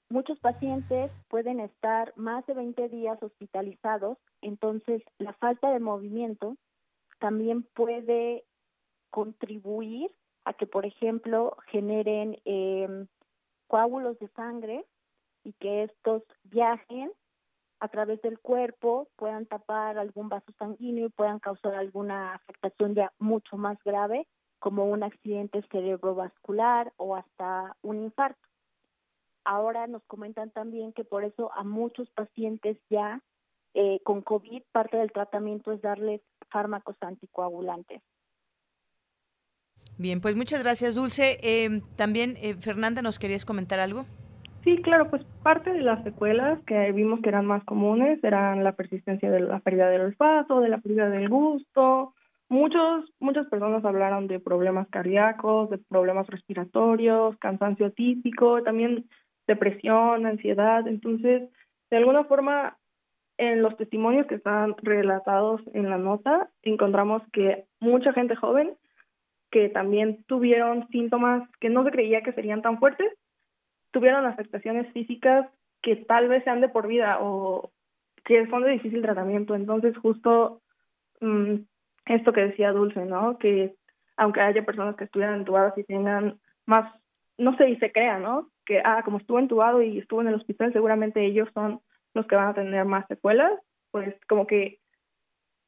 Muchos 0.10 0.40
pacientes 0.40 1.12
pueden 1.30 1.60
estar 1.60 2.14
más 2.16 2.46
de 2.46 2.54
20 2.54 2.90
días 2.90 3.22
hospitalizados, 3.22 4.18
entonces 4.42 5.02
la 5.18 5.34
falta 5.34 5.72
de 5.72 5.80
movimiento 5.80 6.58
también 7.20 7.64
puede 7.64 8.44
contribuir 9.10 10.12
a 10.44 10.54
que, 10.54 10.68
por 10.68 10.86
ejemplo, 10.86 11.58
generen 11.68 12.38
eh, 12.46 13.08
coágulos 13.68 14.20
de 14.20 14.28
sangre 14.30 14.86
y 15.44 15.54
que 15.54 15.84
estos 15.84 16.24
viajen 16.44 17.12
a 17.80 17.88
través 17.88 18.22
del 18.22 18.40
cuerpo, 18.40 19.08
puedan 19.16 19.46
tapar 19.46 19.98
algún 19.98 20.30
vaso 20.30 20.52
sanguíneo 20.58 21.08
y 21.08 21.10
puedan 21.10 21.40
causar 21.40 21.76
alguna 21.76 22.36
afectación 22.36 22.96
ya 22.96 23.12
mucho 23.20 23.58
más 23.58 23.78
grave, 23.84 24.28
como 24.60 24.86
un 24.86 25.04
accidente 25.04 25.62
cerebrovascular 25.72 26.94
o 26.98 27.16
hasta 27.16 27.76
un 27.82 28.04
infarto. 28.04 28.40
Ahora 29.44 29.86
nos 29.88 30.04
comentan 30.06 30.50
también 30.52 30.94
que 30.94 31.04
por 31.04 31.24
eso 31.24 31.52
a 31.54 31.64
muchos 31.64 32.10
pacientes 32.12 32.78
ya 32.90 33.22
eh, 33.76 34.00
con 34.04 34.22
COVID 34.22 34.64
parte 34.72 34.98
del 34.98 35.12
tratamiento 35.12 35.72
es 35.72 35.82
darles 35.82 36.22
fármacos 36.50 36.96
anticoagulantes. 37.02 38.02
Bien, 39.98 40.20
pues 40.20 40.36
muchas 40.36 40.64
gracias, 40.64 40.96
Dulce. 40.96 41.40
Eh, 41.42 41.82
también, 41.96 42.36
eh, 42.38 42.56
Fernanda, 42.56 43.02
¿nos 43.02 43.20
querías 43.20 43.46
comentar 43.46 43.80
algo? 43.80 44.06
Sí, 44.66 44.82
claro, 44.82 45.12
pues 45.12 45.24
parte 45.44 45.72
de 45.72 45.82
las 45.82 46.04
secuelas 46.04 46.60
que 46.66 46.92
vimos 46.92 47.22
que 47.22 47.30
eran 47.30 47.46
más 47.46 47.64
comunes 47.66 48.22
eran 48.24 48.64
la 48.64 48.72
persistencia 48.72 49.30
de 49.30 49.42
la 49.42 49.60
pérdida 49.60 49.90
del 49.90 50.02
olfato, 50.02 50.60
de 50.60 50.70
la 50.70 50.80
pérdida 50.80 51.08
del 51.08 51.30
gusto. 51.30 52.16
Muchos, 52.50 53.06
muchas 53.20 53.46
personas 53.46 53.86
hablaron 53.86 54.26
de 54.26 54.40
problemas 54.40 54.88
cardíacos, 54.90 55.70
de 55.70 55.78
problemas 55.78 56.26
respiratorios, 56.26 57.38
cansancio 57.38 57.92
típico, 57.92 58.64
también 58.64 59.06
depresión, 59.46 60.26
ansiedad. 60.26 60.88
Entonces, 60.88 61.44
de 61.92 61.98
alguna 61.98 62.24
forma, 62.24 62.76
en 63.38 63.62
los 63.62 63.78
testimonios 63.78 64.26
que 64.26 64.36
están 64.36 64.74
relatados 64.82 65.62
en 65.76 65.92
la 65.92 66.00
nota, 66.00 66.50
encontramos 66.64 67.22
que 67.32 67.66
mucha 67.80 68.14
gente 68.14 68.36
joven 68.36 68.76
que 69.52 69.70
también 69.70 70.24
tuvieron 70.26 70.88
síntomas 70.88 71.48
que 71.60 71.70
no 71.70 71.84
se 71.84 71.92
creía 71.92 72.24
que 72.24 72.34
serían 72.34 72.64
tan 72.64 72.80
fuertes, 72.80 73.12
tuvieron 73.96 74.26
afectaciones 74.26 74.92
físicas 74.92 75.48
que 75.82 75.96
tal 75.96 76.28
vez 76.28 76.44
sean 76.44 76.60
de 76.60 76.68
por 76.68 76.86
vida 76.86 77.20
o 77.22 77.72
que 78.26 78.46
son 78.48 78.64
de 78.64 78.72
difícil 78.72 79.02
tratamiento. 79.02 79.56
Entonces, 79.56 79.96
justo 79.96 80.62
mm, 81.22 81.60
esto 82.08 82.34
que 82.34 82.48
decía 82.48 82.74
Dulce, 82.74 83.06
¿no? 83.06 83.38
Que 83.38 83.74
aunque 84.18 84.42
haya 84.42 84.66
personas 84.66 84.98
que 84.98 85.06
estuvieran 85.06 85.36
entubadas 85.36 85.78
y 85.78 85.86
tengan 85.86 86.42
más, 86.66 86.94
no 87.38 87.56
sé, 87.56 87.70
y 87.70 87.78
se 87.78 87.94
crean, 87.94 88.24
¿no? 88.24 88.50
Que, 88.66 88.82
ah, 88.84 89.02
como 89.06 89.20
estuvo 89.20 89.40
entubado 89.40 89.82
y 89.82 90.00
estuvo 90.00 90.20
en 90.20 90.28
el 90.28 90.36
hospital, 90.36 90.74
seguramente 90.74 91.24
ellos 91.24 91.48
son 91.54 91.80
los 92.14 92.28
que 92.28 92.36
van 92.36 92.50
a 92.50 92.54
tener 92.54 92.84
más 92.84 93.08
secuelas, 93.08 93.54
pues 93.92 94.14
como 94.28 94.46
que 94.46 94.80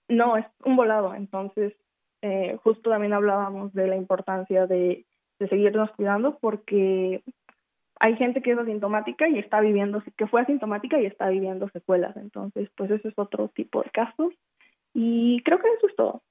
no, 0.10 0.36
es 0.36 0.46
un 0.66 0.76
volado. 0.76 1.16
Entonces, 1.16 1.74
eh, 2.22 2.58
justo 2.62 2.90
también 2.90 3.14
hablábamos 3.14 3.74
de 3.74 3.88
la 3.88 3.96
importancia 3.96 4.68
de, 4.68 5.06
de 5.40 5.48
seguirnos 5.48 5.92
cuidando 5.92 6.38
porque 6.40 7.24
hay 8.00 8.16
gente 8.16 8.42
que 8.42 8.52
es 8.52 8.58
asintomática 8.58 9.28
y 9.28 9.40
está 9.40 9.60
viviendo, 9.62 10.04
que 10.18 10.28
fue 10.28 10.42
asintomática 10.42 11.00
y 11.00 11.06
está 11.06 11.30
viviendo 11.30 11.70
secuelas. 11.70 12.16
Entonces, 12.18 12.70
pues 12.76 12.92
ese 12.92 13.10
es 13.10 13.14
otro 13.18 13.50
tipo 13.50 13.82
de 13.82 13.90
casos. 13.90 14.34
Y 14.94 15.42
creo 15.44 15.60
que 15.60 15.68
eso 15.78 15.88
es 15.88 15.96
todo. 15.96 16.22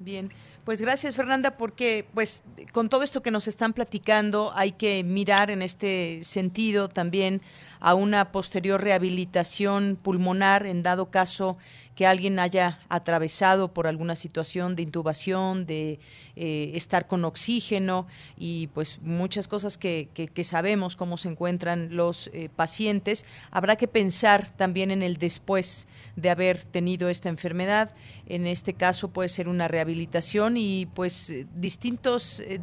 Bien, 0.00 0.30
pues 0.64 0.82
gracias 0.82 1.14
Fernanda, 1.14 1.56
porque 1.56 2.04
pues 2.14 2.44
con 2.72 2.88
todo 2.88 3.04
esto 3.04 3.22
que 3.22 3.30
nos 3.30 3.46
están 3.46 3.72
platicando 3.72 4.50
hay 4.54 4.72
que 4.72 5.04
mirar 5.04 5.52
en 5.52 5.62
este 5.62 6.22
sentido 6.24 6.88
también 6.88 7.40
a 7.78 7.94
una 7.94 8.32
posterior 8.32 8.82
rehabilitación 8.82 9.96
pulmonar 10.02 10.66
en 10.66 10.82
dado 10.82 11.12
caso 11.12 11.58
que 11.94 12.06
alguien 12.06 12.38
haya 12.38 12.80
atravesado 12.88 13.72
por 13.72 13.86
alguna 13.86 14.16
situación 14.16 14.74
de 14.76 14.82
intubación, 14.82 15.66
de 15.66 16.00
eh, 16.36 16.72
estar 16.74 17.06
con 17.06 17.24
oxígeno 17.24 18.06
y 18.36 18.66
pues 18.68 19.00
muchas 19.02 19.46
cosas 19.46 19.78
que, 19.78 20.08
sabemos 20.42 20.96
cómo 20.96 21.16
se 21.16 21.28
encuentran 21.28 21.94
los 21.96 22.28
eh, 22.32 22.48
pacientes. 22.54 23.24
Habrá 23.50 23.76
que 23.76 23.86
pensar 23.86 24.50
también 24.56 24.90
en 24.90 25.02
el 25.02 25.16
después 25.16 25.86
de 26.16 26.30
haber 26.30 26.62
tenido 26.64 27.08
esta 27.08 27.28
enfermedad. 27.28 27.94
En 28.26 28.46
este 28.46 28.74
caso 28.74 29.08
puede 29.08 29.28
ser 29.28 29.48
una 29.48 29.68
rehabilitación 29.68 30.56
y 30.56 30.86
pues 30.86 31.34
distintos, 31.54 32.40
eh, 32.40 32.58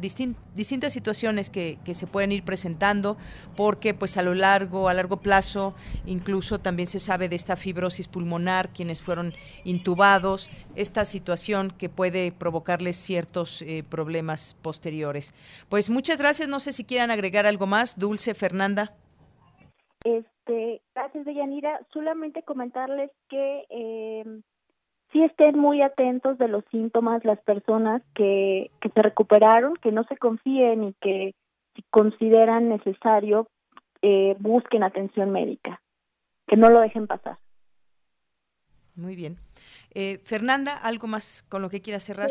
distintas 0.54 0.92
situaciones 0.92 1.48
que, 1.48 1.78
que 1.84 1.94
se 1.94 2.06
pueden 2.06 2.32
ir 2.32 2.44
presentando 2.44 3.16
porque 3.56 3.94
pues 3.94 4.16
a 4.16 4.22
lo 4.22 4.34
largo, 4.34 4.88
a 4.88 4.94
largo 4.94 5.18
plazo, 5.18 5.74
incluso 6.04 6.58
también 6.58 6.88
se 6.88 6.98
sabe 6.98 7.28
de 7.28 7.36
esta 7.36 7.56
fibrosis 7.56 8.08
pulmonar, 8.08 8.70
quienes 8.70 9.00
fueron 9.00 9.21
intubados, 9.64 10.50
esta 10.74 11.04
situación 11.04 11.72
que 11.78 11.88
puede 11.88 12.32
provocarles 12.32 12.96
ciertos 12.96 13.62
eh, 13.62 13.84
problemas 13.88 14.54
posteriores. 14.62 15.34
Pues 15.68 15.90
muchas 15.90 16.18
gracias, 16.18 16.48
no 16.48 16.60
sé 16.60 16.72
si 16.72 16.84
quieran 16.84 17.10
agregar 17.10 17.46
algo 17.46 17.66
más, 17.66 17.98
Dulce, 17.98 18.34
Fernanda. 18.34 18.92
Este, 20.04 20.80
gracias, 20.94 21.24
Deyanira. 21.24 21.80
Solamente 21.92 22.42
comentarles 22.42 23.10
que 23.28 23.64
eh, 23.70 24.24
sí 25.12 25.22
estén 25.22 25.58
muy 25.58 25.82
atentos 25.82 26.38
de 26.38 26.48
los 26.48 26.64
síntomas 26.70 27.24
las 27.24 27.40
personas 27.42 28.02
que, 28.14 28.70
que 28.80 28.88
se 28.88 29.02
recuperaron, 29.02 29.74
que 29.76 29.92
no 29.92 30.04
se 30.04 30.16
confíen 30.16 30.84
y 30.84 30.94
que 31.00 31.34
si 31.74 31.82
consideran 31.90 32.68
necesario 32.68 33.48
eh, 34.02 34.36
busquen 34.40 34.82
atención 34.82 35.30
médica, 35.30 35.80
que 36.46 36.56
no 36.56 36.68
lo 36.68 36.80
dejen 36.80 37.06
pasar. 37.06 37.38
Muy 38.94 39.16
bien. 39.16 39.38
Eh, 39.94 40.18
Fernanda, 40.24 40.76
¿algo 40.76 41.06
más 41.06 41.44
con 41.48 41.62
lo 41.62 41.70
que 41.70 41.80
quieras 41.80 42.04
cerrar? 42.04 42.30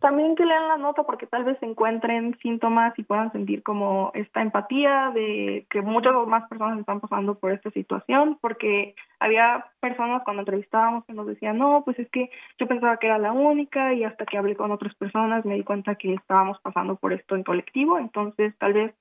también 0.00 0.34
que 0.34 0.46
lean 0.46 0.66
la 0.66 0.78
nota 0.78 1.02
porque 1.02 1.26
tal 1.26 1.44
vez 1.44 1.62
encuentren 1.62 2.36
síntomas 2.40 2.98
y 2.98 3.02
puedan 3.02 3.30
sentir 3.32 3.62
como 3.62 4.10
esta 4.14 4.40
empatía 4.40 5.12
de 5.14 5.66
que 5.68 5.82
muchas 5.82 6.14
más 6.26 6.48
personas 6.48 6.80
están 6.80 7.00
pasando 7.00 7.38
por 7.38 7.52
esta 7.52 7.70
situación, 7.70 8.38
porque 8.40 8.94
había 9.20 9.66
personas 9.78 10.22
cuando 10.24 10.40
entrevistábamos 10.40 11.04
que 11.04 11.12
nos 11.12 11.26
decían, 11.26 11.58
no, 11.58 11.82
pues 11.84 11.98
es 11.98 12.08
que 12.10 12.30
yo 12.58 12.66
pensaba 12.66 12.96
que 12.96 13.08
era 13.08 13.18
la 13.18 13.32
única 13.32 13.92
y 13.92 14.04
hasta 14.04 14.24
que 14.24 14.38
hablé 14.38 14.56
con 14.56 14.72
otras 14.72 14.94
personas 14.94 15.44
me 15.44 15.54
di 15.54 15.64
cuenta 15.64 15.94
que 15.96 16.14
estábamos 16.14 16.58
pasando 16.60 16.96
por 16.96 17.12
esto 17.12 17.36
en 17.36 17.44
colectivo, 17.44 17.98
entonces 17.98 18.56
tal 18.58 18.72
vez 18.72 18.94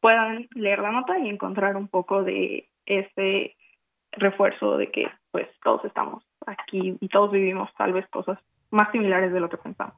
puedan 0.00 0.48
leer 0.54 0.78
la 0.78 0.92
nota 0.92 1.18
y 1.18 1.28
encontrar 1.28 1.76
un 1.76 1.88
poco 1.88 2.22
de 2.22 2.68
ese 2.86 3.56
refuerzo 4.12 4.76
de 4.76 4.90
que 4.92 5.08
pues 5.32 5.48
todos 5.64 5.84
estamos 5.84 6.27
aquí 6.48 6.96
y 7.00 7.08
todos 7.08 7.32
vivimos 7.32 7.70
tal 7.76 7.92
vez 7.92 8.06
cosas 8.08 8.38
más 8.70 8.90
similares 8.92 9.32
de 9.32 9.40
lo 9.40 9.48
que 9.48 9.56
pensamos. 9.56 9.94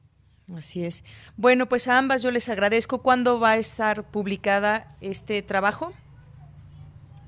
Así 0.57 0.83
es. 0.83 1.03
Bueno, 1.37 1.67
pues 1.67 1.87
a 1.87 1.97
ambas 1.97 2.23
yo 2.23 2.31
les 2.31 2.49
agradezco. 2.49 3.01
¿Cuándo 3.01 3.39
va 3.39 3.51
a 3.51 3.57
estar 3.57 4.03
publicada 4.03 4.95
este 4.99 5.41
trabajo? 5.41 5.93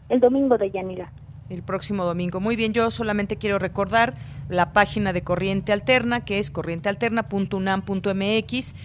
El 0.10 0.20
domingo 0.20 0.58
de 0.58 0.72
Yanira. 0.72 1.14
El 1.50 1.64
próximo 1.64 2.04
domingo. 2.06 2.40
Muy 2.40 2.56
bien, 2.56 2.74
yo 2.74 2.90
solamente 2.92 3.38
quiero 3.38 3.60
recordar 3.60 4.14
la 4.50 4.74
página 4.74 5.14
de 5.14 5.24
Corriente 5.24 5.74
Alterna, 5.74 6.26
que 6.26 6.40
es 6.40 6.50
corrientealterna.unam.mx 6.52 8.76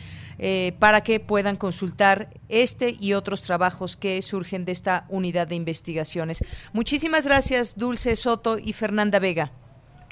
eh, 0.40 0.73
para 0.78 1.01
que 1.02 1.19
puedan 1.19 1.56
consultar 1.56 2.28
este 2.48 2.97
y 2.98 3.15
otros 3.15 3.43
trabajos 3.43 3.97
que 3.97 4.23
surgen 4.23 4.65
de 4.65 4.70
esta 4.73 5.05
unidad 5.09 5.48
de 5.48 5.56
investigaciones. 5.56 6.44
Muchísimas 6.73 7.27
gracias, 7.27 7.77
Dulce 7.77 8.15
Soto 8.15 8.56
y 8.59 8.73
Fernanda 8.73 9.19
Vega. 9.19 9.51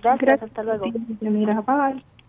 Gracias, 0.06 0.42
hasta 0.42 0.62
luego. 0.62 0.84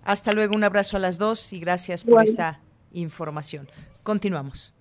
Hasta 0.04 0.34
luego, 0.34 0.56
un 0.56 0.64
abrazo 0.64 0.98
a 0.98 0.99
las 0.99 1.18
dos 1.18 1.54
y 1.54 1.60
gracias 1.60 2.04
por 2.04 2.24
esta 2.24 2.60
información. 2.91 3.68
Continuamos. 4.04 4.74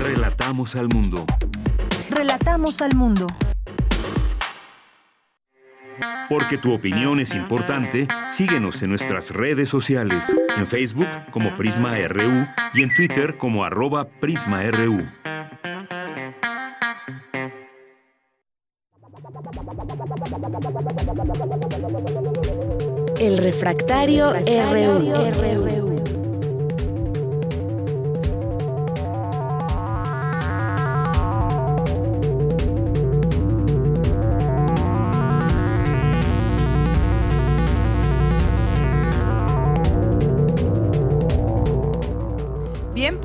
Relatamos 0.00 0.76
al 0.76 0.88
mundo. 0.88 1.24
Relatamos 2.10 2.80
al 2.80 2.94
mundo. 2.94 3.26
Porque 6.28 6.58
tu 6.58 6.72
opinión 6.74 7.18
es 7.18 7.34
importante, 7.34 8.06
síguenos 8.28 8.82
en 8.82 8.90
nuestras 8.90 9.30
redes 9.30 9.68
sociales, 9.68 10.36
en 10.56 10.66
Facebook 10.66 11.08
como 11.32 11.56
Prisma 11.56 11.96
RU 12.06 12.46
y 12.74 12.82
en 12.82 12.94
Twitter 12.94 13.36
como 13.38 13.64
arroba 13.64 14.04
PrismaRU. 14.04 15.08
El 23.18 23.38
refractario, 23.38 24.32
RU. 24.32 25.88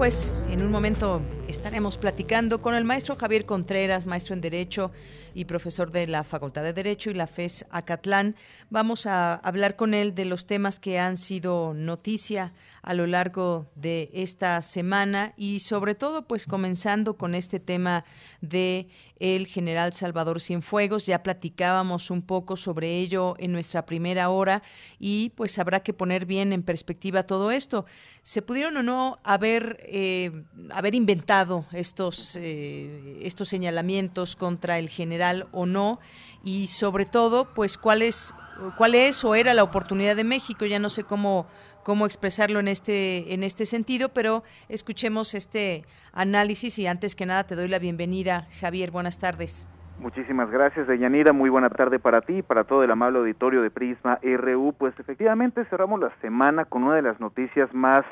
pues 0.04 0.44
en 0.52 0.62
un 0.62 0.70
momento 0.70 1.22
estaremos 1.54 2.00
platicando 2.00 2.64
con 2.64 2.74
el 2.74 2.84
maestro 2.84 3.16
Javier 3.16 3.46
Contreras, 3.46 4.08
maestro 4.08 4.34
en 4.34 4.42
Derecho 4.42 4.92
y 5.36 5.46
profesor 5.46 5.92
de 5.92 6.08
la 6.08 6.24
Facultad 6.24 6.64
de 6.64 6.74
Derecho 6.74 7.12
y 7.12 7.14
la 7.14 7.28
FES 7.28 7.66
Acatlán. 7.70 8.36
Vamos 8.72 9.06
a 9.06 9.36
hablar 9.36 9.76
con 9.76 9.94
él 9.94 10.16
de 10.16 10.26
los 10.26 10.48
temas 10.48 10.80
que 10.80 10.98
han 10.98 11.16
sido 11.16 11.76
noticia 11.76 12.54
a 12.82 12.94
lo 12.94 13.08
largo 13.08 13.68
de 13.76 14.10
esta 14.14 14.62
semana 14.62 15.34
y 15.38 15.60
sobre 15.60 15.96
todo 15.96 16.28
pues 16.28 16.48
comenzando 16.48 17.18
con 17.18 17.36
este 17.36 17.60
tema 17.60 18.04
de 18.42 18.90
el 19.20 19.48
general 19.48 19.94
Salvador 19.94 20.42
Cienfuegos. 20.42 21.06
Ya 21.06 21.24
platicábamos 21.24 22.12
un 22.12 22.24
poco 22.24 22.58
sobre 22.58 22.98
ello 23.00 23.36
en 23.38 23.52
nuestra 23.54 23.86
primera 23.86 24.30
hora 24.30 24.64
y 25.00 25.30
pues 25.30 25.60
habrá 25.60 25.82
que 25.82 25.94
poner 25.94 26.26
bien 26.26 26.52
en 26.52 26.64
perspectiva 26.64 27.24
todo 27.24 27.52
esto. 27.52 27.86
¿Se 28.22 28.42
pudieron 28.42 28.76
o 28.78 28.84
no 28.84 29.16
haber, 29.24 29.78
eh, 29.84 30.44
haber 30.72 30.96
inventado 30.96 31.43
estos, 31.72 32.36
eh, 32.36 33.20
estos 33.22 33.50
señalamientos 33.50 34.36
contra 34.36 34.80
el 34.80 34.90
general 34.90 35.48
o 35.52 35.66
no? 35.66 36.00
Y 36.44 36.68
sobre 36.68 37.06
todo, 37.06 37.54
pues 37.54 37.78
cuál 37.78 38.02
es, 38.02 38.36
cuál 38.78 38.96
es 38.96 39.24
o 39.24 39.36
era 39.36 39.54
la 39.54 39.64
oportunidad 39.64 40.16
de 40.16 40.24
México. 40.24 40.66
Ya 40.66 40.80
no 40.80 40.90
sé 40.90 41.04
cómo 41.04 41.48
cómo 41.84 42.06
expresarlo 42.06 42.60
en 42.60 42.68
este, 42.68 43.34
en 43.34 43.44
este 43.44 43.66
sentido, 43.66 44.10
pero 44.10 44.44
escuchemos 44.70 45.36
este 45.36 45.84
análisis 46.14 46.80
y 46.80 46.88
antes 46.88 47.16
que 47.16 47.26
nada 47.26 47.44
te 47.44 47.56
doy 47.56 47.68
la 47.68 47.80
bienvenida, 47.80 48.48
Javier, 48.60 48.90
buenas 48.90 49.20
tardes. 49.20 49.68
Muchísimas 50.00 50.50
gracias, 50.50 50.88
Deyanira. 50.88 51.34
Muy 51.34 51.50
buena 51.50 51.70
tarde 51.70 52.00
para 52.00 52.22
ti 52.22 52.38
y 52.38 52.42
para 52.42 52.64
todo 52.64 52.84
el 52.84 52.92
amable 52.92 53.20
auditorio 53.20 53.62
de 53.62 53.70
Prisma 53.70 54.20
RU. 54.22 54.74
Pues 54.78 54.98
efectivamente 55.00 55.64
cerramos 55.66 56.00
la 56.00 56.12
semana 56.20 56.66
con 56.66 56.84
una 56.84 56.96
de 56.96 57.04
las 57.04 57.20
noticias 57.20 57.74
más 57.74 58.04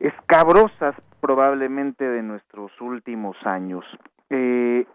escabrosas 0.00 0.94
probablemente 1.20 2.04
de 2.04 2.22
nuestros 2.22 2.72
últimos 2.80 3.36
años. 3.44 3.84
Eh, 4.30 4.86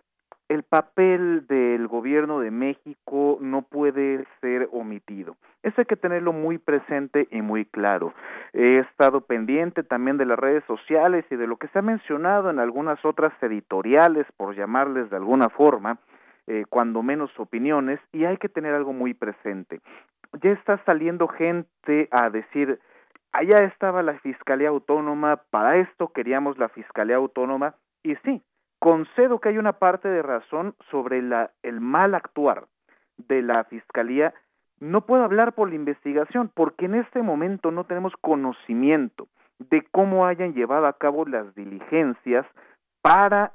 el 0.50 0.64
papel 0.64 1.48
del 1.48 1.88
gobierno 1.88 2.40
de 2.40 2.52
México 2.52 3.38
no 3.41 3.64
puede 3.64 4.26
ser 4.41 4.70
omitido. 4.72 5.36
Eso 5.64 5.82
hay 5.82 5.86
que 5.86 5.95
tenerlo 5.95 6.34
muy 6.34 6.58
presente 6.58 7.28
y 7.32 7.41
muy 7.41 7.66
claro. 7.66 8.14
He 8.52 8.80
estado 8.80 9.22
pendiente 9.22 9.84
también 9.84 10.18
de 10.18 10.26
las 10.26 10.38
redes 10.38 10.64
sociales 10.66 11.26
y 11.32 11.38
de 11.38 11.48
lo 11.48 11.58
que 11.58 11.70
se 11.70 11.80
ha 11.80 11.82
mencionado 11.82 12.50
en 12.50 12.60
algunas 12.60 13.04
otras 13.06 13.34
editoriales, 13.41 14.28
por 14.38 14.56
llamarles 14.56 15.10
de 15.10 15.16
alguna 15.16 15.50
forma, 15.50 15.98
eh, 16.48 16.66
cuando 16.70 17.02
menos 17.02 17.32
opiniones, 17.40 18.00
y 18.12 18.26
hay 18.26 18.38
que 18.38 18.50
tener 18.50 18.76
algo 18.76 18.91
muy 18.91 19.14
presente. 19.14 19.80
Ya 20.41 20.52
está 20.52 20.78
saliendo 20.86 21.28
gente 21.30 22.10
a 22.12 22.30
decir, 22.30 22.80
allá 23.34 23.66
estaba 23.66 24.04
la 24.04 24.20
Fiscalía 24.20 24.70
Autónoma, 24.70 25.42
para 25.50 25.78
esto 25.78 26.10
queríamos 26.10 26.58
la 26.58 26.70
Fiscalía 26.70 27.18
Autónoma, 27.18 27.76
y 28.04 28.16
sí, 28.18 28.42
concedo 28.80 29.40
que 29.40 29.50
hay 29.50 29.58
una 29.58 29.74
parte 29.74 30.08
de 30.08 30.22
razón 30.22 30.76
sobre 30.90 31.22
la, 31.22 31.52
el 31.64 31.82
mal 31.82 32.16
actuar 32.16 32.68
de 33.18 33.42
la 33.42 33.64
Fiscalía. 33.66 34.34
No 34.80 35.06
puedo 35.06 35.24
hablar 35.24 35.54
por 35.54 35.70
la 35.70 35.76
investigación 35.76 36.52
porque 36.54 36.86
en 36.86 36.96
este 36.96 37.22
momento 37.22 37.72
no 37.72 37.86
tenemos 37.86 38.14
conocimiento 38.22 39.28
de 39.60 39.84
cómo 39.92 40.26
hayan 40.26 40.54
llevado 40.54 40.88
a 40.88 40.98
cabo 40.98 41.26
las 41.26 41.54
diligencias 41.56 42.46
para 43.02 43.54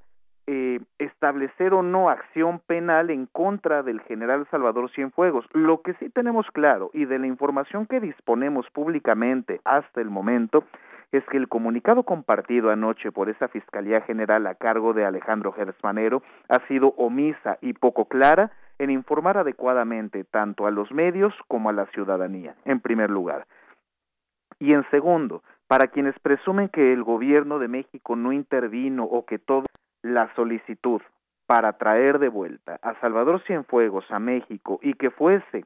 eh, 0.50 0.80
establecer 0.98 1.74
o 1.74 1.82
no 1.82 2.08
acción 2.08 2.58
penal 2.60 3.10
en 3.10 3.26
contra 3.26 3.82
del 3.82 4.00
general 4.00 4.46
Salvador 4.50 4.90
Cienfuegos. 4.92 5.44
Lo 5.52 5.82
que 5.82 5.92
sí 6.00 6.08
tenemos 6.08 6.46
claro 6.52 6.90
y 6.94 7.04
de 7.04 7.18
la 7.18 7.26
información 7.26 7.84
que 7.84 8.00
disponemos 8.00 8.64
públicamente 8.70 9.60
hasta 9.64 10.00
el 10.00 10.08
momento 10.08 10.64
es 11.12 11.22
que 11.26 11.36
el 11.36 11.48
comunicado 11.48 12.02
compartido 12.04 12.70
anoche 12.70 13.12
por 13.12 13.28
esa 13.28 13.48
Fiscalía 13.48 14.00
General 14.00 14.46
a 14.46 14.54
cargo 14.54 14.94
de 14.94 15.04
Alejandro 15.04 15.52
Gersmanero 15.52 16.22
ha 16.48 16.66
sido 16.66 16.94
omisa 16.96 17.58
y 17.60 17.74
poco 17.74 18.06
clara 18.06 18.50
en 18.78 18.88
informar 18.88 19.36
adecuadamente 19.36 20.24
tanto 20.24 20.66
a 20.66 20.70
los 20.70 20.90
medios 20.92 21.34
como 21.48 21.68
a 21.68 21.74
la 21.74 21.84
ciudadanía, 21.88 22.54
en 22.64 22.80
primer 22.80 23.10
lugar. 23.10 23.46
Y 24.58 24.72
en 24.72 24.88
segundo, 24.90 25.42
para 25.66 25.88
quienes 25.88 26.18
presumen 26.20 26.70
que 26.70 26.94
el 26.94 27.04
gobierno 27.04 27.58
de 27.58 27.68
México 27.68 28.16
no 28.16 28.32
intervino 28.32 29.04
o 29.04 29.26
que 29.26 29.38
toda 29.38 29.66
la 30.08 30.32
solicitud 30.34 31.00
para 31.46 31.74
traer 31.74 32.18
de 32.18 32.28
vuelta 32.28 32.78
a 32.82 32.94
Salvador 33.00 33.42
Cienfuegos 33.46 34.04
a 34.10 34.18
México 34.18 34.78
y 34.82 34.94
que 34.94 35.10
fuese 35.10 35.64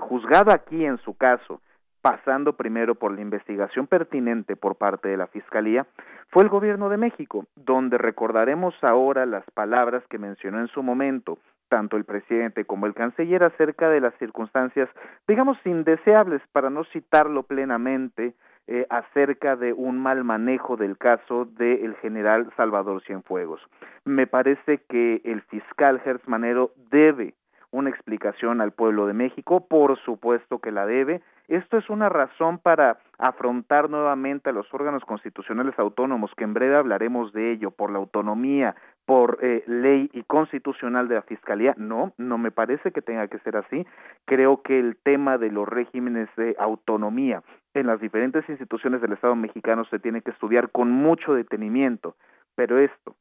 juzgado 0.00 0.52
aquí 0.52 0.84
en 0.84 0.98
su 0.98 1.16
caso 1.16 1.60
pasando 2.02 2.54
primero 2.54 2.96
por 2.96 3.12
la 3.12 3.20
investigación 3.20 3.86
pertinente 3.86 4.56
por 4.56 4.74
parte 4.74 5.08
de 5.08 5.16
la 5.16 5.28
Fiscalía, 5.28 5.86
fue 6.30 6.42
el 6.42 6.48
Gobierno 6.48 6.88
de 6.88 6.96
México, 6.96 7.46
donde 7.54 7.96
recordaremos 7.96 8.74
ahora 8.82 9.24
las 9.24 9.48
palabras 9.52 10.02
que 10.10 10.18
mencionó 10.18 10.58
en 10.58 10.66
su 10.66 10.82
momento 10.82 11.38
tanto 11.72 11.96
el 11.96 12.04
presidente 12.04 12.66
como 12.66 12.84
el 12.84 12.92
canciller 12.92 13.42
acerca 13.44 13.88
de 13.88 14.02
las 14.02 14.12
circunstancias, 14.18 14.90
digamos, 15.26 15.56
indeseables, 15.64 16.42
para 16.52 16.68
no 16.68 16.84
citarlo 16.92 17.44
plenamente, 17.44 18.34
eh, 18.66 18.86
acerca 18.90 19.56
de 19.56 19.72
un 19.72 19.98
mal 19.98 20.24
manejo 20.24 20.76
del 20.76 20.96
caso 20.96 21.44
del 21.44 21.94
general 21.96 22.50
Salvador 22.56 23.02
Cienfuegos. 23.02 23.60
Me 24.04 24.26
parece 24.26 24.78
que 24.88 25.20
el 25.24 25.42
fiscal 25.42 26.00
Gersmanero 26.00 26.72
debe 26.90 27.34
una 27.72 27.90
explicación 27.90 28.60
al 28.60 28.72
pueblo 28.72 29.06
de 29.06 29.14
México, 29.14 29.66
por 29.66 29.98
supuesto 29.98 30.60
que 30.60 30.70
la 30.70 30.86
debe, 30.86 31.22
esto 31.48 31.76
es 31.76 31.90
una 31.90 32.08
razón 32.08 32.58
para 32.58 32.98
afrontar 33.18 33.90
nuevamente 33.90 34.50
a 34.50 34.52
los 34.52 34.72
órganos 34.72 35.04
constitucionales 35.04 35.78
autónomos, 35.78 36.30
que 36.36 36.44
en 36.44 36.54
breve 36.54 36.76
hablaremos 36.76 37.32
de 37.32 37.52
ello, 37.52 37.70
por 37.70 37.90
la 37.90 37.98
autonomía, 37.98 38.76
por 39.04 39.38
eh, 39.42 39.64
ley 39.66 40.08
y 40.12 40.22
constitucional 40.22 41.08
de 41.08 41.16
la 41.16 41.22
Fiscalía. 41.22 41.74
No, 41.76 42.12
no 42.16 42.38
me 42.38 42.52
parece 42.52 42.92
que 42.92 43.02
tenga 43.02 43.26
que 43.28 43.38
ser 43.40 43.56
así. 43.56 43.86
Creo 44.24 44.62
que 44.62 44.78
el 44.78 44.96
tema 44.96 45.36
de 45.38 45.50
los 45.50 45.68
regímenes 45.68 46.28
de 46.36 46.54
autonomía 46.58 47.42
en 47.74 47.86
las 47.86 48.00
diferentes 48.00 48.48
instituciones 48.48 49.00
del 49.00 49.12
Estado 49.12 49.34
mexicano 49.34 49.84
se 49.86 49.98
tiene 49.98 50.22
que 50.22 50.30
estudiar 50.30 50.70
con 50.70 50.90
mucho 50.90 51.34
detenimiento, 51.34 52.16
pero 52.54 52.78
esto 52.78 53.16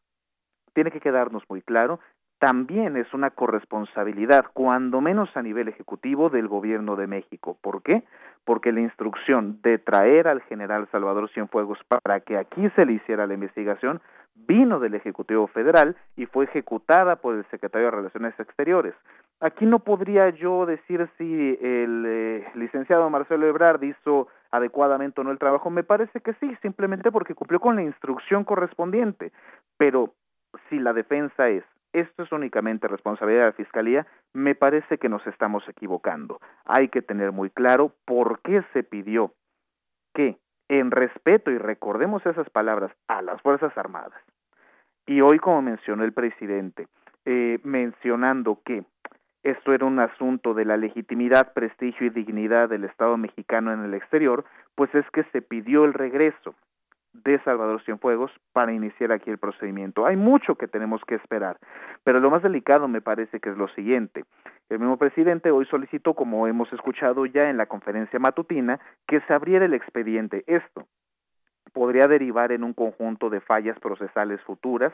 tiene 0.74 0.92
que 0.92 1.00
quedarnos 1.00 1.44
muy 1.50 1.62
claro 1.62 2.00
también 2.42 2.98
es 2.98 3.14
una 3.14 3.30
corresponsabilidad, 3.30 4.46
cuando 4.52 5.00
menos 5.00 5.30
a 5.38 5.44
nivel 5.44 5.68
ejecutivo, 5.68 6.32
del 6.32 6.48
gobierno 6.48 6.96
de 6.96 7.06
México. 7.06 7.56
¿Por 7.62 7.84
qué? 7.84 8.02
Porque 8.46 8.72
la 8.72 8.82
instrucción 8.82 9.60
de 9.62 9.78
traer 9.78 10.28
al 10.28 10.42
general 10.42 10.88
Salvador 10.92 11.30
Cienfuegos 11.30 11.78
para 11.88 12.20
que 12.22 12.40
aquí 12.40 12.68
se 12.76 12.88
le 12.88 12.94
hiciera 12.94 13.28
la 13.28 13.36
investigación 13.36 14.02
vino 14.34 14.80
del 14.80 14.96
Ejecutivo 14.96 15.46
Federal 15.46 15.96
y 16.16 16.26
fue 16.26 16.46
ejecutada 16.46 17.18
por 17.18 17.36
el 17.36 17.46
Secretario 17.52 17.92
de 17.92 17.98
Relaciones 17.98 18.34
Exteriores. 18.40 18.96
Aquí 19.40 19.68
no 19.68 19.78
podría 19.78 20.32
yo 20.32 20.66
decir 20.66 21.08
si 21.20 21.60
el 21.62 22.06
eh, 22.08 22.48
licenciado 22.56 23.08
Marcelo 23.12 23.46
Ebrard 23.46 23.84
hizo 23.84 24.30
adecuadamente 24.50 25.22
o 25.22 25.24
no 25.24 25.30
el 25.30 25.38
trabajo. 25.38 25.70
Me 25.70 25.84
parece 25.84 26.22
que 26.22 26.34
sí, 26.40 26.58
simplemente 26.64 27.12
porque 27.12 27.36
cumplió 27.36 27.60
con 27.60 27.76
la 27.76 27.84
instrucción 27.84 28.46
correspondiente. 28.46 29.32
Pero 29.78 30.16
si 30.70 30.80
la 30.80 30.94
defensa 30.94 31.50
es 31.50 31.64
esto 31.94 32.24
es 32.24 32.32
únicamente 32.32 32.88
responsabilidad 32.88 33.42
de 33.42 33.50
la 33.50 33.54
Fiscalía, 33.54 34.08
me 34.34 34.56
parece 34.56 34.98
que 34.98 35.10
nos 35.10 35.26
estamos 35.28 35.68
equivocando. 35.68 36.40
Hay 36.66 36.90
que 36.90 37.02
tener 37.02 37.32
muy 37.32 37.50
claro 37.50 37.94
por 38.06 38.42
qué 38.42 38.64
se 38.74 38.84
pidió 38.84 39.34
que, 40.14 40.38
en 40.70 40.92
respeto, 40.92 41.52
y 41.52 41.58
recordemos 41.58 42.26
esas 42.26 42.50
palabras, 42.50 42.92
a 43.08 43.22
las 43.22 43.42
Fuerzas 43.42 43.78
Armadas, 43.78 44.22
y 45.06 45.22
hoy, 45.22 45.40
como 45.40 45.62
mencionó 45.62 46.04
el 46.04 46.14
presidente, 46.14 46.88
eh, 47.26 47.60
mencionando 47.64 48.60
que 48.64 48.84
esto 49.44 49.74
era 49.74 49.86
un 49.86 50.00
asunto 50.00 50.54
de 50.54 50.66
la 50.66 50.78
legitimidad, 50.78 51.54
prestigio 51.54 52.08
y 52.08 52.12
dignidad 52.12 52.70
del 52.70 52.84
Estado 52.84 53.18
mexicano 53.18 53.74
en 53.74 53.84
el 53.84 53.94
exterior, 53.96 54.46
pues 54.76 54.94
es 54.94 55.10
que 55.12 55.24
se 55.32 55.42
pidió 55.42 55.84
el 55.86 55.94
regreso 55.94 56.56
de 57.14 57.40
Salvador 57.44 57.82
Cienfuegos 57.84 58.32
para 58.54 58.74
iniciar 58.74 59.12
aquí 59.12 59.30
el 59.30 59.38
procedimiento. 59.38 60.06
Hay 60.06 60.16
mucho 60.16 60.56
que 60.56 60.68
tenemos 60.68 61.02
que 61.06 61.16
esperar, 61.16 61.58
pero 62.04 62.20
lo 62.20 62.30
más 62.30 62.44
delicado 62.44 62.88
me 62.88 63.02
parece 63.02 63.40
que 63.40 63.50
es 63.50 63.58
lo 63.58 63.68
siguiente. 63.70 64.24
El 64.70 64.80
mismo 64.80 64.98
presidente 64.98 65.52
hoy 65.52 65.66
solicitó, 65.66 66.14
como 66.14 66.48
hemos 66.48 66.72
escuchado 66.72 67.26
ya 67.26 67.50
en 67.50 67.58
la 67.58 67.66
conferencia 67.66 68.20
matutina, 68.20 68.80
que 69.08 69.20
se 69.22 69.34
abriera 69.34 69.66
el 69.66 69.74
expediente. 69.74 70.44
Esto 70.48 70.88
podría 71.74 72.08
derivar 72.08 72.52
en 72.52 72.64
un 72.64 72.74
conjunto 72.74 73.30
de 73.30 73.42
fallas 73.42 73.80
procesales 73.80 74.42
futuras, 74.42 74.94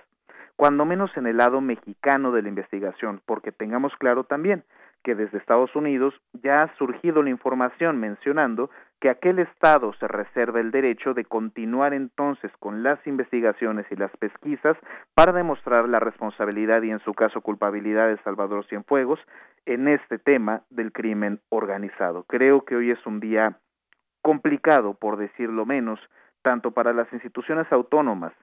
cuando 0.55 0.85
menos 0.85 1.15
en 1.17 1.27
el 1.27 1.37
lado 1.37 1.61
mexicano 1.61 2.31
de 2.31 2.41
la 2.41 2.49
investigación, 2.49 3.21
porque 3.25 3.51
tengamos 3.51 3.95
claro 3.97 4.23
también 4.23 4.63
que 5.03 5.15
desde 5.15 5.37
Estados 5.37 5.75
Unidos 5.75 6.13
ya 6.33 6.57
ha 6.57 6.75
surgido 6.77 7.23
la 7.23 7.29
información 7.29 7.99
mencionando 7.99 8.69
que 8.99 9.09
aquel 9.09 9.39
Estado 9.39 9.93
se 9.93 10.07
reserva 10.07 10.59
el 10.59 10.71
derecho 10.71 11.13
de 11.13 11.25
continuar 11.25 11.93
entonces 11.93 12.51
con 12.59 12.83
las 12.83 13.05
investigaciones 13.05 13.85
y 13.91 13.95
las 13.95 14.11
pesquisas 14.17 14.75
para 15.13 15.31
demostrar 15.31 15.87
la 15.87 15.99
responsabilidad 15.99 16.81
y 16.81 16.91
en 16.91 16.99
su 16.99 17.13
caso 17.13 17.41
culpabilidad 17.41 18.07
de 18.07 18.17
Salvador 18.23 18.65
Cienfuegos 18.65 19.19
en 19.65 19.87
este 19.87 20.17
tema 20.17 20.63
del 20.69 20.91
crimen 20.91 21.39
organizado. 21.49 22.23
Creo 22.23 22.65
que 22.65 22.75
hoy 22.75 22.91
es 22.91 23.05
un 23.05 23.19
día 23.19 23.59
complicado, 24.21 24.95
por 24.95 25.17
decirlo 25.17 25.65
menos, 25.65 25.99
tanto 26.41 26.71
para 26.71 26.93
las 26.93 27.11
instituciones 27.13 27.71
autónomas 27.71 28.33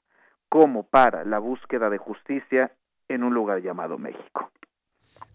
como 0.48 0.85
para 0.85 1.24
la 1.24 1.39
búsqueda 1.40 1.90
de 1.90 1.98
justicia 1.98 2.70
en 3.09 3.24
un 3.24 3.35
lugar 3.35 3.60
llamado 3.60 3.98
México. 3.98 4.51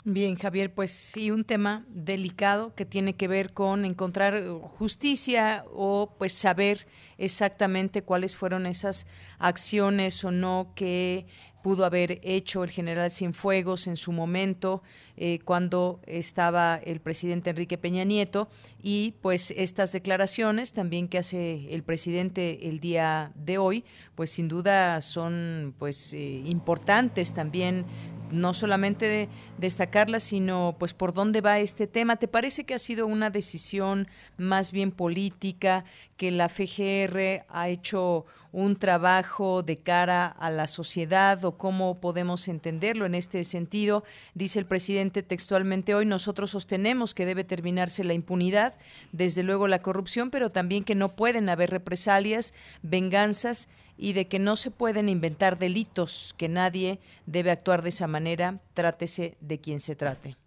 Bien, 0.06 0.38
Javier, 0.38 0.74
pues 0.74 0.92
sí, 0.92 1.30
un 1.30 1.44
tema 1.44 1.86
delicado 1.90 2.74
que 2.74 2.86
tiene 2.86 3.16
que 3.16 3.28
ver 3.28 3.52
con 3.52 3.84
encontrar 3.84 4.42
justicia 4.62 5.66
o 5.74 6.16
pues 6.18 6.32
saber 6.32 6.88
exactamente 7.18 8.02
cuáles 8.02 8.38
fueron 8.38 8.66
esas 8.66 9.08
acciones 9.40 10.24
o 10.24 10.32
no 10.32 10.72
que 10.74 11.26
pudo 11.62 11.84
haber 11.84 12.22
hecho 12.24 12.64
el 12.64 12.70
general 12.70 13.12
Cienfuegos 13.12 13.88
en 13.88 13.98
su 13.98 14.14
momento 14.14 14.82
eh, 15.18 15.40
cuando 15.44 16.00
estaba 16.08 16.80
el 16.86 17.02
presidente 17.02 17.50
Enrique 17.50 17.78
Peña 17.78 18.06
Nieto 18.06 18.50
y 18.82 19.16
pues 19.22 19.52
estas 19.52 19.92
declaraciones 19.92 20.72
también 20.72 21.10
que 21.10 21.18
hace 21.18 21.74
el 21.74 21.84
presidente 21.84 22.70
el 22.70 22.80
día 22.80 23.34
de 23.36 23.58
hoy 23.58 23.84
pues 24.16 24.30
sin 24.30 24.48
duda 24.48 25.02
son 25.02 25.76
pues 25.78 26.14
eh, 26.14 26.42
importantes 26.46 27.34
también 27.34 27.86
no 28.32 28.54
solamente 28.54 29.08
de 29.08 29.30
destacarla, 29.58 30.20
sino 30.20 30.76
pues 30.80 30.94
por 30.94 31.14
dónde 31.14 31.42
va 31.42 31.60
este 31.60 31.88
tema. 31.88 32.18
¿Te 32.18 32.28
parece 32.28 32.66
que 32.66 32.74
ha 32.74 32.80
sido 32.80 33.08
una 33.08 33.30
decisión 33.30 34.08
más 34.38 34.72
bien 34.72 34.92
política, 34.92 35.86
que 36.18 36.32
la 36.32 36.50
FGR 36.50 37.46
ha 37.50 37.70
hecho 37.70 38.26
un 38.52 38.76
trabajo 38.76 39.64
de 39.64 39.78
cara 39.78 40.26
a 40.26 40.50
la 40.50 40.68
sociedad 40.68 41.44
o 41.46 41.58
cómo 41.58 42.00
podemos 42.00 42.48
entenderlo 42.48 43.06
en 43.06 43.16
este 43.16 43.44
sentido? 43.44 44.04
Dice 44.34 44.60
el 44.60 44.66
presidente 44.66 45.24
textualmente 45.24 45.96
hoy, 45.96 46.06
nosotros 46.06 46.52
sostenemos 46.52 47.14
que 47.14 47.26
debe 47.26 47.44
terminarse 47.44 48.04
la 48.04 48.14
impunidad, 48.14 48.74
desde 49.12 49.44
luego 49.44 49.68
la 49.68 49.82
corrupción, 49.82 50.32
pero 50.32 50.50
también 50.50 50.84
que 50.84 50.96
no 50.96 51.16
pueden 51.16 51.50
haber 51.50 51.70
represalias, 51.70 52.54
venganzas 52.82 53.70
y 53.98 54.14
de 54.14 54.28
que 54.28 54.40
no 54.40 54.56
se 54.56 54.72
pueden 54.72 55.10
inventar 55.10 55.60
delitos, 55.60 56.34
que 56.38 56.48
nadie 56.48 57.00
debe 57.26 57.52
actuar 57.52 57.82
de 57.82 57.90
esa 57.90 58.08
manera, 58.08 58.60
trátese 58.74 59.36
de 59.42 59.60
quien 59.60 59.80
se 59.80 59.96
trate. 59.96 60.39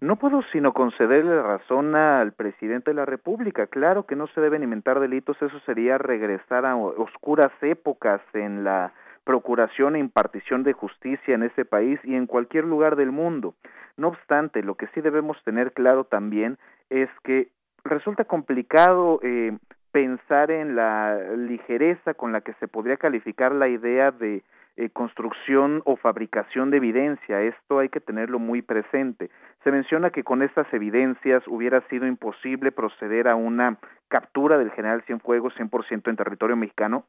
No 0.00 0.16
puedo 0.16 0.42
sino 0.50 0.72
concederle 0.72 1.42
razón 1.42 1.94
al 1.94 2.32
presidente 2.32 2.90
de 2.90 2.94
la 2.94 3.04
República. 3.04 3.66
Claro 3.66 4.06
que 4.06 4.16
no 4.16 4.28
se 4.28 4.40
deben 4.40 4.62
inventar 4.62 4.98
delitos, 4.98 5.36
eso 5.42 5.60
sería 5.66 5.98
regresar 5.98 6.64
a 6.64 6.74
oscuras 6.74 7.52
épocas 7.60 8.22
en 8.32 8.64
la 8.64 8.94
procuración 9.24 9.96
e 9.96 9.98
impartición 9.98 10.62
de 10.62 10.72
justicia 10.72 11.34
en 11.34 11.42
ese 11.42 11.66
país 11.66 12.00
y 12.02 12.14
en 12.14 12.26
cualquier 12.26 12.64
lugar 12.64 12.96
del 12.96 13.12
mundo. 13.12 13.54
No 13.98 14.08
obstante, 14.08 14.62
lo 14.62 14.76
que 14.76 14.86
sí 14.94 15.02
debemos 15.02 15.36
tener 15.44 15.72
claro 15.72 16.04
también 16.04 16.56
es 16.88 17.10
que 17.22 17.48
resulta 17.84 18.24
complicado 18.24 19.20
eh, 19.22 19.56
pensar 19.92 20.50
en 20.50 20.76
la 20.76 21.18
ligereza 21.36 22.14
con 22.14 22.32
la 22.32 22.40
que 22.40 22.54
se 22.54 22.68
podría 22.68 22.96
calificar 22.96 23.52
la 23.52 23.68
idea 23.68 24.10
de 24.10 24.42
eh, 24.80 24.88
construcción 24.88 25.82
o 25.84 25.96
fabricación 25.96 26.70
de 26.70 26.78
evidencia. 26.78 27.42
Esto 27.42 27.80
hay 27.80 27.90
que 27.90 28.00
tenerlo 28.00 28.38
muy 28.38 28.62
presente. 28.62 29.28
Se 29.62 29.70
menciona 29.70 30.08
que 30.08 30.24
con 30.24 30.40
estas 30.40 30.72
evidencias 30.72 31.42
hubiera 31.46 31.82
sido 31.88 32.06
imposible 32.06 32.72
proceder 32.72 33.28
a 33.28 33.36
una 33.36 33.76
captura 34.08 34.56
del 34.56 34.70
general 34.70 35.02
Cienfuegos 35.02 35.54
100% 35.58 36.08
en 36.08 36.16
territorio 36.16 36.56
mexicano 36.56 37.04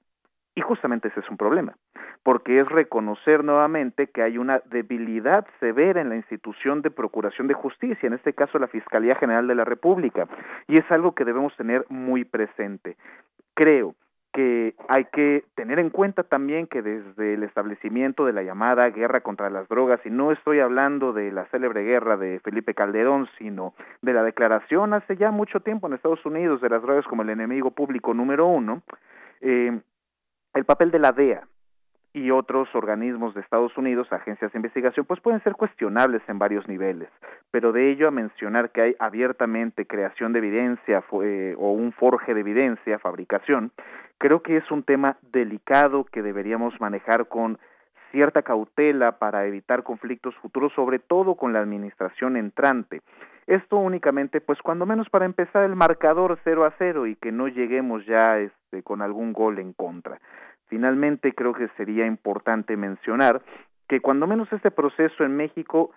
y 0.53 0.59
justamente 0.59 1.07
ese 1.07 1.21
es 1.21 1.29
un 1.29 1.37
problema, 1.37 1.77
porque 2.23 2.59
es 2.59 2.67
reconocer 2.67 3.45
nuevamente 3.45 4.07
que 4.07 4.21
hay 4.21 4.37
una 4.37 4.61
debilidad 4.65 5.47
severa 5.61 6.01
en 6.01 6.09
la 6.09 6.17
institución 6.17 6.81
de 6.81 6.91
procuración 6.91 7.47
de 7.47 7.53
justicia, 7.53 8.05
en 8.05 8.13
este 8.13 8.33
caso 8.33 8.59
la 8.59 8.67
Fiscalía 8.67 9.15
General 9.15 9.47
de 9.47 9.55
la 9.55 9.63
República, 9.63 10.27
y 10.67 10.77
es 10.77 10.91
algo 10.91 11.13
que 11.13 11.23
debemos 11.23 11.55
tener 11.55 11.85
muy 11.87 12.25
presente. 12.25 12.97
Creo 13.53 13.95
que 14.33 14.75
hay 14.87 15.05
que 15.05 15.43
tener 15.55 15.79
en 15.79 15.89
cuenta 15.89 16.23
también 16.23 16.67
que 16.67 16.81
desde 16.81 17.33
el 17.33 17.43
establecimiento 17.43 18.25
de 18.25 18.33
la 18.33 18.43
llamada 18.43 18.89
guerra 18.89 19.21
contra 19.21 19.49
las 19.49 19.67
drogas, 19.67 19.99
y 20.05 20.09
no 20.09 20.31
estoy 20.31 20.59
hablando 20.59 21.13
de 21.13 21.31
la 21.31 21.45
célebre 21.47 21.83
guerra 21.83 22.17
de 22.17 22.39
Felipe 22.39 22.73
Calderón, 22.73 23.27
sino 23.37 23.73
de 24.01 24.13
la 24.13 24.23
declaración 24.23 24.93
hace 24.93 25.17
ya 25.17 25.31
mucho 25.31 25.59
tiempo 25.59 25.87
en 25.87 25.93
Estados 25.93 26.25
Unidos 26.25 26.61
de 26.61 26.69
las 26.69 26.81
drogas 26.81 27.05
como 27.05 27.23
el 27.23 27.29
enemigo 27.29 27.71
público 27.71 28.13
número 28.13 28.47
uno, 28.47 28.81
eh, 29.41 29.79
el 30.53 30.65
papel 30.65 30.91
de 30.91 30.99
la 30.99 31.11
DEA 31.11 31.43
y 32.13 32.31
otros 32.31 32.67
organismos 32.75 33.33
de 33.33 33.41
Estados 33.41 33.77
Unidos, 33.77 34.11
agencias 34.11 34.51
de 34.51 34.59
investigación, 34.59 35.05
pues 35.05 35.21
pueden 35.21 35.41
ser 35.43 35.53
cuestionables 35.53 36.21
en 36.27 36.39
varios 36.39 36.67
niveles, 36.67 37.09
pero 37.51 37.71
de 37.71 37.89
ello 37.89 38.07
a 38.07 38.11
mencionar 38.11 38.71
que 38.71 38.81
hay 38.81 38.95
abiertamente 38.99 39.85
creación 39.85 40.33
de 40.33 40.39
evidencia 40.39 41.03
eh, 41.23 41.55
o 41.57 41.71
un 41.71 41.93
forje 41.93 42.33
de 42.33 42.41
evidencia, 42.41 42.99
fabricación, 42.99 43.71
creo 44.17 44.41
que 44.41 44.57
es 44.57 44.69
un 44.71 44.83
tema 44.83 45.17
delicado 45.31 46.03
que 46.03 46.21
deberíamos 46.21 46.79
manejar 46.81 47.27
con 47.27 47.57
cierta 48.11 48.41
cautela 48.41 49.17
para 49.17 49.45
evitar 49.45 49.83
conflictos 49.83 50.35
futuros, 50.35 50.73
sobre 50.73 50.99
todo 50.99 51.35
con 51.35 51.53
la 51.53 51.59
administración 51.59 52.35
entrante. 52.35 53.01
Esto 53.47 53.77
únicamente, 53.77 54.41
pues 54.41 54.59
cuando 54.61 54.85
menos 54.85 55.09
para 55.09 55.25
empezar 55.25 55.63
el 55.63 55.75
marcador 55.75 56.37
0 56.43 56.65
a 56.65 56.73
0 56.77 57.07
y 57.07 57.15
que 57.15 57.31
no 57.31 57.47
lleguemos 57.47 58.05
ya 58.05 58.37
este, 58.39 58.83
con 58.83 59.01
algún 59.01 59.33
gol 59.33 59.59
en 59.59 59.73
contra. 59.73 60.19
Finalmente, 60.71 61.33
creo 61.33 61.51
que 61.51 61.67
sería 61.75 62.05
importante 62.05 62.77
mencionar 62.77 63.41
que 63.89 63.99
cuando 63.99 64.25
menos 64.25 64.47
este 64.53 64.71
proceso 64.71 65.25
en 65.25 65.35
México 65.35 65.91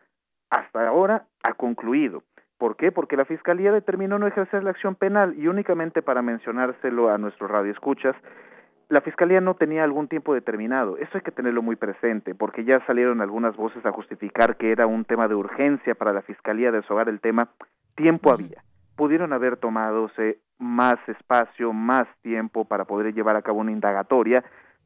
hasta 0.50 0.88
ahora 0.88 1.26
ha 1.44 1.54
concluido. 1.54 2.24
¿Por 2.58 2.74
qué? 2.74 2.90
Porque 2.90 3.16
la 3.16 3.24
Fiscalía 3.24 3.70
determinó 3.70 4.18
no 4.18 4.26
ejercer 4.26 4.64
la 4.64 4.70
acción 4.70 4.96
penal 4.96 5.36
y 5.38 5.46
únicamente 5.46 6.02
para 6.02 6.22
mencionárselo 6.22 7.08
a 7.08 7.18
nuestros 7.18 7.52
radioescuchas, 7.52 8.16
la 8.88 9.00
Fiscalía 9.00 9.40
no 9.40 9.54
tenía 9.54 9.84
algún 9.84 10.08
tiempo 10.08 10.34
determinado. 10.34 10.96
Eso 10.98 11.10
hay 11.14 11.20
que 11.20 11.30
tenerlo 11.30 11.62
muy 11.62 11.76
presente, 11.76 12.34
porque 12.34 12.64
ya 12.64 12.84
salieron 12.84 13.20
algunas 13.20 13.54
voces 13.54 13.86
a 13.86 13.92
justificar 13.92 14.56
que 14.56 14.72
era 14.72 14.88
un 14.88 15.04
tema 15.04 15.28
de 15.28 15.36
urgencia 15.36 15.94
para 15.94 16.12
la 16.12 16.22
Fiscalía 16.22 16.72
deshogar 16.72 17.08
el 17.08 17.20
tema. 17.20 17.50
Tiempo 17.94 18.32
había. 18.32 18.64
Pudieron 18.96 19.32
haber 19.32 19.56
tomadose 19.56 20.38
más 20.58 20.96
espacio, 21.08 21.72
más 21.72 22.08
tiempo 22.22 22.64
para 22.64 22.84
poder 22.84 23.14
llevar 23.14 23.36
a 23.36 23.42
cabo 23.42 23.60
una 23.60 23.72
indagatoria, 23.72 24.44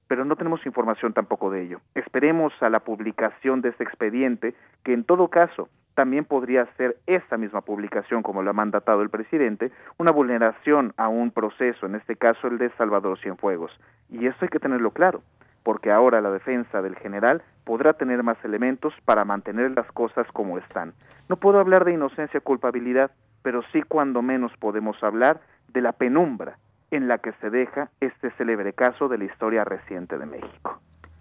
pero 0.09 0.25
no 0.25 0.37
tenemos 0.37 0.65
información 0.67 1.13
tampoco 1.13 1.51
de 1.51 1.63
ello. 1.63 1.81
Esperemos 1.95 2.53
a 2.61 2.71
la 2.71 2.81
publicación 2.81 3.61
de 3.61 3.69
este 3.69 3.85
expediente, 3.85 4.55
que 4.83 4.95
en 4.95 5.05
todo 5.05 5.29
caso 5.29 5.69
también 5.95 6.25
podría 6.25 6.65
ser 6.77 6.97
esta 7.07 7.37
misma 7.37 7.61
publicación, 7.61 8.23
como 8.23 8.43
lo 8.43 8.51
ha 8.51 8.55
mandatado 8.55 9.03
el 9.03 9.11
presidente, 9.11 9.71
una 9.99 10.11
vulneración 10.11 10.95
a 10.97 11.09
un 11.09 11.31
proceso, 11.31 11.87
en 11.87 11.97
este 11.97 12.17
caso 12.17 12.47
el 12.49 12.59
de 12.59 12.71
Salvador 12.79 13.19
Cienfuegos. 13.19 13.73
Y 14.09 14.27
esto 14.27 14.45
hay 14.45 14.49
que 14.49 14.61
tenerlo 14.61 14.93
claro, 14.93 15.23
porque 15.63 15.91
ahora 15.91 16.21
la 16.21 16.31
defensa 16.31 16.81
del 16.83 16.97
general 16.97 17.43
podrá 17.65 17.93
tener 17.93 18.23
más 18.23 18.43
elementos 18.45 18.95
para 19.05 19.25
mantener 19.25 19.73
las 19.73 19.91
cosas 19.93 20.27
como 20.33 20.57
están. 20.57 20.95
No 21.29 21.37
puedo 21.37 21.59
hablar 21.59 21.85
de 21.85 21.93
inocencia 21.93 22.39
o 22.39 22.43
culpabilidad, 22.43 23.11
pero 23.43 23.63
sí 23.73 23.83
cuando 23.83 24.23
menos 24.23 24.53
podemos 24.59 25.03
hablar 25.03 25.41
de 25.69 25.83
la 25.83 25.93
penumbra 25.93 26.59
en 26.91 27.09
la 27.09 27.19
que 27.19 27.33
se 27.41 27.51
deja 27.51 27.91
este 28.01 28.31
célebre 28.33 28.73
caso 28.73 29.09
de 29.09 29.19
la 29.19 29.25
historia 29.25 29.65
reciente 29.65 30.19
de 30.19 30.27
México. 30.27 30.81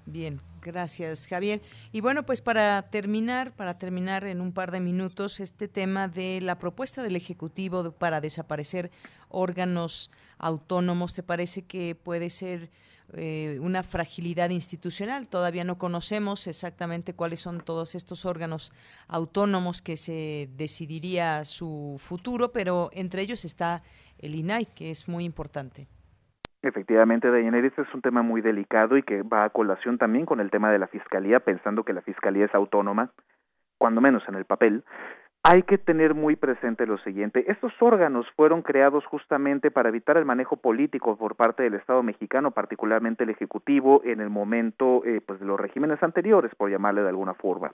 Bien, 0.09 0.39
gracias 0.61 1.27
Javier. 1.27 1.61
Y 1.91 1.99
bueno, 1.99 2.23
pues 2.23 2.41
para 2.41 2.81
terminar, 2.83 3.51
para 3.51 3.77
terminar 3.77 4.23
en 4.23 4.39
un 4.39 4.53
par 4.53 4.71
de 4.71 4.79
minutos, 4.79 5.41
este 5.41 5.67
tema 5.67 6.07
de 6.07 6.39
la 6.41 6.59
propuesta 6.59 7.03
del 7.03 7.17
Ejecutivo 7.17 7.91
para 7.91 8.21
desaparecer 8.21 8.89
órganos 9.27 10.09
autónomos, 10.37 11.13
¿te 11.13 11.23
parece 11.23 11.63
que 11.63 11.93
puede 11.93 12.29
ser 12.29 12.69
eh, 13.13 13.59
una 13.61 13.83
fragilidad 13.83 14.49
institucional? 14.49 15.27
Todavía 15.27 15.65
no 15.65 15.77
conocemos 15.77 16.47
exactamente 16.47 17.13
cuáles 17.13 17.41
son 17.41 17.59
todos 17.59 17.93
estos 17.93 18.23
órganos 18.23 18.71
autónomos 19.09 19.81
que 19.81 19.97
se 19.97 20.49
decidiría 20.55 21.43
su 21.43 21.97
futuro, 21.99 22.53
pero 22.53 22.91
entre 22.93 23.23
ellos 23.23 23.43
está 23.43 23.83
el 24.19 24.35
INAI, 24.35 24.65
que 24.65 24.89
es 24.91 25.07
muy 25.07 25.25
importante. 25.25 25.87
Efectivamente, 26.61 27.29
Dayaneri, 27.29 27.67
este 27.67 27.83
es 27.83 27.93
un 27.93 28.01
tema 28.01 28.23
muy 28.23 28.41
delicado 28.41 28.97
y 28.97 29.03
que 29.03 29.21
va 29.21 29.45
a 29.45 29.49
colación 29.51 29.97
también 29.97 30.25
con 30.25 30.39
el 30.39 30.49
tema 30.49 30.71
de 30.71 30.79
la 30.79 30.87
fiscalía, 30.87 31.39
pensando 31.39 31.83
que 31.83 31.93
la 31.93 32.01
fiscalía 32.01 32.45
es 32.45 32.55
autónoma, 32.55 33.11
cuando 33.77 34.01
menos 34.01 34.23
en 34.27 34.35
el 34.35 34.45
papel. 34.45 34.83
Hay 35.43 35.63
que 35.63 35.77
tener 35.77 36.13
muy 36.13 36.35
presente 36.35 36.85
lo 36.85 36.97
siguiente, 36.97 37.49
estos 37.49 37.71
órganos 37.79 38.25
fueron 38.35 38.61
creados 38.61 39.05
justamente 39.05 39.71
para 39.71 39.89
evitar 39.89 40.17
el 40.17 40.25
manejo 40.25 40.57
político 40.57 41.15
por 41.15 41.35
parte 41.35 41.63
del 41.63 41.75
Estado 41.75 42.03
mexicano, 42.03 42.51
particularmente 42.51 43.23
el 43.23 43.29
Ejecutivo, 43.29 44.01
en 44.03 44.19
el 44.19 44.29
momento 44.29 45.03
eh, 45.05 45.21
pues 45.25 45.39
de 45.39 45.45
los 45.45 45.57
regímenes 45.57 46.03
anteriores, 46.03 46.53
por 46.55 46.69
llamarle 46.69 47.01
de 47.01 47.09
alguna 47.09 47.33
forma. 47.33 47.71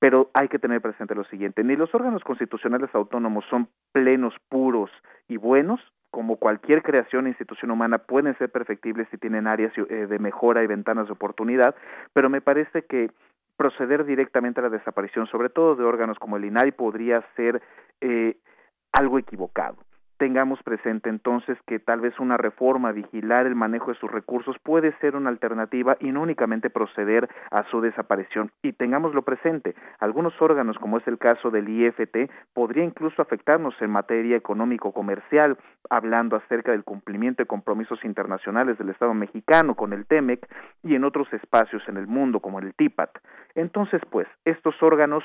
Pero 0.00 0.30
hay 0.34 0.48
que 0.48 0.58
tener 0.58 0.80
presente 0.80 1.14
lo 1.14 1.24
siguiente, 1.24 1.62
ni 1.62 1.76
los 1.76 1.94
órganos 1.94 2.24
constitucionales 2.24 2.90
autónomos 2.92 3.44
son 3.48 3.68
plenos, 3.92 4.34
puros 4.48 4.90
y 5.28 5.36
buenos, 5.36 5.80
como 6.12 6.36
cualquier 6.36 6.82
creación 6.82 7.26
e 7.26 7.30
institución 7.30 7.70
humana, 7.70 7.98
pueden 7.98 8.36
ser 8.36 8.50
perfectibles 8.50 9.08
si 9.10 9.16
tienen 9.16 9.46
áreas 9.46 9.72
eh, 9.76 10.06
de 10.06 10.18
mejora 10.18 10.62
y 10.62 10.66
ventanas 10.66 11.06
de 11.06 11.12
oportunidad, 11.12 11.74
pero 12.12 12.28
me 12.28 12.42
parece 12.42 12.82
que 12.82 13.10
proceder 13.62 14.04
directamente 14.04 14.58
a 14.58 14.64
la 14.64 14.70
desaparición, 14.70 15.28
sobre 15.28 15.48
todo 15.48 15.76
de 15.76 15.84
órganos 15.84 16.18
como 16.18 16.36
el 16.36 16.44
INAI, 16.44 16.72
podría 16.72 17.22
ser 17.36 17.62
eh, 18.00 18.36
algo 18.90 19.20
equivocado 19.20 19.76
tengamos 20.22 20.62
presente 20.62 21.08
entonces 21.08 21.58
que 21.66 21.80
tal 21.80 22.00
vez 22.00 22.20
una 22.20 22.36
reforma, 22.36 22.92
vigilar 22.92 23.44
el 23.44 23.56
manejo 23.56 23.90
de 23.90 23.98
sus 23.98 24.08
recursos 24.08 24.56
puede 24.62 24.96
ser 25.00 25.16
una 25.16 25.30
alternativa 25.30 25.96
y 25.98 26.12
no 26.12 26.22
únicamente 26.22 26.70
proceder 26.70 27.28
a 27.50 27.64
su 27.72 27.80
desaparición. 27.80 28.52
Y 28.62 28.72
tengámoslo 28.72 29.22
presente, 29.22 29.74
algunos 29.98 30.40
órganos, 30.40 30.78
como 30.78 30.98
es 30.98 31.08
el 31.08 31.18
caso 31.18 31.50
del 31.50 31.68
IFT, 31.68 32.30
podría 32.54 32.84
incluso 32.84 33.20
afectarnos 33.20 33.74
en 33.82 33.90
materia 33.90 34.36
económico-comercial, 34.36 35.58
hablando 35.90 36.36
acerca 36.36 36.70
del 36.70 36.84
cumplimiento 36.84 37.42
de 37.42 37.48
compromisos 37.48 38.04
internacionales 38.04 38.78
del 38.78 38.90
Estado 38.90 39.14
mexicano 39.14 39.74
con 39.74 39.92
el 39.92 40.06
TEMEC 40.06 40.48
y 40.84 40.94
en 40.94 41.02
otros 41.02 41.32
espacios 41.32 41.82
en 41.88 41.96
el 41.96 42.06
mundo, 42.06 42.38
como 42.38 42.60
el 42.60 42.76
TIPAT. 42.76 43.10
Entonces, 43.56 44.00
pues, 44.08 44.28
estos 44.44 44.80
órganos 44.84 45.24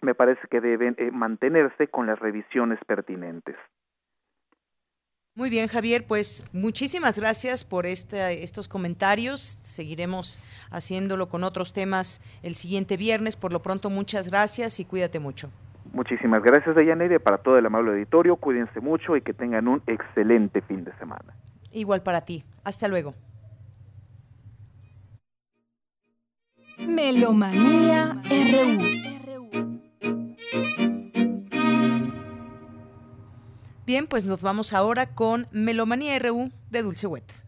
me 0.00 0.14
parece 0.14 0.48
que 0.48 0.62
deben 0.62 0.94
eh, 0.96 1.10
mantenerse 1.10 1.88
con 1.88 2.06
las 2.06 2.18
revisiones 2.18 2.78
pertinentes. 2.86 3.56
Muy 5.36 5.50
bien, 5.50 5.68
Javier, 5.68 6.06
pues 6.06 6.46
muchísimas 6.54 7.18
gracias 7.18 7.62
por 7.62 7.84
este, 7.84 8.42
estos 8.42 8.68
comentarios. 8.68 9.58
Seguiremos 9.60 10.40
haciéndolo 10.70 11.28
con 11.28 11.44
otros 11.44 11.74
temas 11.74 12.22
el 12.42 12.54
siguiente 12.54 12.96
viernes. 12.96 13.36
Por 13.36 13.52
lo 13.52 13.60
pronto, 13.60 13.90
muchas 13.90 14.28
gracias 14.28 14.80
y 14.80 14.86
cuídate 14.86 15.20
mucho. 15.20 15.50
Muchísimas 15.92 16.42
gracias, 16.42 16.74
Deyanere, 16.74 17.20
para 17.20 17.36
todo 17.36 17.58
el 17.58 17.66
amable 17.66 17.90
auditorio. 17.90 18.36
Cuídense 18.36 18.80
mucho 18.80 19.14
y 19.14 19.20
que 19.20 19.34
tengan 19.34 19.68
un 19.68 19.82
excelente 19.86 20.62
fin 20.62 20.84
de 20.84 20.96
semana. 20.96 21.34
Igual 21.70 22.02
para 22.02 22.22
ti. 22.22 22.42
Hasta 22.64 22.88
luego. 22.88 23.12
Melomanía 26.78 28.22
RU. 28.24 28.96
Bien, 33.86 34.08
pues 34.08 34.24
nos 34.24 34.42
vamos 34.42 34.72
ahora 34.72 35.14
con 35.14 35.46
Melomanía 35.52 36.18
RU 36.18 36.50
de 36.70 36.82
Dulce 36.82 37.06
Wet. 37.06 37.45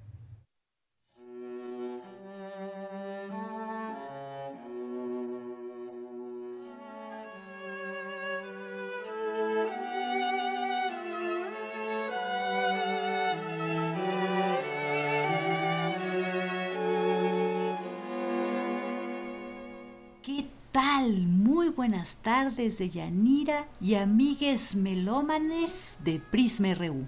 Buenas 21.78 22.16
tardes 22.22 22.76
de 22.78 22.90
Yanira 22.90 23.68
y 23.80 23.94
amigues 23.94 24.74
melómanes 24.74 25.92
de 26.02 26.18
Prisma 26.18 26.74
RU. 26.74 27.06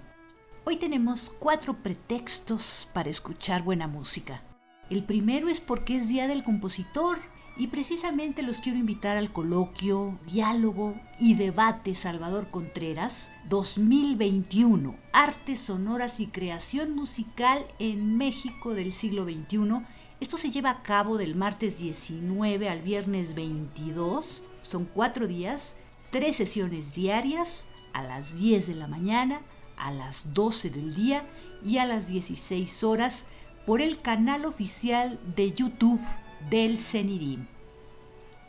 Hoy 0.63 0.77
tenemos 0.77 1.29
cuatro 1.29 1.83
pretextos 1.83 2.87
para 2.93 3.09
escuchar 3.09 3.63
buena 3.63 3.87
música. 3.87 4.45
El 4.89 5.03
primero 5.03 5.49
es 5.49 5.59
porque 5.59 5.97
es 5.97 6.07
Día 6.07 6.29
del 6.29 6.41
Compositor 6.41 7.19
y 7.57 7.67
precisamente 7.67 8.43
los 8.43 8.59
quiero 8.59 8.79
invitar 8.79 9.17
al 9.17 9.33
coloquio, 9.33 10.17
diálogo 10.31 10.95
y 11.19 11.33
debate 11.33 11.93
Salvador 11.93 12.49
Contreras 12.49 13.27
2021, 13.49 14.95
Artes 15.11 15.59
Sonoras 15.59 16.21
y 16.21 16.27
Creación 16.27 16.95
Musical 16.95 17.59
en 17.79 18.15
México 18.15 18.73
del 18.73 18.93
siglo 18.93 19.25
XXI. 19.25 19.83
Esto 20.21 20.37
se 20.37 20.49
lleva 20.49 20.69
a 20.69 20.81
cabo 20.81 21.17
del 21.17 21.35
martes 21.35 21.77
19 21.77 22.69
al 22.69 22.81
viernes 22.83 23.35
22 23.35 24.43
son 24.61 24.85
cuatro 24.85 25.27
días, 25.27 25.75
tres 26.11 26.35
sesiones 26.35 26.93
diarias 26.93 27.65
a 27.93 28.03
las 28.03 28.35
10 28.37 28.67
de 28.67 28.75
la 28.75 28.87
mañana, 28.87 29.41
a 29.77 29.91
las 29.91 30.33
12 30.33 30.69
del 30.69 30.95
día 30.95 31.23
y 31.65 31.77
a 31.77 31.85
las 31.85 32.07
16 32.07 32.83
horas 32.83 33.25
por 33.65 33.81
el 33.81 33.99
canal 34.01 34.45
oficial 34.45 35.19
de 35.35 35.53
YouTube 35.53 36.01
del 36.49 36.77
CENIRIM. 36.77 37.47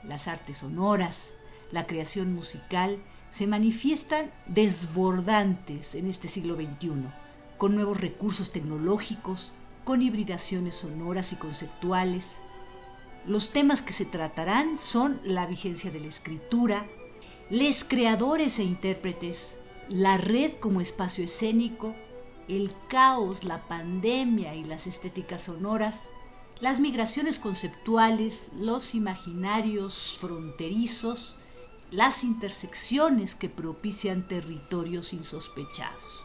Las 0.04 0.28
artes 0.28 0.58
sonoras, 0.58 1.28
la 1.70 1.86
creación 1.86 2.34
musical 2.34 2.98
se 3.30 3.46
manifiestan 3.46 4.30
desbordantes 4.46 5.94
en 5.94 6.06
este 6.06 6.28
siglo 6.28 6.56
XXI, 6.56 7.08
con 7.56 7.74
nuevos 7.74 8.00
recursos 8.00 8.52
tecnológicos, 8.52 9.52
con 9.84 10.02
hibridaciones 10.02 10.74
sonoras 10.74 11.32
y 11.32 11.36
conceptuales, 11.36 12.41
los 13.26 13.50
temas 13.50 13.82
que 13.82 13.92
se 13.92 14.04
tratarán 14.04 14.78
son 14.78 15.20
la 15.24 15.46
vigencia 15.46 15.90
de 15.90 16.00
la 16.00 16.08
escritura, 16.08 16.86
les 17.50 17.84
creadores 17.84 18.58
e 18.58 18.64
intérpretes, 18.64 19.54
la 19.88 20.16
red 20.16 20.52
como 20.60 20.80
espacio 20.80 21.24
escénico, 21.24 21.94
el 22.48 22.72
caos, 22.88 23.44
la 23.44 23.68
pandemia 23.68 24.54
y 24.54 24.64
las 24.64 24.86
estéticas 24.86 25.42
sonoras, 25.42 26.06
las 26.60 26.80
migraciones 26.80 27.38
conceptuales, 27.38 28.50
los 28.56 28.94
imaginarios 28.94 30.16
fronterizos, 30.20 31.36
las 31.90 32.24
intersecciones 32.24 33.34
que 33.34 33.48
propician 33.48 34.26
territorios 34.26 35.12
insospechados. 35.12 36.24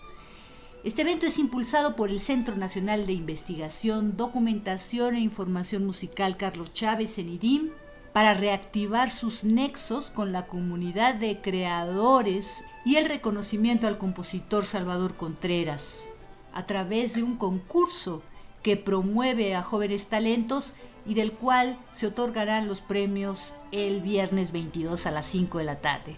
Este 0.87 1.01
evento 1.01 1.25
es 1.25 1.37
impulsado 1.37 1.97
por 1.97 2.09
el 2.09 2.21
Centro 2.21 2.55
Nacional 2.55 3.05
de 3.05 3.11
Investigación, 3.11 4.15
Documentación 4.15 5.15
e 5.15 5.19
Información 5.19 5.85
Musical 5.85 6.37
Carlos 6.37 6.71
Chávez 6.71 7.17
en 7.17 7.27
IDIM 7.27 7.71
para 8.13 8.33
reactivar 8.33 9.11
sus 9.11 9.43
nexos 9.43 10.11
con 10.11 10.31
la 10.31 10.47
comunidad 10.47 11.15
de 11.15 11.41
creadores 11.41 12.63
y 12.85 12.95
el 12.95 13.03
reconocimiento 13.03 13.85
al 13.85 13.97
compositor 13.97 14.65
Salvador 14.65 15.17
Contreras 15.17 16.05
a 16.53 16.65
través 16.65 17.15
de 17.15 17.23
un 17.23 17.35
concurso 17.35 18.23
que 18.63 18.77
promueve 18.77 19.55
a 19.55 19.63
jóvenes 19.63 20.07
talentos 20.07 20.73
y 21.05 21.15
del 21.15 21.33
cual 21.33 21.77
se 21.91 22.07
otorgarán 22.07 22.69
los 22.69 22.79
premios 22.79 23.53
el 23.73 23.99
viernes 23.99 24.53
22 24.53 25.05
a 25.05 25.11
las 25.11 25.27
5 25.27 25.57
de 25.57 25.63
la 25.65 25.81
tarde. 25.81 26.15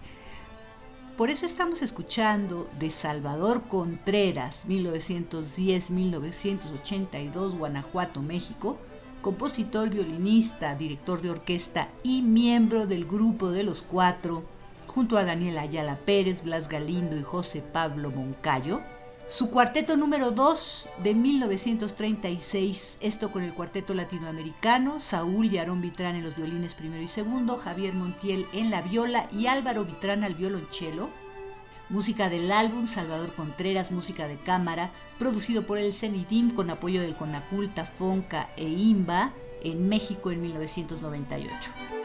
Por 1.20 1.30
eso 1.30 1.46
estamos 1.46 1.82
escuchando 1.82 2.70
de 2.80 2.90
Salvador 2.92 3.64
Contreras, 3.68 4.66
1910-1982, 4.70 7.58
Guanajuato, 7.58 8.22
México, 8.22 8.78
compositor, 9.22 9.90
violinista, 9.90 10.76
director 10.76 11.22
de 11.22 11.32
orquesta 11.32 11.90
y 12.04 12.22
miembro 12.22 12.88
del 12.88 13.04
grupo 13.04 13.52
de 13.52 13.64
los 13.64 13.82
cuatro, 13.82 14.46
junto 14.88 15.18
a 15.18 15.26
Daniel 15.26 15.58
Ayala 15.58 15.98
Pérez, 16.06 16.42
Blas 16.42 16.70
Galindo 16.70 17.18
y 17.18 17.24
José 17.24 17.62
Pablo 17.62 18.12
Moncayo. 18.12 18.80
Su 19.30 19.52
cuarteto 19.52 19.96
número 19.96 20.32
2 20.32 20.90
de 21.04 21.14
1936, 21.14 22.98
esto 23.00 23.32
con 23.32 23.44
el 23.44 23.54
cuarteto 23.54 23.94
latinoamericano, 23.94 25.00
Saúl 25.00 25.54
y 25.54 25.60
Aarón 25.60 25.82
Vitrán 25.82 26.16
en 26.16 26.24
los 26.24 26.36
violines 26.36 26.74
primero 26.74 27.04
y 27.04 27.08
segundo, 27.08 27.58
Javier 27.58 27.94
Montiel 27.94 28.48
en 28.54 28.72
la 28.72 28.82
viola 28.82 29.30
y 29.32 29.46
Álvaro 29.46 29.86
Vitrán 29.86 30.24
al 30.24 30.34
violonchelo. 30.34 31.12
Música 31.90 32.28
del 32.28 32.52
álbum 32.52 32.88
Salvador 32.88 33.36
Contreras, 33.36 33.92
música 33.92 34.28
de 34.28 34.38
cámara, 34.38 34.90
producido 35.20 35.62
por 35.68 35.78
el 35.78 35.94
CENIDIM 35.94 36.56
con 36.56 36.72
apoyo 36.72 37.00
del 37.00 37.16
Conaculta, 37.16 37.86
Fonca 37.86 38.50
e 38.58 38.68
IMBA 38.68 39.32
en 39.64 39.88
México 39.88 40.32
en 40.32 40.42
1998. 40.42 41.99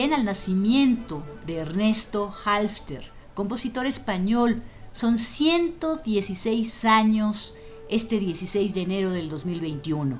También 0.00 0.18
al 0.18 0.24
nacimiento 0.24 1.22
de 1.44 1.56
Ernesto 1.56 2.32
Halfter, 2.46 3.12
compositor 3.34 3.84
español. 3.84 4.62
Son 4.92 5.18
116 5.18 6.86
años 6.86 7.54
este 7.90 8.18
16 8.18 8.72
de 8.72 8.80
enero 8.80 9.10
del 9.10 9.28
2021. 9.28 10.18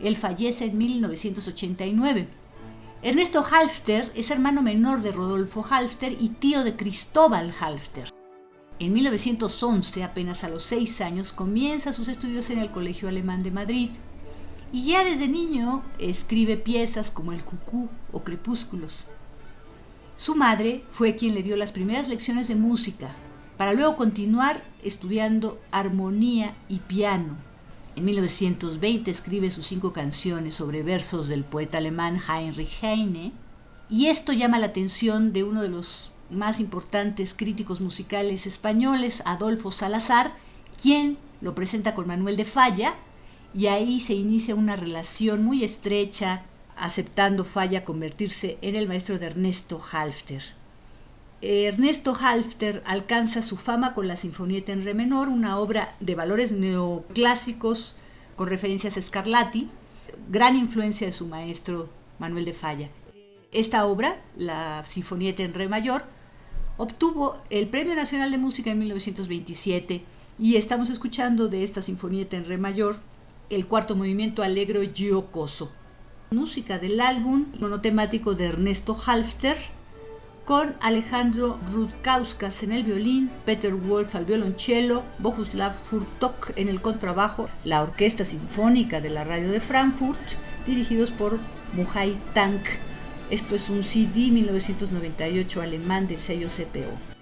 Él 0.00 0.16
fallece 0.16 0.64
en 0.64 0.78
1989. 0.78 2.26
Ernesto 3.02 3.44
Halfter 3.44 4.10
es 4.14 4.30
hermano 4.30 4.62
menor 4.62 5.02
de 5.02 5.12
Rodolfo 5.12 5.62
Halfter 5.68 6.16
y 6.18 6.30
tío 6.30 6.64
de 6.64 6.74
Cristóbal 6.74 7.52
Halfter. 7.60 8.10
En 8.78 8.94
1911, 8.94 10.04
apenas 10.04 10.42
a 10.42 10.48
los 10.48 10.62
6 10.62 11.02
años, 11.02 11.34
comienza 11.34 11.92
sus 11.92 12.08
estudios 12.08 12.48
en 12.48 12.60
el 12.60 12.70
Colegio 12.70 13.10
Alemán 13.10 13.42
de 13.42 13.50
Madrid 13.50 13.90
y 14.72 14.86
ya 14.86 15.04
desde 15.04 15.28
niño 15.28 15.82
escribe 15.98 16.56
piezas 16.56 17.10
como 17.10 17.32
El 17.32 17.44
Cucú 17.44 17.90
o 18.10 18.24
Crepúsculos. 18.24 19.04
Su 20.18 20.34
madre 20.34 20.82
fue 20.90 21.14
quien 21.14 21.36
le 21.36 21.44
dio 21.44 21.56
las 21.56 21.70
primeras 21.70 22.08
lecciones 22.08 22.48
de 22.48 22.56
música, 22.56 23.14
para 23.56 23.72
luego 23.72 23.96
continuar 23.96 24.64
estudiando 24.82 25.60
armonía 25.70 26.56
y 26.68 26.80
piano. 26.80 27.36
En 27.94 28.04
1920 28.04 29.12
escribe 29.12 29.52
sus 29.52 29.68
cinco 29.68 29.92
canciones 29.92 30.56
sobre 30.56 30.82
versos 30.82 31.28
del 31.28 31.44
poeta 31.44 31.78
alemán 31.78 32.18
Heinrich 32.18 32.82
Heine, 32.82 33.30
y 33.88 34.06
esto 34.06 34.32
llama 34.32 34.58
la 34.58 34.66
atención 34.66 35.32
de 35.32 35.44
uno 35.44 35.62
de 35.62 35.68
los 35.68 36.10
más 36.30 36.58
importantes 36.58 37.32
críticos 37.32 37.80
musicales 37.80 38.44
españoles, 38.44 39.22
Adolfo 39.24 39.70
Salazar, 39.70 40.34
quien 40.82 41.16
lo 41.40 41.54
presenta 41.54 41.94
con 41.94 42.08
Manuel 42.08 42.36
de 42.36 42.44
Falla, 42.44 42.94
y 43.54 43.68
ahí 43.68 44.00
se 44.00 44.14
inicia 44.14 44.56
una 44.56 44.74
relación 44.74 45.44
muy 45.44 45.62
estrecha, 45.62 46.42
aceptando 46.80 47.44
Falla 47.44 47.84
convertirse 47.84 48.58
en 48.62 48.76
el 48.76 48.88
maestro 48.88 49.18
de 49.18 49.26
Ernesto 49.26 49.80
Halfter. 49.92 50.42
Ernesto 51.40 52.16
Halfter 52.20 52.82
alcanza 52.84 53.42
su 53.42 53.56
fama 53.56 53.94
con 53.94 54.08
la 54.08 54.16
Sinfonieta 54.16 54.72
en 54.72 54.84
Re 54.84 54.94
menor, 54.94 55.28
una 55.28 55.58
obra 55.58 55.94
de 56.00 56.16
valores 56.16 56.50
neoclásicos 56.50 57.94
con 58.34 58.48
referencias 58.48 58.96
a 58.96 59.02
Scarlatti, 59.02 59.68
gran 60.30 60.56
influencia 60.56 61.06
de 61.06 61.12
su 61.12 61.26
maestro 61.26 61.88
Manuel 62.18 62.44
de 62.44 62.54
Falla. 62.54 62.88
Esta 63.52 63.86
obra, 63.86 64.20
la 64.36 64.84
Sinfonieta 64.84 65.42
en 65.42 65.54
Re 65.54 65.68
mayor, 65.68 66.02
obtuvo 66.76 67.40
el 67.50 67.68
Premio 67.68 67.94
Nacional 67.94 68.30
de 68.30 68.38
Música 68.38 68.70
en 68.70 68.80
1927 68.80 70.02
y 70.38 70.56
estamos 70.56 70.90
escuchando 70.90 71.48
de 71.48 71.64
esta 71.64 71.82
Sinfonieta 71.82 72.36
en 72.36 72.44
Re 72.44 72.58
mayor 72.58 72.96
el 73.48 73.66
cuarto 73.66 73.96
movimiento 73.96 74.42
alegro 74.42 74.80
giocoso. 74.92 75.72
Música 76.30 76.78
del 76.78 77.00
álbum 77.00 77.46
monotemático 77.58 78.34
de 78.34 78.44
Ernesto 78.44 78.94
Halfter, 79.06 79.56
con 80.44 80.74
Alejandro 80.82 81.58
Rudkauskas 81.72 82.62
en 82.62 82.72
el 82.72 82.84
violín, 82.84 83.30
Peter 83.46 83.72
Wolf 83.72 84.14
al 84.14 84.26
violonchelo, 84.26 85.04
Bohuslav 85.20 85.72
Furtok 85.72 86.52
en 86.56 86.68
el 86.68 86.82
contrabajo, 86.82 87.48
la 87.64 87.82
Orquesta 87.82 88.26
Sinfónica 88.26 89.00
de 89.00 89.08
la 89.08 89.24
Radio 89.24 89.50
de 89.50 89.60
Frankfurt, 89.60 90.20
dirigidos 90.66 91.10
por 91.10 91.38
Muhai 91.72 92.18
Tank. 92.34 92.60
Esto 93.30 93.54
es 93.54 93.70
un 93.70 93.82
CD 93.82 94.30
1998 94.30 95.62
alemán 95.62 96.08
del 96.08 96.20
sello 96.20 96.48
CPO. 96.48 97.17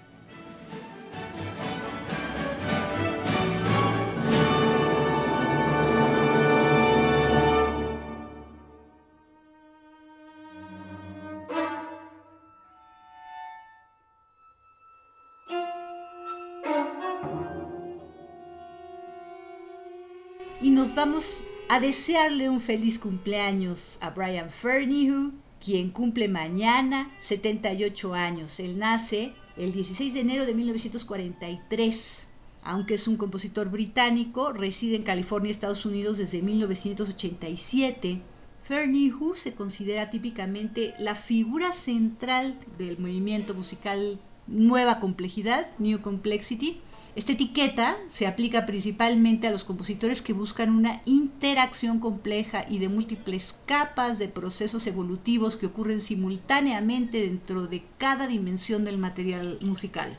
A 21.69 21.81
desearle 21.81 22.49
un 22.49 22.61
feliz 22.61 22.97
cumpleaños 22.97 23.97
a 23.99 24.11
Brian 24.11 24.49
Fernihu, 24.51 25.33
quien 25.63 25.89
cumple 25.89 26.29
mañana 26.29 27.11
78 27.21 28.13
años. 28.13 28.59
Él 28.61 28.79
nace 28.79 29.33
el 29.57 29.73
16 29.73 30.13
de 30.13 30.21
enero 30.21 30.45
de 30.45 30.53
1943. 30.53 32.27
Aunque 32.63 32.93
es 32.93 33.07
un 33.07 33.17
compositor 33.17 33.69
británico, 33.69 34.53
reside 34.53 34.95
en 34.95 35.03
California, 35.03 35.51
Estados 35.51 35.85
Unidos 35.85 36.17
desde 36.17 36.41
1987. 36.41 38.21
Fernihu 38.63 39.35
se 39.35 39.53
considera 39.53 40.09
típicamente 40.09 40.93
la 40.99 41.15
figura 41.15 41.73
central 41.73 42.57
del 42.77 42.97
movimiento 42.97 43.53
musical 43.53 44.19
Nueva 44.47 44.99
Complejidad, 44.99 45.67
New 45.79 45.99
Complexity, 46.01 46.79
esta 47.17 47.31
etiqueta 47.31 47.97
se 48.11 48.27
aplica 48.27 48.67
principalmente 48.67 49.47
a 49.47 49.51
los 49.51 49.63
compositores 49.63 50.21
que 50.21 50.33
buscan 50.33 50.69
una 50.69 51.01
interacción 51.05 51.99
compleja 51.99 52.63
y 52.69 52.77
de 52.77 52.89
múltiples 52.89 53.55
capas 53.65 54.19
de 54.19 54.27
procesos 54.27 54.85
evolutivos 54.85 55.57
que 55.57 55.65
ocurren 55.65 55.99
simultáneamente 55.99 57.21
dentro 57.21 57.65
de 57.65 57.81
cada 57.97 58.27
dimensión 58.27 58.85
del 58.85 58.99
material 58.99 59.57
musical. 59.61 60.15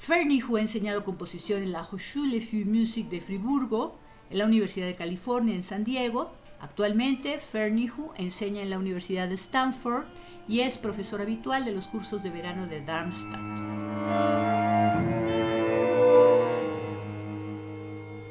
Fernihu 0.00 0.56
ha 0.56 0.62
enseñado 0.62 1.04
composición 1.04 1.62
en 1.62 1.70
la 1.70 1.82
Hochschule 1.82 2.40
für 2.40 2.64
Musik 2.64 3.08
de 3.08 3.20
Friburgo, 3.20 3.96
en 4.30 4.38
la 4.38 4.46
Universidad 4.46 4.86
de 4.86 4.96
California 4.96 5.54
en 5.54 5.62
San 5.62 5.84
Diego. 5.84 6.32
Actualmente, 6.60 7.38
Fernihu 7.38 8.10
enseña 8.16 8.62
en 8.62 8.70
la 8.70 8.80
Universidad 8.80 9.28
de 9.28 9.36
Stanford 9.36 10.06
y 10.48 10.62
es 10.62 10.76
profesor 10.76 11.20
habitual 11.20 11.64
de 11.64 11.70
los 11.70 11.86
cursos 11.86 12.24
de 12.24 12.30
verano 12.30 12.66
de 12.66 12.84
Darmstadt. 12.84 14.69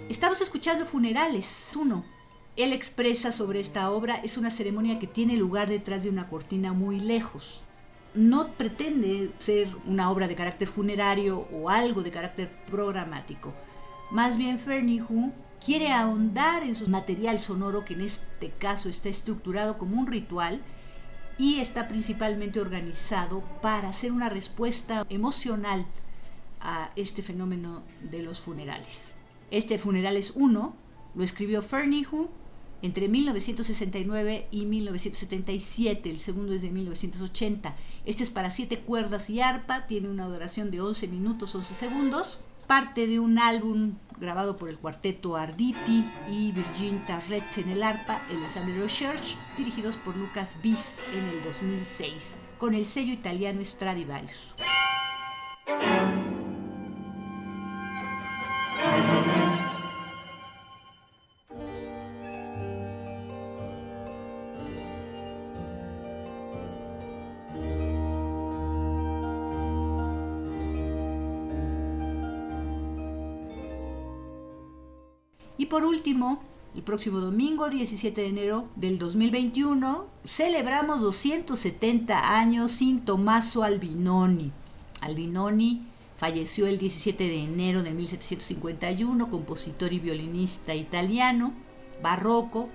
Estamos 0.09 0.41
escuchando 0.41 0.87
Funerales 0.87 1.67
1. 1.75 2.03
Él 2.55 2.73
expresa 2.73 3.31
sobre 3.31 3.59
esta 3.59 3.91
obra, 3.91 4.15
es 4.15 4.39
una 4.39 4.49
ceremonia 4.49 4.97
que 4.97 5.05
tiene 5.05 5.37
lugar 5.37 5.69
detrás 5.69 6.01
de 6.01 6.09
una 6.09 6.27
cortina 6.27 6.73
muy 6.73 6.99
lejos. 6.99 7.61
No 8.15 8.53
pretende 8.53 9.29
ser 9.37 9.67
una 9.85 10.09
obra 10.09 10.27
de 10.27 10.33
carácter 10.33 10.67
funerario 10.67 11.47
o 11.53 11.69
algo 11.69 12.01
de 12.01 12.09
carácter 12.09 12.49
programático. 12.65 13.53
Más 14.09 14.35
bien 14.35 14.57
Fernihu 14.57 15.31
quiere 15.63 15.91
ahondar 15.91 16.63
en 16.63 16.73
su 16.73 16.89
material 16.89 17.39
sonoro 17.39 17.85
que 17.85 17.93
en 17.93 18.01
este 18.01 18.49
caso 18.57 18.89
está 18.89 19.09
estructurado 19.09 19.77
como 19.77 19.99
un 19.99 20.07
ritual 20.07 20.59
y 21.37 21.59
está 21.59 21.87
principalmente 21.87 22.59
organizado 22.59 23.43
para 23.61 23.89
hacer 23.89 24.11
una 24.11 24.29
respuesta 24.29 25.05
emocional 25.07 25.85
a 26.61 26.89
este 26.95 27.21
fenómeno 27.21 27.83
de 28.01 28.23
los 28.23 28.39
funerales. 28.39 29.18
Este 29.51 29.79
Funerales 29.79 30.33
1 30.35 30.75
lo 31.15 31.23
escribió 31.23 31.61
Fernihu 31.61 32.29
entre 32.81 33.09
1969 33.09 34.47
y 34.51 34.65
1977, 34.65 36.09
el 36.09 36.19
segundo 36.19 36.53
es 36.53 36.61
de 36.61 36.69
1980. 36.69 37.75
Este 38.05 38.23
es 38.23 38.29
para 38.29 38.51
siete 38.51 38.79
cuerdas 38.79 39.29
y 39.29 39.41
arpa, 39.41 39.85
tiene 39.87 40.07
una 40.09 40.27
duración 40.27 40.71
de 40.71 40.79
11 40.79 41.07
minutos 41.09 41.55
11 41.55 41.73
segundos, 41.73 42.39
parte 42.67 43.07
de 43.07 43.19
un 43.19 43.37
álbum 43.39 43.95
grabado 44.19 44.55
por 44.55 44.69
el 44.69 44.77
cuarteto 44.77 45.35
Arditi 45.35 46.05
y 46.31 46.51
Virgin 46.51 47.03
Tarret 47.05 47.57
en 47.57 47.69
el 47.69 47.83
arpa, 47.83 48.21
el 48.29 48.37
ensamble 48.37 48.85
Church, 48.87 49.35
dirigidos 49.57 49.97
por 49.97 50.15
Lucas 50.15 50.55
Bis 50.63 50.99
en 51.13 51.25
el 51.25 51.41
2006, 51.41 52.37
con 52.57 52.75
el 52.75 52.85
sello 52.85 53.11
italiano 53.11 53.59
Stradivarius. 53.65 54.55
Por 75.69 75.85
último, 75.85 76.41
el 76.75 76.81
próximo 76.81 77.19
domingo 77.19 77.69
17 77.69 78.19
de 78.19 78.27
enero 78.27 78.67
del 78.75 78.97
2021 78.97 80.07
celebramos 80.25 80.99
270 80.99 82.37
años 82.37 82.71
sin 82.71 83.05
Tommaso 83.05 83.63
Albinoni. 83.63 84.51
Albinoni 84.99 85.85
falleció 86.19 86.67
el 86.67 86.77
17 86.77 87.23
de 87.23 87.43
enero 87.43 87.81
de 87.81 87.91
1751, 87.91 89.31
compositor 89.31 89.93
y 89.93 89.99
violinista 89.99 90.75
italiano, 90.75 91.53
barroco, 92.03 92.67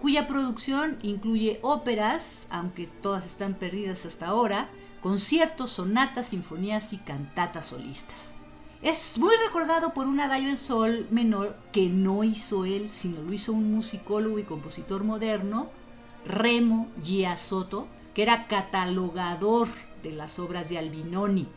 cuya 0.00 0.28
producción 0.28 0.96
incluye 1.02 1.58
óperas, 1.62 2.46
aunque 2.50 2.86
todas 2.86 3.26
están 3.26 3.54
perdidas 3.54 4.06
hasta 4.06 4.28
ahora, 4.28 4.70
conciertos, 5.02 5.70
sonatas, 5.70 6.28
sinfonías 6.28 6.92
y 6.92 6.98
cantatas 6.98 7.66
solistas. 7.66 8.34
Es 8.80 9.18
muy 9.18 9.34
recordado 9.44 9.92
por 9.92 10.06
un 10.06 10.20
adagio 10.20 10.50
en 10.50 10.56
sol 10.56 11.08
menor 11.10 11.56
que 11.72 11.88
no 11.88 12.22
hizo 12.22 12.64
él, 12.64 12.90
sino 12.92 13.22
lo 13.22 13.32
hizo 13.32 13.52
un 13.52 13.72
musicólogo 13.72 14.38
y 14.38 14.44
compositor 14.44 15.02
moderno, 15.02 15.70
Remo 16.24 16.88
Giasotto, 17.02 17.88
que 18.14 18.22
era 18.22 18.46
catalogador 18.46 19.68
de 20.02 20.12
las 20.12 20.38
obras 20.38 20.68
de 20.68 20.78
Albinoni. 20.78 21.48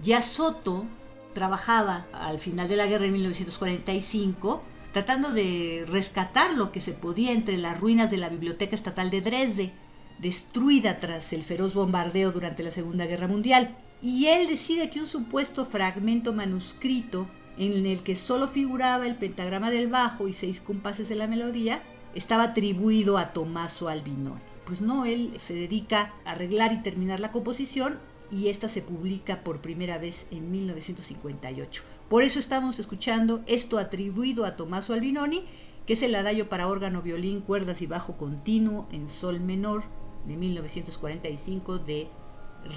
Giasotto 0.00 0.86
trabajaba 1.34 2.06
al 2.12 2.38
final 2.38 2.68
de 2.68 2.76
la 2.76 2.86
guerra 2.86 3.06
en 3.06 3.12
1945 3.12 4.62
tratando 4.92 5.32
de 5.32 5.84
rescatar 5.88 6.54
lo 6.54 6.70
que 6.70 6.80
se 6.80 6.92
podía 6.92 7.32
entre 7.32 7.56
las 7.56 7.80
ruinas 7.80 8.10
de 8.10 8.18
la 8.18 8.28
Biblioteca 8.28 8.76
Estatal 8.76 9.10
de 9.10 9.22
Dresde, 9.22 9.72
destruida 10.18 10.98
tras 10.98 11.32
el 11.32 11.44
feroz 11.44 11.74
bombardeo 11.74 12.30
durante 12.30 12.62
la 12.62 12.70
Segunda 12.70 13.06
Guerra 13.06 13.26
Mundial 13.26 13.74
y 14.02 14.26
él 14.26 14.48
decide 14.48 14.90
que 14.90 15.00
un 15.00 15.06
supuesto 15.06 15.64
fragmento 15.64 16.32
manuscrito 16.32 17.26
en 17.56 17.86
el 17.86 18.02
que 18.02 18.16
solo 18.16 18.48
figuraba 18.48 19.06
el 19.06 19.16
pentagrama 19.16 19.70
del 19.70 19.88
bajo 19.88 20.28
y 20.28 20.32
seis 20.32 20.60
compases 20.60 21.08
de 21.08 21.16
la 21.16 21.26
melodía 21.26 21.82
estaba 22.14 22.44
atribuido 22.44 23.16
a 23.18 23.32
Tommaso 23.32 23.88
Albinoni. 23.88 24.40
Pues 24.66 24.80
no, 24.80 25.04
él 25.04 25.32
se 25.36 25.54
dedica 25.54 26.12
a 26.24 26.32
arreglar 26.32 26.72
y 26.72 26.82
terminar 26.82 27.20
la 27.20 27.32
composición 27.32 27.98
y 28.32 28.48
esta 28.48 28.68
se 28.68 28.80
publica 28.80 29.44
por 29.44 29.60
primera 29.60 29.98
vez 29.98 30.26
en 30.30 30.50
1958. 30.50 31.82
Por 32.08 32.24
eso 32.24 32.38
estamos 32.38 32.78
escuchando 32.78 33.42
esto 33.46 33.78
atribuido 33.78 34.46
a 34.46 34.56
Tommaso 34.56 34.94
Albinoni, 34.94 35.44
que 35.86 35.92
es 35.92 36.02
el 36.02 36.14
adagio 36.14 36.48
para 36.48 36.66
órgano, 36.66 37.02
violín, 37.02 37.40
cuerdas 37.40 37.82
y 37.82 37.86
bajo 37.86 38.16
continuo 38.16 38.88
en 38.90 39.08
sol 39.08 39.38
menor 39.40 39.84
de 40.26 40.36
1945 40.36 41.78
de 41.78 42.08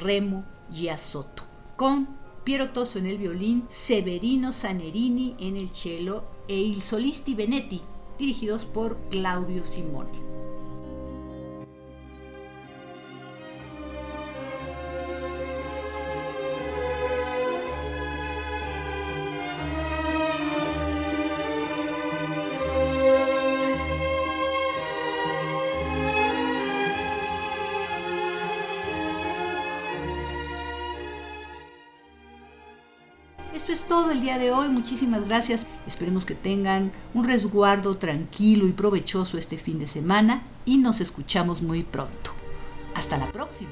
Remo 0.03 0.45
Giasotto, 0.71 1.43
con 1.77 2.07
Piero 2.43 2.69
Toso 2.69 2.99
en 2.99 3.05
el 3.05 3.17
violín, 3.17 3.65
Severino 3.69 4.51
Sanerini 4.51 5.35
en 5.39 5.55
el 5.55 5.69
cello 5.69 6.25
e 6.47 6.55
Il 6.55 6.81
Solisti 6.81 7.33
Benetti, 7.33 7.81
dirigidos 8.19 8.65
por 8.65 8.97
Claudio 9.09 9.65
Simone. 9.65 10.25
De 34.25 34.51
hoy. 34.51 34.67
Muchísimas 34.69 35.27
gracias. 35.27 35.67
Esperemos 35.85 36.25
que 36.25 36.33
tengan 36.33 36.91
un 37.13 37.25
resguardo 37.25 37.95
tranquilo 37.97 38.67
y 38.67 38.71
provechoso 38.71 39.37
este 39.37 39.55
fin 39.55 39.77
de 39.77 39.87
semana 39.87 40.41
y 40.65 40.77
nos 40.77 40.99
escuchamos 40.99 41.61
muy 41.61 41.83
pronto. 41.83 42.31
Hasta 42.95 43.17
la 43.17 43.31
próxima. 43.31 43.69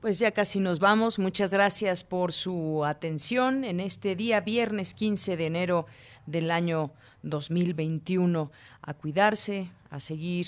Pues 0.00 0.18
ya 0.18 0.30
casi 0.30 0.60
nos 0.60 0.78
vamos. 0.78 1.18
Muchas 1.18 1.52
gracias 1.52 2.04
por 2.04 2.32
su 2.32 2.86
atención 2.86 3.64
en 3.64 3.80
este 3.80 4.16
día, 4.16 4.40
viernes 4.40 4.94
15 4.94 5.36
de 5.36 5.46
enero 5.46 5.86
del 6.26 6.50
año 6.50 6.92
2021 7.22 8.50
a 8.82 8.94
cuidarse, 8.94 9.70
a 9.90 10.00
seguir 10.00 10.46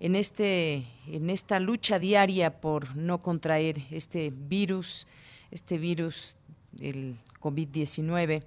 en 0.00 0.14
este 0.14 0.84
en 1.06 1.30
esta 1.30 1.60
lucha 1.60 1.98
diaria 1.98 2.60
por 2.60 2.96
no 2.96 3.20
contraer 3.22 3.82
este 3.90 4.32
virus, 4.34 5.06
este 5.50 5.78
virus 5.78 6.36
del 6.72 7.16
COVID-19. 7.40 8.42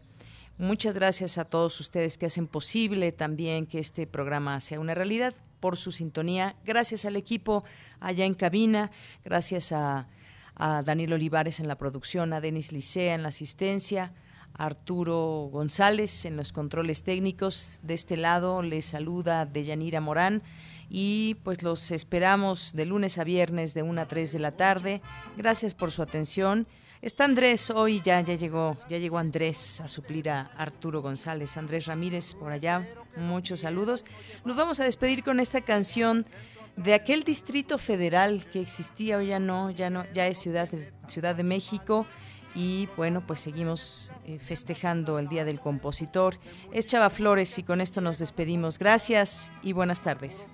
Muchas 0.57 0.95
gracias 0.95 1.38
a 1.38 1.45
todos 1.45 1.80
ustedes 1.80 2.18
que 2.18 2.27
hacen 2.27 2.48
posible 2.48 3.11
también 3.11 3.65
que 3.65 3.80
este 3.80 4.06
programa 4.06 4.61
sea 4.61 4.80
una 4.80 4.93
realidad 4.93 5.34
por 5.60 5.77
su 5.77 5.91
sintonía. 5.91 6.56
Gracias 6.65 7.06
al 7.06 7.15
equipo 7.15 7.64
allá 7.99 8.26
en 8.26 8.34
cabina, 8.34 8.91
gracias 9.23 9.72
a, 9.72 10.07
a 10.56 10.84
Daniel 10.84 11.14
Olivares 11.14 11.60
en 11.60 11.68
la 11.68 11.77
producción, 11.77 12.34
a 12.34 12.41
Denis 12.41 12.72
Licea 12.72 13.15
en 13.15 13.23
la 13.23 13.30
asistencia, 13.30 14.14
Arturo 14.53 15.49
González 15.52 16.26
en 16.26 16.38
los 16.38 16.53
controles 16.53 17.03
técnicos. 17.03 17.80
De 17.84 17.94
este 17.94 18.18
lado 18.18 18.61
les 18.61 18.86
saluda 18.86 19.45
Deyanira 19.45 20.02
Morán 20.02 20.41
y 20.90 21.36
pues 21.44 21.64
los 21.64 21.91
esperamos 21.91 22.73
de 22.73 22.86
lunes 22.86 23.18
a 23.18 23.23
viernes 23.23 23.73
de 23.73 23.84
1 23.84 24.02
a 24.02 24.07
3 24.07 24.34
de 24.34 24.40
la 24.40 24.52
tarde. 24.52 25.02
Gracias 25.38 25.73
por 25.73 25.91
su 25.91 26.02
atención. 26.02 26.68
Está 27.02 27.26
Andrés 27.26 27.72
hoy, 27.72 28.02
ya, 28.03 28.22
ya 28.22 28.36
llegó, 28.36 28.78
ya 28.88 28.99
llegó 28.99 29.18
Andrés 29.18 29.82
a 29.82 29.88
suplir 29.88 30.30
a 30.30 30.52
Arturo 30.57 31.02
González. 31.02 31.57
Andrés 31.57 31.88
Ramírez 31.88 32.36
por 32.36 32.52
allá, 32.52 32.88
muchos 33.15 33.61
saludos. 33.61 34.06
Nos 34.45 34.56
vamos 34.56 34.80
a 34.80 34.84
despedir 34.84 35.23
con 35.23 35.40
esta 35.40 35.61
canción 35.61 36.28
de 36.76 36.94
aquel 36.94 37.23
distrito 37.23 37.78
federal 37.78 38.45
que 38.52 38.61
existía, 38.61 39.18
hoy 39.18 39.28
ya 39.28 39.40
no, 39.40 39.72
ya 39.72 39.90
no, 39.90 40.06
ya 40.14 40.28
es 40.28 40.38
Ciudad, 40.38 40.69
Ciudad 41.07 41.36
de 41.36 41.44
México 41.44 42.06
y 42.53 42.90
bueno, 42.98 43.22
pues 43.26 43.40
seguimos 43.40 44.11
eh, 44.26 44.40
festejando 44.40 45.19
el 45.19 45.28
Día 45.28 45.45
del 45.45 45.60
Compositor. 45.60 46.36
Es 46.72 46.86
Chava 46.86 47.10
Flores 47.10 47.57
y 47.57 47.64
con 47.64 47.82
esto 47.82 48.02
nos 48.02 48.19
despedimos. 48.19 48.78
Gracias 48.80 49.52
y 49.61 49.73
buenas 49.73 50.02
tardes. 50.02 50.49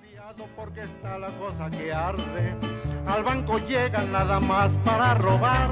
Porque 0.56 0.84
está 0.84 1.18
la 1.18 1.30
cosa 1.40 1.70
que 1.72 1.92
arde. 1.92 2.56
Al 3.08 3.24
banco 3.24 3.58
llegan 3.60 4.12
nada 4.12 4.40
más 4.40 4.78
para 4.80 5.16
robar. 5.16 5.72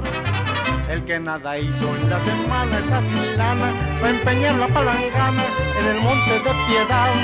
El 0.90 1.04
que 1.04 1.20
nada 1.20 1.58
hizo 1.58 1.94
en 1.94 2.10
la 2.10 2.18
semana 2.20 2.78
está 2.78 3.00
sin 3.00 3.36
lana 3.36 3.98
para 4.00 4.10
empeñar 4.10 4.56
la 4.56 4.68
palangana 4.68 5.44
en 5.78 5.86
el 5.86 6.00
monte 6.00 6.32
de 6.32 6.50
piedad. 6.66 7.14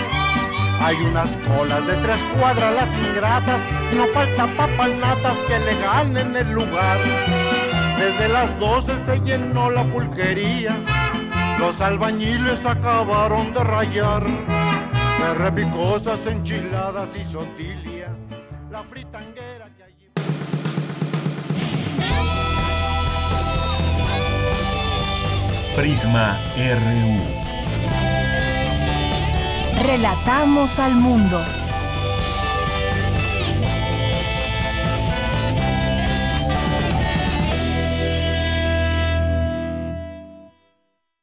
Hay 0.80 0.96
unas 0.96 1.36
colas 1.48 1.86
de 1.86 1.94
tres 1.94 2.22
cuadras 2.36 2.74
las 2.74 2.96
ingratas 2.96 3.60
y 3.92 3.96
no 3.96 4.06
falta 4.08 4.46
papanatas 4.56 5.38
que 5.48 5.58
le 5.58 5.74
ganen 5.80 6.36
el 6.36 6.52
lugar. 6.52 6.98
Desde 7.98 8.28
las 8.28 8.58
doce 8.58 8.92
se 9.04 9.20
llenó 9.20 9.70
la 9.70 9.84
pulquería, 9.84 10.76
los 11.58 11.80
albañiles 11.80 12.64
acabaron 12.66 13.52
de 13.52 13.62
rayar, 13.62 14.24
de 14.24 15.34
repicosas 15.34 16.26
enchiladas 16.26 17.08
y 17.14 17.24
sotilia, 17.24 18.08
la 18.70 18.82
fritanguera 18.84 19.70
que 19.76 19.84
allí... 19.84 20.10
Prisma 25.76 26.38
RU. 26.56 27.42
Relatamos 29.86 30.78
al 30.78 30.94
mundo. 30.94 31.40